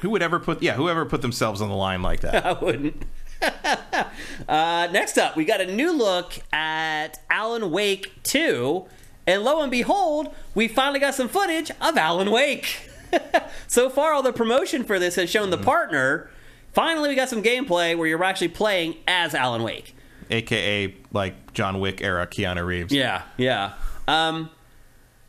[0.00, 2.44] who would ever put yeah whoever put themselves on the line like that.
[2.46, 3.02] I wouldn't.
[4.48, 8.86] uh, next up, we got a new look at Alan Wake 2.
[9.26, 12.88] And lo and behold, we finally got some footage of Alan Wake.
[13.66, 16.30] so far, all the promotion for this has shown the partner.
[16.72, 19.94] Finally, we got some gameplay where you're actually playing as Alan Wake.
[20.30, 22.92] AKA like John Wick era Keanu Reeves.
[22.92, 23.74] Yeah, yeah.
[24.06, 24.48] Um,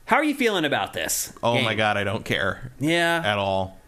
[0.06, 1.34] how are you feeling about this?
[1.42, 1.64] Oh game?
[1.64, 3.22] my god, I don't care Yeah.
[3.26, 3.80] at all.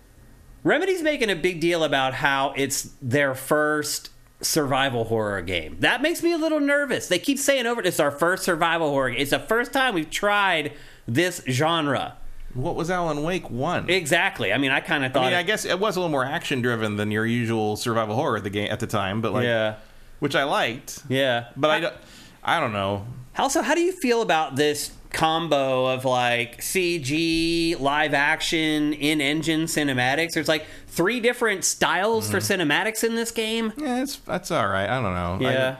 [0.63, 4.09] Remedy's making a big deal about how it's their first
[4.43, 5.77] survival horror game.
[5.79, 7.07] That makes me a little nervous.
[7.07, 9.09] They keep saying over it's our first survival horror.
[9.09, 10.73] It's the first time we've tried
[11.07, 12.17] this genre.
[12.53, 13.89] What was Alan Wake one?
[13.89, 14.53] Exactly.
[14.53, 15.23] I mean, I kind of thought.
[15.23, 17.75] I mean, it- I guess it was a little more action driven than your usual
[17.77, 19.75] survival horror at the game at the time, but like, yeah,
[20.19, 21.01] which I liked.
[21.09, 21.45] yeah.
[21.57, 21.95] But I don't,
[22.43, 23.07] I don't know.
[23.39, 29.61] Also, how do you feel about this combo of like CG, live action, in engine
[29.65, 30.33] cinematics.
[30.33, 32.61] There's like three different styles for Mm-hmm.
[32.71, 33.71] cinematics in this game.
[33.77, 34.89] Yeah, it's that's all right.
[34.89, 35.49] I don't know.
[35.49, 35.77] Yeah.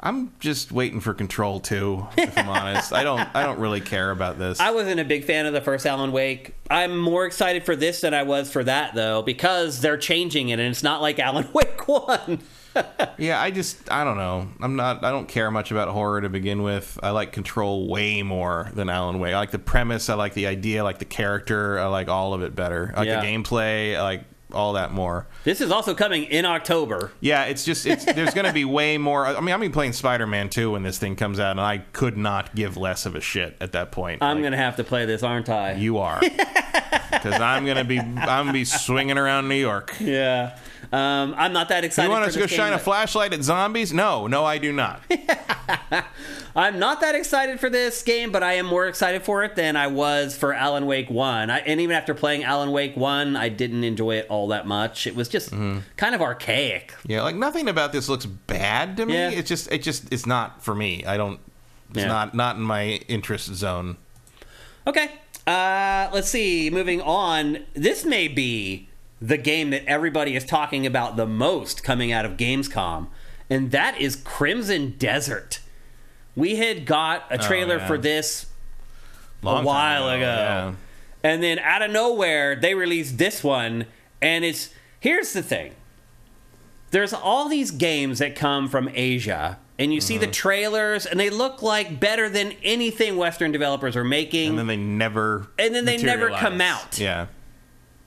[0.00, 2.92] I, am just waiting for Control 2, if I'm honest.
[2.92, 4.60] I don't I don't really care about this.
[4.60, 6.54] I wasn't a big fan of the first Alan Wake.
[6.70, 10.60] I'm more excited for this than I was for that though, because they're changing it
[10.60, 12.38] and it's not like Alan Wake 1.
[13.18, 14.48] Yeah, I just I don't know.
[14.60, 16.98] I'm not I don't care much about horror to begin with.
[17.02, 19.34] I like Control way more than Alan Wake.
[19.34, 22.34] I like the premise, I like the idea, I like the character, I like all
[22.34, 22.92] of it better.
[22.96, 23.20] I like Yeah.
[23.20, 25.26] the gameplay, I like all that more.
[25.44, 27.12] This is also coming in October.
[27.20, 29.26] Yeah, it's just it's there's going to be way more.
[29.26, 31.60] I mean, I'm going to be playing Spider-Man 2 when this thing comes out, and
[31.60, 34.22] I could not give less of a shit at that point.
[34.22, 35.72] I'm Like, going to have to play this, aren't I?
[35.74, 36.18] You are,
[37.10, 39.94] because I'm gonna be I'm gonna be swinging around New York.
[40.00, 40.56] yeah.
[40.90, 43.92] Um, I'm not that excited You want us to go shine a flashlight at zombies?
[43.92, 45.02] No, no, I do not.
[46.56, 49.76] I'm not that excited for this game, but I am more excited for it than
[49.76, 51.50] I was for Alan Wake 1.
[51.50, 55.06] I, and even after playing Alan Wake 1, I didn't enjoy it all that much.
[55.06, 55.80] It was just Mm-hmm.
[55.96, 56.94] kind of archaic.
[57.06, 59.14] Yeah, like nothing about this looks bad to me.
[59.14, 59.30] Yeah.
[59.30, 61.04] It's just it just it's not for me.
[61.04, 61.38] I don't.
[61.90, 62.06] It's Yeah.
[62.08, 63.96] not not in my interest zone.
[64.86, 65.10] Okay.
[65.46, 66.70] Uh, let's see.
[66.70, 67.58] Moving on.
[67.74, 68.88] This may be
[69.20, 73.08] the game that everybody is talking about the most coming out of Gamescom,
[73.50, 75.60] and that is Crimson Desert.
[76.36, 77.86] We had got a trailer Oh, yeah.
[77.86, 78.46] for this
[79.42, 80.20] Long a while ago.
[80.20, 80.72] yeah.
[81.24, 83.86] And then out of nowhere, they released this one.
[84.22, 84.70] And it's
[85.00, 85.74] here's the thing
[86.90, 90.20] there's all these games that come from Asia, and you see Mm-hmm.
[90.22, 94.50] the trailers, and they look like better than anything Western developers are making.
[94.50, 95.48] And then they never.
[95.58, 96.98] And then they never come out.
[96.98, 97.26] Yeah.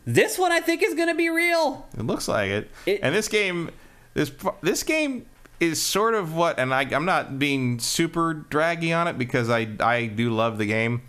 [0.05, 1.87] This one, I think, is going to be real.
[1.97, 2.71] It looks like it.
[2.85, 3.69] It- and this game,
[4.13, 5.25] this this game
[5.59, 9.67] is sort of what, and I, I'm not being super draggy on it because I
[9.79, 11.03] I do love the game.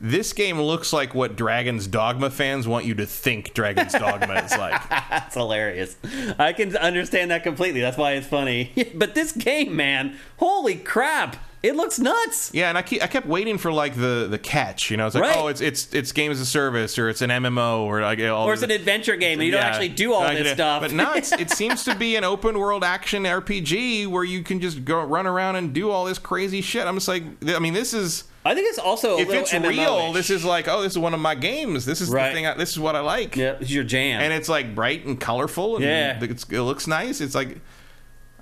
[0.00, 4.56] This game looks like what Dragon's Dogma fans want you to think Dragon's Dogma is
[4.56, 4.88] like.
[4.88, 5.96] That's hilarious.
[6.38, 7.82] I can understand that completely.
[7.82, 8.72] That's why it's funny.
[8.94, 11.36] but this game, man, holy crap.
[11.62, 12.50] It looks nuts.
[12.54, 14.90] Yeah, and I keep, I kept waiting for like the the catch.
[14.90, 15.36] You know, it's like Right.
[15.36, 18.46] oh, it's it's it's game as a service or it's an MMO or like all
[18.46, 20.80] Or it's an adventure game, and you don't actually do all this stuff.
[20.80, 24.86] But it's, it seems to be an open world action RPG where you can just
[24.86, 26.86] go run around and do all this crazy shit.
[26.86, 29.52] I'm just like, I mean, this is I think it's also a if little it's
[29.52, 31.84] MMO real, this is like, oh, this is one of my games.
[31.84, 32.28] This is Right.
[32.30, 32.46] the thing.
[32.46, 33.36] I, this is what I like.
[33.36, 34.20] yeah, this is your jam.
[34.22, 35.76] And it's like bright and colorful.
[35.76, 36.18] And Yeah.
[36.22, 37.20] it's, it looks nice.
[37.20, 37.58] It's like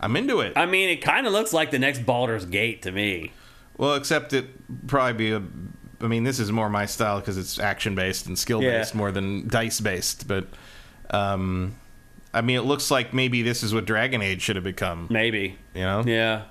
[0.00, 0.52] I'm into it.
[0.56, 3.32] I mean, it kind of looks like the next Baldur's Gate to me.
[3.76, 4.46] well, except it
[4.86, 5.42] probably be a.
[6.00, 8.98] I mean, this is more my style because it's action based and skill based Yeah.
[8.98, 10.28] more than dice based.
[10.28, 10.46] But,
[11.10, 11.74] um,
[12.32, 15.08] I mean, it looks like maybe this is what Dragon Age should have become.
[15.10, 15.58] Maybe.
[15.74, 16.04] You know?
[16.06, 16.42] Yeah.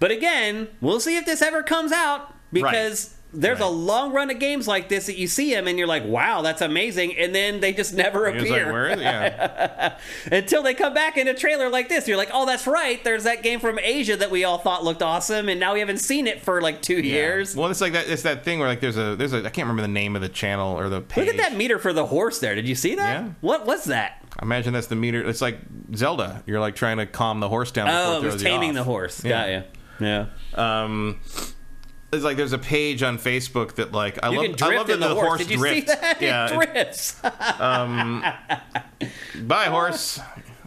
[0.00, 4.38] But again, we'll see if this ever comes out because there's a long run of
[4.38, 7.16] games like this that you see them and you're like, wow, that's amazing.
[7.16, 9.00] And then they just never It's appear like, where is?
[9.00, 9.98] Yeah.
[10.32, 12.06] until they come back in a trailer like this.
[12.06, 13.02] You're like, oh, that's right.
[13.02, 15.48] There's that game from Asia that we all thought looked awesome.
[15.48, 17.56] And now we haven't seen it for like two years.
[17.56, 18.08] Well, it's like that.
[18.08, 20.22] It's that thing where like there's a there's a I can't remember the name of
[20.22, 21.26] the channel or the page.
[21.26, 22.54] Look at that meter for the horse there.
[22.54, 23.22] Did you see that?
[23.22, 23.32] Yeah.
[23.40, 24.24] What was that?
[24.38, 25.26] I imagine that's the meter.
[25.28, 25.58] It's like
[25.94, 26.42] Zelda.
[26.46, 27.86] You're like trying to calm the horse down.
[27.86, 29.24] before Oh, it was taming the horse.
[29.24, 29.30] Yeah.
[29.30, 29.62] Got you.
[30.00, 30.26] Yeah.
[30.54, 31.20] Um,
[32.14, 34.62] it's like there's a page on Facebook that like I You love.
[34.62, 35.38] I love that the, horse.
[35.38, 35.92] Did you drifts.
[36.20, 36.46] Yeah.
[36.46, 37.20] it drifts.
[39.40, 40.20] Bye horse.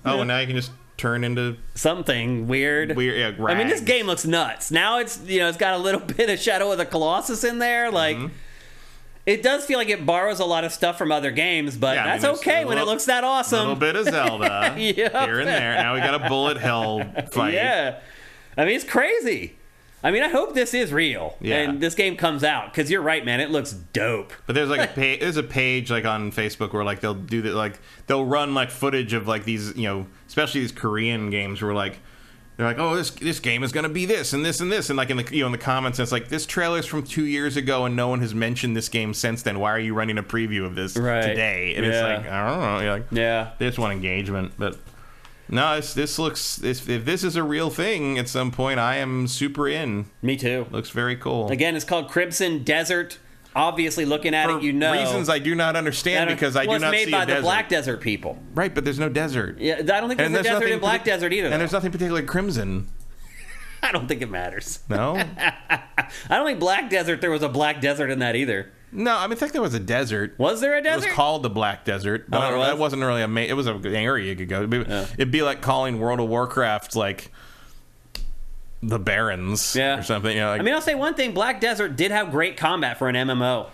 [0.05, 2.95] Oh, and now you can just turn into Something weird.
[2.95, 3.37] weird.
[3.39, 4.71] Yeah, I mean, this game looks nuts.
[4.71, 7.59] Now it's you know it's got a little bit of Shadow of the Colossus in
[7.59, 7.91] there.
[7.91, 8.33] Like Mm-hmm.
[9.25, 12.03] it does feel like it borrows a lot of stuff from other games, but Yeah,
[12.05, 13.57] I mean, that's okay a when it looks that awesome.
[13.59, 14.95] A little bit of Zelda Yep.
[15.11, 15.75] here and there.
[15.75, 17.53] Now we got a bullet hell fight.
[17.53, 17.99] Yeah,
[18.57, 19.56] I mean it's crazy.
[20.03, 21.57] I mean, I hope this is real Yeah.
[21.57, 23.39] and this game comes out because you're right, man.
[23.39, 24.31] It looks dope.
[24.45, 27.41] But there's like a page, there's a page like on Facebook where like they'll do
[27.41, 31.61] that like they'll run like footage of like these you know especially these Korean games
[31.61, 31.99] where like
[32.57, 34.97] they're like oh this this game is gonna be this and this and this and
[34.97, 37.55] like in the you know in the comments it's like this trailer's from two years
[37.57, 40.23] ago and no one has mentioned this game since then why are you running a
[40.23, 41.21] preview of this Right.
[41.23, 43.51] today and it's like I don't know you're like Yeah.
[43.57, 44.77] they just one engagement but.
[45.49, 46.57] No, it's, this looks.
[46.57, 50.07] This, if this is a real thing at some point, I am super in.
[50.21, 50.67] Me too.
[50.71, 51.49] Looks very cool.
[51.51, 53.17] Again, it's called Crimson Desert.
[53.55, 56.71] Obviously, looking at For it, you know reasons I do not understand because I well,
[56.71, 57.41] do it's not made see by a the desert.
[57.41, 58.37] Black Desert people.
[58.53, 59.57] Right, but there's no desert.
[59.59, 61.45] Yeah, I don't think there's And a desert nothing in Black partic- Desert either.
[61.47, 61.57] And though.
[61.59, 62.87] there's nothing particularly crimson.
[63.81, 64.79] I don't think it matters.
[64.89, 65.83] No, I
[66.29, 68.71] don't think Black Desert there was a Black Desert in that either.
[68.91, 69.15] No.
[69.17, 70.35] I mean, I think there was a desert.
[70.37, 71.05] Was there a desert?
[71.05, 72.67] It was called the Black Desert, but Oh, I it was?
[72.67, 73.27] that wasn't really a.
[73.27, 74.57] Ma- it was an area you could go.
[74.63, 77.31] It'd be, it'd be like calling World of Warcraft like
[78.83, 79.99] the Barrens Yeah.
[79.99, 80.33] or something.
[80.35, 82.97] You know, like, I mean, I'll say one thing: Black Desert did have great combat
[82.97, 83.67] for an MMO.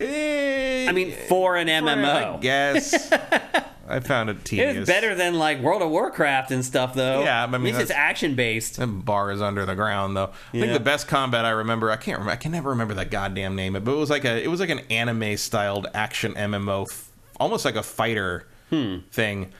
[0.00, 3.12] eh, I mean, for an I MMO, I guess
[3.90, 4.76] I found it it tedious.
[4.78, 7.22] was better than like World of Warcraft and stuff, though.
[7.22, 8.76] Yeah, I mean, at least it's action based.
[8.78, 10.30] The bar is under the ground, though.
[10.52, 10.60] I Yeah.
[10.62, 13.56] think the best combat I remember, I can't remember, I can never remember that goddamn
[13.56, 17.08] name, but it was like a, it was like an anime styled action MMO, f-
[17.38, 18.98] almost like a fighter Hmm.
[19.10, 19.52] thing.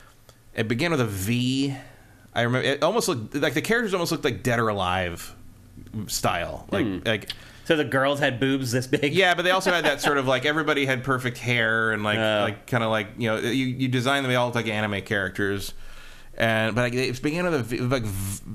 [0.55, 1.75] It began with a V.
[2.35, 5.35] I remember it almost looked like the characters almost looked like Dead or Alive
[6.07, 6.99] style, like Hmm.
[7.05, 7.31] like
[7.71, 9.15] So the girls had boobs this big.
[9.15, 12.19] yeah, but they also had that sort of like everybody had perfect hair and like
[12.19, 12.41] Oh.
[12.43, 15.03] like kind of like you know you you design them they all look like anime
[15.03, 15.73] characters.
[16.37, 18.03] And but like, it began with a v- like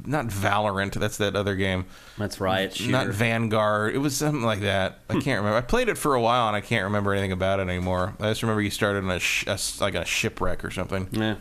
[0.05, 0.95] not Valorant.
[0.95, 1.85] That's that other game.
[2.17, 2.75] that's right.
[2.75, 2.91] Shooter.
[2.91, 3.95] Not Vanguard.
[3.95, 4.99] It was something like that.
[5.09, 5.19] I hmm.
[5.19, 5.59] can't remember.
[5.59, 8.15] I played it for a while and I can't remember anything about it anymore.
[8.19, 11.07] I just remember you started on a, sh- a like a shipwreck or something.
[11.13, 11.35] Yeah.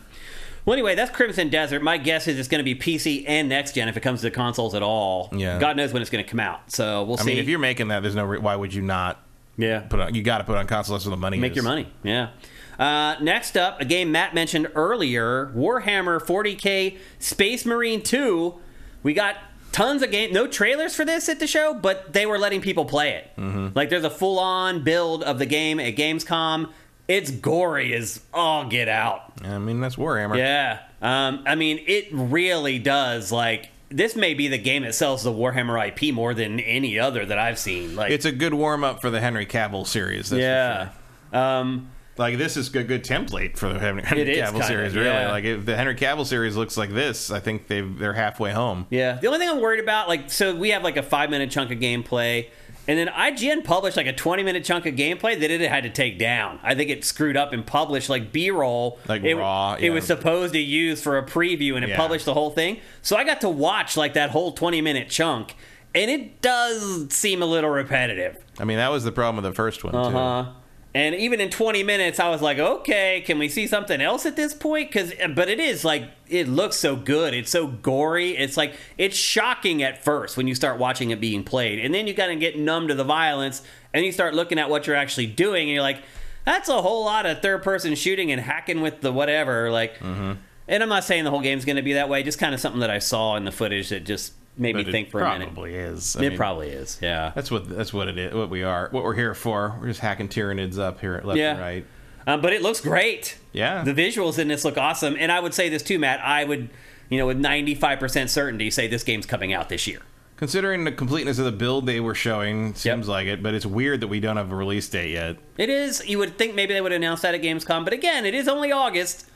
[0.64, 1.82] Well, anyway, that's Crimson Desert.
[1.82, 4.30] My guess is it's going to be PC and next gen if it comes to
[4.30, 5.28] consoles at all.
[5.32, 5.58] Yeah.
[5.58, 6.72] God knows when it's going to come out.
[6.72, 7.26] So we'll I see.
[7.30, 8.24] mean, if you're making that, there's no.
[8.24, 9.20] Re- why would you not
[9.58, 9.80] yeah.
[9.80, 10.14] put on?
[10.14, 11.56] You got to put on consoles That's where the money Make is.
[11.56, 11.86] your money.
[12.02, 12.30] Yeah.
[12.78, 18.54] Uh, next up, a game Matt mentioned earlier Warhammer 40k Space Marine 2.
[19.02, 19.36] We got
[19.70, 22.84] tons of game, no trailers for this at the show, but they were letting people
[22.84, 23.30] play it.
[23.36, 23.68] Mm-hmm.
[23.74, 26.70] Like there's a full on build of the game at Gamescom.
[27.06, 29.32] It's gory as all get out.
[29.44, 30.36] I mean, that's Warhammer.
[30.38, 30.80] Yeah.
[31.02, 33.30] Um, I mean, it really does.
[33.30, 37.26] Like, this may be the game that sells the Warhammer IP more than any other
[37.26, 37.94] that I've seen.
[37.94, 40.30] Like, It's a good warm up for the Henry Cavill series.
[40.30, 40.90] That's for yeah.
[41.30, 41.40] sure.
[41.40, 44.66] Um, Like this is a good template for the Henry, Henry It is Cavill kinda,
[44.66, 44.94] series.
[44.94, 45.30] Really, yeah.
[45.32, 48.86] like if the Henry Cavill series looks like this, I think they they're halfway home.
[48.88, 49.14] yeah.
[49.20, 51.70] The only thing I'm worried about, like, so we have like a five minute chunk
[51.72, 52.48] of gameplay,
[52.86, 55.90] and then IGN published like a 20 minute chunk of gameplay that it had to
[55.90, 56.58] take down.
[56.62, 58.98] I think it screwed up and published like B roll.
[59.08, 61.96] Like it, raw, It was supposed to use for a preview, and it Yeah.
[61.96, 62.78] published the whole thing.
[63.02, 65.54] So I got to watch like that whole 20 minute chunk,
[65.94, 68.36] and it does seem a little repetitive.
[68.58, 70.48] I mean, that was the problem with the first one Uh too.
[70.96, 74.36] And even in 20 minutes, I was like, okay, can we see something else at
[74.36, 74.90] this point?
[74.92, 77.34] Because, but it is like it looks so good.
[77.34, 78.36] It's so gory.
[78.36, 82.06] It's like it's shocking at first when you start watching it being played, and then
[82.06, 84.94] you kind of get numb to the violence, and you start looking at what you're
[84.94, 85.98] actually doing, and you're like,
[86.44, 89.72] that's a whole lot of third person shooting and hacking with the whatever.
[89.72, 90.32] Like, Mm-hmm.
[90.68, 92.22] and I'm not saying the whole game's going to be that way.
[92.22, 94.92] Just kind of something that I saw in the footage that just made But me
[94.92, 95.48] think it for a minute.
[95.52, 96.16] probably is.
[96.16, 96.98] I It mean, probably is.
[97.02, 97.32] Yeah.
[97.34, 98.34] That's what that's what it is.
[98.34, 98.88] What we are.
[98.90, 99.76] What we're here for.
[99.80, 101.52] We're just hacking Tyranids up here, left Yeah.
[101.52, 101.86] and right.
[102.26, 103.36] Um, but it looks great.
[103.52, 103.82] Yeah.
[103.84, 105.16] The visuals in this look awesome.
[105.18, 106.20] And I would say this too, Matt.
[106.24, 106.70] I would,
[107.10, 109.98] you know, with 95% certainty say this game's coming out this year.
[110.36, 113.42] Considering the completeness of the build they were showing, seems like it.
[113.42, 115.36] But it's weird that we don't have a release date yet.
[115.58, 117.84] It is, you would think maybe they would announce that at Gamescom.
[117.84, 119.26] But again, it is only August.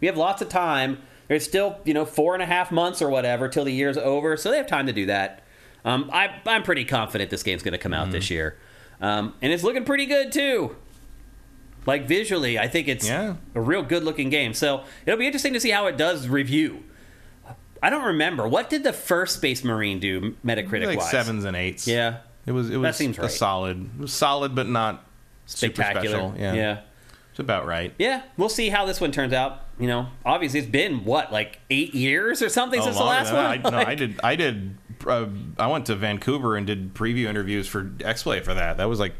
[0.00, 0.98] We have lots of time.
[1.28, 4.36] There's still, you know, four and a half months or whatever till the year's over.
[4.36, 5.42] So they have time to do that.
[5.84, 8.56] Um, I, I'm pretty confident this game's going to come out this year.
[9.00, 10.74] Um, and it's looking pretty good too.
[11.86, 13.36] Like visually, I think it's Yeah.
[13.54, 14.52] a real good looking game.
[14.54, 16.82] So it'll be interesting to see how it does review.
[17.82, 18.48] I don't remember.
[18.48, 21.10] What did the first Space Marine do Metacritic like wise?
[21.10, 21.86] sevens and eights.
[21.86, 22.18] Yeah.
[22.44, 22.70] It was.
[22.70, 23.30] It was seems a right.
[23.30, 23.98] solid.
[24.00, 25.04] Was solid, but not
[25.46, 26.32] Spectacular.
[26.36, 26.54] Yeah.
[26.54, 26.80] yeah.
[27.38, 27.94] It's about right.
[28.00, 29.60] Yeah, we'll see how this one turns out.
[29.78, 33.32] You know, obviously it's been what, like eight years or something Oh, since the last
[33.32, 33.44] one.
[33.44, 34.20] I, no, I did.
[34.24, 34.76] I did.
[35.06, 35.26] Uh,
[35.56, 38.78] I went to Vancouver and did preview interviews for XPlay for that.
[38.78, 39.14] That was like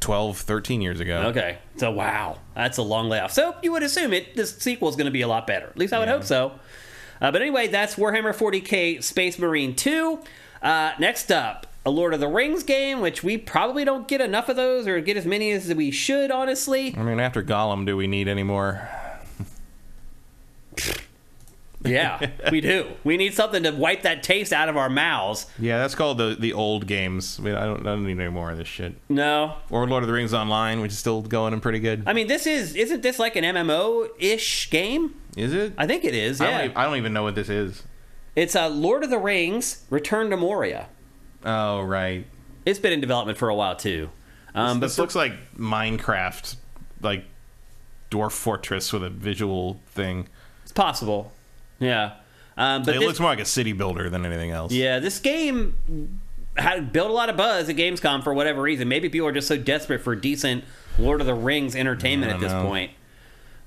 [0.00, 1.22] 12, 13 years ago.
[1.28, 3.32] Okay, so wow, that's a long layoff.
[3.32, 4.36] So you would assume it.
[4.36, 5.68] This sequel is going to be a lot better.
[5.68, 6.16] At least I would Yeah.
[6.16, 6.52] hope so.
[7.22, 10.20] Uh, but anyway, that's Warhammer 40k Space Marine 2.
[10.60, 14.48] Uh, next up, a Lord of the Rings game, which we probably don't get enough
[14.48, 16.94] of those or get as many as we should, honestly.
[16.96, 18.88] I mean, after Gollum, do we need any more?
[21.82, 22.88] Yeah, we do.
[23.04, 25.46] We need something to wipe that taste out of our mouths.
[25.58, 27.38] Yeah, that's called the the old games.
[27.40, 28.96] I mean, I don't, I don't need any more of this shit.
[29.08, 32.02] No, Or Lord of the Rings Online, which is still going and pretty good.
[32.06, 35.14] I mean this is isn't this like an MMO ish game?
[35.38, 35.72] Is it?
[35.78, 36.42] I think it is.
[36.42, 37.82] I, Yeah, don't, e- I don't even know what this is.
[38.36, 40.86] it's a Lord of the Rings: Return to Moria.
[41.44, 42.26] Oh, right.
[42.66, 44.10] It's been in development for a while too.
[44.54, 46.56] Um, this but looks like Minecraft,
[47.00, 47.24] like
[48.10, 50.28] Dwarf Fortress with a visual thing.
[50.62, 51.32] it's possible.
[51.78, 52.14] Yeah,
[52.56, 54.72] um, but it this, looks more like a city builder than anything else.
[54.72, 56.20] yeah, this game
[56.56, 58.88] had built a lot of buzz at Gamescom for whatever reason.
[58.88, 60.64] Maybe people are just so desperate for decent
[60.98, 62.66] Lord of the Rings entertainment at this know.
[62.66, 62.90] point.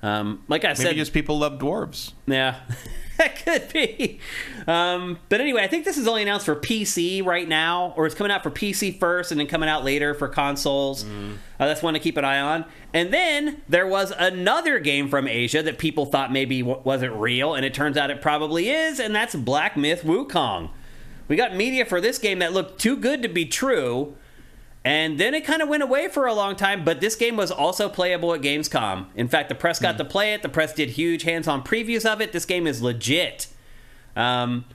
[0.04, 2.12] Um, like I Maybe said, just people love dwarves.
[2.26, 2.60] Yeah,
[3.18, 4.20] that could be.
[4.66, 8.14] Um, but anyway, I think this is only announced for PC right now, or it's
[8.14, 11.04] coming out for PC first and then coming out later for consoles.
[11.04, 12.66] Uh, that's one to keep an eye on.
[12.92, 17.54] And then there was another game from Asia that people thought maybe w- wasn't real,
[17.54, 20.68] and it turns out it probably is, and that's Black Myth Wukong.
[21.28, 24.16] We got media for this game that looked too good to be true.
[24.84, 27.50] And then it kind of went away for a long time, but this game was
[27.50, 29.06] also playable at Gamescom.
[29.14, 30.42] In fact, the press got to play it.
[30.42, 32.32] The press did huge hands on previews of it.
[32.32, 33.46] This game is legit.
[34.14, 34.66] Um,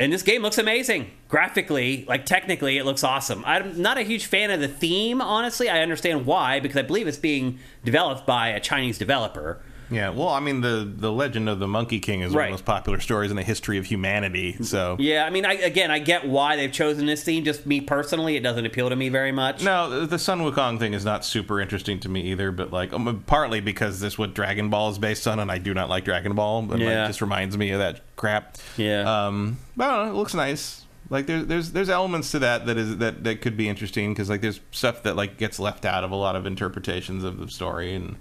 [0.00, 1.10] and this game looks amazing.
[1.28, 3.44] Graphically, like technically, it looks awesome.
[3.46, 5.68] I'm not a huge fan of the theme, honestly.
[5.68, 9.62] I understand why, because I believe it's being developed by a Chinese developer.
[9.92, 12.52] Yeah, well, I mean, the the legend of the Monkey King is one of the
[12.52, 14.56] most popular stories in the history of humanity.
[14.62, 17.44] So Yeah, I mean, I, again, I get why they've chosen this theme.
[17.44, 19.62] Just me personally, it doesn't appeal to me very much.
[19.62, 23.22] No, the- Sun Wukong thing is not super interesting to me either, but like um,
[23.26, 26.04] partly because this is what Dragon Ball is based on, and I do not like
[26.04, 26.60] Dragon Ball.
[26.60, 26.86] And Yeah.
[26.86, 28.56] like, it just reminds me of that crap.
[28.76, 29.26] Yeah.
[29.26, 30.84] Um, but I don't know, it looks nice.
[31.10, 34.30] Like there's there's there's elements to that that is that that could be interesting because
[34.30, 37.48] like there's stuff that like gets left out of a lot of interpretations of the
[37.48, 38.16] story, and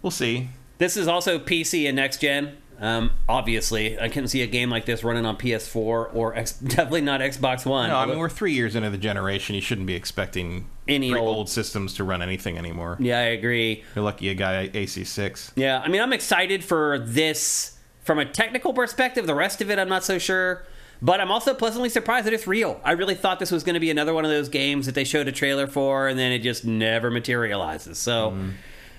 [0.00, 0.48] we'll see.
[0.78, 2.56] This is also PC and next gen.
[2.80, 5.76] Um, obviously, I couldn't see a game like this running on PS4
[6.14, 7.88] or X, definitely not Xbox One.
[7.88, 9.54] No, I mean we're three years into the generation.
[9.54, 12.96] You shouldn't be expecting Any old- old systems to run anything anymore.
[13.00, 13.84] yeah, I agree.
[13.94, 15.52] You're lucky a guy AC6.
[15.54, 19.26] Yeah, I mean, I'm excited for this from a technical perspective.
[19.28, 20.66] The rest of it, I'm not so sure.
[21.00, 22.80] But I'm also pleasantly surprised that it's real.
[22.84, 25.04] I really thought this was going to be another one of those games that they
[25.04, 27.98] showed a trailer for, and then it just never materializes.
[27.98, 28.36] So,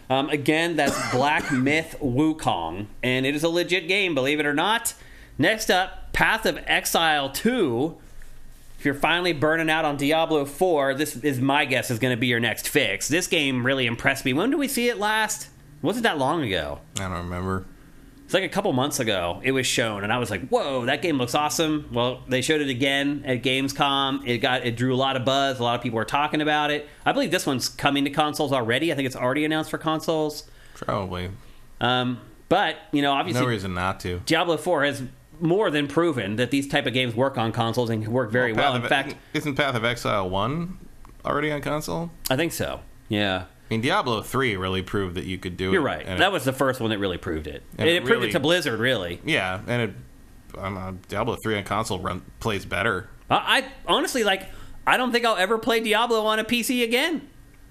[0.10, 4.54] um, again, that's Black Myth Wukong, and it is a legit game, believe it or
[4.54, 4.94] not.
[5.38, 7.98] Next up, Path of Exile 2.
[8.78, 12.20] If you're finally burning out on Diablo 4, this is my guess is going to
[12.20, 13.08] be your next fix.
[13.08, 14.34] This game really impressed me.
[14.34, 15.50] When did we see it last?
[15.82, 16.80] wasn't that long ago.
[17.00, 17.66] I don't remember.
[18.36, 19.40] Like a couple months ago.
[19.44, 22.60] It was shown, and I was like, "Whoa, that game looks awesome!" Well, they showed
[22.60, 24.28] it again at Gamescom.
[24.28, 25.58] It got it drew a lot of buzz.
[25.58, 26.86] A lot of people were talking about it.
[27.06, 28.92] I believe this one's coming to consoles already.
[28.92, 30.44] I think it's already announced for consoles.
[30.74, 31.30] Probably.
[31.80, 34.20] Um, but you know, obviously, No reason not to.
[34.26, 35.02] Diablo Four has
[35.40, 38.52] more than proven that these type of games work on consoles and can work very
[38.52, 38.74] well.
[38.74, 40.78] Path In of- fact, isn't Path of Exile one
[41.24, 42.12] already on console?
[42.30, 42.82] I think so.
[43.08, 43.46] Yeah.
[43.70, 45.74] I mean, Diablo three really proved that you could do it.
[45.74, 46.06] You're right.
[46.06, 47.64] That it- was the first one that really proved it.
[47.78, 49.20] And it it proved really- it to Blizzard, really.
[49.26, 49.96] yeah, and it
[50.58, 53.10] um, uh, Diablo three on console run plays better.
[53.30, 54.44] I, I honestly like.
[54.88, 57.28] I don't think I'll ever play Diablo on a PC again.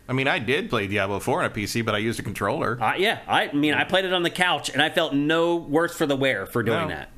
[0.09, 2.77] I mean, I did play Diablo four on a PC, but I used a controller.
[2.83, 5.97] Uh, yeah, I mean, I played it on the couch, and I felt no worse
[5.97, 6.89] for the wear for doing No.
[6.89, 7.11] that.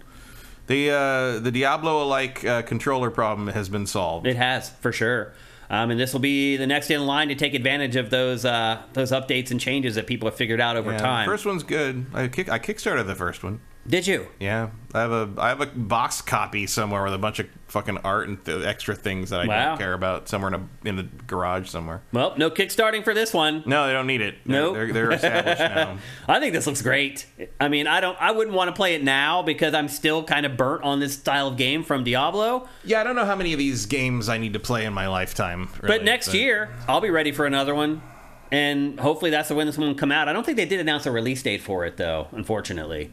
[0.66, 4.26] The uh, the Diablo alike uh, controller problem has been solved.
[4.26, 5.32] It has for sure,
[5.70, 8.82] um, and this will be the next in line to take advantage of those uh,
[8.92, 11.26] those updates and changes that people have figured out over Yeah, time.
[11.26, 12.06] The first one's good.
[12.14, 13.60] I kick I kickstarted the first one.
[13.88, 14.26] Did you?
[14.40, 17.98] Yeah, I have a I have a box copy somewhere with a bunch of fucking
[17.98, 19.68] art and th- extra things that I Wow.
[19.70, 22.02] don't care about somewhere in a in the garage somewhere.
[22.12, 23.62] Well, no kickstarting for this one.
[23.66, 24.36] No, they don't need it.
[24.44, 24.74] They're- Nope.
[24.74, 25.98] they're, they're established now.
[26.28, 27.26] I think this looks great.
[27.60, 28.16] I mean, I don't.
[28.20, 31.14] I wouldn't want to play it now because I'm still kind of burnt on this
[31.14, 32.68] style of game from Diablo.
[32.84, 35.06] Yeah, I don't know how many of these games I need to play in my
[35.06, 35.68] lifetime.
[35.80, 38.02] really, But next year, I'll be ready for another one,
[38.50, 40.28] and hopefully that's the when this one will come out.
[40.28, 43.12] I don't think they did announce a release date for it though, unfortunately.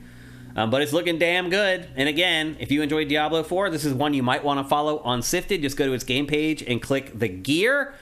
[0.55, 1.87] Um, but it's looking damn good.
[1.95, 4.99] And again, if you enjoyed Diablo 4, this is one you might want to follow
[4.99, 5.61] on Sifted.
[5.61, 7.95] Just go to its game page and click the gear.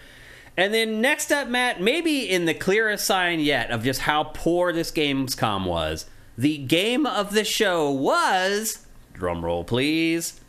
[0.58, 4.74] And then next up, Matt, maybe in the clearest sign yet of just how poor
[4.74, 6.06] this Gamescom was,
[6.38, 10.42] the game of the show was, drum roll please,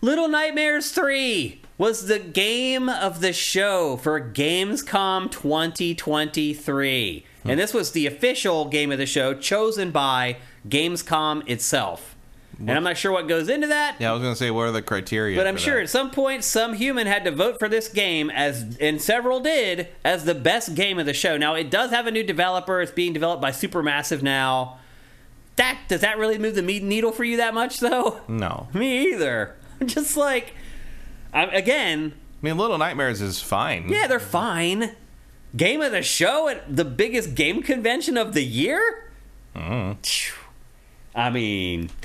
[0.00, 7.26] Little Nightmares 3 was the game of the show for Gamescom 2023.
[7.44, 10.36] And this was the official game of the show chosen by
[10.68, 12.14] Gamescom itself.
[12.58, 14.72] And I'm not sure what goes into that, Yeah, I was gonna say what are
[14.72, 15.36] the criteria?
[15.36, 15.82] but I'm sure that?
[15.84, 19.86] at some point some human had to vote for this game as and several did
[20.04, 21.36] as the best game of the show.
[21.36, 22.80] Now it does have a new developer.
[22.80, 24.78] It's being developed by Supermassive now.
[25.54, 28.20] That does that really move the needle for you that much though?
[28.26, 28.66] no.
[28.74, 29.54] Me either.
[29.80, 30.52] I'm just like,
[31.32, 33.88] I, again, I mean, Little Nightmares is fine.
[33.88, 34.96] yeah, they're fine.
[35.56, 39.10] Game of the show at the biggest game convention of the year.
[39.56, 39.96] Mm.
[40.06, 40.34] Phew.
[41.14, 41.90] I mean.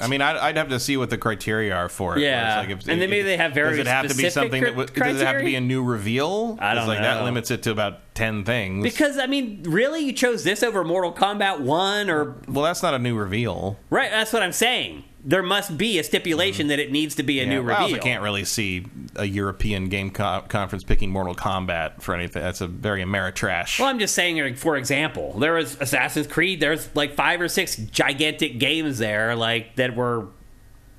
[0.00, 2.20] I mean, I'd, I'd have to see what the criteria are for it.
[2.22, 2.62] Yeah.
[2.62, 4.70] It's if- And then maybe they have very Does it have to be something that
[4.76, 6.56] w- does it have to be a new reveal?
[6.60, 8.84] I don't like that limits it to about ten things.
[8.84, 12.94] because I mean, really, you chose this over Mortal Kombat One or well, that's not
[12.94, 13.76] a new reveal.
[13.90, 14.10] right?
[14.10, 15.02] That's what I'm saying.
[15.24, 17.50] There must be a stipulation that it needs to be a Mm-hmm.
[17.52, 17.82] Yeah, new I reveal.
[17.94, 22.42] also can't really see a European game co- conference picking Mortal Kombat for anything.
[22.42, 23.78] That's a very Ameritrash.
[23.78, 26.58] Well, I'm just saying, like, for example, there was Assassin's Creed.
[26.60, 30.26] There's like five or six gigantic games there, like that were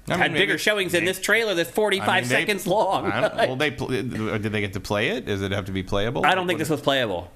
[0.08, 2.66] I mean, had maybe- bigger showings in this trailer that's 45 I mean, they- seconds
[2.66, 3.11] long.
[3.11, 3.69] I don't, well, they
[4.38, 5.26] did they get to play it?
[5.26, 6.26] Does it have to be playable?
[6.26, 7.30] I don't think this was playable.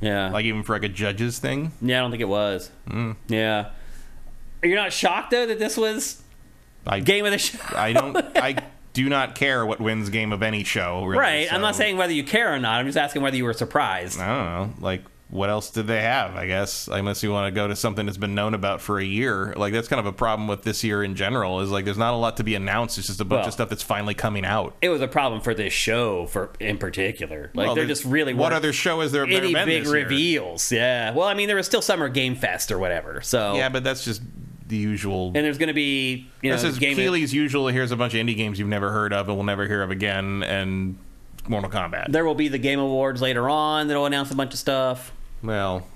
[0.00, 0.30] Yeah.
[0.30, 1.72] like even for like a judges thing.
[1.82, 2.70] yeah, I don't think it was.
[2.88, 3.16] Mm.
[3.28, 3.70] Yeah.
[4.62, 6.22] You're not shocked though that this was
[6.86, 7.58] I Game of the show.
[7.76, 8.16] I don't.
[8.36, 8.56] I
[8.94, 11.04] do not care what wins game of any show.
[11.04, 11.52] Really, right.
[11.52, 12.80] I'm not saying whether you care or not.
[12.80, 14.18] I'm just asking whether you were surprised.
[14.18, 14.44] I don't
[14.80, 14.84] know.
[14.84, 16.34] Like, what else did they have?
[16.34, 19.04] I guess unless you want to go to something that's been known about for a
[19.04, 19.52] year.
[19.56, 21.60] Like that's kind of a problem with this year in general.
[21.60, 22.96] Is like there's not a lot to be announced.
[22.96, 24.74] It's just a bunch Well- of stuff that's finally coming out.
[24.80, 27.50] It was a problem for this show for in particular.
[27.54, 29.24] Like Well, they're just really What other show is there?
[29.24, 29.92] any big this year?
[30.04, 30.72] reveals.
[30.72, 31.12] Yeah.
[31.12, 33.20] Well, I mean, there was still Summer Game Fest or whatever.
[33.20, 34.22] So Yeah, but that's just
[34.68, 35.26] the usual.
[35.34, 37.66] and there's going to be you know this is game Keighley's usual.
[37.68, 39.90] Here's a bunch of indie games you've never heard of and will never hear of
[39.90, 40.96] again, and
[41.48, 42.12] Mortal Kombat.
[42.12, 45.12] there will be the Game Awards later on that'll announce a bunch of stuff.
[45.42, 45.86] well,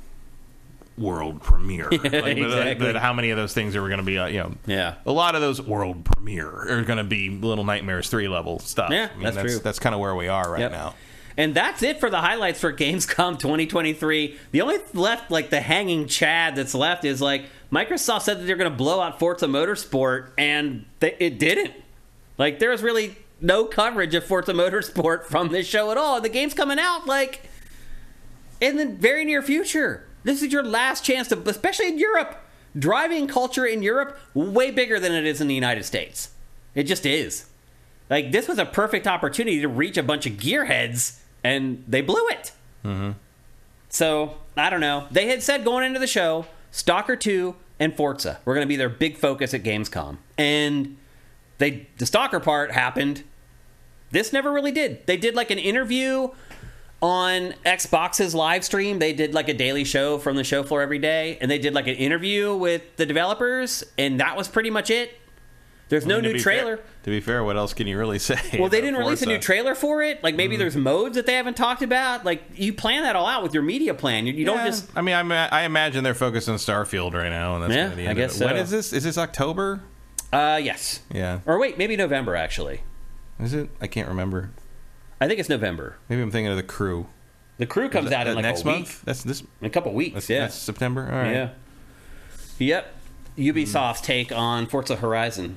[0.99, 1.89] world premiere.
[1.91, 2.87] Like, but, uh, exactly.
[2.93, 4.19] but how many of those things are going to be?
[4.19, 4.95] Uh, you know, Yeah.
[5.07, 8.91] a lot of those world premiere are going to be Little Nightmares three level stuff.
[8.91, 9.59] Yeah, I mean, that's that's true.
[9.61, 10.71] That's kind of where we are right Yep.
[10.73, 10.95] now.
[11.35, 14.37] And that's it for the highlights for Gamescom 2023.
[14.51, 18.57] The only left, like the hanging Chad that's left, is like Microsoft said that they're
[18.57, 21.73] going to blow out Forza Motorsport, and they, it didn't.
[22.37, 26.21] Like there was really no coverage of Forza Motorsport from this show at all.
[26.21, 27.49] The game's coming out like
[28.61, 30.07] in the very near future.
[30.23, 32.39] This is your last chance to, especially in Europe.
[32.79, 36.31] Driving culture in Europe way bigger than it is in the United States.
[36.75, 37.47] It just is.
[38.09, 42.27] Like this was a perfect opportunity to reach a bunch of gearheads, and they blew
[42.29, 42.53] it.
[42.85, 43.11] Mm-hmm.
[43.89, 45.07] So I don't know.
[45.11, 48.77] They had said going into the show, Stalker Two and Forza were going to be
[48.77, 50.97] their big focus at Gamescom, and
[51.59, 53.25] they the Stalker part happened.
[54.13, 55.05] This never really did.
[55.07, 56.29] They did like an interview
[57.01, 59.01] on Xbox's live stream.
[59.01, 61.75] They did like a daily show from the show floor every day, and they did
[61.75, 65.19] like an interview with the developers, and that was pretty much it.
[65.93, 66.77] There's no I mean, to new trailer.
[66.79, 68.39] Fair, to be fair, what else can you really say?
[68.59, 70.25] Well, they didn't release a new trailer for it.
[70.25, 72.25] Like maybe there's modes that they haven't talked about.
[72.25, 74.27] Like you plan that all out with your media plan.
[74.27, 74.89] You, you don't just.
[74.97, 77.89] I mean, I, ma- I imagine they're focused on Starfield right now, and that's Yeah,
[77.95, 78.39] the I end of guess it.
[78.39, 78.49] So.
[78.55, 78.93] is this?
[78.95, 79.83] Is this October?
[80.33, 81.01] Uh, yes.
[81.13, 81.41] Yeah.
[81.45, 82.81] Or wait, maybe November actually.
[83.39, 83.69] Is it?
[83.79, 84.51] I can't remember.
[85.21, 85.99] I think it's November.
[86.09, 87.07] Maybe I'm thinking of the crew.
[87.59, 89.03] The crew comes out in like next a week, month.
[89.05, 89.43] That's this.
[89.61, 90.15] in a couple weeks.
[90.15, 91.03] That's, yeah, that's September.
[91.05, 91.33] All right.
[91.33, 91.49] yeah,
[92.59, 92.95] yep.
[93.37, 95.57] Ubisoft's take on Forza Horizon.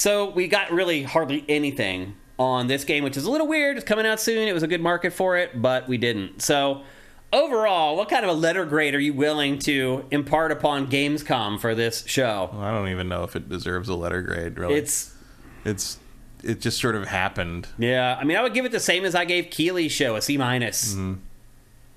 [0.00, 3.76] So we got really hardly anything on this game, which is a little weird.
[3.76, 4.48] It's coming out soon.
[4.48, 6.40] It was a good market for it, but we didn't.
[6.40, 6.84] So
[7.34, 11.74] overall, what kind of a letter grade are you willing to impart upon Gamescom for
[11.74, 12.48] this show?
[12.50, 14.58] Well, I don't even know if it deserves a letter grade.
[14.58, 15.14] Really, It's
[15.66, 15.98] it's
[16.42, 17.68] it just sort of happened.
[17.76, 20.22] Yeah, I mean, I would give it the same as I gave Keighley's show a
[20.22, 20.96] C minus.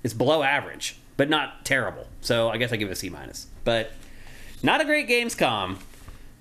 [0.02, 2.06] It's below average, but not terrible.
[2.20, 3.46] So I guess I give it a C minus.
[3.64, 3.92] But
[4.62, 5.78] not a great Gamescom.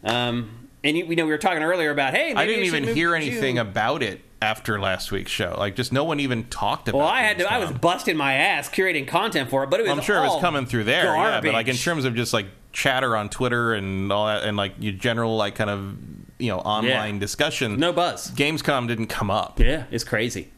[0.03, 2.83] Um, and you, we know we were talking earlier about hey, maybe I didn't even
[2.95, 5.55] hear anything about it after last week's show.
[5.57, 6.97] Like, just no one even talked about.
[6.97, 7.01] It.
[7.01, 7.51] Well, I had to.
[7.51, 9.91] I was busting my ass curating content for it, but it was.
[9.91, 11.05] I'm sure it was coming through there.
[11.05, 14.57] Yeah, but like in terms of just like chatter on Twitter and all that, and
[14.57, 15.97] like your general like kind of
[16.39, 17.19] you know online Yeah.
[17.19, 18.31] discussion, no buzz.
[18.31, 19.59] Gamescom didn't come up.
[19.59, 20.51] Yeah, it's crazy.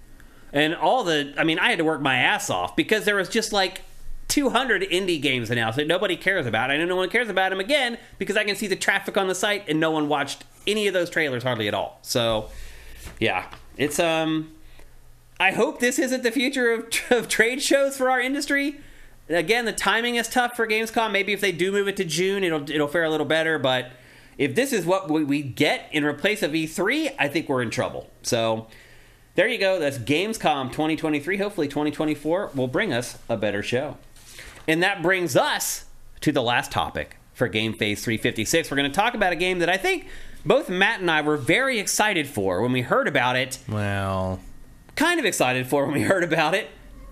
[0.54, 3.28] And all the, I mean, I had to work my ass off because there was
[3.28, 3.82] just like
[4.28, 6.72] 200 indie games announced that nobody cares about.
[6.72, 9.28] I know no one cares about them again because I can see the traffic on
[9.28, 12.00] the site and no one watched any of those trailers hardly at all.
[12.02, 12.50] So,
[13.20, 13.46] yeah,
[13.78, 14.52] it's, um,
[15.40, 18.80] I hope this isn't the future of, of trade shows for our industry.
[19.28, 21.12] Again, the timing is tough for Gamescom.
[21.12, 23.58] Maybe if they do move it to June, it'll it'll fare a little better.
[23.58, 23.92] But
[24.38, 27.72] if this is what we, we get in replace of E3, I think we're in
[27.72, 28.10] trouble.
[28.22, 28.68] So
[29.34, 29.80] there you go.
[29.80, 31.38] That's Gamescom 2023.
[31.38, 33.98] Hopefully, 2024 will bring us a better show.
[34.68, 35.86] And that brings us
[36.22, 38.72] to the last topic for Game Face 356.
[38.72, 40.08] We're going to talk about a game that I think
[40.46, 44.40] both Matt and I were very excited for when we heard about it Well,
[44.96, 46.70] kind of excited for when we heard about it.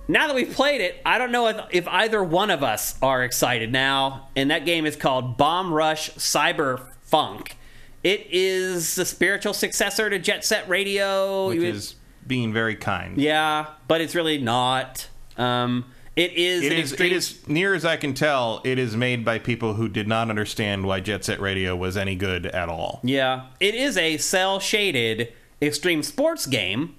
[0.08, 3.24] Now that we've played it, I don't know if, if either one of us are
[3.24, 4.28] excited now.
[4.36, 7.58] And that game is called Bomb Rush Cyber Funk.
[8.04, 11.48] It is the spiritual successor to Jet Set Radio.
[11.50, 11.96] which is
[12.28, 13.18] being very kind.
[13.18, 15.08] yeah, but it's really not.
[15.38, 15.86] Um,
[16.16, 16.64] it is.
[16.64, 18.62] It is, extreme- it is near as I can tell.
[18.64, 22.16] It is made by people who did not understand why Jet Set Radio was any
[22.16, 23.00] good at all.
[23.04, 26.96] Yeah, it is a cel shaded extreme sports game.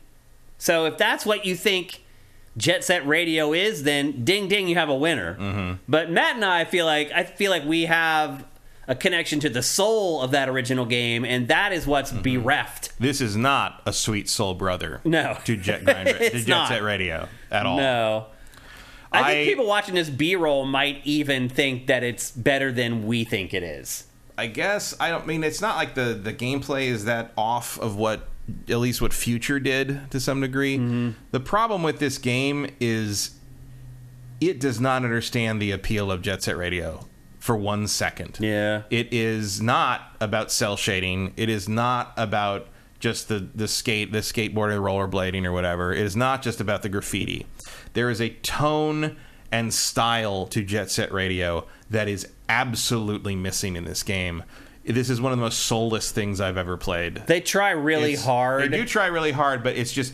[0.59, 2.03] So if that's what you think
[2.57, 5.35] Jet Set Radio is, then ding ding, you have a winner.
[5.37, 5.73] Mm-hmm.
[5.89, 8.45] But Matt and I feel like I feel like we have
[8.87, 12.23] a connection to the soul of that original game, and that is what's Mm-hmm.
[12.43, 12.93] bereft.
[13.01, 15.01] This is not a sweet soul brother.
[15.05, 15.39] No.
[15.47, 16.69] to Jet Grind, to Jet not.
[16.69, 17.77] Set Radio at all.
[17.79, 18.27] No.
[19.15, 23.25] I think I- people watching this B-roll might even think that it's better than we
[23.25, 24.05] think it is.
[24.37, 27.97] I guess I don't mean it's not like the the gameplay is that off of
[27.97, 28.29] what
[28.69, 30.77] at least what Future did to some degree.
[30.77, 31.11] Mm-hmm.
[31.31, 33.39] The problem with this game is
[34.41, 37.07] it does not understand the appeal of Jet Set Radio
[37.39, 38.39] for one second.
[38.41, 38.83] Yeah.
[38.91, 41.33] It is not about cel shading.
[41.37, 42.67] It is not about
[43.01, 45.93] just the, the skate, the skateboarding, rollerblading, or whatever.
[45.93, 47.47] It is not just about the graffiti.
[47.95, 49.17] There is a tone
[49.51, 54.43] and style to Jet Set Radio that is absolutely missing in this game.
[54.85, 57.23] This is one of the most soulless things I've ever played.
[57.27, 58.71] They try really It's- hard.
[58.71, 60.13] They do try really hard, but it's just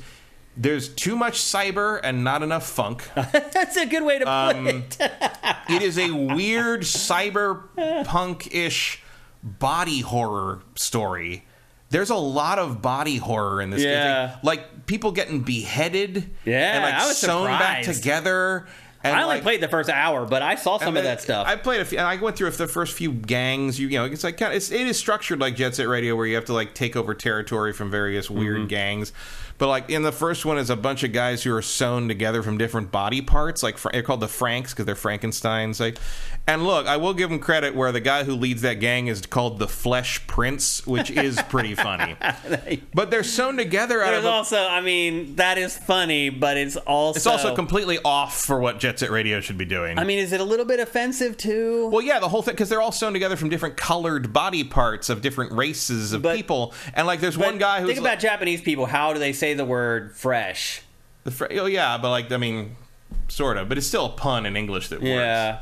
[0.57, 3.09] there's too much cyber and not enough funk.
[3.15, 4.97] That's a good way to put Um, it.
[5.71, 9.03] it is a weird cyberpunk-ish
[9.43, 11.47] body horror story.
[11.91, 14.27] There's a lot of body horror in this Yeah.
[14.29, 14.37] game.
[14.43, 18.03] Like people getting beheaded Yeah, and like I was sewn back surprised.
[18.03, 18.67] together.
[19.03, 21.47] And I only like, played the first hour, but I saw some of that stuff.
[21.47, 23.81] I played a few, I went through the first few gangs.
[23.81, 26.15] You, you know, it's like kind of, it's, it is structured like Jet Set Radio,
[26.15, 28.67] where you have to like take over territory from various weird Mm-hmm.
[28.67, 29.15] gangs.
[29.57, 32.43] But like in the first one, is a bunch of guys who are sewn together
[32.43, 33.63] from different body parts.
[33.63, 35.81] Like they're called the Franks because they're Frankenstein's.
[35.81, 35.97] Like,
[36.51, 39.21] and look, I will give them credit where the guy who leads that gang is
[39.23, 42.17] called the Flesh Prince, which is pretty funny.
[42.95, 44.25] But they're sewn together out There's of.
[44.25, 47.17] A, also, I mean, that is funny, but it's also.
[47.17, 49.99] it's also completely off for what Jet Set Radio should be doing.
[49.99, 51.89] I mean, is it a little bit offensive too?
[51.89, 55.09] Well, yeah, the whole thing because they're all sewn together from different colored body parts
[55.09, 58.61] of different races of But- people, and like there's one guy who think about Japanese
[58.61, 58.87] people.
[58.87, 60.83] How do they say the word fresh?
[61.25, 62.77] the fr- oh yeah, but like I mean,
[63.29, 65.09] sort of, but it's still a pun in English that works.
[65.09, 65.61] Yeah,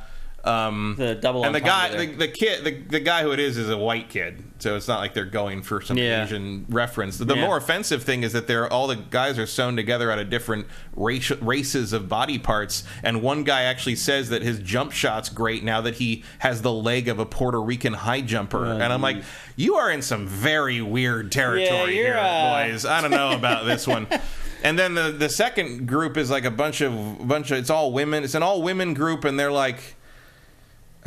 [0.49, 1.45] Um, the double.
[1.45, 4.09] and the guy, the, the kid, the, the guy who it is is a white
[4.09, 6.25] kid, so it's not like they're going for some Yeah.
[6.25, 7.19] Asian reference.
[7.19, 7.45] The Yeah.
[7.45, 10.67] more offensive thing is that they're all the guys are sewn together out of different
[10.97, 15.63] race, races of body parts, and one guy actually says that his jump shot's great
[15.63, 19.23] now that he has the leg of a Puerto Rican high jumper, and I'm like,
[19.57, 22.85] you are in some very weird territory you're, here, uh, boys.
[22.87, 24.07] I don't know about this one.
[24.61, 27.93] And then the the second group is like a bunch of bunch of it's all
[27.93, 28.25] women.
[28.25, 29.95] It's an all women group, and they're like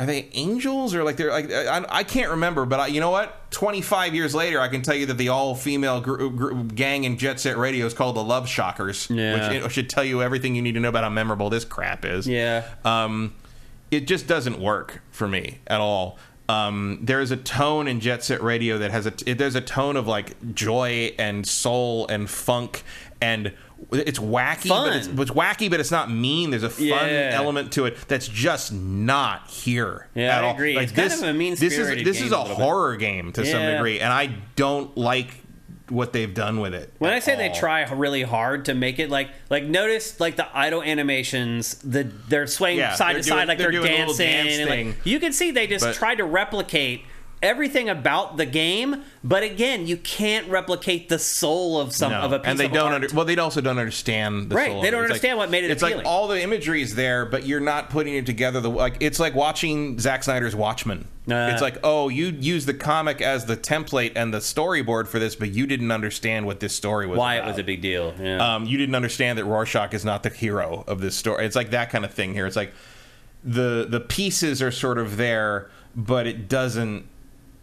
[0.00, 3.10] are they angels or like they're like I, I can't remember but I, you know
[3.10, 7.18] what 25 years later i can tell you that the all-female gr- gr- gang in
[7.18, 9.34] jet set radio is called the love shockers Yeah.
[9.52, 12.04] which it should tell you everything you need to know about how memorable this crap
[12.04, 12.64] is Yeah.
[12.84, 13.34] um,
[13.90, 18.24] it just doesn't work for me at all um, there is a tone in jet
[18.24, 22.28] set radio that has a it, there's a tone of like joy and soul and
[22.28, 22.82] funk
[23.20, 23.52] and
[23.90, 25.18] it's wacky but it's, Fun.
[25.20, 27.30] it's wacky but it's not mean there's a fun Yeah.
[27.34, 30.54] element to it that's just not here Yeah, at I all.
[30.54, 30.74] agree.
[30.76, 32.56] Like It's kind this, of a mean this is this is a a little bit.
[32.64, 35.28] horror game to some degree, and I don't like
[35.88, 36.90] what they've done with it.
[37.00, 40.46] When I say they try really hard to make it like like notice like the
[40.56, 43.92] idle animations, the they're swaying Yeah, side they're to doing- side like they're they're, doing
[43.94, 47.04] a little dancing, dance and like, you can see they just But- tried to replicate
[47.42, 52.20] everything about the game, but again, you can't replicate the soul of some No.
[52.20, 52.94] of a piece and they don't art.
[53.02, 55.70] under, well they also don't understand the Right, they don't understand like, what made it
[55.72, 56.04] it's appealing.
[56.04, 59.18] like all the imagery is there but you're not putting it together the like it's
[59.18, 61.50] like watching Zack Snyder's Watchmen Uh.
[61.52, 65.34] it's like oh you use the comic as the template and the storyboard for this
[65.34, 68.14] but you didn't understand what this story was why it was a big deal.
[68.20, 68.54] Yeah.
[68.54, 71.44] um, you didn't understand that Rorschach is not the hero of this story.
[71.44, 72.46] It's like that kind of thing here.
[72.46, 72.72] It's like
[73.44, 77.06] the the pieces are sort of there, but it doesn't.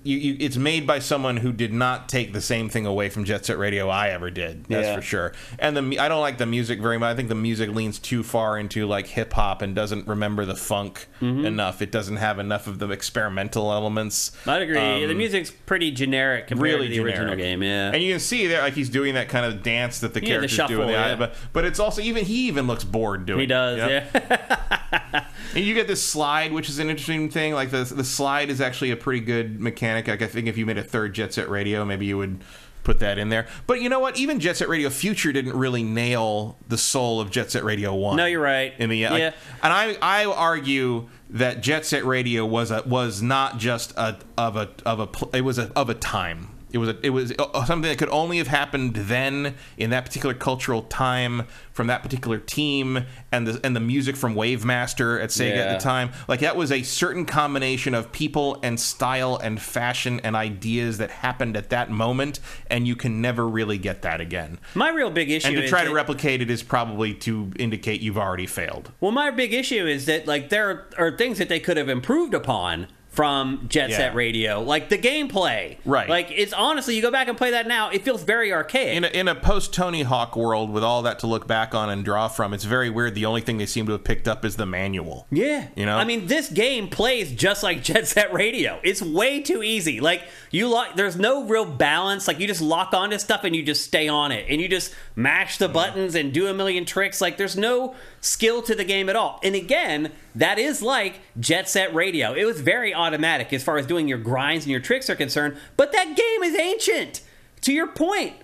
[0.01, 3.25] You, you, it's made by someone who did not take the same thing away from
[3.25, 4.63] Jet Set Radio I ever did.
[4.65, 4.95] That's Yeah.
[4.95, 5.33] for sure.
[5.59, 7.11] And the I don't like the music very much.
[7.11, 10.55] I think the music leans too far into like hip hop and doesn't remember the
[10.55, 11.45] funk Mm-hmm.
[11.45, 11.81] enough.
[11.81, 14.31] It doesn't have enough of the experimental elements.
[14.47, 14.77] I'd agree.
[14.77, 17.39] um, the music's pretty generic compared really to the original generic.
[17.39, 17.61] game.
[17.63, 17.91] Yeah.
[17.93, 20.39] And you can see there, like he's doing that kind of dance that the Yeah,
[20.39, 20.55] the characters do.
[20.55, 21.15] shuffle, In the yeah.
[21.15, 23.41] but but it's also even he even looks bored doing.
[23.41, 23.79] he does.
[23.81, 24.19] it, you?
[24.29, 25.25] Yeah.
[25.55, 27.53] And you get this slide, which is an interesting thing.
[27.55, 29.88] Like the the slide is actually a pretty good mechanic.
[29.95, 32.41] Like I think if you made a third Jet Set Radio, maybe you would
[32.83, 33.47] put that in there.
[33.67, 34.17] But you know what?
[34.17, 38.15] Even Jet Set Radio Future didn't really nail the soul of Jet Set Radio One.
[38.17, 38.73] No, you're right.
[38.79, 39.31] In the Yeah.
[39.61, 44.55] and I I argue that Jet Set Radio was a was not just a of
[44.55, 46.49] a of a it was a of a time.
[46.71, 50.05] It was a, it was uh, something that could only have happened then in that
[50.05, 55.29] particular cultural time from that particular team and the and the music from Wavemaster at
[55.29, 56.11] Sega at the time.
[56.27, 61.09] Like that was a certain combination of people and style and fashion and ideas that
[61.09, 64.59] happened at that moment, and you can never really get that again.
[64.75, 68.17] My real big issue And to try to replicate it is probably to indicate you've
[68.17, 68.91] already failed.
[68.99, 72.33] Well, my big issue is that like there are things that they could have improved
[72.33, 72.87] upon
[73.19, 74.15] from Jet Set Yeah.
[74.17, 74.61] Radio.
[74.61, 75.75] Like the gameplay.
[75.83, 76.07] Right.
[76.07, 78.95] Like it's honestly, you go back and play that now, it feels very archaic.
[78.95, 81.89] in a, in a post Tony Hawk world with all that to look back on
[81.89, 83.15] and draw from, it's very weird.
[83.15, 85.27] The only thing they seem to have picked up is the manual.
[85.31, 85.67] Yeah.
[85.75, 85.97] You know?
[85.97, 88.79] I mean, this game plays just like Jet Set Radio.
[88.83, 89.99] It's way too easy.
[89.99, 92.25] Like, you lock, there's no real balance.
[92.25, 94.45] Like, you just lock onto stuff and you just stay on it.
[94.47, 97.19] And you just mash the buttons and do a million tricks.
[97.19, 99.41] Like, there's no skill to the game at all.
[99.43, 102.33] And again, that is like Jet Set Radio.
[102.33, 105.57] It was very automatic as far as doing your grinds and your tricks are concerned.
[105.77, 107.21] But that game is ancient.
[107.61, 108.35] To your point,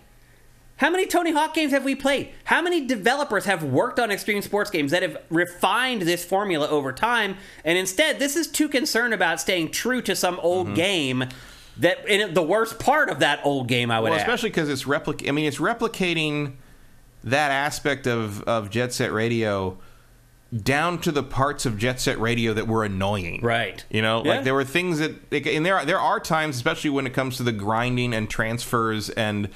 [0.77, 2.31] how many Tony Hawk games have we played?
[2.45, 6.91] How many developers have worked on extreme sports games that have refined this formula over
[6.91, 7.37] time?
[7.63, 10.75] And instead, this is too concerned about staying true to some old Mm-hmm.
[10.75, 11.23] game
[11.77, 14.21] that and the worst part of that old game I would Well, add.
[14.21, 15.27] especially because it's replic.
[15.27, 16.53] I mean, it's replicating
[17.23, 19.77] that aspect of of Jet Set Radio
[20.55, 23.41] down to the parts of Jet Set Radio that were annoying.
[23.41, 23.83] Right.
[23.89, 24.35] You know, Yeah.
[24.35, 27.37] like there were things that, and there are, there are times, especially when it comes
[27.37, 29.49] to the grinding and transfers and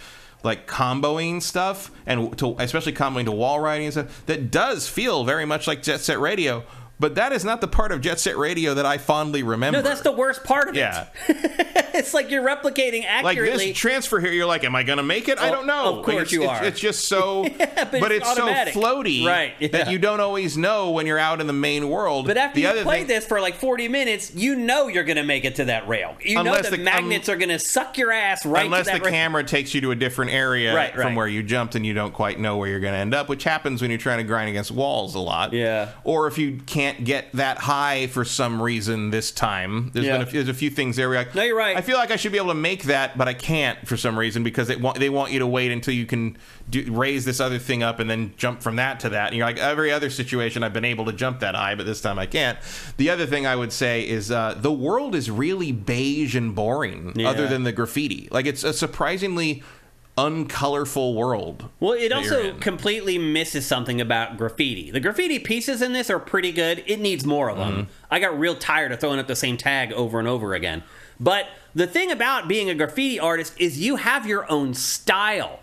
[0.44, 5.26] like comboing stuff, and to, especially comboing to wall riding and stuff, that does feel
[5.26, 6.64] very much like Jet Set Radio.
[7.00, 9.78] But that is not the part of Jet Set Radio that I fondly remember.
[9.78, 11.08] no, that's the worst part of yeah.
[11.30, 11.88] it.
[11.94, 13.52] it's like you're replicating accurately.
[13.52, 15.40] Like this transfer here, you're like, am I going to make it?
[15.40, 16.00] I Oh, don't know.
[16.00, 16.66] of course it's, you it's- are.
[16.66, 19.70] It's just so, but but, it's it's, so floaty, Right, yeah.
[19.70, 22.28] That you don't always know when you're out in the main world.
[22.28, 25.06] but after the you other play thing, this for like 40 minutes, you know you're
[25.06, 26.18] going to make it to that rail.
[26.22, 29.00] You Unless know the, the- magnets are going to suck your ass right unless the
[29.00, 29.10] rail.
[29.10, 31.16] camera takes you to a different area Right, from right.
[31.16, 33.46] where you jumped and you don't quite know where you're going to end up, which
[33.46, 35.54] happens when you're trying to grind against walls a lot.
[35.54, 35.92] Yeah.
[36.04, 40.18] Or if you can't get that high for some reason this time, there's Yeah.
[40.20, 41.10] been a, there's a few things there.
[41.10, 41.76] Where you're No, you're right.
[41.78, 44.18] I feel like I should be able to make that, but I can't for some
[44.18, 46.38] reason because they want they want you to wait until you can
[46.70, 49.28] do, raise this other thing up and then jump from that to that.
[49.28, 52.02] And you're like, every other situation I've been able to jump that high, but this
[52.02, 52.58] time I can't.
[52.98, 57.14] The other thing I would say is uh, the world is really beige and boring,
[57.16, 57.30] Yeah.
[57.30, 58.28] other than the graffiti.
[58.32, 59.64] Like it's a surprisingly
[60.20, 61.70] uncolorful world.
[61.80, 64.92] Well, it also completely misses something about graffiti.
[64.92, 66.84] The graffiti pieces in this are pretty good.
[66.86, 67.74] It needs more of them.
[67.74, 67.92] Mm-hmm.
[68.12, 70.84] I got real tired of throwing up the same tag over and over again.
[71.20, 75.62] But the thing about being a graffiti artist is you have your own style.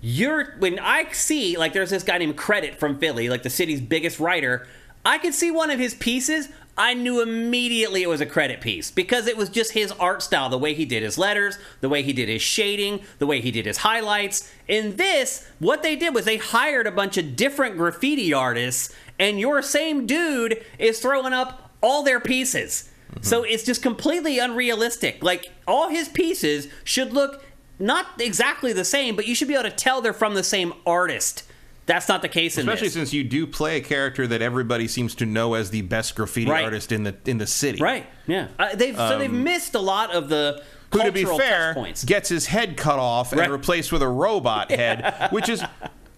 [0.00, 3.80] You're when I see like there's this guy named Credit from Philly, like the city's
[3.80, 4.66] biggest writer.
[5.04, 6.48] I could see one of his pieces.
[6.78, 10.50] I knew immediately it was a credit piece because it was just his art style,
[10.50, 13.50] the way he did his letters, the way he did his shading, the way he
[13.50, 14.50] did his highlights.
[14.68, 19.40] In this, what they did was they hired a bunch of different graffiti artists, and
[19.40, 22.90] your same dude is throwing up all their pieces.
[23.10, 23.22] Mm-hmm.
[23.22, 25.22] So it's just completely unrealistic.
[25.22, 27.42] Like all his pieces should look
[27.78, 30.74] not exactly the same, but you should be able to tell they're from the same
[30.86, 31.44] artist.
[31.86, 35.14] That's not the case in Especially since you do play a character that everybody seems
[35.16, 36.64] to know as the best graffiti Right.
[36.64, 37.80] artist in the in the city.
[37.80, 38.06] Right?
[38.26, 38.48] Yeah.
[38.58, 40.56] Uh, they've so they've missed a lot of the
[40.92, 42.04] Um, who, to be fair, points.
[42.04, 45.62] gets his head cut off and replaced with a robot head, which is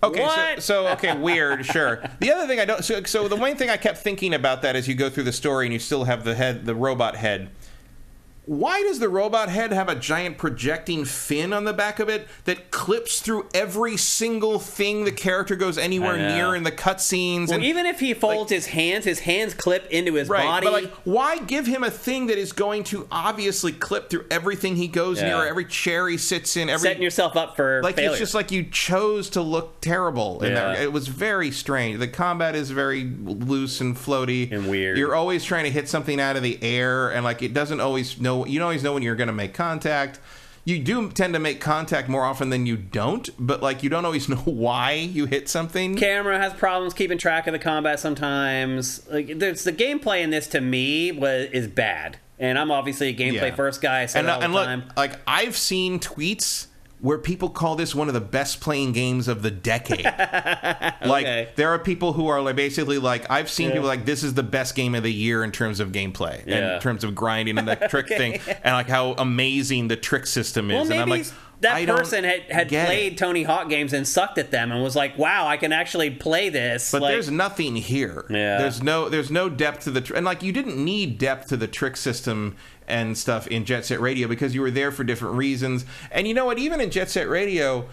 [0.02, 0.22] okay.
[0.22, 0.62] What?
[0.62, 2.02] So, so okay, weird, sure.
[2.20, 2.84] The other thing I don't.
[2.84, 5.32] So, so the one thing I kept thinking about that as you go through the
[5.32, 7.50] story and you still have the head, the robot head.
[8.49, 12.27] Why does the robot head have a giant projecting fin on the back of it
[12.44, 17.49] that clips through every single thing the character goes anywhere near in the cutscenes?
[17.49, 20.65] well, and even if he folds his hands, his hands clip into his Right, body.
[20.67, 24.77] but like, why give him a thing that is going to obviously clip through everything
[24.77, 25.28] he goes Yeah.
[25.28, 28.12] near, every chair he sits in, every setting yourself up for like failure.
[28.12, 30.73] it's just like you chose to look terrible in Yeah.
[30.73, 30.83] there.
[30.85, 31.99] It was very strange.
[31.99, 34.97] The combat is very loose and floaty And weird.
[34.97, 38.18] You're always trying to hit something out of the air, and like it doesn't always
[38.18, 38.38] know.
[38.47, 40.20] You don't always know when you're going to make contact.
[40.65, 44.05] You do tend to make contact more often than you don't, but like you don't
[44.05, 45.97] always know why you hit something.
[45.97, 49.07] camera has problems keeping track of the combat sometimes.
[49.10, 52.18] Like there's the gameplay in this to me was is bad.
[52.41, 53.55] And I'm obviously a gameplay Yeah.
[53.57, 56.67] first guy, so and, and look, like I've seen tweets
[57.01, 60.05] where people call this one of the best playing games of the decade.
[60.05, 61.49] like Okay.
[61.57, 63.75] there are people who are like basically like I've seen Yeah.
[63.75, 66.49] people like this is the best game of the year in terms of gameplay and
[66.49, 66.75] Yeah.
[66.77, 70.70] in terms of grinding and that trick thing and like how amazing the trick system
[70.70, 70.89] is.
[70.89, 71.27] Well, and I'm like
[71.60, 72.86] that I person had, had get it.
[72.86, 76.10] played Tony Hawk games and sucked at them and was like, "Wow, I can actually
[76.10, 78.25] play this." But like, there's nothing here.
[78.31, 78.59] Yeah.
[78.59, 81.57] There's no there's no depth to the tr- and like you didn't need depth to
[81.57, 82.55] the trick system
[82.89, 85.84] and stuff in Jet Set Radio because you were there for different reasons.
[86.10, 86.58] And you know what?
[86.58, 87.89] Even in Jet Set Radio,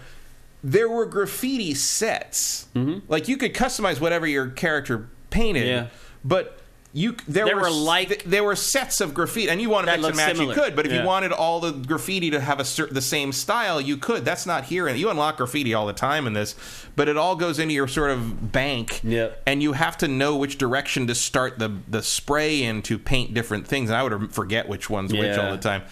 [0.64, 2.66] there were graffiti sets.
[2.74, 3.10] Mm-hmm.
[3.10, 5.86] Like you could customize whatever your character painted, Yeah.
[6.24, 6.58] but
[6.96, 9.92] you there, There were, were, like- th- there were sets of graffiti, and you wanted
[9.94, 10.38] to mix and match.
[10.38, 11.02] You could, but if Yeah.
[11.02, 14.24] you wanted all the graffiti to have a cer- the same style, you could.
[14.24, 16.54] That's not here, and you unlock graffiti all the time in this,
[16.96, 19.42] but it all goes into your sort of bank, Yep.
[19.46, 23.34] and you have to know which direction to start the the spray in to paint
[23.34, 23.90] different things.
[23.90, 25.82] And I would forget which one's which all the time.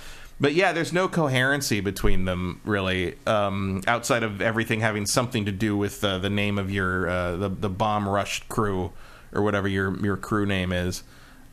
[0.41, 5.53] But yeah, there's no coherency between them really, um, outside of everything having something to
[5.53, 8.91] do with uh, the name of your uh, the the bomb rush crew
[9.35, 11.03] or whatever your your crew name is,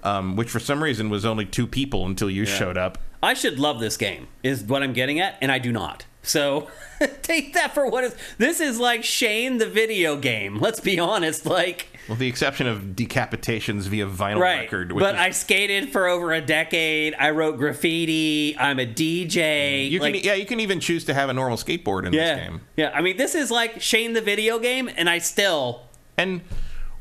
[0.03, 2.97] um, which for some reason was only two people until you showed up.
[3.23, 6.05] I should love this game, is what I'm getting at, and I do not.
[6.23, 6.67] So
[7.21, 8.15] take that for what is.
[8.37, 10.59] This is like Shane the video game.
[10.59, 11.45] Let's be honest.
[11.45, 14.59] Like, With the exception of decapitations via vinyl right.
[14.61, 17.15] record, which But is- I skated for over a decade.
[17.17, 18.55] I wrote graffiti.
[18.57, 19.89] I'm a DJ.
[19.89, 22.35] you can yeah you can even choose to have a normal skateboard in yeah.
[22.35, 22.61] this game.
[22.77, 22.91] Yeah.
[22.93, 25.83] I mean, this is like Shane the video game, and I still.
[26.17, 26.41] And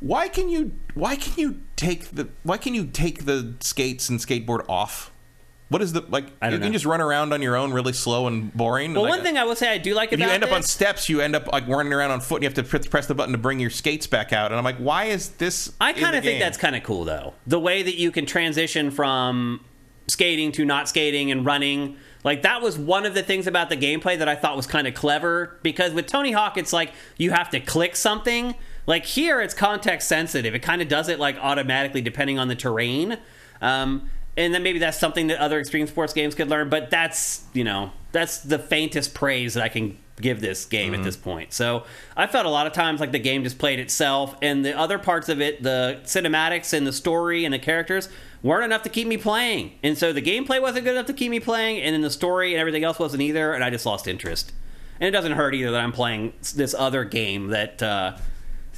[0.00, 4.18] why can you why can you take the why can you take the skates and
[4.18, 5.10] skateboard off?
[5.68, 6.26] What is the like?
[6.42, 6.72] I You don't can know.
[6.72, 8.92] just run around on your own, really slow and boring.
[8.92, 10.50] Well, Like, one thing I will say I do like if about you end up
[10.50, 12.88] on steps, you end up like running around on foot, and you have to press-
[12.88, 14.50] press the button to bring your skates back out.
[14.50, 15.72] And I'm like, why is this?
[15.80, 16.40] I kind of think game?
[16.40, 17.34] that's kind of cool, though.
[17.46, 19.64] The way that you can transition from
[20.08, 21.96] skating to not skating and running.
[22.24, 24.88] Like, that was one of the things about the gameplay that I thought was kind
[24.88, 25.58] of clever.
[25.62, 28.56] Because with Tony Hawk, it's like you have to click something.
[28.90, 30.52] Like, here, it's context sensitive.
[30.52, 33.18] It kind of does it, like, automatically depending on the terrain.
[33.62, 36.68] Um, and then maybe that's something that other extreme sports games could learn.
[36.68, 41.00] But that's, you know, that's the faintest praise that I can give this game Mm-hmm.
[41.00, 41.52] at this point.
[41.52, 41.84] So
[42.16, 44.98] I felt a lot of times like the game just played itself, and the other
[44.98, 48.08] parts of it, the cinematics and the story and the characters,
[48.42, 49.78] weren't enough to keep me playing.
[49.84, 52.54] And so the gameplay wasn't good enough to keep me playing, and then the story
[52.54, 54.52] and everything else wasn't either, and I just lost interest.
[54.98, 58.16] And it doesn't hurt either that I'm playing this other game that uh,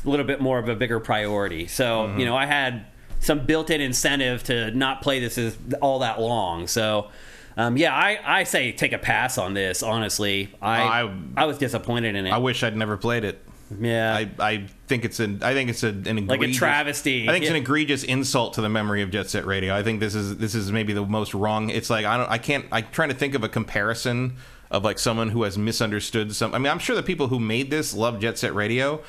[0.05, 1.67] a little bit more of a bigger priority.
[1.67, 2.21] So Mm-hmm.
[2.21, 2.87] you know, I had
[3.21, 6.67] some built-in incentive to not play this as all that long.
[6.67, 7.11] So.
[7.55, 9.83] Um, yeah, I, I say take a pass on this.
[9.83, 12.31] Honestly, I I- I was disappointed in it.
[12.31, 13.45] I wish I'd never played it.
[13.79, 14.15] Yeah.
[14.15, 17.29] I, I think it's an I think it's an egregious, Like a travesty.
[17.29, 19.77] I think it's an egregious insult to the memory of Jet Set Radio.
[19.77, 21.69] I think this is this is maybe the most wrong.
[21.69, 24.37] It's like I don't I can't I'm trying to think of a comparison
[24.71, 26.55] of like someone who has misunderstood some.
[26.55, 29.03] I mean, I'm sure the people who made this love Jet Set Radio,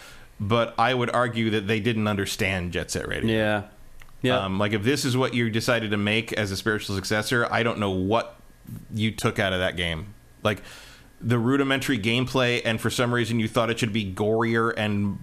[0.47, 3.30] but I would argue that they didn't understand Jet Set Radio.
[3.30, 3.63] yeah.
[4.22, 4.39] Yeah.
[4.39, 7.61] Um, like if this is what you decided to make as a spiritual successor, I
[7.61, 8.39] don't know what
[8.93, 10.13] you took out of that game.
[10.43, 10.61] Like
[11.19, 15.19] the rudimentary gameplay, and for some reason you thought it should be gorier and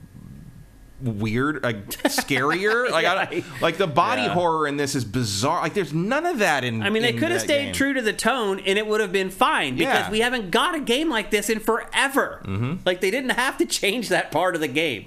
[1.03, 2.91] weird, like scarier.
[2.93, 4.35] like I like the body Yeah.
[4.35, 5.61] horror in this is bizarre.
[5.62, 6.83] Like there's none of that in.
[6.83, 7.73] I mean, they could have stayed game.
[7.75, 10.11] true to the tone and it would have been fine because Yeah.
[10.11, 12.43] we haven't got a game like this in forever.
[12.45, 12.75] Mm-hmm.
[12.85, 15.07] Like, they didn't have to change that part of the game.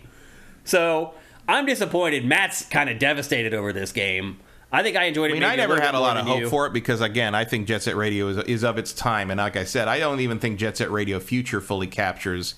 [0.63, 1.13] So,
[1.47, 2.25] I'm disappointed.
[2.25, 4.39] Matt's kind of devastated over this game.
[4.71, 5.33] I think I enjoyed it.
[5.33, 6.49] I mean, maybe I never little had a lot of hope you.
[6.49, 9.37] for it because, again, I think Jet Set Radio is, is of its time, and
[9.37, 12.55] like I said, I don't even think Jet Set Radio Future fully captures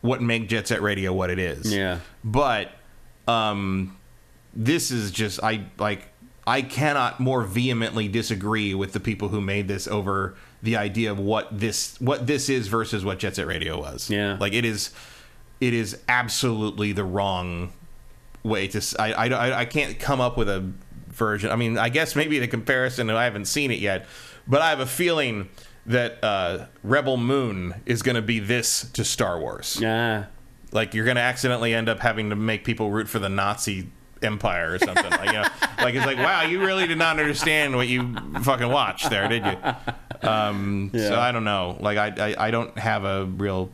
[0.00, 1.72] what make Jet Set Radio what it is.
[1.74, 2.00] Yeah.
[2.24, 2.72] but
[3.28, 3.96] um,
[4.54, 6.08] this is just I like
[6.46, 11.18] I cannot more vehemently disagree with the people who made this over the idea of
[11.18, 14.10] what this what this is versus what Jet Set Radio was.
[14.10, 14.36] Yeah.
[14.40, 14.90] like it is
[15.60, 17.72] it is absolutely the wrong
[18.42, 18.96] way to.
[18.98, 20.72] I I I can't come up with a
[21.08, 21.50] version.
[21.50, 24.06] I mean, I guess maybe the comparison, I haven't seen it yet,
[24.46, 25.50] but I have a feeling
[25.86, 29.78] that uh, Rebel Moon is going to be this to Star Wars.
[29.80, 30.26] Yeah.
[30.72, 33.88] Like you're going to accidentally end up having to make people root for the Nazi
[34.22, 35.10] empire or something.
[35.10, 35.42] like, you know,
[35.82, 39.44] like it's like, wow, you really did not understand what you fucking watched there, did
[39.44, 39.56] you?
[40.28, 41.76] Um, So I don't know.
[41.80, 43.70] Like I, I, I don't have a real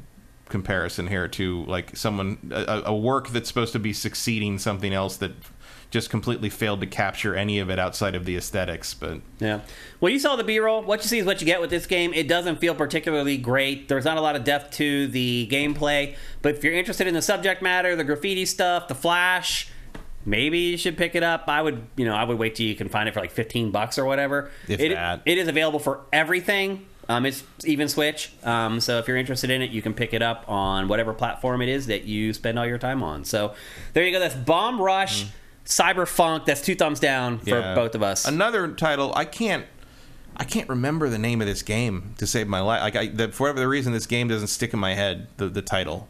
[0.49, 5.17] comparison here to like someone a, a work that's supposed to be succeeding something else
[5.17, 5.33] that
[5.97, 8.93] just completely failed to capture any of it outside of the aesthetics.
[8.93, 9.61] But Yeah.
[9.99, 10.83] Well, you saw the B-roll.
[10.83, 12.13] What you see is what you get with this game.
[12.13, 13.89] It doesn't feel particularly great.
[13.89, 16.15] There's not a lot of depth to the gameplay.
[16.43, 19.71] But if you're interested in the subject matter, the graffiti stuff, the flash,
[20.27, 21.45] maybe you should pick it up.
[21.49, 23.71] I would, you know, I would wait till you can find it for like 15
[23.71, 24.51] bucks or whatever.
[24.69, 25.23] If it, that.
[25.25, 26.85] it is available for everything.
[27.09, 28.33] Um, it's even Switch.
[28.43, 31.63] Um, so if you're interested in it, you can pick it up on whatever platform
[31.63, 33.25] it is that you spend all your time on.
[33.25, 33.55] So
[33.93, 34.19] there you go.
[34.19, 35.27] That's Bomb Rush,
[35.67, 36.47] Cyberfunk.
[36.47, 37.75] That's two thumbs down for yeah.
[37.75, 38.27] both of us.
[38.27, 39.67] Another title I can't.
[40.39, 42.83] I can't remember the name of this game to save my life.
[42.83, 45.29] Like I, the, for whatever the reason, this game doesn't stick in my head.
[45.39, 46.09] The the title.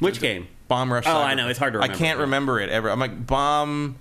[0.00, 0.48] Which game?
[0.68, 1.04] Bomb Rush.
[1.06, 1.92] Oh, Cyber- I know, it's hard to remember.
[1.92, 2.04] I remember.
[2.06, 2.90] can't remember it ever.
[2.90, 3.96] I'm like Bomb.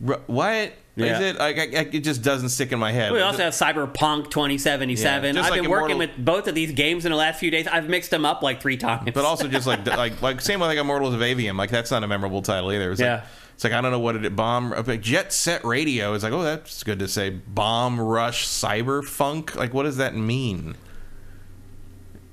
[0.00, 1.20] Ru- What is Yeah.
[1.20, 1.38] it?
[1.38, 3.12] Like I, I, it just doesn't stick in my head.
[3.12, 5.34] We also have Cyberpunk 2077.
[5.36, 7.50] Yeah, I've like been working Immortal- with both of these games in the last few
[7.50, 7.66] days.
[7.68, 9.10] I've mixed them up like three times.
[9.14, 11.56] but also just like like like same with like Immortals of Aveum.
[11.56, 12.90] Like that's not a memorable title either.
[12.92, 13.24] It's like Yeah.
[13.58, 16.32] It's like I don't know what it bomb like Jet Set Radio is like.
[16.32, 17.30] Oh, that's good to say.
[17.30, 19.56] Bomb Rush Cyberfunk.
[19.56, 20.76] Like, what does that mean?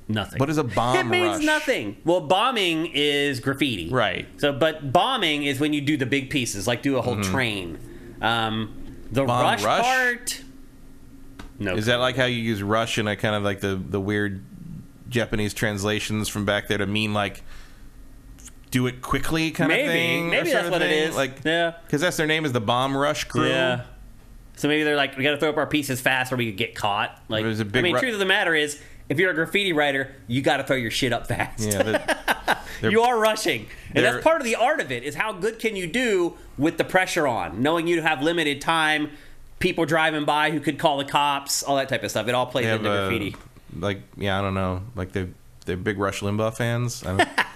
[0.07, 0.37] Nothing.
[0.37, 1.43] What is a bomb It means rush?
[1.43, 1.97] nothing.
[2.05, 3.89] Well, bombing is graffiti.
[3.89, 4.27] Right.
[4.37, 7.79] So, but bombing is when you do the big pieces, like do a whole train.
[8.21, 9.27] Um, the Mm-hmm.
[9.27, 9.81] Bomb rush, rush?
[9.83, 10.41] part.
[11.57, 11.75] No.
[11.75, 14.43] Is that like how you use rush in a kind of like the the weird
[15.09, 17.41] Japanese translations from back there to mean like
[18.71, 19.83] do it quickly kind maybe?
[19.87, 20.29] of thing?
[20.29, 21.09] maybe that's what it thing?
[21.09, 21.15] is.
[21.15, 21.75] Like, yeah.
[21.85, 23.47] because that's their name is the Bomb Rush Crew.
[23.47, 23.85] Yeah.
[24.57, 26.57] So maybe they're like, we got to throw up our pieces fast, or we could
[26.57, 27.21] get caught.
[27.27, 30.15] Like, a I mean, ru- truth of the matter is, if you're a graffiti writer,
[30.27, 31.59] you got to throw your shit up fast.
[31.71, 31.83] Yeah,
[32.81, 35.03] they're- you are rushing, and that's part of the art of it.
[35.03, 39.11] Is how good can you do with the pressure on, knowing you have limited time,
[39.59, 42.27] people driving by who could call the cops, all that type of stuff.
[42.27, 43.35] It all plays into graffiti.
[43.77, 45.27] like yeah, I don't know, like they
[45.65, 47.03] they're big Rush Limbaugh fans.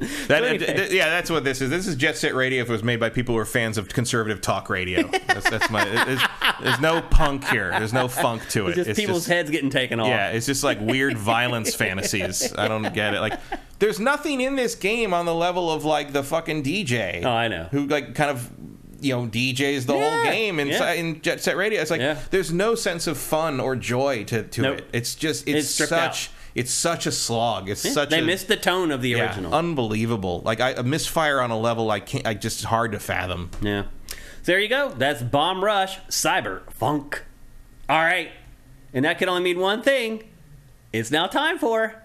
[0.28, 1.70] That, uh, th- th- yeah, that's what this is.
[1.70, 2.62] This is Jet Set Radio.
[2.62, 5.70] If it was made by people who are fans of conservative talk radio, that's, that's
[5.70, 5.84] my.
[5.84, 6.20] There's,
[6.62, 7.70] there's no punk here.
[7.70, 8.74] There's no funk to it.
[8.74, 10.08] Just It's people's just- heads getting taken off.
[10.08, 12.52] Yeah, it's just like weird violence fantasies.
[12.56, 13.20] I don't get it.
[13.20, 13.38] Like,
[13.78, 17.22] there's nothing in this game on the level of like the fucking DJ.
[17.24, 17.64] Oh, I know.
[17.70, 18.50] Who like kind of
[19.00, 20.92] you know DJs the whole game in, yeah.
[20.92, 21.80] in Jet Set Radio.
[21.80, 22.18] It's like Yeah.
[22.30, 24.78] there's no sense of fun or joy to to Nope.
[24.78, 24.86] it.
[24.92, 26.28] It's just it's, It's such out.
[26.54, 27.68] It's such a slog.
[27.68, 29.52] It's such they a missed the tone of the yeah, original.
[29.52, 30.40] unbelievable.
[30.44, 32.26] Like I, a misfire on a level I can't.
[32.26, 33.50] I just hard to fathom.
[33.60, 33.84] Yeah.
[34.06, 34.16] So
[34.52, 34.90] there you go.
[34.90, 37.20] That's Bomb Rush Cyberfunk.
[37.88, 38.30] All right.
[38.92, 40.30] And that can only mean one thing.
[40.92, 42.00] It's now time for.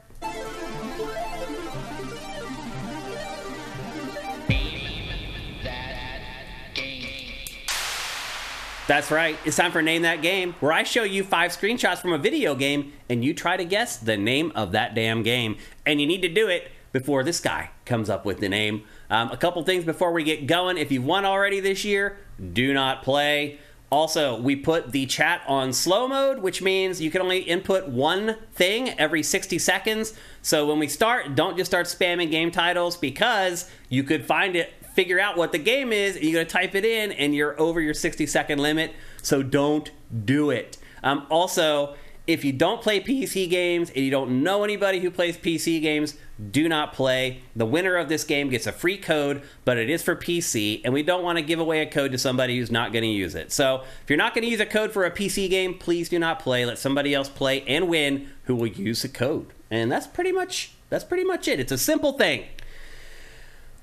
[8.90, 9.38] That's right.
[9.46, 12.56] It's time for Name That Game, where I show you five screenshots from a video
[12.56, 15.58] game and you try to guess the name of that damn game.
[15.86, 18.82] And you need to do it before this guy comes up with the name.
[19.12, 20.80] Um, a couple things before we get going.
[20.80, 22.18] If you've won already this year,
[22.52, 23.60] do not play.
[23.92, 28.38] Also, we put the chat on slow mode, which means you can only input one
[28.54, 30.14] thing every 60 seconds.
[30.42, 34.74] So when we start, don't just start spamming game titles because you could find it,
[34.94, 37.60] figure out what the game is, and you're going to type it in, and you're
[37.60, 38.94] over your 60 second limit.
[39.22, 39.92] So don't
[40.26, 40.78] do it.
[41.04, 41.96] Um, also,
[42.30, 46.16] if you don't play PC games and you don't know anybody who plays PC games,
[46.52, 47.42] do not play.
[47.56, 50.94] The winner of this game gets a free code, but it is for PC, and
[50.94, 53.34] we don't want to give away a code to somebody who's not going to use
[53.34, 53.52] it.
[53.52, 56.20] So if you're not going to use a code for a PC game, please do
[56.20, 56.68] not play.
[56.68, 59.48] Let somebody else play and win who will use the code.
[59.72, 61.60] And that's pretty much that's pretty much it.
[61.60, 62.46] It's a simple thing.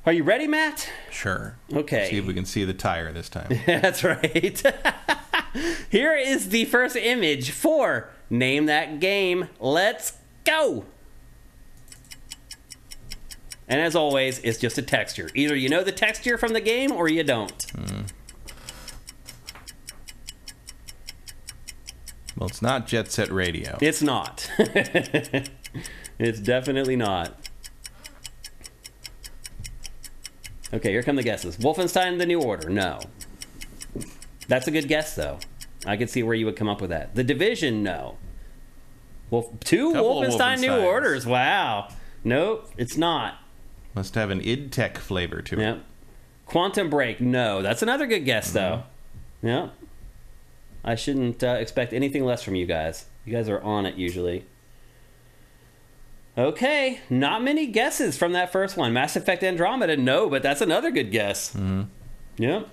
[0.06, 0.88] Are you ready, Matt?
[1.10, 1.56] Sure.
[1.72, 2.08] Okay.
[2.08, 3.48] See if we can see the tire this time.
[3.66, 4.62] That's right.
[5.90, 9.48] Here is the first image for Name That Game.
[9.58, 10.12] Let's
[10.44, 10.84] go.
[13.66, 15.28] And as always, it's just a texture.
[15.34, 17.66] Either you know the texture from the game or you don't.
[17.72, 18.02] Hmm.
[22.36, 23.76] well, it's not Jet Set Radio.
[23.80, 24.48] It's not.
[26.20, 27.45] it's definitely not.
[30.74, 31.56] Okay, here come the guesses.
[31.58, 32.68] Wolfenstein The New Order.
[32.68, 33.00] No.
[34.48, 35.38] That's a good guess, though.
[35.86, 37.14] I could see where you would come up with that.
[37.14, 37.82] The Division.
[37.82, 38.18] No.
[39.30, 41.26] Wolf, two Couple Wolfenstein New Orders.
[41.26, 41.88] Wow.
[42.24, 43.38] Nope, it's not.
[43.94, 45.62] Must have an id Tech flavor to it.
[45.62, 45.84] Yep.
[46.46, 47.20] Quantum Break.
[47.20, 47.62] No.
[47.62, 48.84] That's another good guess, though.
[49.42, 49.72] Yep.
[50.84, 53.06] I shouldn't uh, expect anything less from you guys.
[53.24, 54.44] You guys are on it usually.
[56.38, 58.92] Okay, not many guesses from that first one.
[58.92, 61.54] Mass Effect Andromeda, no, but that's another good guess.
[61.54, 61.82] Mm-hmm.
[62.36, 62.68] Yep.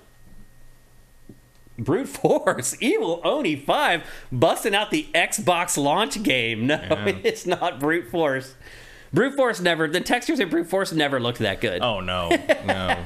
[1.78, 6.66] Brute Force, Evil Oni 5, busting out the Xbox launch game.
[6.66, 6.78] No,
[7.24, 8.54] it's not Brute Force.
[9.12, 11.82] Brute Force never, the textures in Brute Force never looked that good.
[11.82, 12.28] Oh no,
[12.66, 13.02] no.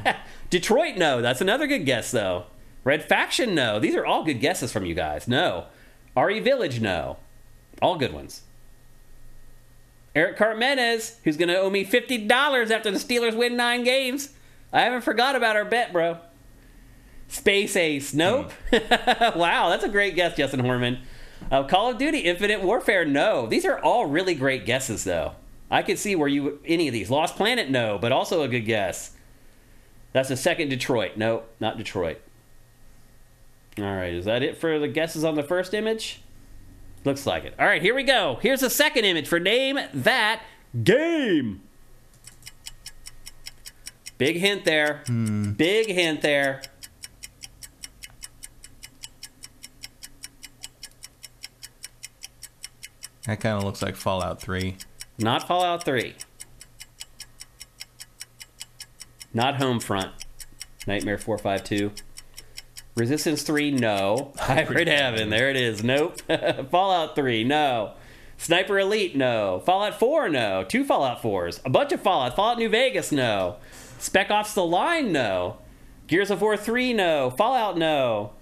[0.50, 1.20] Detroit, no.
[1.22, 2.46] That's another good guess, though.
[2.82, 3.78] Red Faction, no.
[3.78, 5.28] These are all good guesses from you guys.
[5.28, 5.66] No.
[6.16, 7.18] RE Village, no.
[7.82, 8.42] All good ones.
[10.18, 14.30] Eric Carmenez, who's going to owe me $50 after the Steelers win nine games.
[14.72, 16.18] I haven't forgot about our bet, bro.
[17.28, 18.50] Space Ace, nope.
[18.72, 20.98] wow, that's a great guess, Justin Horman.
[21.52, 23.46] Uh, Call of Duty Infinite Warfare, no.
[23.46, 25.36] These are all really great guesses, though.
[25.70, 27.10] I could see where you any of these.
[27.10, 29.12] Lost Planet, no, but also a good guess.
[30.12, 31.12] That's the second Detroit.
[31.14, 32.20] Nope, not Detroit.
[33.78, 36.22] All right, is that it for the guesses on the first image?
[37.04, 37.54] Looks like it.
[37.58, 38.38] All right, here we go.
[38.42, 40.42] Here's the second image for Name That
[40.82, 41.62] Game.
[44.18, 45.02] Big hint there.
[45.06, 45.52] Hmm.
[45.52, 46.62] Big hint there.
[53.26, 54.76] That kind of looks like Fallout Three.
[55.18, 56.14] Not Fallout 3.
[59.34, 60.12] Not Homefront.
[60.86, 61.90] Nightmare 452.
[62.98, 64.32] Resistance 3, no.
[64.38, 65.84] Hybrid Heaven, there it is.
[65.84, 66.20] Nope.
[66.70, 67.92] Fallout 3, no.
[68.36, 69.62] Sniper Elite, no.
[69.64, 70.64] Fallout 4, no.
[70.64, 71.60] Two Fallout 4s.
[71.64, 72.34] A bunch of Fallout.
[72.34, 73.56] Fallout New Vegas, no.
[73.98, 75.58] Spec Ops The Line, no.
[76.08, 77.30] Gears of War 3, no.
[77.30, 78.32] Fallout, no.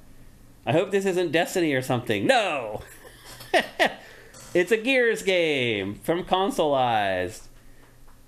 [0.64, 2.26] I hope this isn't Destiny or something.
[2.26, 2.82] No!
[4.54, 7.42] it's a Gears game from Consoleized.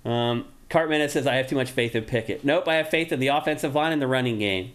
[0.05, 2.45] Um, Cartman says, I have too much faith in Pickett.
[2.45, 4.71] Nope, I have faith in the offensive line and the running game.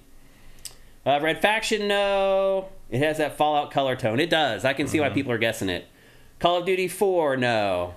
[1.07, 2.69] Uh, Red Faction, no.
[2.91, 4.21] It has that Fallout color tone.
[4.21, 4.65] It does.
[4.65, 5.87] I can see why people are guessing it.
[6.39, 7.95] Call of Duty 4, no.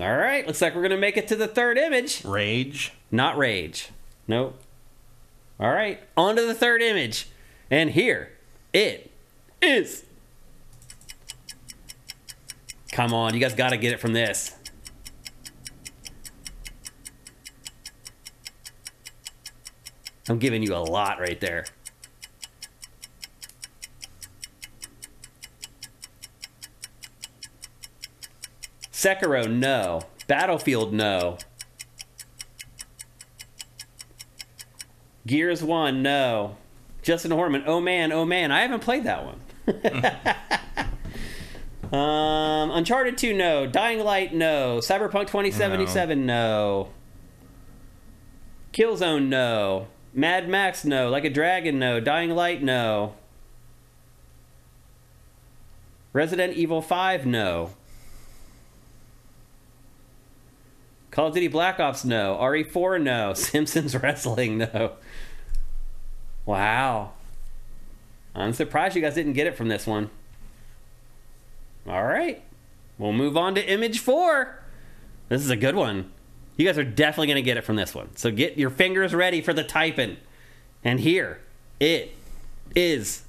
[0.00, 2.24] All right, looks like we're going to make it to the third image.
[2.24, 2.92] Rage.
[3.10, 3.90] Not Rage.
[4.28, 4.60] Nope.
[5.58, 7.28] All right, on to the third image.
[7.70, 8.32] And here
[8.72, 9.10] it
[9.60, 10.04] is.
[12.92, 14.54] Come on, you guys got to get it from this.
[20.30, 21.64] I'm giving you a lot right there.
[28.92, 30.02] Sekiro, no.
[30.28, 31.36] Battlefield, no.
[35.26, 36.56] Gears 1, no.
[37.02, 38.52] Justin Horman, oh man, oh man.
[38.52, 39.40] I haven't played that one.
[41.92, 43.66] um, Uncharted 2, no.
[43.66, 44.78] Dying Light, no.
[44.78, 46.90] Cyberpunk 2077, no.
[48.72, 49.88] Killzone, no.
[50.12, 51.08] Mad Max, no.
[51.08, 52.00] Like a Dragon, no.
[52.00, 53.14] Dying Light, no.
[56.12, 57.70] Resident Evil 5, no.
[61.10, 62.36] Call of Duty Black Ops, no.
[62.40, 63.32] RE4, no.
[63.34, 64.92] Simpsons Wrestling, no.
[66.46, 67.12] Wow.
[68.34, 70.10] I'm surprised you guys didn't get it from this one.
[71.86, 72.42] All right.
[72.98, 74.62] We'll move on to image four.
[75.28, 76.12] This is a good one.
[76.60, 78.14] You guys are definitely going to get it from this one.
[78.16, 80.18] So get your fingers ready for the typing.
[80.84, 81.40] And here
[81.80, 82.14] it
[82.76, 83.22] is.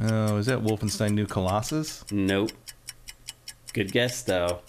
[0.00, 2.02] Oh, is that Wolfenstein New Colossus?
[2.10, 2.52] Nope.
[3.74, 4.60] Good guess, though.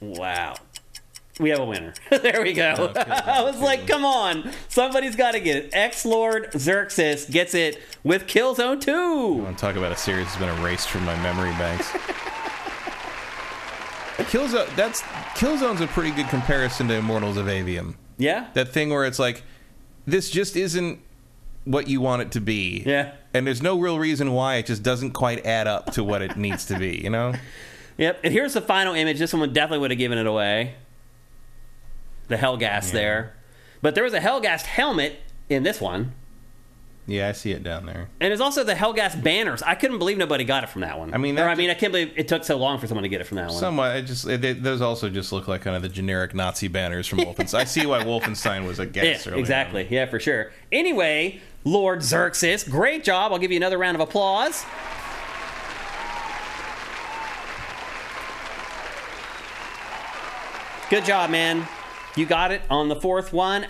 [0.00, 0.54] Wow.
[1.38, 1.92] We have a winner.
[2.10, 2.74] there we go.
[2.78, 4.50] Okay, I was like, come on.
[4.68, 5.70] Somebody's got to get it.
[5.72, 8.92] X Lord Xerxes gets it with Killzone 2.
[8.92, 11.90] I want to talk about a series that's been erased from my memory banks.
[14.28, 14.74] Killzone.
[14.74, 15.00] That's
[15.34, 17.94] Killzone's a pretty good comparison to Immortals of Aveum.
[18.18, 18.48] Yeah?
[18.54, 19.42] That thing where it's like,
[20.06, 21.00] this just isn't
[21.64, 22.82] what you want it to be.
[22.84, 23.12] Yeah.
[23.32, 26.36] And there's no real reason why it just doesn't quite add up to what it
[26.36, 27.00] needs to be.
[27.02, 27.34] You know.
[27.96, 28.20] Yep.
[28.24, 29.18] And here's the final image.
[29.18, 30.74] This one definitely would have given it away.
[32.28, 33.34] The Helghast there.
[33.82, 36.12] But there was a Helghast helmet in this one.
[37.08, 38.10] Yeah, I see it down there.
[38.20, 39.62] And there's also the Helghast banners.
[39.62, 41.14] I couldn't believe nobody got it from that one.
[41.14, 43.08] I mean, or I mean, I can't believe it took so long for someone to
[43.08, 43.58] get it from that one.
[43.58, 43.92] Somewhat.
[43.92, 47.18] I just they, those also just look like kind of the generic Nazi banners from
[47.20, 47.54] Wolfenstein.
[47.54, 49.38] I see why Wolfenstein was a yeah, early on.
[49.38, 49.88] exactly.
[49.88, 50.52] Yeah, for sure.
[50.70, 53.32] Anyway, Lord Xerxes, great job.
[53.32, 54.66] I'll give you another round of applause.
[60.90, 61.66] Good job, man.
[62.18, 63.68] You got it on the fourth one.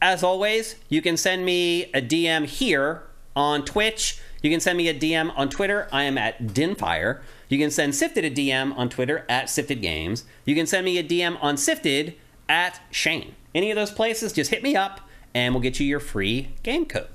[0.00, 3.02] As always, you can send me a DM here
[3.34, 4.20] on Twitch.
[4.40, 5.88] You can send me a DM on Twitter.
[5.90, 7.22] I am at Dinfire.
[7.48, 10.22] You can send Sifted a DM on Twitter at Sifted Games.
[10.44, 12.14] You can send me a DM on Sifted
[12.48, 13.34] at Shane.
[13.52, 15.00] Any of those places, just hit me up
[15.34, 17.08] and we'll get you your free game code.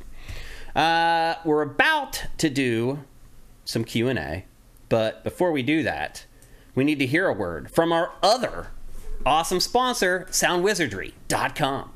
[0.76, 3.06] Uh, we're about to do
[3.64, 4.44] some Q&A,
[4.90, 6.26] but before we do that,
[6.76, 8.68] we need to hear a word from our other
[9.26, 11.92] awesome sponsor, soundwizardry.com.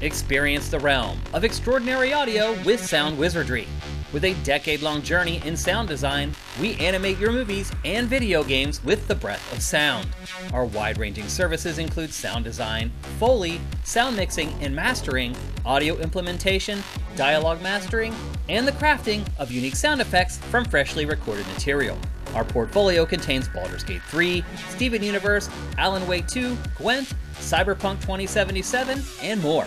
[0.00, 3.66] Experience the realm of extraordinary audio with Sound Wizardry.
[4.12, 8.82] With a decade long journey in sound design, we animate your movies and video games
[8.82, 10.08] with the breath of sound.
[10.52, 12.90] Our wide ranging services include sound design,
[13.20, 16.82] Foley, sound mixing and mastering, audio implementation,
[17.14, 18.12] dialogue mastering,
[18.48, 21.96] and the crafting of unique sound effects from freshly recorded material.
[22.34, 25.48] Our portfolio contains Baldur's Gate 3, Steven Universe,
[25.78, 29.66] Alan Wake 2, Gwent, Cyberpunk 2077, and more.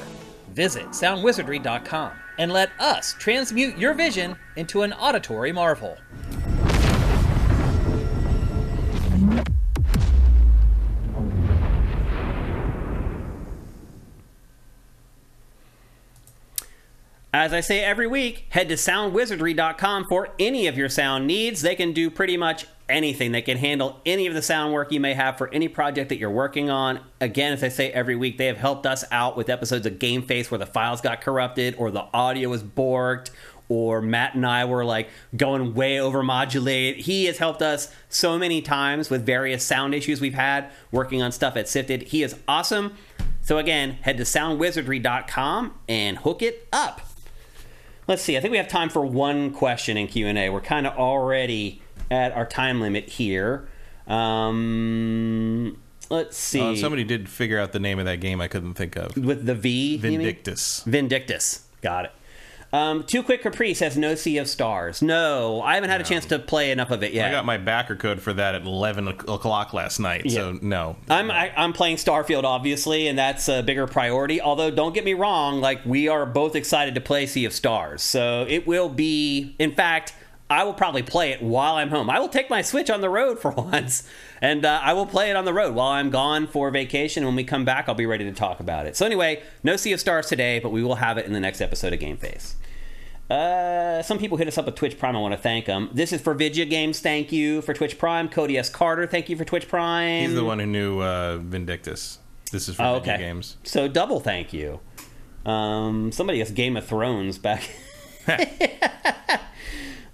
[0.53, 5.97] Visit soundwizardry.com and let us transmute your vision into an auditory marvel.
[17.35, 21.63] As I say every week, head to soundwizardry.com for any of your sound needs.
[21.63, 23.31] They can do pretty much anything.
[23.33, 26.17] that can handle any of the sound work you may have for any project that
[26.17, 26.99] you're working on.
[27.21, 30.21] Again, as I say every week, they have helped us out with episodes of Game
[30.21, 33.29] Face where the files got corrupted or the audio was borked
[33.69, 37.03] or Matt and I were like going way over modulated.
[37.05, 41.31] He has helped us so many times with various sound issues we've had working on
[41.31, 42.03] stuff at Sifted.
[42.03, 42.95] He is awesome.
[43.41, 47.01] So again, head to soundwizardry.com and hook it up.
[48.07, 48.37] Let's see.
[48.37, 50.49] I think we have time for one question in Q&A.
[50.49, 51.81] We're kind of already
[52.13, 53.67] at our time limit here.
[54.07, 55.77] Um,
[56.09, 56.61] let's see.
[56.61, 59.17] Uh, somebody did figure out the name of that game I couldn't think of.
[59.17, 59.97] with the V.
[59.97, 60.83] Vindictus.
[60.85, 61.65] Vindictus.
[61.81, 62.11] Got it.
[62.71, 65.03] Um, Too Quick Caprice has no Sea of Stars.
[65.03, 67.27] No, I haven't had a chance to play enough of it yet.
[67.27, 70.95] I got my backer code for that at 11 o'clock last night, so no.
[71.07, 74.41] I'm I, I'm playing Starfield obviously, and that's a bigger priority.
[74.41, 78.01] Although don't get me wrong, like we are both excited to play Sea of Stars,
[78.01, 79.55] so it will be.
[79.59, 80.15] In fact,
[80.53, 82.09] I will probably play it while I'm home.
[82.09, 84.03] I will take my Switch on the road for once,
[84.41, 87.25] and uh, I will play it on the road while I'm gone for vacation.
[87.25, 88.95] When we come back, I'll be ready to talk about it.
[88.95, 91.61] So anyway, no Sea of Stars today, but we will have it in the next
[91.61, 92.55] episode of Game Face.
[93.29, 95.15] Uh, some people hit us up with Twitch Prime.
[95.15, 95.89] I want to thank them.
[95.93, 96.99] This is for Vidya Games.
[96.99, 98.29] Thank you for Twitch Prime.
[98.29, 98.69] Cody S.
[98.69, 99.07] Carter.
[99.07, 100.25] Thank you for Twitch Prime.
[100.27, 102.19] He's the one who knew uh, Vindictus.
[102.51, 103.17] This is for Oh, okay.
[103.17, 103.57] games.
[103.63, 104.81] So double thank you.
[105.45, 107.63] Um, somebody has Game of Thrones back.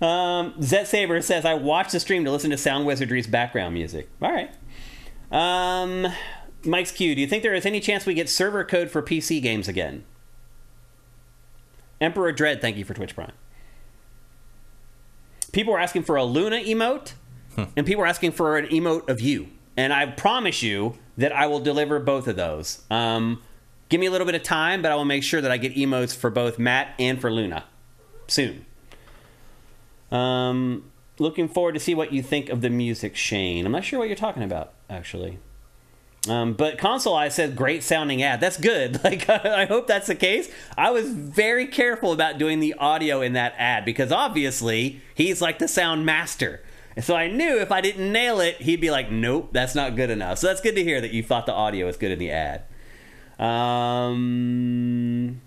[0.01, 4.09] um, Zet Saber says, "I watched the stream to listen to Sound Wizardry's background music."
[4.21, 4.51] All right.
[5.31, 6.07] Um,
[6.63, 7.15] Mike's Q.
[7.15, 10.03] Do you think there is any chance we get server code for PC games again?
[12.01, 13.33] Emperor Dread, thank you for Twitch Prime.
[15.51, 17.13] People are asking for a Luna emote,
[17.75, 19.47] and people are asking for an emote of you.
[19.75, 22.83] And I promise you that I will deliver both of those.
[22.89, 23.41] Um,
[23.89, 25.75] give me a little bit of time, but I will make sure that I get
[25.75, 27.65] emotes for both Matt and for Luna
[28.27, 28.65] soon.
[30.11, 30.89] Um,
[31.19, 33.65] looking forward to see what you think of the music, Shane.
[33.65, 35.39] I'm not sure what you're talking about, actually.
[36.27, 38.41] Um, but console eye said great sounding ad.
[38.41, 38.99] That's good.
[39.09, 40.51] Like I hope that's the case.
[40.77, 45.59] I was very careful about doing the audio in that ad because obviously he's like
[45.59, 46.61] the sound master.
[46.95, 49.95] And so I knew if I didn't nail it, he'd be like, "Nope, that's not
[49.95, 52.19] good enough." So that's good to hear that you thought the audio was good in
[52.19, 52.63] the ad.
[53.39, 55.39] Um,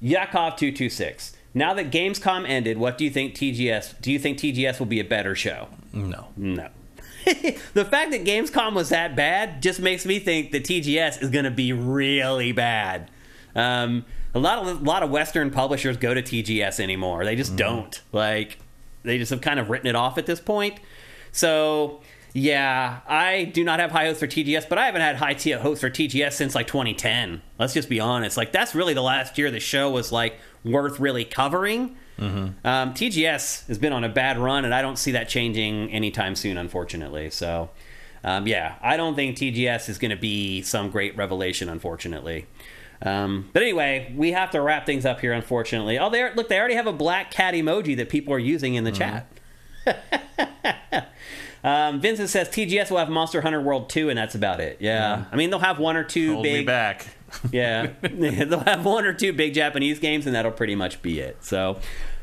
[0.00, 1.36] Yakov two two six.
[1.54, 4.00] Now that Gamescom ended, what do you think TGS?
[4.00, 5.68] Do you think TGS will be a better show?
[5.92, 6.28] No.
[6.36, 6.68] No.
[7.24, 11.44] the fact that Gamescom was that bad just makes me think that TGS is going
[11.44, 13.10] to be really bad.
[13.54, 17.24] Um, a lot of a lot of Western publishers go to TGS anymore.
[17.24, 18.00] They just don't.
[18.12, 18.58] Like
[19.04, 20.80] they just have kind of written it off at this point.
[21.30, 22.00] So
[22.32, 25.52] yeah, I do not have high hopes for TGS, but I haven't had high t-
[25.52, 27.42] hopes for TGS since like 2010.
[27.60, 28.36] Let's just be honest.
[28.36, 31.96] Like that's really the last year the show was like worth really covering.
[32.64, 36.36] Um, TGS has been on a bad run, and I don't see that changing anytime
[36.36, 37.30] soon, unfortunately.
[37.30, 37.70] So,
[38.22, 42.46] um, yeah, I don't think TGS is going to be some great revelation, unfortunately.
[43.02, 45.98] Um, but anyway, we have to wrap things up here, unfortunately.
[45.98, 46.32] Oh, there!
[46.34, 49.26] Look, they already have a black cat emoji that people are using in the chat.
[51.64, 54.78] um, Vincent says TGS will have Monster Hunter World 2, and that's about it.
[54.80, 57.06] Yeah, I mean they'll have one or two Hold big me back.
[57.52, 61.42] yeah, they'll have one or two big Japanese games, and that'll pretty much be it.
[61.44, 61.78] So,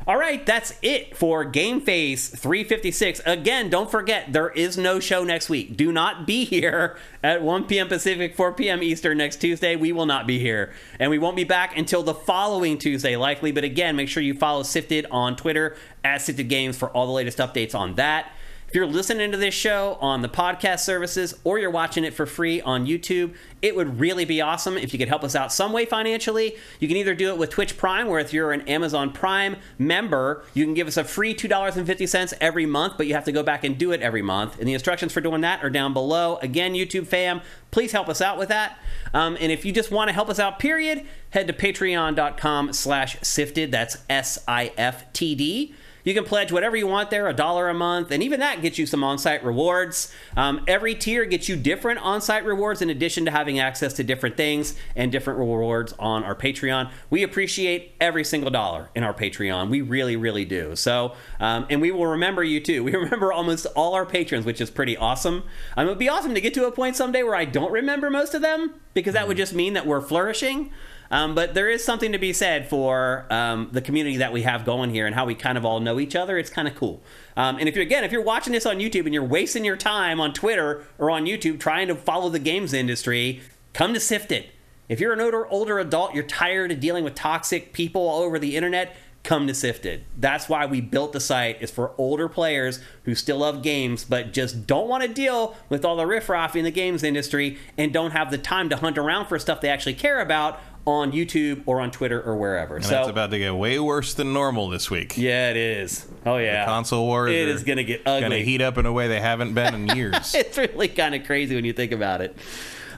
[0.06, 3.20] all right, that's it for Game Face 356.
[3.24, 5.76] Again, don't forget there is no show next week.
[5.76, 7.88] Do not be here at 1 p.m.
[7.88, 8.82] Pacific, 4 p.m.
[8.82, 9.76] Eastern next Tuesday.
[9.76, 13.52] We will not be here, and we won't be back until the following Tuesday, likely.
[13.52, 17.12] But again, make sure you follow Sifted on Twitter at Sifted Games for all the
[17.12, 18.32] latest updates on that.
[18.72, 22.24] If you're listening to this show on the podcast services or you're watching it for
[22.24, 25.74] free on YouTube, it would really be awesome if you could help us out some
[25.74, 26.56] way financially.
[26.80, 30.46] You can either do it with Twitch Prime, where if you're an Amazon Prime member,
[30.54, 33.62] you can give us a free $2.50 every month, but you have to go back
[33.62, 34.58] and do it every month.
[34.58, 36.38] And the instructions for doing that are down below.
[36.38, 37.42] Again, YouTube fam,
[37.72, 38.78] please help us out with that.
[39.12, 43.18] Um, and if you just want to help us out, period, head to patreon.com slash
[43.20, 43.70] sifted.
[43.70, 45.74] That's S-I-F-T-D.
[46.04, 48.78] You can pledge whatever you want there, a dollar a month, and even that gets
[48.78, 50.12] you some on site rewards.
[50.36, 54.04] Um, every tier gets you different on site rewards in addition to having access to
[54.04, 56.90] different things and different rewards on our Patreon.
[57.10, 59.70] We appreciate every single dollar in our Patreon.
[59.70, 60.74] We really, really do.
[60.76, 62.82] So, um, and we will remember you too.
[62.92, 65.44] We remember almost all our patrons, which is pretty awesome.
[65.76, 68.10] Um, it would be awesome to get to a point someday where I don't remember
[68.10, 70.70] most of them because that would just mean that we're flourishing.
[71.12, 74.64] Um, but there is something to be said for um, the community that we have
[74.64, 76.38] going here and how we kind of all know each other.
[76.38, 77.02] It's kind of cool.
[77.36, 79.76] Um, and if you're again, if you're watching this on YouTube and you're wasting your
[79.76, 83.42] time on Twitter or on YouTube trying to follow the games industry,
[83.74, 84.46] come to Sifted.
[84.88, 88.38] If you're an older older adult, you're tired of dealing with toxic people all over
[88.38, 88.96] the internet.
[89.22, 90.04] Come to Sifted.
[90.18, 91.62] That's why we built the site.
[91.62, 95.84] Is for older players who still love games but just don't want to deal with
[95.84, 99.26] all the riffraff in the games industry and don't have the time to hunt around
[99.26, 102.76] for stuff they actually care about on YouTube or on Twitter or wherever.
[102.76, 105.16] And so that's about to get way worse than normal this week.
[105.16, 106.06] yeah, it is.
[106.26, 107.30] Oh yeah, Console wars.
[107.30, 108.20] It is gonna get ugly.
[108.20, 110.34] Gonna heat up in a way they haven't been in years.
[110.34, 112.36] it's really kind of crazy when you think about it.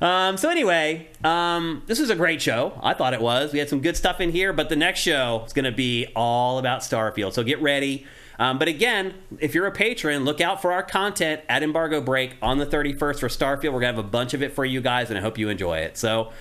[0.01, 2.79] Um, so anyway, um, this was a great show.
[2.83, 3.53] I thought it was.
[3.53, 6.09] We had some good stuff in here, but the next show is going to be
[6.17, 7.33] all about Starfield.
[7.33, 8.05] So get ready.
[8.39, 12.37] Um, but again, if you're a patron, look out for our content at Embargo Break
[12.43, 13.73] on the 31st for Starfield.
[13.73, 15.49] We're going to have a bunch of it for you guys, and I hope you
[15.49, 15.97] enjoy it.
[15.97, 16.33] So.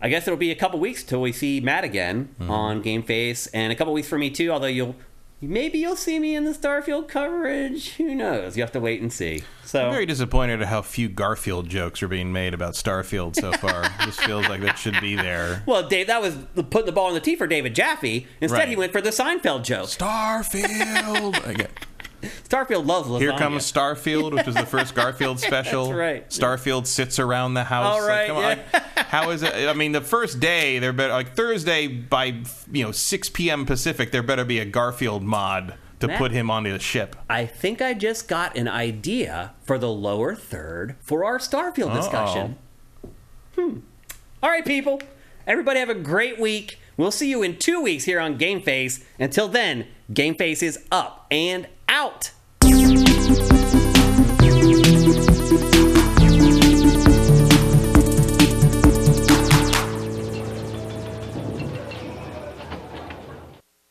[0.00, 2.50] I guess it'll be a couple weeks till we see Matt again mm-hmm.
[2.50, 4.50] on Game Face, and a couple weeks for me too.
[4.50, 4.96] Although you'll
[5.40, 7.94] maybe you'll see me in the Starfield coverage.
[7.96, 8.56] Who knows?
[8.56, 9.42] You have to wait and see.
[9.64, 13.52] So I'm very disappointed at how few Garfield jokes are being made about Starfield so
[13.58, 13.84] far.
[14.06, 15.62] this feels like that should be there.
[15.66, 18.26] Well, Dave, that was the- putting the ball in the tee for David Jaffe.
[18.40, 18.68] Instead, Right.
[18.68, 19.88] he went for the Seinfeld joke.
[19.88, 21.34] Starfield.
[21.54, 21.66] Okay.
[22.48, 23.20] Starfield loves lasagna.
[23.20, 25.86] Here comes Starfield, which was the first Garfield special.
[25.86, 26.28] That's right.
[26.30, 27.86] Starfield sits around the house.
[27.94, 28.64] All Like, right, come on, yeah.
[28.72, 29.54] like, how is it?
[29.68, 33.66] I mean, the first day there better like Thursday by you know 6 p.m.
[33.66, 36.18] Pacific, there better be a Garfield mod to Matt?
[36.18, 37.14] put him onto the ship.
[37.30, 42.56] I think I just got an idea for the lower third for our Starfield discussion.
[43.56, 43.78] Hmm.
[44.42, 45.00] All right, people.
[45.46, 46.78] Everybody have a great week.
[46.96, 49.04] We'll see you in two weeks here on Game Face.
[49.18, 52.30] Until then, Game Face is up and out.